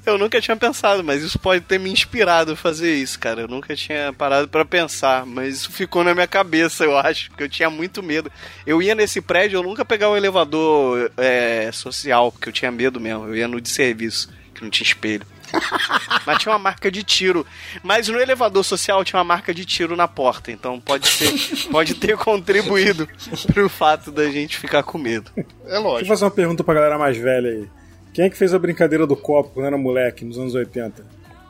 Eu 0.06 0.18
nunca 0.20 0.40
tinha 0.40 0.56
pensado, 0.56 1.04
mas 1.04 1.24
isso 1.24 1.40
pode 1.40 1.62
ter 1.62 1.80
me 1.80 1.92
inspirado 1.92 2.52
a 2.52 2.56
fazer 2.56 2.94
isso, 2.94 3.20
cara. 3.20 3.42
Eu 3.42 3.48
nunca 3.48 3.76
tinha 3.76 4.14
parado 4.14 4.48
pra 4.48 4.64
pensar, 4.64 5.26
mas 5.26 5.56
isso 5.56 5.72
ficou 5.72 6.04
na 6.04 6.14
minha 6.14 6.28
cabeça, 6.28 6.86
eu 6.86 6.98
acho, 6.98 7.30
porque 7.30 7.44
eu 7.44 7.50
tinha 7.50 7.70
muito 7.70 8.04
medo. 8.04 8.32
Eu 8.66 8.80
ia 8.80 8.94
nesse 8.94 9.20
prédio, 9.22 9.58
eu 9.58 9.64
nunca 9.64 9.84
pegava 9.84 10.14
o 10.14 10.18
elevador 10.18 11.12
é, 11.18 11.70
social, 11.74 12.32
porque 12.32 12.48
eu 12.48 12.54
tinha 12.54 12.72
medo 12.72 13.02
mesmo. 13.02 13.26
Eu 13.26 13.36
ia 13.36 13.48
no 13.48 13.60
de 13.60 13.70
serviço, 13.70 14.30
que 14.54 14.64
não 14.64 14.70
tinha 14.70 14.86
espelho. 14.86 15.26
Mas 16.26 16.40
tinha 16.40 16.52
uma 16.52 16.60
marca 16.60 16.92
de 16.92 17.04
tiro. 17.04 17.46
Mas 17.84 18.08
no 18.08 18.20
elevador 18.20 18.64
social 18.64 19.04
tinha 19.04 19.18
uma 19.18 19.24
marca 19.24 19.54
de 19.54 19.66
tiro 19.66 19.96
na 19.96 20.08
porta. 20.08 20.52
Então 20.52 20.80
pode 20.80 21.08
ser, 21.08 21.68
pode 21.72 21.96
ter 21.96 22.18
contribuído 22.18 23.08
pro 23.54 23.70
fato 23.70 24.12
da 24.12 24.30
gente 24.30 24.58
ficar 24.58 24.84
com 24.84 24.98
medo. 24.98 25.32
É 25.38 25.42
Deixa 25.44 25.76
eu 25.76 25.82
lógico. 25.82 26.08
fazer 26.10 26.26
uma 26.26 26.32
pergunta 26.32 26.64
pra 26.64 26.74
galera 26.74 26.98
mais 26.98 27.18
velha 27.18 27.50
aí. 27.50 27.70
Quem 28.14 28.26
é 28.26 28.30
que 28.30 28.38
fez 28.38 28.54
a 28.54 28.60
brincadeira 28.60 29.06
do 29.06 29.16
copo 29.16 29.52
quando 29.54 29.68
era 29.68 29.78
moleque, 29.78 30.26
nos 30.26 30.38
anos 30.40 30.56
80? 30.56 31.06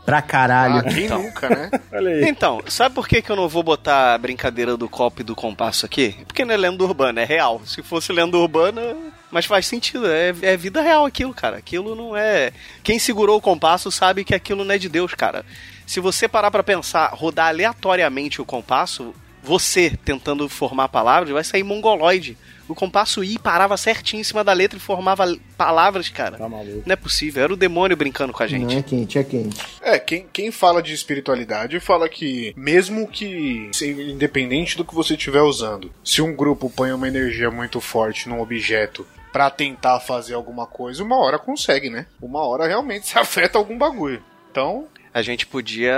Pra 0.06 0.22
caralho. 0.22 0.78
Ah, 0.80 0.84
quem 0.84 1.10
nunca, 1.10 1.50
né? 1.50 1.70
Olha 1.92 2.12
aí. 2.12 2.24
Então, 2.30 2.62
sabe 2.68 2.96
por 2.96 3.08
que, 3.08 3.22
que 3.22 3.30
eu 3.30 3.36
não 3.36 3.50
vou 3.50 3.62
botar 3.62 4.14
a 4.14 4.18
brincadeira 4.18 4.78
do 4.78 4.88
copo 4.88 5.20
e 5.22 5.24
do 5.24 5.36
compasso 5.36 5.86
aqui? 5.86 6.16
Porque 6.26 6.46
não 6.46 6.54
é 6.54 6.58
lenda 6.58 6.82
urbana, 6.84 7.22
é 7.22 7.26
real. 7.26 7.62
Se 7.66 7.84
fosse 7.84 8.14
lenda 8.14 8.38
urbana, 8.38 8.96
mas 9.32 9.46
faz 9.46 9.66
sentido, 9.66 10.08
é, 10.08 10.34
é 10.42 10.58
vida 10.58 10.82
real 10.82 11.06
aquilo, 11.06 11.34
cara. 11.34 11.58
Aquilo 11.58 11.96
não 11.96 12.16
é. 12.16 12.52
Quem 12.84 12.98
segurou 13.00 13.38
o 13.38 13.42
compasso 13.42 13.92
sabe 13.92 14.24
que 14.24 14.34
aquilo 14.34 14.64
não 14.64 14.74
é 14.74 14.78
de 14.78 14.90
Deus, 14.90 15.14
cara. 15.14 15.46
Se 15.86 16.00
você 16.00 16.28
parar 16.28 16.52
pra 16.52 16.64
pensar, 16.64 17.10
rodar 17.14 17.48
aleatoriamente 17.48 18.42
o 18.42 18.46
compasso, 18.46 19.14
você 19.44 19.98
tentando 20.04 20.48
formar 20.50 20.90
palavras, 20.90 21.32
vai 21.32 21.44
sair 21.44 21.64
mongoloide. 21.64 22.38
O 22.68 22.76
compasso 22.76 23.24
I 23.24 23.40
parava 23.40 23.78
certinho 23.78 24.20
em 24.20 24.24
cima 24.24 24.44
da 24.44 24.52
letra 24.52 24.78
e 24.78 24.82
formava 24.82 25.38
palavras, 25.56 26.10
cara. 26.10 26.38
Tá 26.38 26.50
maluco. 26.50 26.84
Não 26.86 26.94
é 26.94 26.98
possível, 26.98 27.44
era 27.44 27.54
o 27.54 27.58
demônio 27.58 27.96
brincando 27.96 28.34
com 28.34 28.44
a 28.44 28.48
gente. 28.48 28.74
Não 28.74 28.80
é 28.80 28.84
quente, 28.84 29.18
é 29.18 29.24
quente. 29.24 29.58
É, 29.82 29.98
quem, 29.98 30.28
quem 30.34 30.52
fala 30.52 30.84
de 30.84 30.94
espiritualidade 30.94 31.80
fala 31.80 32.10
que, 32.10 32.54
mesmo 32.58 33.08
que, 33.08 33.72
independente 33.82 34.76
do 34.76 34.84
que 34.84 34.94
você 34.94 35.14
estiver 35.14 35.42
usando, 35.42 35.90
se 36.04 36.22
um 36.22 36.36
grupo 36.36 36.70
põe 36.70 36.92
uma 36.92 37.08
energia 37.08 37.50
muito 37.50 37.80
forte 37.80 38.28
num 38.28 38.42
objeto 38.42 39.08
pra 39.38 39.52
tentar 39.52 40.00
fazer 40.00 40.34
alguma 40.34 40.66
coisa, 40.66 41.04
uma 41.04 41.16
hora 41.16 41.38
consegue, 41.38 41.92
né? 41.92 42.08
Uma 42.20 42.44
hora 42.44 42.66
realmente 42.66 43.08
se 43.08 43.18
afeta 43.20 43.60
algum 43.60 43.78
bagulho. 43.78 44.20
Então, 44.50 44.88
A 45.14 45.22
gente 45.22 45.46
podia 45.46 45.94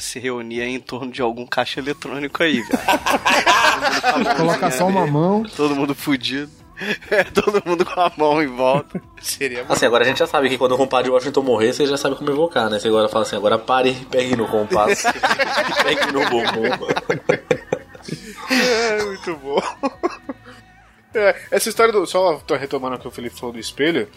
se 0.00 0.18
reunir 0.18 0.62
em 0.62 0.80
torno 0.80 1.12
de 1.12 1.20
algum 1.20 1.44
caixa 1.46 1.80
eletrônico 1.80 2.42
aí, 2.42 2.62
velho. 2.62 2.82
Coloca 4.38 4.70
só 4.70 4.86
uma 4.86 5.06
mão. 5.06 5.42
Todo 5.54 5.76
mundo 5.76 5.94
fudido. 5.94 6.50
É, 7.10 7.24
todo 7.24 7.62
mundo 7.66 7.84
com 7.84 8.00
a 8.00 8.10
mão 8.16 8.42
em 8.42 8.46
volta. 8.46 9.02
seria 9.20 9.66
Assim, 9.68 9.84
agora 9.84 10.04
a 10.04 10.06
gente 10.06 10.20
já 10.20 10.26
sabe 10.26 10.48
que 10.48 10.56
quando 10.56 10.72
o 10.72 10.78
compadre 10.78 11.10
Washington 11.10 11.42
morrer, 11.42 11.74
você 11.74 11.84
já 11.84 11.98
sabe 11.98 12.16
como 12.16 12.30
evocar, 12.30 12.70
né? 12.70 12.78
Você 12.78 12.88
agora 12.88 13.08
fala 13.10 13.24
assim, 13.24 13.36
agora 13.36 13.58
pare, 13.58 13.92
pegue 14.10 14.34
no 14.34 14.48
compasso, 14.48 15.06
pegue 15.84 16.10
no 16.10 16.20
bumbum. 16.30 16.64
É, 18.50 19.04
muito 19.04 19.36
bom. 19.36 19.60
É, 21.14 21.34
essa 21.50 21.68
história 21.68 21.92
do. 21.92 22.06
Só 22.06 22.36
tô 22.46 22.54
retomando 22.56 22.96
o 22.96 22.98
que 22.98 23.08
o 23.08 23.10
Felipe 23.10 23.38
falou 23.38 23.52
do 23.52 23.58
espelho. 23.58 24.08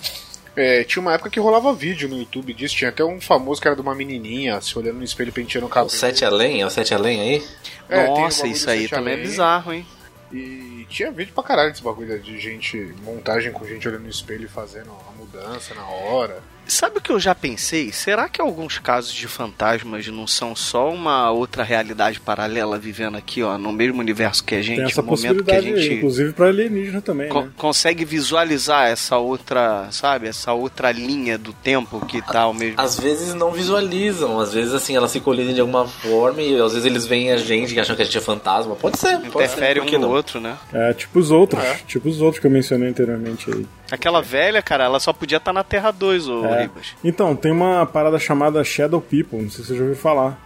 É, 0.55 0.83
tinha 0.83 1.01
uma 1.01 1.13
época 1.13 1.29
que 1.29 1.39
rolava 1.39 1.73
vídeo 1.73 2.09
no 2.09 2.17
YouTube 2.17 2.53
disso. 2.53 2.75
Tinha 2.75 2.89
até 2.89 3.03
um 3.03 3.21
famoso 3.21 3.61
que 3.61 3.67
era 3.67 3.75
de 3.75 3.81
uma 3.81 3.95
menininha 3.95 4.59
se 4.59 4.77
olhando 4.77 4.97
no 4.97 5.03
espelho 5.03 5.31
penteando 5.31 5.65
o 5.65 5.69
O 5.69 5.71
cabelo. 5.71 5.89
sete 5.89 6.25
além? 6.25 6.61
É 6.61 6.65
o 6.65 6.69
sete 6.69 6.93
além 6.93 7.19
aí? 7.21 7.47
É, 7.89 8.05
o 8.05 8.07
Nossa, 8.07 8.45
isso 8.47 8.69
aí 8.69 8.89
também 8.89 9.13
é 9.13 9.15
além. 9.17 9.27
bizarro, 9.29 9.71
hein? 9.73 9.85
E 10.33 10.85
tinha 10.89 11.11
vídeo 11.11 11.33
pra 11.33 11.43
caralho 11.43 11.71
desse 11.71 11.83
bagulho 11.83 12.19
de 12.19 12.37
gente, 12.39 12.77
montagem 13.03 13.51
com 13.51 13.65
gente 13.65 13.87
olhando 13.87 14.03
no 14.03 14.09
espelho 14.09 14.45
e 14.45 14.49
fazendo 14.49 14.91
a 15.07 15.11
mudança 15.17 15.73
na 15.73 15.85
hora. 15.85 16.41
Sabe 16.71 16.99
o 16.99 17.01
que 17.01 17.11
eu 17.11 17.19
já 17.19 17.35
pensei? 17.35 17.91
Será 17.91 18.29
que 18.29 18.41
alguns 18.41 18.79
casos 18.79 19.11
de 19.13 19.27
fantasmas 19.27 20.07
não 20.07 20.25
são 20.25 20.55
só 20.55 20.89
uma 20.89 21.29
outra 21.29 21.63
realidade 21.63 22.17
paralela 22.17 22.79
vivendo 22.79 23.17
aqui, 23.17 23.43
ó, 23.43 23.57
no 23.57 23.73
mesmo 23.73 23.99
universo 23.99 24.41
que 24.41 24.55
a 24.55 24.61
gente, 24.61 24.77
Tem 24.77 24.85
essa 24.85 25.01
no 25.01 25.07
momento 25.09 25.21
que 25.43 25.51
a 25.51 25.55
possibilidade 25.55 25.67
aí, 25.67 25.81
gente 25.83 25.95
inclusive 25.97 26.31
pra 26.31 26.47
alienígena 26.47 27.01
também, 27.01 27.27
co- 27.27 27.41
né? 27.41 27.49
consegue 27.57 28.05
visualizar 28.05 28.87
essa 28.87 29.17
outra, 29.17 29.89
sabe, 29.91 30.27
essa 30.29 30.53
outra 30.53 30.93
linha 30.93 31.37
do 31.37 31.51
tempo 31.51 32.05
que 32.05 32.21
tá 32.21 32.43
ao 32.43 32.53
mesmo 32.53 32.79
Às 32.79 32.97
vezes 32.97 33.33
não 33.33 33.51
visualizam, 33.51 34.39
às 34.39 34.53
vezes 34.53 34.73
assim, 34.73 34.95
elas 34.95 35.11
se 35.11 35.19
colidem 35.19 35.53
de 35.53 35.59
alguma 35.59 35.85
forma 35.85 36.41
e 36.41 36.57
às 36.57 36.71
vezes 36.71 36.85
eles 36.85 37.05
veem 37.05 37.31
a 37.33 37.37
gente 37.37 37.73
que 37.73 37.81
acham 37.81 37.97
que 37.97 38.01
a 38.01 38.05
gente 38.05 38.17
é 38.17 38.21
fantasma. 38.21 38.75
Pode 38.77 38.97
ser, 38.97 39.17
pode 39.17 39.27
interfere 39.27 39.81
ser, 39.81 39.87
um 39.97 39.99
no 39.99 40.07
não? 40.07 40.09
outro, 40.11 40.39
né? 40.39 40.57
É, 40.71 40.93
tipo 40.93 41.19
os 41.19 41.31
outros, 41.31 41.61
tipo 41.85 42.07
os 42.07 42.21
outros 42.21 42.39
que 42.39 42.47
eu 42.47 42.51
mencionei 42.51 42.87
anteriormente 42.87 43.51
aí. 43.51 43.65
Aquela 43.91 44.21
velha, 44.21 44.61
cara, 44.61 44.85
ela 44.85 44.99
só 44.99 45.11
podia 45.11 45.37
estar 45.37 45.51
na 45.53 45.63
Terra 45.63 45.91
2, 45.91 46.27
ô 46.27 46.45
É. 46.45 46.61
Ribas. 46.63 46.95
Então, 47.03 47.35
tem 47.35 47.51
uma 47.51 47.85
parada 47.85 48.17
chamada 48.17 48.63
Shadow 48.63 49.01
People, 49.01 49.41
não 49.41 49.49
sei 49.49 49.63
se 49.63 49.69
você 49.69 49.75
já 49.75 49.81
ouviu 49.81 49.95
falar. 49.97 50.39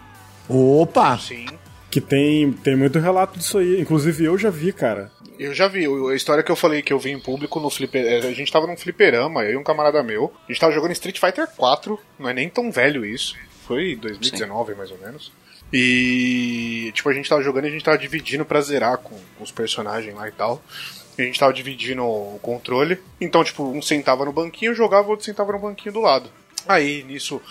Opa! 0.49 1.17
Sim. 1.17 1.45
Que 1.89 2.01
tem, 2.01 2.51
tem 2.51 2.75
muito 2.75 2.99
relato 2.99 3.37
disso 3.37 3.57
aí. 3.57 3.79
Inclusive 3.79 4.25
eu 4.25 4.37
já 4.37 4.49
vi, 4.49 4.73
cara. 4.73 5.11
Eu 5.39 5.53
já 5.53 5.67
vi, 5.67 5.85
a 5.85 6.15
história 6.15 6.43
que 6.43 6.51
eu 6.51 6.55
falei 6.55 6.81
que 6.81 6.91
eu 6.91 6.99
vi 6.99 7.11
em 7.11 7.19
público 7.19 7.59
no 7.59 7.69
flipper. 7.69 8.25
A 8.25 8.31
gente 8.31 8.51
tava 8.51 8.67
num 8.67 8.75
fliperama, 8.77 9.43
eu 9.43 9.51
e 9.53 9.57
um 9.57 9.63
camarada 9.63 10.01
meu. 10.03 10.33
A 10.47 10.51
gente 10.51 10.59
tava 10.59 10.73
jogando 10.73 10.91
Street 10.91 11.19
Fighter 11.19 11.47
4, 11.55 11.99
não 12.19 12.29
é 12.29 12.33
nem 12.33 12.49
tão 12.49 12.71
velho 12.71 13.05
isso. 13.05 13.35
Foi 13.67 13.95
2019, 13.95 14.75
mais 14.75 14.91
ou 14.91 14.97
menos. 14.97 15.31
E 15.71 16.91
tipo, 16.93 17.09
a 17.09 17.13
gente 17.13 17.29
tava 17.29 17.41
jogando 17.41 17.65
e 17.65 17.67
a 17.67 17.71
gente 17.71 17.83
tava 17.83 17.97
dividindo 17.97 18.45
pra 18.45 18.61
zerar 18.61 18.97
com, 18.97 19.15
com 19.37 19.43
os 19.43 19.51
personagens 19.51 20.13
lá 20.15 20.27
e 20.27 20.31
tal. 20.31 20.61
E 21.17 21.21
a 21.21 21.25
gente 21.25 21.39
tava 21.39 21.53
dividindo 21.53 22.03
o 22.03 22.39
controle. 22.41 22.99
Então, 23.21 23.43
tipo, 23.43 23.63
um 23.63 23.81
sentava 23.81 24.25
no 24.25 24.33
banquinho, 24.33 24.73
jogava, 24.75 25.07
o 25.07 25.11
outro 25.11 25.25
sentava 25.25 25.51
no 25.53 25.59
banquinho 25.59 25.93
do 25.93 26.01
lado. 26.01 26.29
Aí, 26.67 27.03
nisso, 27.03 27.41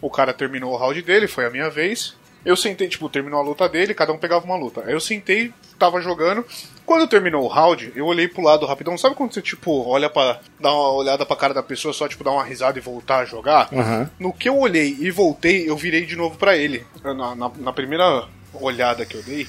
o 0.00 0.10
cara 0.10 0.32
terminou 0.32 0.72
o 0.72 0.76
round 0.76 1.00
dele, 1.02 1.28
foi 1.28 1.46
a 1.46 1.50
minha 1.50 1.70
vez. 1.70 2.16
Eu 2.44 2.56
sentei, 2.56 2.88
tipo, 2.88 3.08
terminou 3.08 3.38
a 3.38 3.42
luta 3.44 3.68
dele, 3.68 3.94
cada 3.94 4.12
um 4.12 4.18
pegava 4.18 4.44
uma 4.44 4.56
luta. 4.56 4.82
Aí 4.84 4.92
eu 4.92 4.98
sentei, 4.98 5.54
tava 5.78 6.00
jogando. 6.00 6.44
Quando 6.84 7.06
terminou 7.06 7.44
o 7.44 7.46
round, 7.46 7.92
eu 7.94 8.04
olhei 8.06 8.26
pro 8.26 8.42
lado 8.42 8.66
rapidão. 8.66 8.98
Sabe 8.98 9.14
quando 9.14 9.32
você, 9.32 9.40
tipo, 9.40 9.86
olha 9.88 10.10
pra 10.10 10.40
dar 10.58 10.72
uma 10.72 10.90
olhada 10.90 11.24
pra 11.24 11.36
cara 11.36 11.54
da 11.54 11.62
pessoa, 11.62 11.94
só, 11.94 12.08
tipo, 12.08 12.24
dar 12.24 12.32
uma 12.32 12.42
risada 12.42 12.76
e 12.76 12.82
voltar 12.82 13.18
a 13.18 13.24
jogar? 13.24 13.68
Aham. 13.72 14.10
No 14.18 14.32
que 14.32 14.48
eu 14.48 14.58
olhei 14.58 14.96
e 14.98 15.08
voltei, 15.12 15.70
eu 15.70 15.76
virei 15.76 16.04
de 16.04 16.16
novo 16.16 16.36
pra 16.36 16.56
ele. 16.56 16.84
Na, 17.04 17.14
na- 17.36 17.52
na 17.56 17.72
primeira 17.72 18.26
olhada 18.52 19.06
que 19.06 19.14
eu 19.16 19.22
dei, 19.22 19.46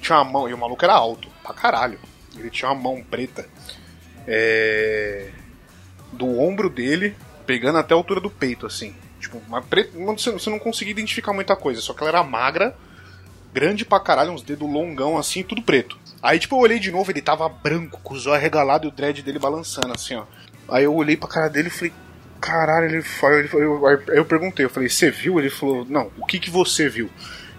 tinha 0.00 0.18
uma 0.18 0.24
mão, 0.24 0.48
e 0.48 0.54
o 0.54 0.58
maluco 0.58 0.84
era 0.84 0.94
alto, 0.94 1.28
pra 1.42 1.52
caralho. 1.52 1.98
Ele 2.38 2.50
tinha 2.50 2.70
uma 2.70 2.80
mão 2.80 3.02
preta. 3.02 3.48
É. 4.26 5.30
Do 6.12 6.38
ombro 6.38 6.70
dele, 6.70 7.14
pegando 7.46 7.78
até 7.78 7.94
a 7.94 7.96
altura 7.96 8.20
do 8.20 8.30
peito, 8.30 8.66
assim. 8.66 8.94
Tipo, 9.20 9.38
uma 9.46 9.60
preta. 9.60 9.90
Você 9.96 10.50
não 10.50 10.58
conseguia 10.58 10.92
identificar 10.92 11.32
muita 11.32 11.56
coisa, 11.56 11.80
só 11.80 11.92
que 11.92 12.00
ela 12.00 12.10
era 12.10 12.22
magra, 12.22 12.76
grande 13.52 13.84
pra 13.84 14.00
caralho, 14.00 14.32
uns 14.32 14.42
dedos 14.42 14.70
longão 14.70 15.18
assim, 15.18 15.42
tudo 15.42 15.62
preto. 15.62 15.98
Aí, 16.22 16.38
tipo, 16.38 16.56
eu 16.56 16.60
olhei 16.60 16.78
de 16.78 16.90
novo, 16.90 17.10
ele 17.10 17.22
tava 17.22 17.48
branco, 17.48 18.00
com 18.02 18.14
o 18.14 18.18
zóio 18.18 18.36
arregalado 18.36 18.86
e 18.86 18.88
o 18.88 18.92
dread 18.92 19.22
dele 19.22 19.38
balançando, 19.38 19.92
assim, 19.92 20.14
ó. 20.14 20.24
Aí 20.68 20.84
eu 20.84 20.94
olhei 20.94 21.16
pra 21.16 21.28
cara 21.28 21.48
dele 21.48 21.68
e 21.68 21.70
falei, 21.70 21.92
caralho, 22.40 22.86
ele 22.86 23.02
foi. 23.02 23.40
Ele 23.40 23.48
eu, 23.52 24.02
eu 24.08 24.24
perguntei, 24.24 24.64
eu 24.64 24.70
falei, 24.70 24.88
você 24.88 25.10
viu? 25.10 25.38
Ele 25.38 25.50
falou, 25.50 25.84
não, 25.88 26.10
o 26.18 26.26
que 26.26 26.38
que 26.38 26.50
você 26.50 26.88
viu? 26.88 27.08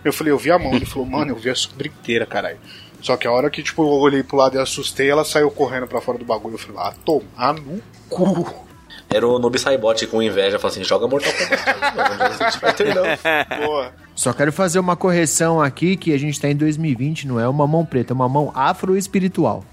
Eu 0.04 0.14
falei, 0.14 0.32
eu 0.32 0.38
vi 0.38 0.52
a 0.52 0.60
mão. 0.60 0.74
Ele 0.74 0.86
falou, 0.86 1.08
mano, 1.08 1.32
eu 1.32 1.36
vi 1.36 1.50
a 1.50 1.56
sombra 1.56 1.88
inteira, 1.88 2.26
caralho. 2.26 2.60
Só 3.02 3.16
que 3.18 3.28
a 3.28 3.32
hora 3.32 3.50
que, 3.50 3.64
tipo, 3.64 3.82
eu 3.84 3.88
olhei 3.88 4.24
pro 4.24 4.38
lado 4.38 4.56
e 4.58 4.60
assustei, 4.60 5.10
ela 5.10 5.24
saiu 5.24 5.50
correndo 5.50 5.88
pra 5.88 6.02
fora 6.02 6.18
do 6.18 6.26
bagulho. 6.26 6.56
Eu 6.56 6.60
falei, 6.60 6.78
ah, 6.80 6.94
tomar 7.06 7.54
no 7.54 7.82
cu. 8.10 8.68
Era 9.10 9.28
o 9.28 9.40
Noob 9.40 9.58
Saibot 9.58 10.06
com 10.08 10.22
inveja, 10.22 10.60
falou 10.60 10.72
assim, 10.72 10.84
joga 10.84 11.08
Mortal 11.08 11.32
Kombat. 11.34 12.84
não, 12.84 12.96
não. 12.96 13.66
Boa. 13.66 13.94
Só 14.14 14.34
quero 14.34 14.52
fazer 14.52 14.80
uma 14.80 14.96
correção 14.96 15.60
aqui 15.60 15.98
que 15.98 16.14
a 16.14 16.18
gente 16.20 16.40
tá 16.40 16.48
em 16.48 16.56
2020, 16.56 17.28
não 17.28 17.40
é 17.40 17.48
uma 17.48 17.66
mão 17.66 17.84
preta, 17.84 18.14
é 18.14 18.16
uma 18.16 18.30
mão 18.30 18.52
afro-espiritual. 18.54 19.64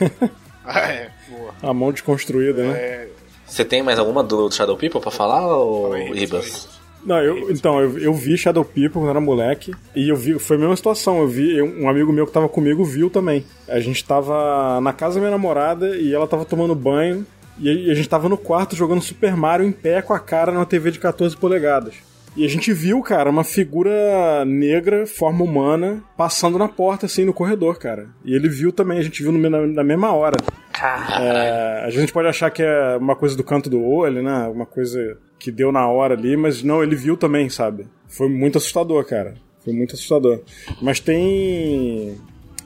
Ah, 0.64 0.78
é, 0.78 1.10
boa. 1.28 1.52
A 1.60 1.74
mão 1.74 1.90
desconstruída, 1.90 2.62
né? 2.62 2.78
É, 2.78 3.08
Você 3.44 3.64
tem 3.64 3.82
mais 3.82 3.98
alguma 3.98 4.22
do 4.22 4.48
Shadow 4.48 4.76
People 4.76 5.00
pra 5.00 5.10
falar, 5.10 5.44
ou 5.44 5.90
Fala 5.90 6.81
Não, 7.04 7.18
eu, 7.20 7.50
então, 7.50 7.80
eu, 7.80 7.98
eu 7.98 8.14
vi 8.14 8.36
Shadow 8.36 8.64
People 8.64 9.00
quando 9.00 9.10
era 9.10 9.20
moleque. 9.20 9.72
E 9.94 10.08
eu 10.08 10.16
vi, 10.16 10.38
foi 10.38 10.56
a 10.56 10.60
mesma 10.60 10.76
situação. 10.76 11.18
Eu 11.20 11.28
vi, 11.28 11.56
eu- 11.56 11.66
um 11.66 11.88
amigo 11.88 12.12
meu 12.12 12.26
que 12.26 12.32
tava 12.32 12.48
comigo 12.48 12.84
viu 12.84 13.10
também. 13.10 13.44
A 13.68 13.80
gente 13.80 14.04
tava 14.04 14.80
na 14.80 14.92
casa 14.92 15.14
da 15.14 15.20
minha 15.20 15.30
namorada 15.32 15.96
e 15.96 16.14
ela 16.14 16.26
tava 16.26 16.44
tomando 16.44 16.74
banho. 16.74 17.26
E 17.58 17.90
a 17.90 17.94
gente 17.94 18.08
tava 18.08 18.28
no 18.28 18.36
quarto 18.38 18.74
jogando 18.76 19.02
Super 19.02 19.36
Mario 19.36 19.66
em 19.66 19.72
pé 19.72 20.00
com 20.00 20.14
a 20.14 20.18
cara 20.18 20.52
numa 20.52 20.64
TV 20.64 20.90
de 20.90 20.98
14 20.98 21.36
polegadas. 21.36 21.94
E 22.34 22.46
a 22.46 22.48
gente 22.48 22.72
viu, 22.72 23.02
cara, 23.02 23.28
uma 23.28 23.44
figura 23.44 24.42
negra, 24.46 25.06
forma 25.06 25.44
humana, 25.44 26.02
passando 26.16 26.56
na 26.56 26.66
porta, 26.66 27.04
assim, 27.04 27.26
no 27.26 27.34
corredor, 27.34 27.78
cara. 27.78 28.06
E 28.24 28.34
ele 28.34 28.48
viu 28.48 28.72
também, 28.72 28.98
a 28.98 29.02
gente 29.02 29.22
viu 29.22 29.30
no, 29.32 29.50
na, 29.50 29.66
na 29.66 29.84
mesma 29.84 30.12
hora. 30.12 30.36
É, 31.20 31.82
a 31.84 31.90
gente 31.90 32.10
pode 32.10 32.28
achar 32.28 32.50
que 32.50 32.62
é 32.62 32.96
uma 32.96 33.14
coisa 33.14 33.36
do 33.36 33.44
canto 33.44 33.68
do 33.68 33.84
olho, 33.84 34.22
né? 34.22 34.48
Uma 34.48 34.64
coisa 34.64 35.18
que 35.42 35.50
deu 35.50 35.72
na 35.72 35.88
hora 35.88 36.14
ali, 36.14 36.36
mas 36.36 36.62
não, 36.62 36.82
ele 36.82 36.94
viu 36.94 37.16
também, 37.16 37.48
sabe? 37.50 37.86
Foi 38.08 38.28
muito 38.28 38.58
assustador, 38.58 39.04
cara. 39.04 39.34
Foi 39.64 39.72
muito 39.72 39.94
assustador. 39.94 40.40
Mas 40.80 41.00
tem. 41.00 42.16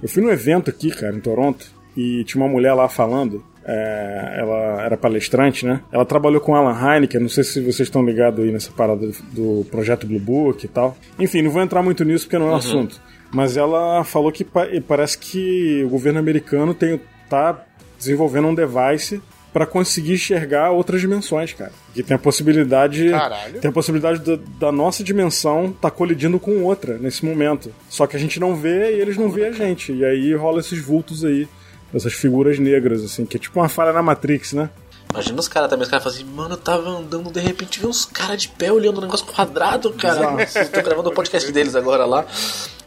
Eu 0.03 0.09
fui 0.09 0.23
num 0.23 0.31
evento 0.31 0.69
aqui, 0.71 0.91
cara, 0.91 1.17
em 1.17 1.21
Toronto, 1.21 1.67
e 1.97 2.23
tinha 2.25 2.43
uma 2.43 2.51
mulher 2.51 2.75
lá 2.75 2.89
falando. 2.89 3.43
É, 3.69 4.37
ela 4.39 4.83
era 4.85 4.97
palestrante, 4.97 5.67
né? 5.67 5.81
Ela 5.91 6.05
trabalhou 6.05 6.41
com 6.41 6.55
Alan 6.55 6.77
Heineken, 6.95 7.21
não 7.21 7.29
sei 7.29 7.43
se 7.43 7.61
vocês 7.61 7.81
estão 7.81 8.05
ligados 8.05 8.45
aí 8.45 8.53
nessa 8.53 8.71
parada 8.71 9.11
do, 9.33 9.67
projeto 9.71 10.07
Blue 10.07 10.21
Book 10.21 10.65
e 10.65 10.69
tal. 10.69 10.97
Enfim, 11.19 11.43
não 11.43 11.51
vou 11.51 11.61
entrar 11.63 11.83
muito 11.83 12.05
nisso 12.05 12.27
porque 12.27 12.39
não 12.39 12.47
é 12.47 12.51
o 12.51 12.53
Uhum. 12.53 12.59
assunto. 12.59 13.01
Mas 13.33 13.57
ela 13.57 14.05
falou 14.05 14.31
que 14.31 14.45
pa- 14.45 14.69
parece 14.87 15.19
que 15.19 15.83
o 15.85 15.89
governo 15.89 16.19
americano 16.21 16.73
tem, 16.75 17.01
tá 17.29 17.65
desenvolvendo 17.99 18.47
um 18.49 18.55
device 18.55 19.21
para 19.57 19.65
conseguir 19.65 20.13
enxergar 20.13 20.71
outras 20.71 21.01
dimensões, 21.01 21.55
cara. 21.55 21.73
Que 21.95 22.03
tem 22.03 22.15
a 22.15 22.19
possibilidade. 22.19 23.09
Caralho. 23.09 23.59
Tem 23.59 23.71
a 23.71 23.73
possibilidade 23.73 24.19
da, 24.19 24.39
da 24.59 24.71
nossa 24.71 25.03
dimensão 25.03 25.73
tá 25.73 25.91
colidindo 25.91 26.39
com 26.39 26.63
outra 26.63 26.99
nesse 26.99 27.25
momento. 27.25 27.73
Só 27.89 28.07
que 28.07 28.15
a 28.15 28.19
gente 28.19 28.39
não 28.39 28.55
vê 28.55 28.95
e 28.95 29.01
eles 29.01 29.17
não 29.17 29.31
vê 29.31 29.47
a 29.47 29.53
gente. 29.53 29.95
E 29.95 30.05
aí 30.05 30.35
rola 30.35 30.61
esses 30.61 30.79
vultos 30.79 31.25
aí. 31.25 31.49
Essas 31.95 32.13
figuras 32.13 32.59
negras, 32.59 33.03
assim, 33.03 33.25
que 33.25 33.39
é 33.39 33.41
tipo 33.41 33.59
uma 33.59 33.67
falha 33.67 33.95
na 33.95 34.03
Matrix, 34.03 34.53
né? 34.53 34.69
Imagina 35.11 35.41
os 35.41 35.49
caras 35.49 35.71
também, 35.71 35.85
os 35.85 35.89
caras 35.89 36.05
falam 36.05 36.19
assim, 36.19 36.37
mano, 36.37 36.53
eu 36.53 36.59
tava 36.59 36.91
andando, 36.91 37.33
de 37.33 37.41
repente 37.41 37.81
vi 37.81 37.87
uns 37.87 38.05
caras 38.05 38.43
de 38.43 38.49
pé 38.49 38.71
olhando 38.71 38.99
um 38.99 39.05
negócio 39.05 39.25
quadrado, 39.25 39.91
cara. 39.95 40.43
Estão 40.43 40.83
gravando 40.83 41.09
o 41.09 41.15
podcast 41.15 41.51
deles 41.51 41.75
agora 41.75 42.05
lá. 42.05 42.27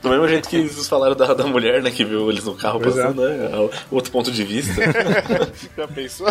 Do 0.02 0.10
mesmo 0.10 0.28
jeito 0.28 0.48
que 0.48 0.56
eles 0.56 0.88
falaram 0.88 1.16
da, 1.16 1.34
da 1.34 1.46
mulher, 1.46 1.82
né, 1.82 1.92
que 1.92 2.06
viu 2.06 2.30
eles 2.30 2.46
no 2.46 2.56
carro 2.56 2.80
pois 2.80 2.98
é. 2.98 3.02
passando, 3.02 3.22
né, 3.22 3.36
é. 3.36 3.50
né? 3.50 3.70
Outro 3.92 4.12
ponto 4.12 4.32
de 4.32 4.44
vista. 4.46 4.82
Já 5.76 5.88
pensou? 5.88 6.28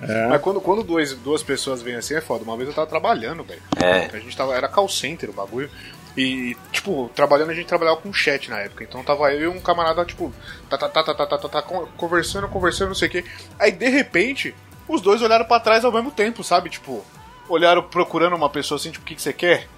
É. 0.00 0.28
Mas 0.28 0.40
quando, 0.40 0.60
quando 0.60 0.82
dois, 0.82 1.14
duas 1.14 1.42
pessoas 1.42 1.82
vêm 1.82 1.96
assim 1.96 2.14
é 2.14 2.20
foda. 2.20 2.42
Uma 2.42 2.56
vez 2.56 2.68
eu 2.68 2.74
tava 2.74 2.86
trabalhando, 2.86 3.44
velho. 3.44 3.62
É. 3.76 4.16
A 4.16 4.18
gente 4.18 4.36
tava. 4.36 4.54
Era 4.54 4.66
call 4.66 4.88
center 4.88 5.28
o 5.28 5.32
bagulho. 5.32 5.68
E, 6.16 6.56
tipo, 6.70 7.10
trabalhando, 7.14 7.50
a 7.50 7.54
gente 7.54 7.66
trabalhava 7.66 7.98
com 7.98 8.12
chat 8.12 8.50
na 8.50 8.60
época. 8.60 8.84
Então 8.84 9.02
tava 9.02 9.32
eu 9.32 9.40
e 9.42 9.48
um 9.48 9.60
camarada, 9.60 10.04
tipo, 10.04 10.32
tá, 10.68 10.76
tá, 10.76 10.88
tá, 10.88 11.02
tá, 11.02 11.14
tá, 11.14 11.26
tá, 11.26 11.38
tá, 11.38 11.48
tá 11.48 11.62
conversando, 11.96 12.48
conversando, 12.48 12.88
não 12.88 12.94
sei 12.94 13.08
o 13.08 13.10
quê. 13.10 13.24
Aí, 13.58 13.72
de 13.72 13.88
repente, 13.88 14.54
os 14.88 15.00
dois 15.00 15.22
olharam 15.22 15.44
para 15.44 15.60
trás 15.60 15.84
ao 15.84 15.92
mesmo 15.92 16.10
tempo, 16.10 16.44
sabe? 16.44 16.68
Tipo, 16.68 17.04
olharam 17.48 17.82
procurando 17.82 18.36
uma 18.36 18.50
pessoa 18.50 18.78
assim, 18.78 18.90
tipo, 18.90 19.04
o 19.04 19.06
que, 19.06 19.14
que 19.14 19.22
você 19.22 19.32
quer? 19.32 19.68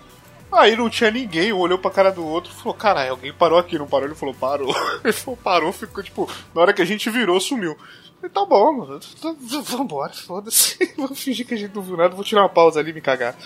Aí 0.55 0.77
não 0.77 0.89
tinha 0.89 1.11
ninguém, 1.11 1.53
um 1.53 1.59
olhou 1.59 1.79
pra 1.79 1.91
cara 1.91 2.13
do 2.13 2.25
outro 2.25 2.53
e 2.53 2.55
falou, 2.55 2.75
caralho, 2.75 3.11
alguém 3.11 3.33
parou 3.33 3.59
aqui, 3.59 3.79
não 3.79 3.87
parou? 3.87 4.07
Ele 4.07 4.15
falou, 4.15 4.35
parou. 4.35 4.75
Ele 5.03 5.13
falou, 5.13 5.37
parou, 5.37 5.73
ficou 5.73 6.03
tipo, 6.03 6.31
na 6.55 6.61
hora 6.61 6.73
que 6.73 6.81
a 6.81 6.85
gente 6.85 7.11
virou, 7.11 7.41
sumiu. 7.41 7.77
Eu, 8.23 8.31
tá 8.31 8.45
bom, 8.45 8.73
mano, 8.73 9.01
vambora, 9.65 10.13
foda-se. 10.13 10.93
Vou 10.97 11.15
fingir 11.15 11.47
que 11.47 11.55
a 11.55 11.57
gente 11.57 11.75
não 11.75 11.83
viu 11.83 11.97
nada, 11.97 12.15
vou 12.15 12.25
tirar 12.25 12.43
uma 12.43 12.49
pausa 12.49 12.81
ali 12.81 12.91
e 12.91 12.95
me 12.95 13.01
cagar. 13.01 13.37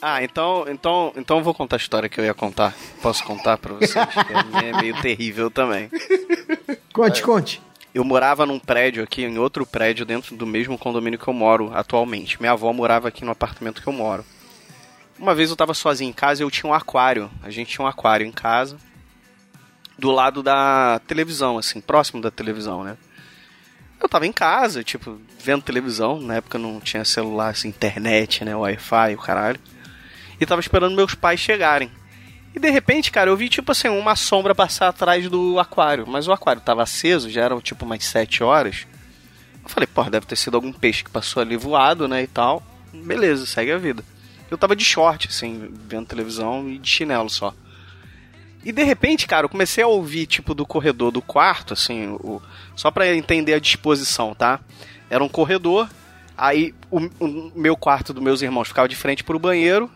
Ah, 0.00 0.22
então, 0.22 0.64
então, 0.66 1.12
então 1.14 1.38
eu 1.38 1.44
vou 1.44 1.54
contar 1.54 1.76
a 1.76 1.78
história 1.78 2.08
que 2.08 2.18
eu 2.18 2.24
ia 2.24 2.34
contar. 2.34 2.74
Posso 3.02 3.22
contar 3.22 3.58
pra 3.58 3.74
vocês? 3.74 3.92
Que 3.92 4.64
é 4.64 4.80
meio 4.80 5.00
terrível 5.02 5.50
também. 5.50 5.90
Conte, 6.92 7.22
conte. 7.22 7.62
Eu 7.94 8.02
morava 8.02 8.44
num 8.44 8.58
prédio 8.58 9.04
aqui, 9.04 9.24
em 9.24 9.38
outro 9.38 9.64
prédio, 9.66 10.04
dentro 10.04 10.34
do 10.34 10.46
mesmo 10.46 10.76
condomínio 10.76 11.18
que 11.18 11.28
eu 11.28 11.34
moro 11.34 11.70
atualmente. 11.74 12.40
Minha 12.40 12.52
avó 12.52 12.72
morava 12.72 13.08
aqui 13.08 13.24
no 13.24 13.30
apartamento 13.30 13.80
que 13.80 13.86
eu 13.86 13.92
moro. 13.92 14.24
Uma 15.18 15.34
vez 15.34 15.50
eu 15.50 15.56
tava 15.56 15.72
sozinho 15.72 16.10
em 16.10 16.12
casa 16.12 16.42
eu 16.42 16.50
tinha 16.50 16.70
um 16.70 16.74
aquário. 16.74 17.30
A 17.42 17.50
gente 17.50 17.70
tinha 17.70 17.84
um 17.84 17.88
aquário 17.88 18.26
em 18.26 18.32
casa. 18.32 18.76
Do 19.98 20.10
lado 20.10 20.42
da 20.42 21.00
televisão, 21.06 21.56
assim, 21.56 21.80
próximo 21.80 22.20
da 22.20 22.30
televisão, 22.30 22.84
né? 22.84 22.98
Eu 23.98 24.08
tava 24.08 24.26
em 24.26 24.32
casa, 24.32 24.84
tipo, 24.84 25.18
vendo 25.42 25.62
televisão. 25.62 26.20
Na 26.20 26.36
época 26.36 26.58
não 26.58 26.78
tinha 26.80 27.04
celular, 27.04 27.48
assim, 27.48 27.68
internet, 27.68 28.44
né? 28.44 28.54
Wi-Fi, 28.54 29.14
o 29.14 29.18
caralho. 29.18 29.58
E 30.38 30.44
tava 30.44 30.60
esperando 30.60 30.94
meus 30.94 31.14
pais 31.14 31.40
chegarem. 31.40 31.90
E 32.54 32.60
de 32.60 32.70
repente, 32.70 33.10
cara, 33.10 33.30
eu 33.30 33.36
vi, 33.36 33.48
tipo 33.48 33.72
assim, 33.72 33.88
uma 33.88 34.16
sombra 34.16 34.54
passar 34.54 34.88
atrás 34.88 35.28
do 35.30 35.58
aquário. 35.58 36.06
Mas 36.06 36.28
o 36.28 36.32
aquário 36.32 36.60
tava 36.60 36.82
aceso, 36.82 37.30
já 37.30 37.42
eram 37.42 37.60
tipo 37.60 37.86
umas 37.86 38.04
7 38.04 38.42
horas. 38.42 38.86
Eu 39.62 39.70
falei, 39.70 39.86
pô, 39.86 40.04
deve 40.04 40.26
ter 40.26 40.36
sido 40.36 40.56
algum 40.56 40.72
peixe 40.72 41.02
que 41.02 41.10
passou 41.10 41.40
ali 41.40 41.56
voado, 41.56 42.06
né, 42.06 42.22
e 42.22 42.26
tal. 42.26 42.62
Beleza, 42.92 43.46
segue 43.46 43.72
a 43.72 43.78
vida. 43.78 44.04
Eu 44.50 44.56
tava 44.56 44.76
de 44.76 44.84
short, 44.84 45.28
assim, 45.28 45.70
vendo 45.88 46.06
televisão 46.06 46.68
e 46.68 46.78
de 46.78 46.88
chinelo 46.88 47.28
só. 47.28 47.54
E 48.64 48.72
de 48.72 48.82
repente, 48.82 49.26
cara, 49.26 49.44
eu 49.44 49.48
comecei 49.48 49.82
a 49.84 49.86
ouvir, 49.86 50.26
tipo, 50.26 50.54
do 50.54 50.66
corredor 50.66 51.12
do 51.12 51.22
quarto, 51.22 51.72
assim, 51.72 52.08
o... 52.08 52.42
só 52.74 52.90
pra 52.90 53.14
entender 53.14 53.54
a 53.54 53.60
disposição, 53.60 54.34
tá? 54.34 54.60
Era 55.08 55.22
um 55.22 55.28
corredor, 55.28 55.88
aí 56.36 56.74
o, 56.90 56.98
o 57.20 57.52
meu 57.54 57.76
quarto 57.76 58.12
dos 58.12 58.22
meus 58.22 58.42
irmãos 58.42 58.68
ficava 58.68 58.88
de 58.88 58.96
frente 58.96 59.22
pro 59.22 59.38
banheiro, 59.38 59.90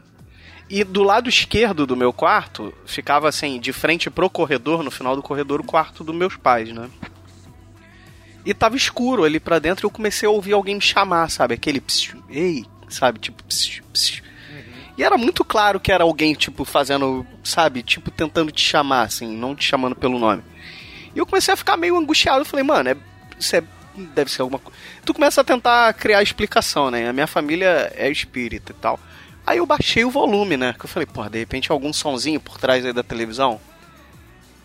e 0.68 0.84
do 0.84 1.03
lado 1.03 1.28
esquerdo 1.28 1.84
do 1.84 1.96
meu 1.96 2.12
quarto, 2.12 2.72
ficava 2.86 3.28
assim, 3.28 3.59
de 3.59 3.72
frente 3.72 4.09
pro 4.09 4.30
corredor, 4.30 4.84
no 4.84 4.90
final 4.90 5.16
do 5.16 5.22
corredor, 5.22 5.61
o 5.61 5.64
quarto 5.64 6.05
dos 6.05 6.14
meus 6.14 6.36
pais, 6.36 6.72
né? 6.72 6.88
E 8.46 8.55
tava 8.55 8.76
escuro 8.76 9.24
ali 9.24 9.40
pra 9.40 9.59
dentro 9.59 9.84
e 9.84 9.86
eu 9.86 9.90
comecei 9.90 10.28
a 10.28 10.30
ouvir 10.30 10.53
alguém 10.53 10.76
me 10.76 10.80
chamar, 10.80 11.28
sabe? 11.28 11.55
Aquele 11.55 11.80
psiu, 11.80 12.22
ei, 12.30 12.64
sabe? 12.88 13.18
Tipo, 13.18 13.42
psiu, 13.42 13.82
psiu. 13.92 14.22
E 15.01 15.03
era 15.03 15.16
muito 15.16 15.42
claro 15.42 15.80
que 15.80 15.90
era 15.90 16.05
alguém, 16.05 16.34
tipo, 16.34 16.62
fazendo, 16.62 17.26
sabe? 17.42 17.82
Tipo, 17.82 18.11
tentando 18.11 18.53
te 18.53 18.61
chamar, 18.61 19.05
assim, 19.05 19.34
não 19.34 19.57
te 19.57 19.64
chamando 19.64 19.96
pelo 19.96 20.18
nome. 20.18 20.42
E 21.14 21.18
eu 21.18 21.24
comecei 21.24 21.55
a 21.55 21.57
ficar 21.57 21.78
meio 21.78 21.96
angustiado. 21.96 22.40
Eu 22.40 22.44
falei, 22.44 22.62
mano, 22.62 22.90
é, 22.90 22.96
isso 23.38 23.57
é, 23.57 23.62
deve 24.14 24.30
ser 24.30 24.42
alguma 24.42 24.59
coisa. 24.59 24.78
Tu 25.03 25.14
começa 25.14 25.40
a 25.40 25.44
tentar 25.44 25.90
criar 25.94 26.22
explicação, 26.22 26.90
né? 26.90 27.09
A 27.09 27.14
minha 27.14 27.26
família 27.26 27.90
é 27.96 28.11
espírita 28.11 28.72
e 28.72 28.74
tal. 28.74 29.01
Aí 29.46 29.57
eu 29.57 29.64
baixei 29.64 30.05
o 30.05 30.11
volume, 30.11 30.59
né? 30.59 30.74
Que 30.78 30.84
eu 30.84 30.88
falei, 30.88 31.07
pô, 31.07 31.26
de 31.26 31.38
repente 31.38 31.72
algum 31.72 31.94
sonzinho 31.94 32.38
por 32.38 32.59
trás 32.59 32.84
aí 32.84 32.92
da 32.92 33.03
televisão. 33.03 33.59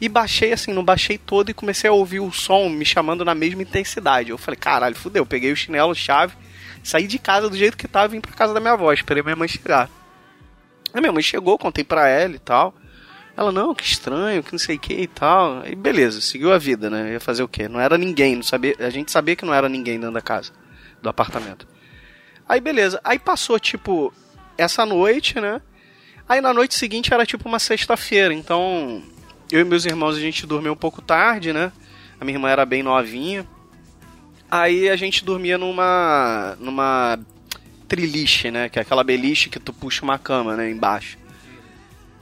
E 0.02 0.10
baixei 0.10 0.52
assim, 0.52 0.74
não 0.74 0.84
baixei 0.84 1.18
todo 1.18 1.50
e 1.50 1.54
comecei 1.54 1.90
a 1.90 1.94
ouvir 1.94 2.20
o 2.20 2.30
som 2.30 2.68
me 2.68 2.84
chamando 2.84 3.24
na 3.24 3.34
mesma 3.34 3.62
intensidade. 3.62 4.32
Eu 4.32 4.38
falei, 4.38 4.58
caralho, 4.58 4.98
fudeu. 4.98 5.26
Peguei 5.26 5.54
o 5.54 5.56
chinelo, 5.56 5.96
chave, 5.96 6.36
saí 6.84 7.08
de 7.08 7.18
casa 7.18 7.50
do 7.50 7.56
jeito 7.56 7.78
que 7.78 7.88
tava 7.88 8.08
e 8.08 8.18
vim 8.18 8.20
pra 8.20 8.34
casa 8.34 8.54
da 8.54 8.60
minha 8.60 8.74
avó. 8.74 8.92
Esperei 8.92 9.24
minha 9.24 9.38
mãe 9.38 9.48
chegar. 9.48 9.90
Aí 10.96 11.02
minha 11.02 11.12
mãe 11.12 11.22
chegou, 11.22 11.58
contei 11.58 11.84
pra 11.84 12.08
ela 12.08 12.36
e 12.36 12.40
tal. 12.40 12.74
Ela, 13.36 13.52
não, 13.52 13.76
que 13.76 13.84
estranho, 13.84 14.42
que 14.42 14.54
não 14.54 14.60
sei 14.60 14.78
o 14.78 14.80
que 14.80 14.94
e 14.94 15.08
tal. 15.08 15.60
Aí 15.60 15.76
beleza, 15.76 16.22
seguiu 16.22 16.54
a 16.54 16.58
vida, 16.58 16.90
né? 16.90 17.12
Ia 17.12 17.20
fazer 17.20 17.44
o 17.44 17.50
quê? 17.50 17.68
Não 17.68 17.82
era 17.82 17.98
ninguém, 17.98 18.38
não 18.38 18.44
sabia, 18.44 18.74
a 18.80 18.90
gente 18.90 19.12
sabia 19.12 19.36
que 19.36 19.44
não 19.44 19.54
era 19.54 19.68
ninguém 19.68 20.00
dentro 20.00 20.14
da 20.14 20.22
casa, 20.22 20.54
do 21.02 21.10
apartamento. 21.10 21.68
Aí 22.48 22.62
beleza, 22.62 23.02
aí 23.04 23.20
passou 23.20 23.60
tipo 23.60 24.14
essa 24.58 24.86
noite, 24.86 25.42
né? 25.42 25.62
Aí 26.30 26.40
na 26.40 26.54
noite 26.54 26.76
seguinte 26.76 27.14
era 27.14 27.26
tipo 27.26 27.46
uma 27.46 27.60
sexta-feira, 27.60 28.34
então 28.34 29.04
eu 29.52 29.60
e 29.60 29.66
meus 29.66 29.86
irmãos 29.86 30.16
a 30.16 30.20
gente 30.22 30.48
dormiu 30.48 30.72
um 30.72 30.78
pouco 30.78 31.02
tarde, 31.02 31.52
né? 31.52 31.74
A 32.22 32.24
minha 32.24 32.38
irmã 32.38 32.48
era 32.48 32.66
bem 32.66 32.82
novinha. 32.82 33.46
Aí 34.50 34.90
a 34.90 34.96
gente 34.96 35.26
dormia 35.26 35.58
numa 35.58 36.56
numa 36.58 37.20
triliche, 37.88 38.52
né? 38.52 38.70
Que 38.70 38.80
é 38.80 38.82
aquela 38.82 39.04
beliche 39.04 39.50
que 39.50 39.60
tu 39.60 39.72
puxa 39.72 40.04
uma 40.04 40.20
cama, 40.20 40.56
né? 40.56 40.70
Embaixo. 40.70 41.18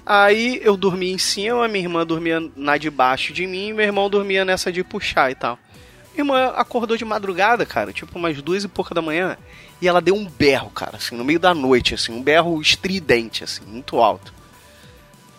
Aí 0.05 0.59
eu 0.61 0.75
dormia 0.75 1.13
em 1.13 1.17
cima, 1.17 1.67
minha 1.67 1.85
irmã 1.85 2.05
dormia 2.05 2.39
na 2.55 2.77
de 2.77 2.89
baixo 2.89 3.31
de 3.31 3.47
mim, 3.47 3.71
meu 3.71 3.85
irmão 3.85 4.09
dormia 4.09 4.43
nessa 4.43 4.71
de 4.71 4.83
puxar 4.83 5.31
e 5.31 5.35
tal. 5.35 5.57
Minha 6.13 6.25
irmã 6.25 6.53
acordou 6.57 6.97
de 6.97 7.05
madrugada, 7.05 7.65
cara, 7.65 7.93
tipo 7.93 8.19
umas 8.19 8.41
duas 8.41 8.65
e 8.65 8.67
pouca 8.67 8.93
da 8.93 9.01
manhã, 9.01 9.37
e 9.81 9.87
ela 9.87 10.01
deu 10.01 10.13
um 10.13 10.25
berro, 10.25 10.69
cara, 10.69 10.97
assim, 10.97 11.15
no 11.15 11.23
meio 11.23 11.39
da 11.39 11.53
noite, 11.53 11.93
assim, 11.93 12.11
um 12.11 12.21
berro 12.21 12.61
estridente, 12.61 13.45
assim, 13.45 13.63
muito 13.65 13.97
alto. 13.97 14.33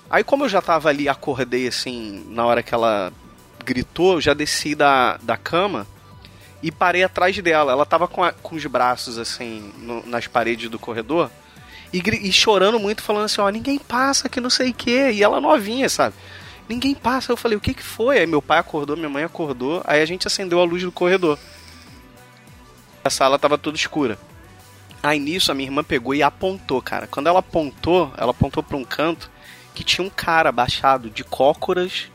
Aí 0.09 0.25
como 0.25 0.45
eu 0.45 0.49
já 0.49 0.63
tava 0.63 0.89
ali, 0.89 1.09
acordei, 1.11 1.69
assim, 1.69 2.25
na 2.31 2.47
hora 2.47 2.63
que 2.63 2.75
ela 2.75 3.13
gritou, 3.65 4.15
eu 4.15 4.21
já 4.21 4.33
desci 4.33 4.75
da, 4.75 5.19
da 5.19 5.37
cama 5.37 5.87
e 6.67 6.73
parei 6.73 7.05
atrás 7.05 7.37
dela. 7.39 7.73
Ela 7.73 7.85
tava 7.87 8.09
com, 8.09 8.23
a- 8.25 8.33
com 8.33 8.57
os 8.57 8.65
braços, 8.67 9.19
assim, 9.19 9.73
no- 9.79 10.05
nas 10.07 10.27
paredes 10.27 10.69
do 10.71 10.79
corredor, 10.79 11.31
e, 11.93 11.99
e 12.29 12.33
chorando 12.33 12.79
muito, 12.81 13.03
falando 13.03 13.25
assim, 13.27 13.41
ó, 13.41 13.49
ninguém 13.51 13.79
passa, 13.79 14.29
que 14.29 14.41
não 14.41 14.51
sei 14.51 14.71
o 14.71 14.75
que, 14.75 15.11
e 15.13 15.23
ela 15.23 15.41
novinha, 15.41 15.89
sabe? 15.89 16.15
Ninguém 16.69 16.95
passa. 16.95 17.31
Eu 17.31 17.37
falei, 17.37 17.57
o 17.59 17.61
que 17.61 17.75
que 17.75 17.83
foi? 17.83 18.19
Aí 18.19 18.27
meu 18.27 18.41
pai 18.41 18.59
acordou, 18.59 18.97
minha 18.97 19.09
mãe 19.09 19.23
acordou, 19.23 19.83
aí 19.87 20.01
a 20.01 20.07
gente 20.07 20.27
acendeu 20.27 20.59
a 20.61 20.65
luz 20.65 20.83
do 20.83 20.91
corredor. 20.91 21.39
A 23.05 23.11
sala 23.11 23.39
tava 23.39 23.59
toda 23.59 23.77
escura. 23.77 24.19
Aí 25.03 25.19
nisso 25.19 25.53
a 25.53 25.55
minha 25.55 25.69
irmã 25.69 25.85
pegou 25.85 26.15
e 26.15 26.23
apontou, 26.23 26.81
cara. 26.81 27.07
Quando 27.07 27.27
ela 27.27 27.41
apontou, 27.41 28.11
ela 28.17 28.31
apontou 28.31 28.63
pra 28.63 28.77
um 28.79 28.85
canto 28.85 29.31
que 29.75 29.85
tinha 29.85 30.05
um 30.07 30.09
cara 30.11 30.49
abaixado 30.49 31.11
de 31.11 31.23
cócoras. 31.23 32.11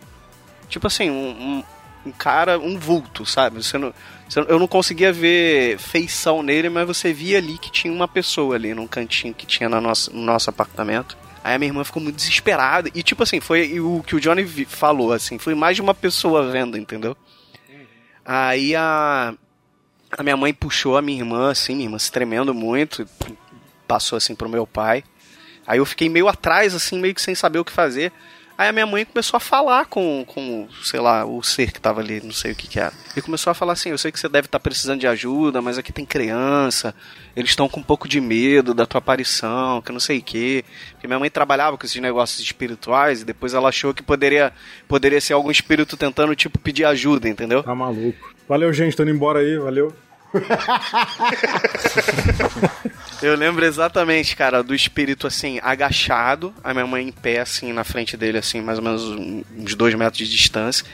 Tipo 0.68 0.88
assim, 0.88 1.12
um, 1.12 1.30
um, 1.30 1.64
um 2.08 2.12
cara, 2.12 2.58
um 2.58 2.80
vulto, 2.80 3.26
sabe? 3.28 3.62
Você 3.64 3.78
não, 3.78 3.94
Eu 4.48 4.60
não 4.60 4.68
conseguia 4.68 5.12
ver 5.12 5.80
feição 5.80 6.44
nele, 6.44 6.70
mas 6.70 6.86
você 6.86 7.12
via 7.12 7.40
ali 7.40 7.58
que 7.58 7.72
tinha 7.72 7.92
uma 7.92 8.08
pessoa 8.08 8.56
ali 8.56 8.76
num 8.76 8.86
cantinho 8.86 9.34
que 9.34 9.46
tinha 9.46 9.68
no 9.68 9.82
nosso, 9.82 10.16
no 10.16 10.22
nosso 10.22 10.50
apartamento. 10.50 11.18
Aí 11.44 11.56
a 11.56 11.58
minha 11.58 11.70
irmã 11.70 11.84
ficou 11.84 12.02
muito 12.02 12.18
desesperada. 12.18 12.90
E 12.94 13.02
tipo 13.02 13.24
assim, 13.24 13.40
foi 13.40 13.80
o 13.80 14.04
que 14.06 14.16
o 14.16 14.20
Johnny 14.20 14.46
falou, 14.66 15.14
assim, 15.14 15.40
foi 15.40 15.56
mais 15.56 15.76
de 15.76 15.82
uma 15.82 15.96
pessoa 15.96 16.52
vendo, 16.52 16.78
entendeu? 16.78 17.18
Aí 18.24 18.76
a, 18.76 19.34
a 20.12 20.22
minha 20.22 20.38
mãe 20.38 20.54
puxou 20.54 20.96
a 20.96 21.02
minha 21.02 21.20
irmã, 21.20 21.50
assim, 21.50 21.74
minha 21.74 21.88
irmã 21.88 21.98
se 21.98 22.12
tremendo 22.12 22.54
muito, 22.54 23.08
passou 23.88 24.18
assim 24.18 24.36
pro 24.36 24.48
meu 24.48 24.68
pai. 24.68 25.04
Aí 25.66 25.80
eu 25.80 25.86
fiquei 25.86 26.10
meio 26.10 26.28
atrás, 26.28 26.76
assim, 26.76 27.00
meio 27.00 27.16
que 27.16 27.22
sem 27.22 27.34
saber 27.34 27.58
o 27.58 27.66
que 27.66 27.72
fazer. 27.72 28.12
Aí 28.60 28.68
a 28.68 28.74
minha 28.74 28.86
mãe 28.86 29.06
começou 29.06 29.38
a 29.38 29.40
falar 29.40 29.86
com, 29.86 30.26
com 30.28 30.68
sei 30.84 31.00
lá, 31.00 31.24
o 31.24 31.42
ser 31.42 31.72
que 31.72 31.80
tava 31.80 32.02
ali, 32.02 32.20
não 32.22 32.34
sei 32.34 32.52
o 32.52 32.56
que 32.56 32.68
que 32.68 32.78
era. 32.78 32.92
E 33.16 33.22
começou 33.22 33.50
a 33.52 33.54
falar 33.54 33.72
assim, 33.72 33.92
eu 33.92 33.98
sei 33.98 34.12
que 34.12 34.20
você 34.20 34.28
deve 34.28 34.48
estar 34.48 34.60
tá 34.60 34.62
precisando 34.62 35.00
de 35.00 35.08
ajuda, 35.08 35.62
mas 35.62 35.78
aqui 35.78 35.94
tem 35.94 36.06
criança, 36.06 36.94
eles 37.38 37.52
estão 37.52 37.70
com 37.70 37.80
um 37.80 37.84
pouco 37.84 38.06
de 38.06 38.20
medo 38.20 38.74
da 38.74 38.86
tua 38.86 39.00
aparição, 39.00 39.82
que 39.82 39.94
não 39.94 40.00
sei 40.02 40.18
o 40.18 40.22
que. 40.22 40.66
Porque 40.92 41.08
minha 41.08 41.18
mãe 41.18 41.30
trabalhava 41.30 41.78
com 41.78 41.86
esses 41.86 42.02
negócios 42.02 42.42
espirituais 42.42 43.22
e 43.22 43.26
depois 43.26 43.54
ela 43.54 43.70
achou 43.70 43.94
que 43.94 44.04
poderia, 44.04 44.52
poderia 44.90 45.22
ser 45.22 45.32
algum 45.32 45.50
espírito 45.50 45.96
tentando, 45.96 46.36
tipo, 46.36 46.60
pedir 46.60 46.84
ajuda, 46.84 47.30
entendeu? 47.30 47.64
Tá 47.64 47.74
maluco. 47.74 48.36
Valeu, 48.46 48.74
gente, 48.74 48.94
tô 48.94 49.04
indo 49.04 49.12
embora 49.14 49.40
aí, 49.40 49.58
valeu. 49.58 49.94
Eu 53.22 53.36
lembro 53.36 53.66
exatamente, 53.66 54.36
cara, 54.36 54.64
do 54.64 54.74
espírito 54.74 55.28
assim, 55.28 55.60
agachado, 55.62 56.54
a 56.64 56.74
minha 56.74 56.88
mãe 56.88 57.08
em 57.08 57.12
pé, 57.12 57.40
assim, 57.40 57.74
na 57.74 57.84
frente 57.84 58.16
dele, 58.16 58.38
assim, 58.38 58.62
mais 58.62 58.78
ou 58.78 58.84
menos 58.84 59.04
uns 59.04 59.76
dois 59.76 59.94
metros 59.94 60.20
de 60.20 60.30
distância. 60.30 60.86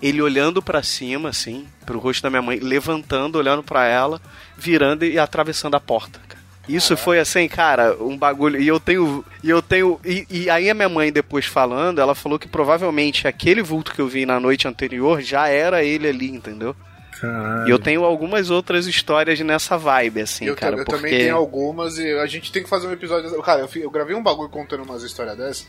Ele 0.00 0.22
olhando 0.22 0.62
para 0.62 0.82
cima, 0.82 1.28
assim, 1.28 1.66
pro 1.86 1.98
rosto 1.98 2.22
da 2.22 2.30
minha 2.30 2.42
mãe, 2.42 2.58
levantando, 2.58 3.38
olhando 3.38 3.62
para 3.62 3.86
ela, 3.86 4.20
virando 4.56 5.04
e 5.04 5.18
atravessando 5.18 5.76
a 5.76 5.80
porta, 5.80 6.20
cara. 6.28 6.38
Isso 6.68 6.96
foi 6.98 7.18
assim, 7.18 7.48
cara, 7.48 7.96
um 7.98 8.16
bagulho. 8.16 8.60
E 8.60 8.68
eu 8.68 8.78
tenho. 8.78 9.24
E 9.42 9.48
eu 9.48 9.62
tenho. 9.62 9.98
E, 10.04 10.26
e, 10.28 10.50
aí 10.50 10.68
a 10.68 10.74
minha 10.74 10.88
mãe, 10.88 11.10
depois 11.10 11.46
falando, 11.46 11.98
ela 11.98 12.14
falou 12.14 12.38
que 12.38 12.46
provavelmente 12.46 13.26
aquele 13.26 13.62
vulto 13.62 13.94
que 13.94 14.00
eu 14.00 14.06
vi 14.06 14.26
na 14.26 14.38
noite 14.38 14.68
anterior 14.68 15.22
já 15.22 15.48
era 15.48 15.82
ele 15.82 16.06
ali, 16.06 16.30
entendeu? 16.30 16.76
Caralho. 17.20 17.68
E 17.68 17.70
eu 17.70 17.78
tenho 17.78 18.04
algumas 18.04 18.50
outras 18.50 18.86
histórias 18.86 19.40
nessa 19.40 19.76
vibe, 19.76 20.22
assim, 20.22 20.46
eu, 20.46 20.56
cara. 20.56 20.76
Eu 20.76 20.84
porque... 20.84 20.96
também 20.96 21.18
tenho 21.18 21.36
algumas 21.36 21.98
e 21.98 22.12
a 22.12 22.26
gente 22.26 22.52
tem 22.52 22.62
que 22.62 22.68
fazer 22.68 22.86
um 22.86 22.92
episódio. 22.92 23.42
Cara, 23.42 23.60
eu, 23.60 23.82
eu 23.82 23.90
gravei 23.90 24.14
um 24.14 24.22
bagulho 24.22 24.48
contando 24.48 24.82
umas 24.82 25.02
histórias 25.02 25.36
dessas 25.36 25.66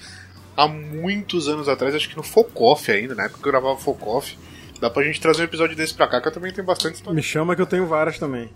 há 0.60 0.68
muitos 0.68 1.48
anos 1.48 1.70
atrás, 1.70 1.96
acho 1.96 2.10
que 2.10 2.18
no 2.18 2.24
Focoff 2.24 2.92
ainda, 2.92 3.16
na 3.16 3.24
época 3.24 3.42
que 3.42 3.48
eu 3.48 3.52
gravava 3.52 3.78
Focoff. 3.78 4.38
Dá 4.82 4.90
pra 4.90 5.04
gente 5.04 5.20
trazer 5.20 5.42
um 5.42 5.46
episódio 5.46 5.76
desse 5.76 5.94
pra 5.94 6.08
cá, 6.08 6.22
que 6.22 6.28
eu 6.28 6.32
também 6.32 6.54
tenho 6.54 6.66
bastante 6.66 6.96
história. 6.96 7.16
Me 7.16 7.24
chama 7.24 7.56
que 7.56 7.62
eu 7.62 7.66
tenho 7.66 7.86
várias 7.86 8.18
também. 8.18 8.50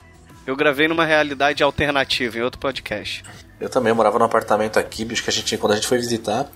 Eu 0.45 0.57
gravei 0.57 0.89
numa 0.89 1.05
realidade 1.05 1.63
alternativa 1.63 2.37
em 2.37 2.41
outro 2.41 2.59
podcast. 2.59 3.23
Eu 3.61 3.69
também 3.69 3.93
morava 3.93 4.19
num 4.19 4.25
apartamento 4.25 4.77
aqui, 4.77 5.05
bicho, 5.05 5.23
que 5.23 5.29
a 5.29 5.33
gente, 5.33 5.57
quando 5.57 5.71
a 5.71 5.75
gente 5.75 5.87
foi 5.87 5.97
visitar, 5.97 6.49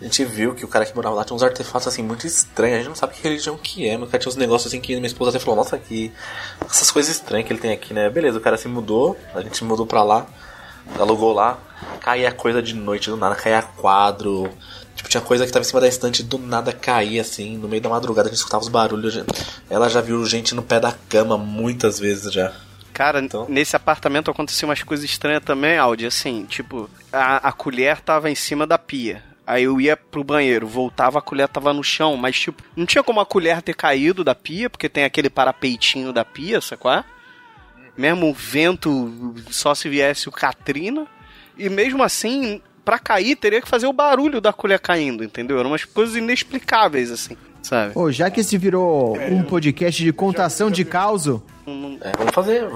a 0.00 0.04
gente 0.04 0.24
viu 0.24 0.54
que 0.54 0.64
o 0.64 0.68
cara 0.68 0.86
que 0.86 0.96
morava 0.96 1.14
lá 1.14 1.24
tinha 1.24 1.36
uns 1.36 1.42
artefatos 1.42 1.86
assim 1.86 2.02
muito 2.02 2.26
estranhos. 2.26 2.76
A 2.76 2.78
gente 2.78 2.88
não 2.88 2.94
sabe 2.94 3.12
que 3.12 3.22
religião 3.22 3.58
que 3.58 3.86
é, 3.86 3.98
mas 3.98 4.08
o 4.08 4.10
cara 4.10 4.18
tinha 4.18 4.30
uns 4.30 4.36
negócios 4.36 4.72
assim 4.72 4.80
que 4.80 4.94
minha 4.94 5.06
esposa 5.06 5.28
até 5.28 5.38
falou, 5.38 5.56
nossa, 5.56 5.76
que 5.76 6.10
essas 6.64 6.90
coisas 6.90 7.14
estranhas 7.14 7.46
que 7.46 7.52
ele 7.52 7.60
tem 7.60 7.72
aqui, 7.72 7.92
né? 7.92 8.08
Beleza, 8.08 8.38
o 8.38 8.40
cara 8.40 8.56
se 8.56 8.66
mudou, 8.66 9.14
a 9.34 9.42
gente 9.42 9.62
mudou 9.62 9.84
pra 9.84 10.02
lá, 10.02 10.26
alugou 10.98 11.34
lá, 11.34 11.58
caía 12.00 12.32
coisa 12.32 12.62
de 12.62 12.72
noite, 12.72 13.10
do 13.10 13.16
nada, 13.18 13.34
caía 13.34 13.60
quadro. 13.60 14.50
Tipo, 14.96 15.10
tinha 15.10 15.20
coisa 15.20 15.44
que 15.44 15.52
tava 15.52 15.62
em 15.62 15.68
cima 15.68 15.82
da 15.82 15.88
estante, 15.88 16.22
do 16.22 16.38
nada 16.38 16.72
caía 16.72 17.20
assim, 17.20 17.58
no 17.58 17.68
meio 17.68 17.82
da 17.82 17.90
madrugada 17.90 18.28
a 18.28 18.30
gente 18.30 18.38
escutava 18.38 18.62
os 18.62 18.70
barulhos. 18.70 19.22
Ela 19.68 19.90
já 19.90 20.00
viu 20.00 20.24
gente 20.24 20.54
no 20.54 20.62
pé 20.62 20.80
da 20.80 20.94
cama 21.10 21.36
muitas 21.36 21.98
vezes 21.98 22.32
já. 22.32 22.54
Cara, 22.94 23.20
então... 23.20 23.46
nesse 23.48 23.74
apartamento 23.74 24.30
aconteceu 24.30 24.68
umas 24.68 24.82
coisas 24.82 25.04
estranhas 25.04 25.42
também, 25.42 25.76
Audi. 25.76 26.06
Assim, 26.06 26.44
tipo, 26.44 26.88
a, 27.12 27.48
a 27.48 27.52
colher 27.52 28.00
tava 28.00 28.30
em 28.30 28.34
cima 28.36 28.66
da 28.66 28.78
pia. 28.78 29.22
Aí 29.46 29.64
eu 29.64 29.78
ia 29.78 29.96
pro 29.96 30.24
banheiro, 30.24 30.66
voltava, 30.66 31.18
a 31.18 31.22
colher 31.22 31.48
tava 31.48 31.72
no 31.74 31.84
chão, 31.84 32.16
mas 32.16 32.38
tipo, 32.38 32.62
não 32.74 32.86
tinha 32.86 33.04
como 33.04 33.20
a 33.20 33.26
colher 33.26 33.60
ter 33.60 33.74
caído 33.74 34.24
da 34.24 34.34
pia, 34.34 34.70
porque 34.70 34.88
tem 34.88 35.04
aquele 35.04 35.28
parapeitinho 35.28 36.14
da 36.14 36.24
pia, 36.24 36.62
sabe 36.62 36.80
qual 36.80 36.94
é? 36.94 37.04
Mesmo 37.96 38.30
o 38.30 38.32
vento, 38.32 39.34
só 39.50 39.74
se 39.74 39.88
viesse 39.88 40.28
o 40.28 40.32
Katrina. 40.32 41.06
E 41.58 41.68
mesmo 41.68 42.02
assim, 42.02 42.62
para 42.84 42.98
cair, 42.98 43.36
teria 43.36 43.60
que 43.60 43.68
fazer 43.68 43.86
o 43.86 43.92
barulho 43.92 44.40
da 44.40 44.52
colher 44.52 44.80
caindo, 44.80 45.22
entendeu? 45.22 45.58
Eram 45.58 45.70
umas 45.70 45.84
coisas 45.84 46.16
inexplicáveis, 46.16 47.10
assim, 47.10 47.36
sabe? 47.64 47.92
Ô, 47.94 48.12
já 48.12 48.30
que 48.30 48.40
esse 48.40 48.56
virou 48.56 49.16
um 49.18 49.42
podcast 49.42 50.02
de 50.02 50.12
contação 50.12 50.70
de 50.70 50.84
causo, 50.84 51.42
é, 51.66 52.12
vamos 52.16 52.34
fazer. 52.34 52.68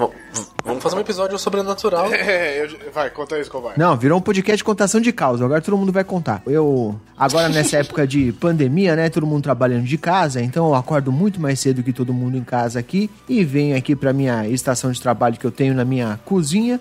Vamos 0.65 0.82
fazer 0.82 0.97
um 0.97 1.01
episódio 1.01 1.39
sobrenatural. 1.39 2.09
É, 2.28 2.65
eu, 2.65 2.93
vai, 2.93 3.10
conta 3.10 3.39
isso, 3.39 3.51
vai. 3.60 3.74
Não, 3.77 3.97
virou 3.97 4.19
um 4.19 4.20
podcast 4.20 4.56
de 4.56 4.65
contação 4.65 5.01
de 5.01 5.12
causa. 5.12 5.44
Agora 5.44 5.60
todo 5.60 5.77
mundo 5.77 5.93
vai 5.93 6.05
contar. 6.05 6.43
Eu. 6.47 6.98
Agora, 7.16 7.48
nessa 7.48 7.77
época 7.78 8.06
de 8.06 8.32
pandemia, 8.32 8.97
né? 8.97 9.09
Todo 9.09 9.27
mundo 9.27 9.43
trabalhando 9.43 9.85
de 9.85 9.98
casa, 9.98 10.43
então 10.43 10.66
eu 10.66 10.74
acordo 10.74 11.12
muito 11.12 11.40
mais 11.40 11.60
cedo 11.60 11.82
que 11.82 11.93
todo 11.93 12.12
mundo 12.12 12.36
em 12.36 12.44
casa 12.44 12.78
aqui 12.78 13.10
e 13.28 13.44
venho 13.44 13.77
aqui 13.77 13.94
pra 13.94 14.12
minha 14.12 14.48
estação 14.48 14.90
de 14.90 15.01
trabalho 15.01 15.39
que 15.39 15.47
eu 15.47 15.51
tenho 15.51 15.74
na 15.74 15.85
minha 15.85 16.19
cozinha. 16.24 16.81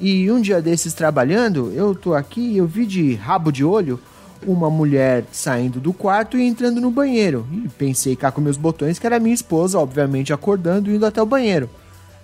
E 0.00 0.30
um 0.30 0.40
dia 0.40 0.62
desses 0.62 0.94
trabalhando, 0.94 1.72
eu 1.74 1.94
tô 1.94 2.14
aqui 2.14 2.40
e 2.40 2.58
eu 2.58 2.66
vi 2.66 2.86
de 2.86 3.14
rabo 3.14 3.50
de 3.50 3.64
olho 3.64 3.98
uma 4.46 4.70
mulher 4.70 5.24
saindo 5.32 5.80
do 5.80 5.92
quarto 5.92 6.38
e 6.38 6.42
entrando 6.42 6.80
no 6.80 6.90
banheiro. 6.90 7.46
E 7.52 7.68
pensei 7.68 8.16
cá 8.16 8.30
com 8.30 8.40
meus 8.40 8.56
botões 8.56 8.98
que 8.98 9.06
era 9.06 9.18
minha 9.18 9.34
esposa, 9.34 9.78
obviamente 9.78 10.32
acordando 10.32 10.90
e 10.90 10.96
indo 10.96 11.06
até 11.06 11.20
o 11.20 11.26
banheiro. 11.26 11.68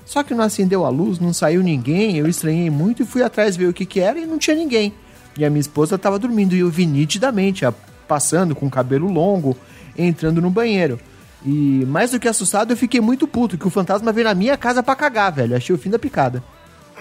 Só 0.04 0.22
que 0.22 0.34
não 0.34 0.44
acendeu 0.44 0.84
a 0.84 0.90
luz, 0.90 1.18
não 1.18 1.32
saiu 1.32 1.62
ninguém, 1.62 2.18
eu 2.18 2.26
estranhei 2.26 2.68
muito 2.68 3.02
e 3.02 3.06
fui 3.06 3.22
atrás 3.22 3.56
ver 3.56 3.66
o 3.66 3.72
que, 3.72 3.86
que 3.86 4.00
era 4.00 4.18
e 4.18 4.26
não 4.26 4.38
tinha 4.38 4.56
ninguém. 4.56 4.92
E 5.36 5.44
a 5.44 5.50
minha 5.50 5.60
esposa 5.60 5.96
estava 5.96 6.18
dormindo 6.18 6.54
e 6.54 6.60
eu 6.60 6.70
vi 6.70 6.86
nitidamente, 6.86 7.64
passando 8.06 8.54
com 8.54 8.66
o 8.66 8.70
cabelo 8.70 9.10
longo, 9.10 9.56
entrando 9.96 10.40
no 10.40 10.50
banheiro. 10.50 11.00
E 11.44 11.84
mais 11.86 12.10
do 12.10 12.20
que 12.20 12.28
assustado, 12.28 12.72
eu 12.72 12.76
fiquei 12.76 13.00
muito 13.00 13.26
puto, 13.26 13.58
que 13.58 13.66
o 13.66 13.70
fantasma 13.70 14.12
veio 14.12 14.26
na 14.26 14.34
minha 14.34 14.56
casa 14.56 14.82
para 14.82 14.96
cagar, 14.96 15.32
velho. 15.32 15.56
Achei 15.56 15.74
o 15.74 15.78
fim 15.78 15.90
da 15.90 15.98
picada. 15.98 16.42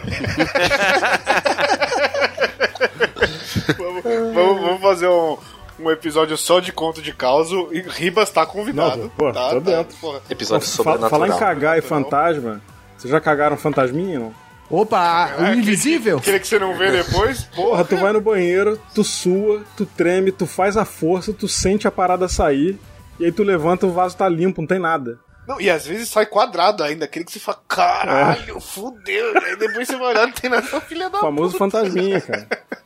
vamos, 3.77 4.03
vamos, 4.03 4.61
vamos, 4.61 4.81
fazer 4.93 5.07
um, 5.07 5.37
um 5.79 5.91
episódio 5.91 6.37
só 6.37 6.59
de 6.59 6.71
conto 6.71 7.01
de 7.01 7.13
causa 7.13 7.55
e 7.71 7.81
Ribas 7.81 8.29
tá 8.29 8.45
convidado. 8.45 9.03
Não, 9.03 9.09
pô, 9.09 9.31
tá, 9.31 9.49
tô 9.49 9.59
dentro. 9.59 9.95
Tá, 9.97 10.21
episódio 10.29 10.67
sobrenatural. 10.67 11.09
Falar 11.09 11.27
em 11.27 11.39
cagar 11.39 11.77
e 11.77 11.81
fantasma, 11.81 12.61
vocês 12.95 13.11
já 13.11 13.19
cagaram 13.19 13.57
fantasminha, 13.57 14.19
não? 14.19 14.43
Opa, 14.69 15.35
o 15.37 15.43
é, 15.43 15.55
invisível? 15.55 16.17
Aquele 16.17 16.39
que 16.39 16.47
você 16.47 16.57
não 16.57 16.75
vê 16.77 16.91
depois? 16.91 17.43
Porra, 17.55 17.83
tu 17.83 17.97
vai 17.97 18.13
no 18.13 18.21
banheiro, 18.21 18.79
tu 18.93 19.03
sua, 19.03 19.61
tu 19.75 19.85
treme, 19.85 20.31
tu 20.31 20.45
faz 20.45 20.77
a 20.77 20.85
força, 20.85 21.33
tu 21.33 21.47
sente 21.47 21.87
a 21.87 21.91
parada 21.91 22.27
sair, 22.27 22.79
e 23.19 23.25
aí 23.25 23.31
tu 23.31 23.43
levanta, 23.43 23.85
o 23.85 23.91
vaso 23.91 24.15
tá 24.15 24.27
limpo, 24.27 24.61
não 24.61 24.67
tem 24.67 24.79
nada. 24.79 25.19
Não, 25.47 25.59
e 25.59 25.69
às 25.69 25.85
vezes 25.85 26.07
sai 26.07 26.25
quadrado 26.25 26.83
ainda, 26.83 27.03
aquele 27.05 27.25
que 27.25 27.31
você 27.31 27.39
fala, 27.39 27.59
caralho, 27.67 28.57
é. 28.57 28.61
fudeu. 28.61 29.37
Aí 29.43 29.57
depois 29.57 29.87
você 29.87 29.97
vai 29.97 30.07
olhar, 30.13 30.27
não 30.27 30.33
tem 30.33 30.49
nada, 30.49 30.81
filha 30.81 31.09
da 31.09 31.17
O 31.17 31.21
famoso 31.21 31.57
puta. 31.57 31.65
fantasminha, 31.65 32.21
cara. 32.21 32.47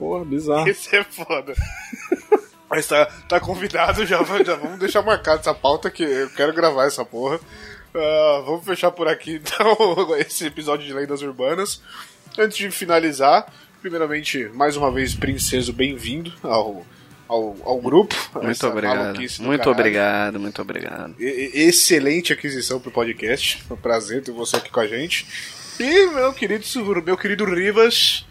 Porra, 0.00 0.24
bizarro. 0.24 0.66
Esse 0.66 0.96
é 0.96 1.04
foda. 1.04 1.52
Mas 2.70 2.86
tá, 2.86 3.04
tá 3.28 3.38
convidado, 3.38 4.06
já, 4.06 4.16
já 4.42 4.54
vamos 4.54 4.78
deixar 4.78 5.02
marcado 5.02 5.40
essa 5.40 5.52
pauta 5.52 5.90
que 5.90 6.02
eu 6.02 6.30
quero 6.30 6.54
gravar 6.54 6.86
essa 6.86 7.04
porra. 7.04 7.36
Uh, 7.36 8.44
vamos 8.46 8.64
fechar 8.64 8.90
por 8.92 9.08
aqui 9.08 9.34
então 9.44 10.16
esse 10.16 10.46
episódio 10.46 10.86
de 10.86 10.92
Lendas 10.94 11.20
Urbanas. 11.20 11.82
Antes 12.38 12.56
de 12.56 12.70
finalizar, 12.70 13.52
primeiramente, 13.82 14.48
mais 14.54 14.74
uma 14.74 14.90
vez, 14.90 15.14
Princeso, 15.14 15.72
bem-vindo 15.72 16.32
ao, 16.42 16.86
ao, 17.28 17.56
ao 17.62 17.78
grupo. 17.78 18.14
Muito 18.40 18.66
obrigado. 18.66 19.18
Muito 19.18 19.40
caralho. 19.40 19.70
obrigado, 19.70 20.40
muito 20.40 20.62
obrigado. 20.62 21.14
E, 21.18 21.50
excelente 21.54 22.32
aquisição 22.32 22.80
pro 22.80 22.90
podcast. 22.90 23.62
Foi 23.64 23.76
um 23.76 23.80
prazer 23.80 24.22
ter 24.22 24.32
você 24.32 24.56
aqui 24.56 24.70
com 24.70 24.80
a 24.80 24.86
gente. 24.86 25.26
E 25.78 26.06
meu 26.06 26.32
querido, 26.32 26.64
meu 27.04 27.16
querido 27.18 27.44
Rivas, 27.44 28.24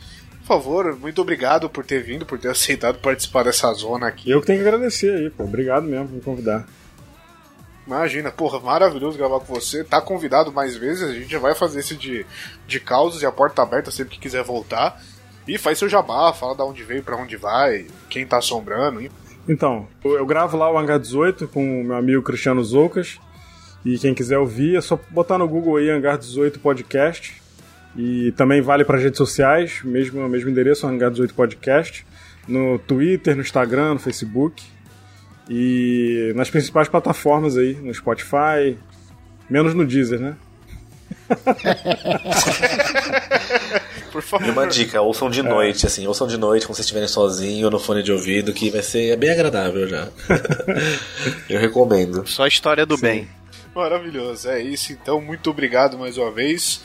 favor, 0.50 0.98
muito 0.98 1.22
obrigado 1.22 1.70
por 1.70 1.86
ter 1.86 2.04
vindo, 2.04 2.26
por 2.26 2.40
ter 2.40 2.50
aceitado 2.50 2.98
participar 3.00 3.44
dessa 3.44 3.72
zona 3.74 4.08
aqui. 4.08 4.30
Eu 4.30 4.42
que 4.42 4.48
tenho 4.48 4.62
que 4.62 4.68
agradecer 4.68 5.16
aí, 5.16 5.30
pô. 5.30 5.44
Obrigado 5.44 5.84
mesmo 5.84 6.08
por 6.08 6.16
me 6.16 6.22
convidar. 6.22 6.68
Imagina, 7.86 8.32
porra, 8.32 8.60
maravilhoso 8.60 9.18
gravar 9.18 9.40
com 9.40 9.54
você. 9.54 9.84
Tá 9.84 10.02
convidado 10.02 10.52
mais 10.52 10.76
vezes, 10.76 11.04
a 11.04 11.14
gente 11.14 11.32
já 11.32 11.40
vai 11.40 11.56
fazer 11.56 11.80
esse 11.80 11.96
de, 11.96 12.26
de 12.68 12.80
causas 12.80 13.22
e 13.22 13.26
a 13.26 13.32
porta 13.32 13.58
tá 13.58 13.64
aberta 13.64 13.92
sempre 13.92 14.16
que 14.16 14.22
quiser 14.22 14.44
voltar. 14.44 15.02
E 15.48 15.58
faz 15.58 15.80
seu 15.80 15.90
jabá, 15.90 16.32
fala 16.34 16.56
da 16.56 16.66
onde 16.66 16.84
veio, 16.84 17.02
para 17.02 17.16
onde 17.16 17.38
vai, 17.38 17.88
quem 18.10 18.26
tá 18.26 18.38
assombrando. 18.38 19.10
Então, 19.48 19.88
eu 20.04 20.26
gravo 20.26 20.58
lá 20.58 20.72
o 20.72 20.78
Hangar 20.78 21.00
18 21.00 21.48
com 21.48 21.82
o 21.82 21.84
meu 21.84 21.96
amigo 21.96 22.22
Cristiano 22.22 22.64
Zoucas. 22.64 23.20
E 23.84 23.98
quem 23.98 24.14
quiser 24.14 24.38
ouvir, 24.38 24.76
é 24.76 24.82
só 24.82 25.00
botar 25.10 25.38
no 25.38 25.48
Google 25.48 25.78
aí 25.78 25.90
Hangar 25.90 26.18
18 26.18 26.60
Podcast. 26.60 27.39
E 27.96 28.32
também 28.34 28.62
vale 28.62 28.86
para 28.86 28.98
redes 28.98 29.18
sociais, 29.18 29.82
mesmo 29.84 30.28
mesmo 30.30 30.50
endereço, 30.50 30.88
Hangar 30.88 31.12
18 31.12 31.34
Podcast, 31.34 32.06
no 32.48 32.80
Twitter, 32.80 33.36
no 33.36 33.42
Instagram, 33.42 33.96
no 33.96 34.00
Facebook 34.00 34.64
e 35.50 36.32
nas 36.36 36.50
principais 36.50 36.88
plataformas 36.88 37.58
aí, 37.58 37.74
no 37.74 37.94
Spotify, 37.94 38.78
menos 39.50 39.74
no 39.74 39.86
Deezer, 39.86 40.20
né? 40.20 40.36
Por 44.12 44.22
favor. 44.22 44.48
E 44.48 44.52
uma 44.52 44.68
dica, 44.68 45.02
ouçam 45.02 45.30
de 45.30 45.42
noite, 45.42 45.86
assim, 45.86 46.08
ouçam 46.08 46.28
de 46.28 46.38
noite 46.38 46.66
quando 46.66 46.76
vocês 46.76 46.86
estiverem 46.86 47.08
sozinhos 47.08 47.72
no 47.72 47.80
fone 47.80 48.04
de 48.04 48.12
ouvido, 48.12 48.54
que 48.54 48.70
vai 48.70 48.82
ser 48.82 49.10
é 49.10 49.16
bem 49.16 49.32
agradável 49.32 49.88
já. 49.88 50.10
Eu 51.50 51.60
recomendo. 51.60 52.28
Só 52.28 52.44
a 52.44 52.48
história 52.48 52.86
do 52.86 52.98
bem. 52.98 53.28
Maravilhoso, 53.74 54.50
é 54.50 54.62
isso. 54.62 54.92
Então, 54.92 55.22
muito 55.22 55.50
obrigado 55.50 55.98
mais 55.98 56.18
uma 56.18 56.32
vez. 56.32 56.82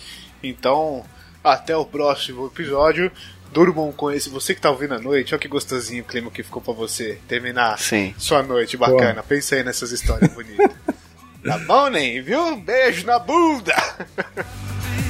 Então, 0.48 1.04
até 1.42 1.76
o 1.76 1.84
próximo 1.84 2.46
episódio. 2.46 3.10
Durmam 3.52 3.92
com 3.92 4.10
esse. 4.10 4.28
Você 4.30 4.54
que 4.54 4.60
tá 4.60 4.70
ouvindo 4.70 4.94
à 4.94 4.98
noite, 4.98 5.32
olha 5.32 5.40
que 5.40 5.46
gostosinho 5.46 6.02
o 6.02 6.06
clima 6.06 6.30
que 6.30 6.42
ficou 6.42 6.60
pra 6.60 6.72
você 6.72 7.20
terminar 7.28 7.78
Sim. 7.78 8.12
sua 8.18 8.42
noite 8.42 8.76
bacana. 8.76 9.22
Pensa 9.22 9.54
aí 9.54 9.62
nessas 9.62 9.92
histórias 9.92 10.32
bonitas. 10.32 10.70
tá 11.44 11.58
bom, 11.58 11.88
nem, 11.88 12.20
viu? 12.20 12.56
Beijo 12.56 13.06
na 13.06 13.18
bunda! 13.18 13.74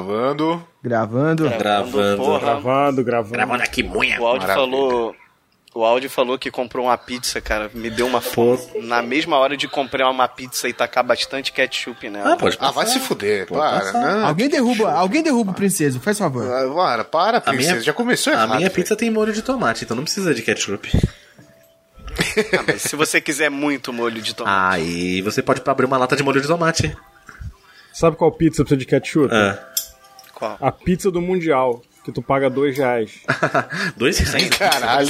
Gravando. 0.00 0.66
Gravando. 0.82 1.48
Gravando. 1.50 2.16
porra. 2.22 2.38
Gravando, 2.40 3.04
gravando. 3.04 3.32
Gravando 3.32 3.62
aqui, 3.62 3.82
munha. 3.82 4.20
O 4.20 4.26
áudio 4.26 4.46
Maravilha. 4.46 4.70
falou. 4.78 5.16
O 5.74 5.84
áudio 5.84 6.08
falou 6.08 6.38
que 6.38 6.50
comprou 6.50 6.86
uma 6.86 6.96
pizza, 6.96 7.38
cara. 7.38 7.70
Me 7.74 7.90
deu 7.90 8.06
uma 8.06 8.22
fome. 8.22 8.58
Na 8.82 9.02
mesma 9.02 9.36
hora 9.36 9.56
de 9.58 9.68
comprar 9.68 10.08
uma 10.10 10.26
pizza 10.26 10.66
e 10.68 10.72
tacar 10.72 11.04
bastante 11.04 11.52
ketchup 11.52 12.08
nela. 12.08 12.32
Ah, 12.32 12.36
pode 12.38 12.56
Ah, 12.58 12.70
vai 12.70 12.86
se 12.86 12.98
fuder, 12.98 13.46
para. 13.46 13.92
Não. 13.92 14.26
Alguém 14.26 14.48
derruba, 14.48 14.90
alguém 14.92 15.22
derruba 15.22 15.50
o 15.50 15.54
princeso, 15.54 16.00
faz 16.00 16.18
favor. 16.18 16.44
Ah, 16.50 16.64
Para, 16.72 17.04
para, 17.04 17.40
princesa. 17.42 17.72
minha- 17.72 17.82
Já 17.82 17.92
começou 17.92 18.32
A 18.32 18.36
errado. 18.36 18.48
minha 18.48 18.60
velho. 18.60 18.72
pizza 18.72 18.96
tem 18.96 19.10
molho 19.10 19.34
de 19.34 19.42
tomate, 19.42 19.84
então 19.84 19.94
não 19.94 20.04
precisa 20.04 20.32
de 20.34 20.40
ketchup. 20.40 20.90
Ah, 22.58 22.64
mas 22.66 22.80
se 22.82 22.96
você 22.96 23.20
quiser 23.20 23.50
muito 23.50 23.92
molho 23.92 24.22
de 24.22 24.34
tomate. 24.34 24.56
Aí 24.80 25.20
você 25.20 25.42
pode 25.42 25.60
abrir 25.66 25.84
uma 25.84 25.98
lata 25.98 26.16
de 26.16 26.22
molho 26.22 26.40
de 26.40 26.46
tomate. 26.48 26.96
Sabe 27.92 28.16
qual 28.16 28.32
pizza 28.32 28.62
precisa 28.62 28.78
de 28.78 28.86
ketchup? 28.86 29.28
Ah. 29.34 29.58
Qual? 30.36 30.58
A 30.60 30.70
pizza 30.70 31.10
do 31.10 31.22
Mundial, 31.22 31.82
que 32.04 32.12
tu 32.12 32.20
paga 32.20 32.50
dois 32.50 32.76
reais. 32.76 33.20
Dois 33.96 34.18
reais? 34.18 34.48
Caralho. 34.50 35.08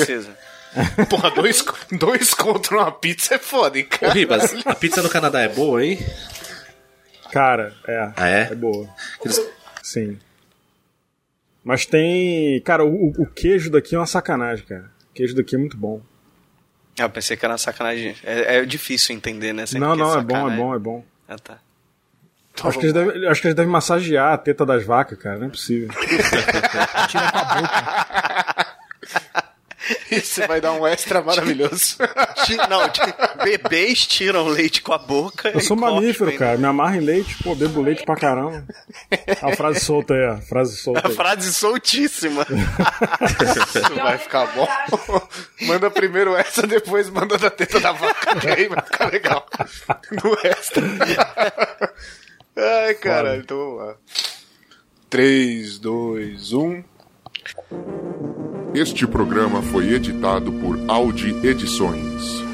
Porra, 1.11 1.31
dois, 1.32 1.65
dois 1.90 2.32
contra 2.32 2.77
uma 2.77 2.93
pizza 2.93 3.35
é 3.35 3.39
foda, 3.39 3.77
hein, 3.77 3.85
Ô, 3.93 3.98
cara? 3.98 4.12
Ribas, 4.12 4.55
a 4.65 4.74
pizza 4.74 5.03
no 5.03 5.09
Canadá 5.11 5.40
é 5.40 5.48
boa, 5.48 5.85
hein? 5.85 5.98
Cara, 7.32 7.74
é. 7.89 8.12
Ah, 8.16 8.28
é? 8.28 8.43
É 8.53 8.55
boa. 8.55 8.89
Eles- 9.24 9.44
Sim. 9.82 10.16
Mas 11.65 11.85
tem. 11.86 12.61
Cara, 12.61 12.85
o, 12.85 13.09
o 13.19 13.27
queijo 13.27 13.69
daqui 13.70 13.97
é 13.97 13.98
uma 13.98 14.07
sacanagem, 14.07 14.65
cara. 14.65 14.90
O 15.11 15.15
queijo 15.15 15.35
daqui 15.35 15.57
é 15.57 15.59
muito 15.59 15.77
bom. 15.77 16.01
Ah, 16.98 17.03
eu 17.03 17.11
pensei 17.11 17.36
que 17.36 17.44
era 17.44 17.59
sacanagem. 17.59 18.15
É, 18.23 18.59
é 18.59 18.65
difícil 18.65 19.16
entender, 19.16 19.53
né? 19.53 19.66
Sempre 19.66 19.89
não, 19.89 19.94
que 19.97 19.98
não, 20.01 20.19
é 20.19 20.23
bom, 20.23 20.51
é 20.51 20.57
bom, 20.57 20.74
é 20.74 20.78
bom. 20.78 21.05
Ah, 21.28 21.36
tá. 21.36 21.59
Acho 22.65 22.78
que, 22.78 22.87
eles 22.87 22.93
devem, 22.95 23.27
acho 23.28 23.41
que 23.41 23.47
eles 23.49 23.55
devem 23.57 23.70
massagear 23.70 24.33
a 24.33 24.39
teta 24.39 24.65
das 24.66 24.85
vacas, 24.85 25.19
cara. 25.19 25.39
Não 25.39 25.47
é 25.47 25.51
possível. 25.51 25.89
Tira 27.09 27.31
com 27.33 27.39
a 27.39 27.45
boca. 27.45 28.77
Isso 30.11 30.45
vai 30.49 30.61
dar 30.61 30.73
um 30.73 30.85
extra 30.85 31.23
maravilhoso. 31.23 31.97
Não, 32.69 33.45
bebês 33.45 34.05
tiram 34.05 34.49
leite 34.49 34.83
com 34.83 34.93
a 34.93 34.99
boca. 34.99 35.49
Eu 35.51 35.61
sou 35.61 35.77
mamífero, 35.77 36.31
cospem. 36.31 36.39
cara. 36.39 36.59
Me 36.59 36.65
amarro 36.66 36.97
em 36.97 37.01
leite, 37.01 37.37
pô, 37.43 37.55
bebo 37.55 37.83
leite 37.83 38.05
pra 38.05 38.16
caramba. 38.16 38.65
A 39.43 39.55
frase 39.55 39.81
solta 39.81 40.15
aí, 40.15 40.27
ó. 40.27 40.39
Frase 40.39 40.77
solta 40.77 41.07
A 41.07 41.09
aí. 41.11 41.15
frase 41.15 41.53
soltíssima. 41.55 42.45
Isso 42.51 43.95
vai 43.95 44.19
ficar 44.19 44.47
bom. 44.57 44.69
Manda 45.62 45.89
primeiro 45.89 46.35
essa, 46.35 46.66
depois 46.66 47.09
manda 47.09 47.39
da 47.39 47.51
teta 47.51 47.78
da 47.78 47.93
vaca, 47.93 48.41
que 48.41 48.49
aí 48.49 48.69
vai 48.69 48.83
ficar 48.83 49.12
legal. 49.12 49.47
No 50.23 50.37
extra. 50.43 50.83
Ai, 52.57 52.95
caralho, 52.95 53.43
então 53.43 53.59
vamos 53.59 53.78
lá. 53.87 53.97
3, 55.11 55.78
2, 55.78 56.53
1. 56.55 56.85
Este 58.74 59.07
programa 59.07 59.61
foi 59.61 59.93
editado 59.93 60.51
por 60.53 60.78
Audi 60.89 61.35
Edições. 61.47 62.45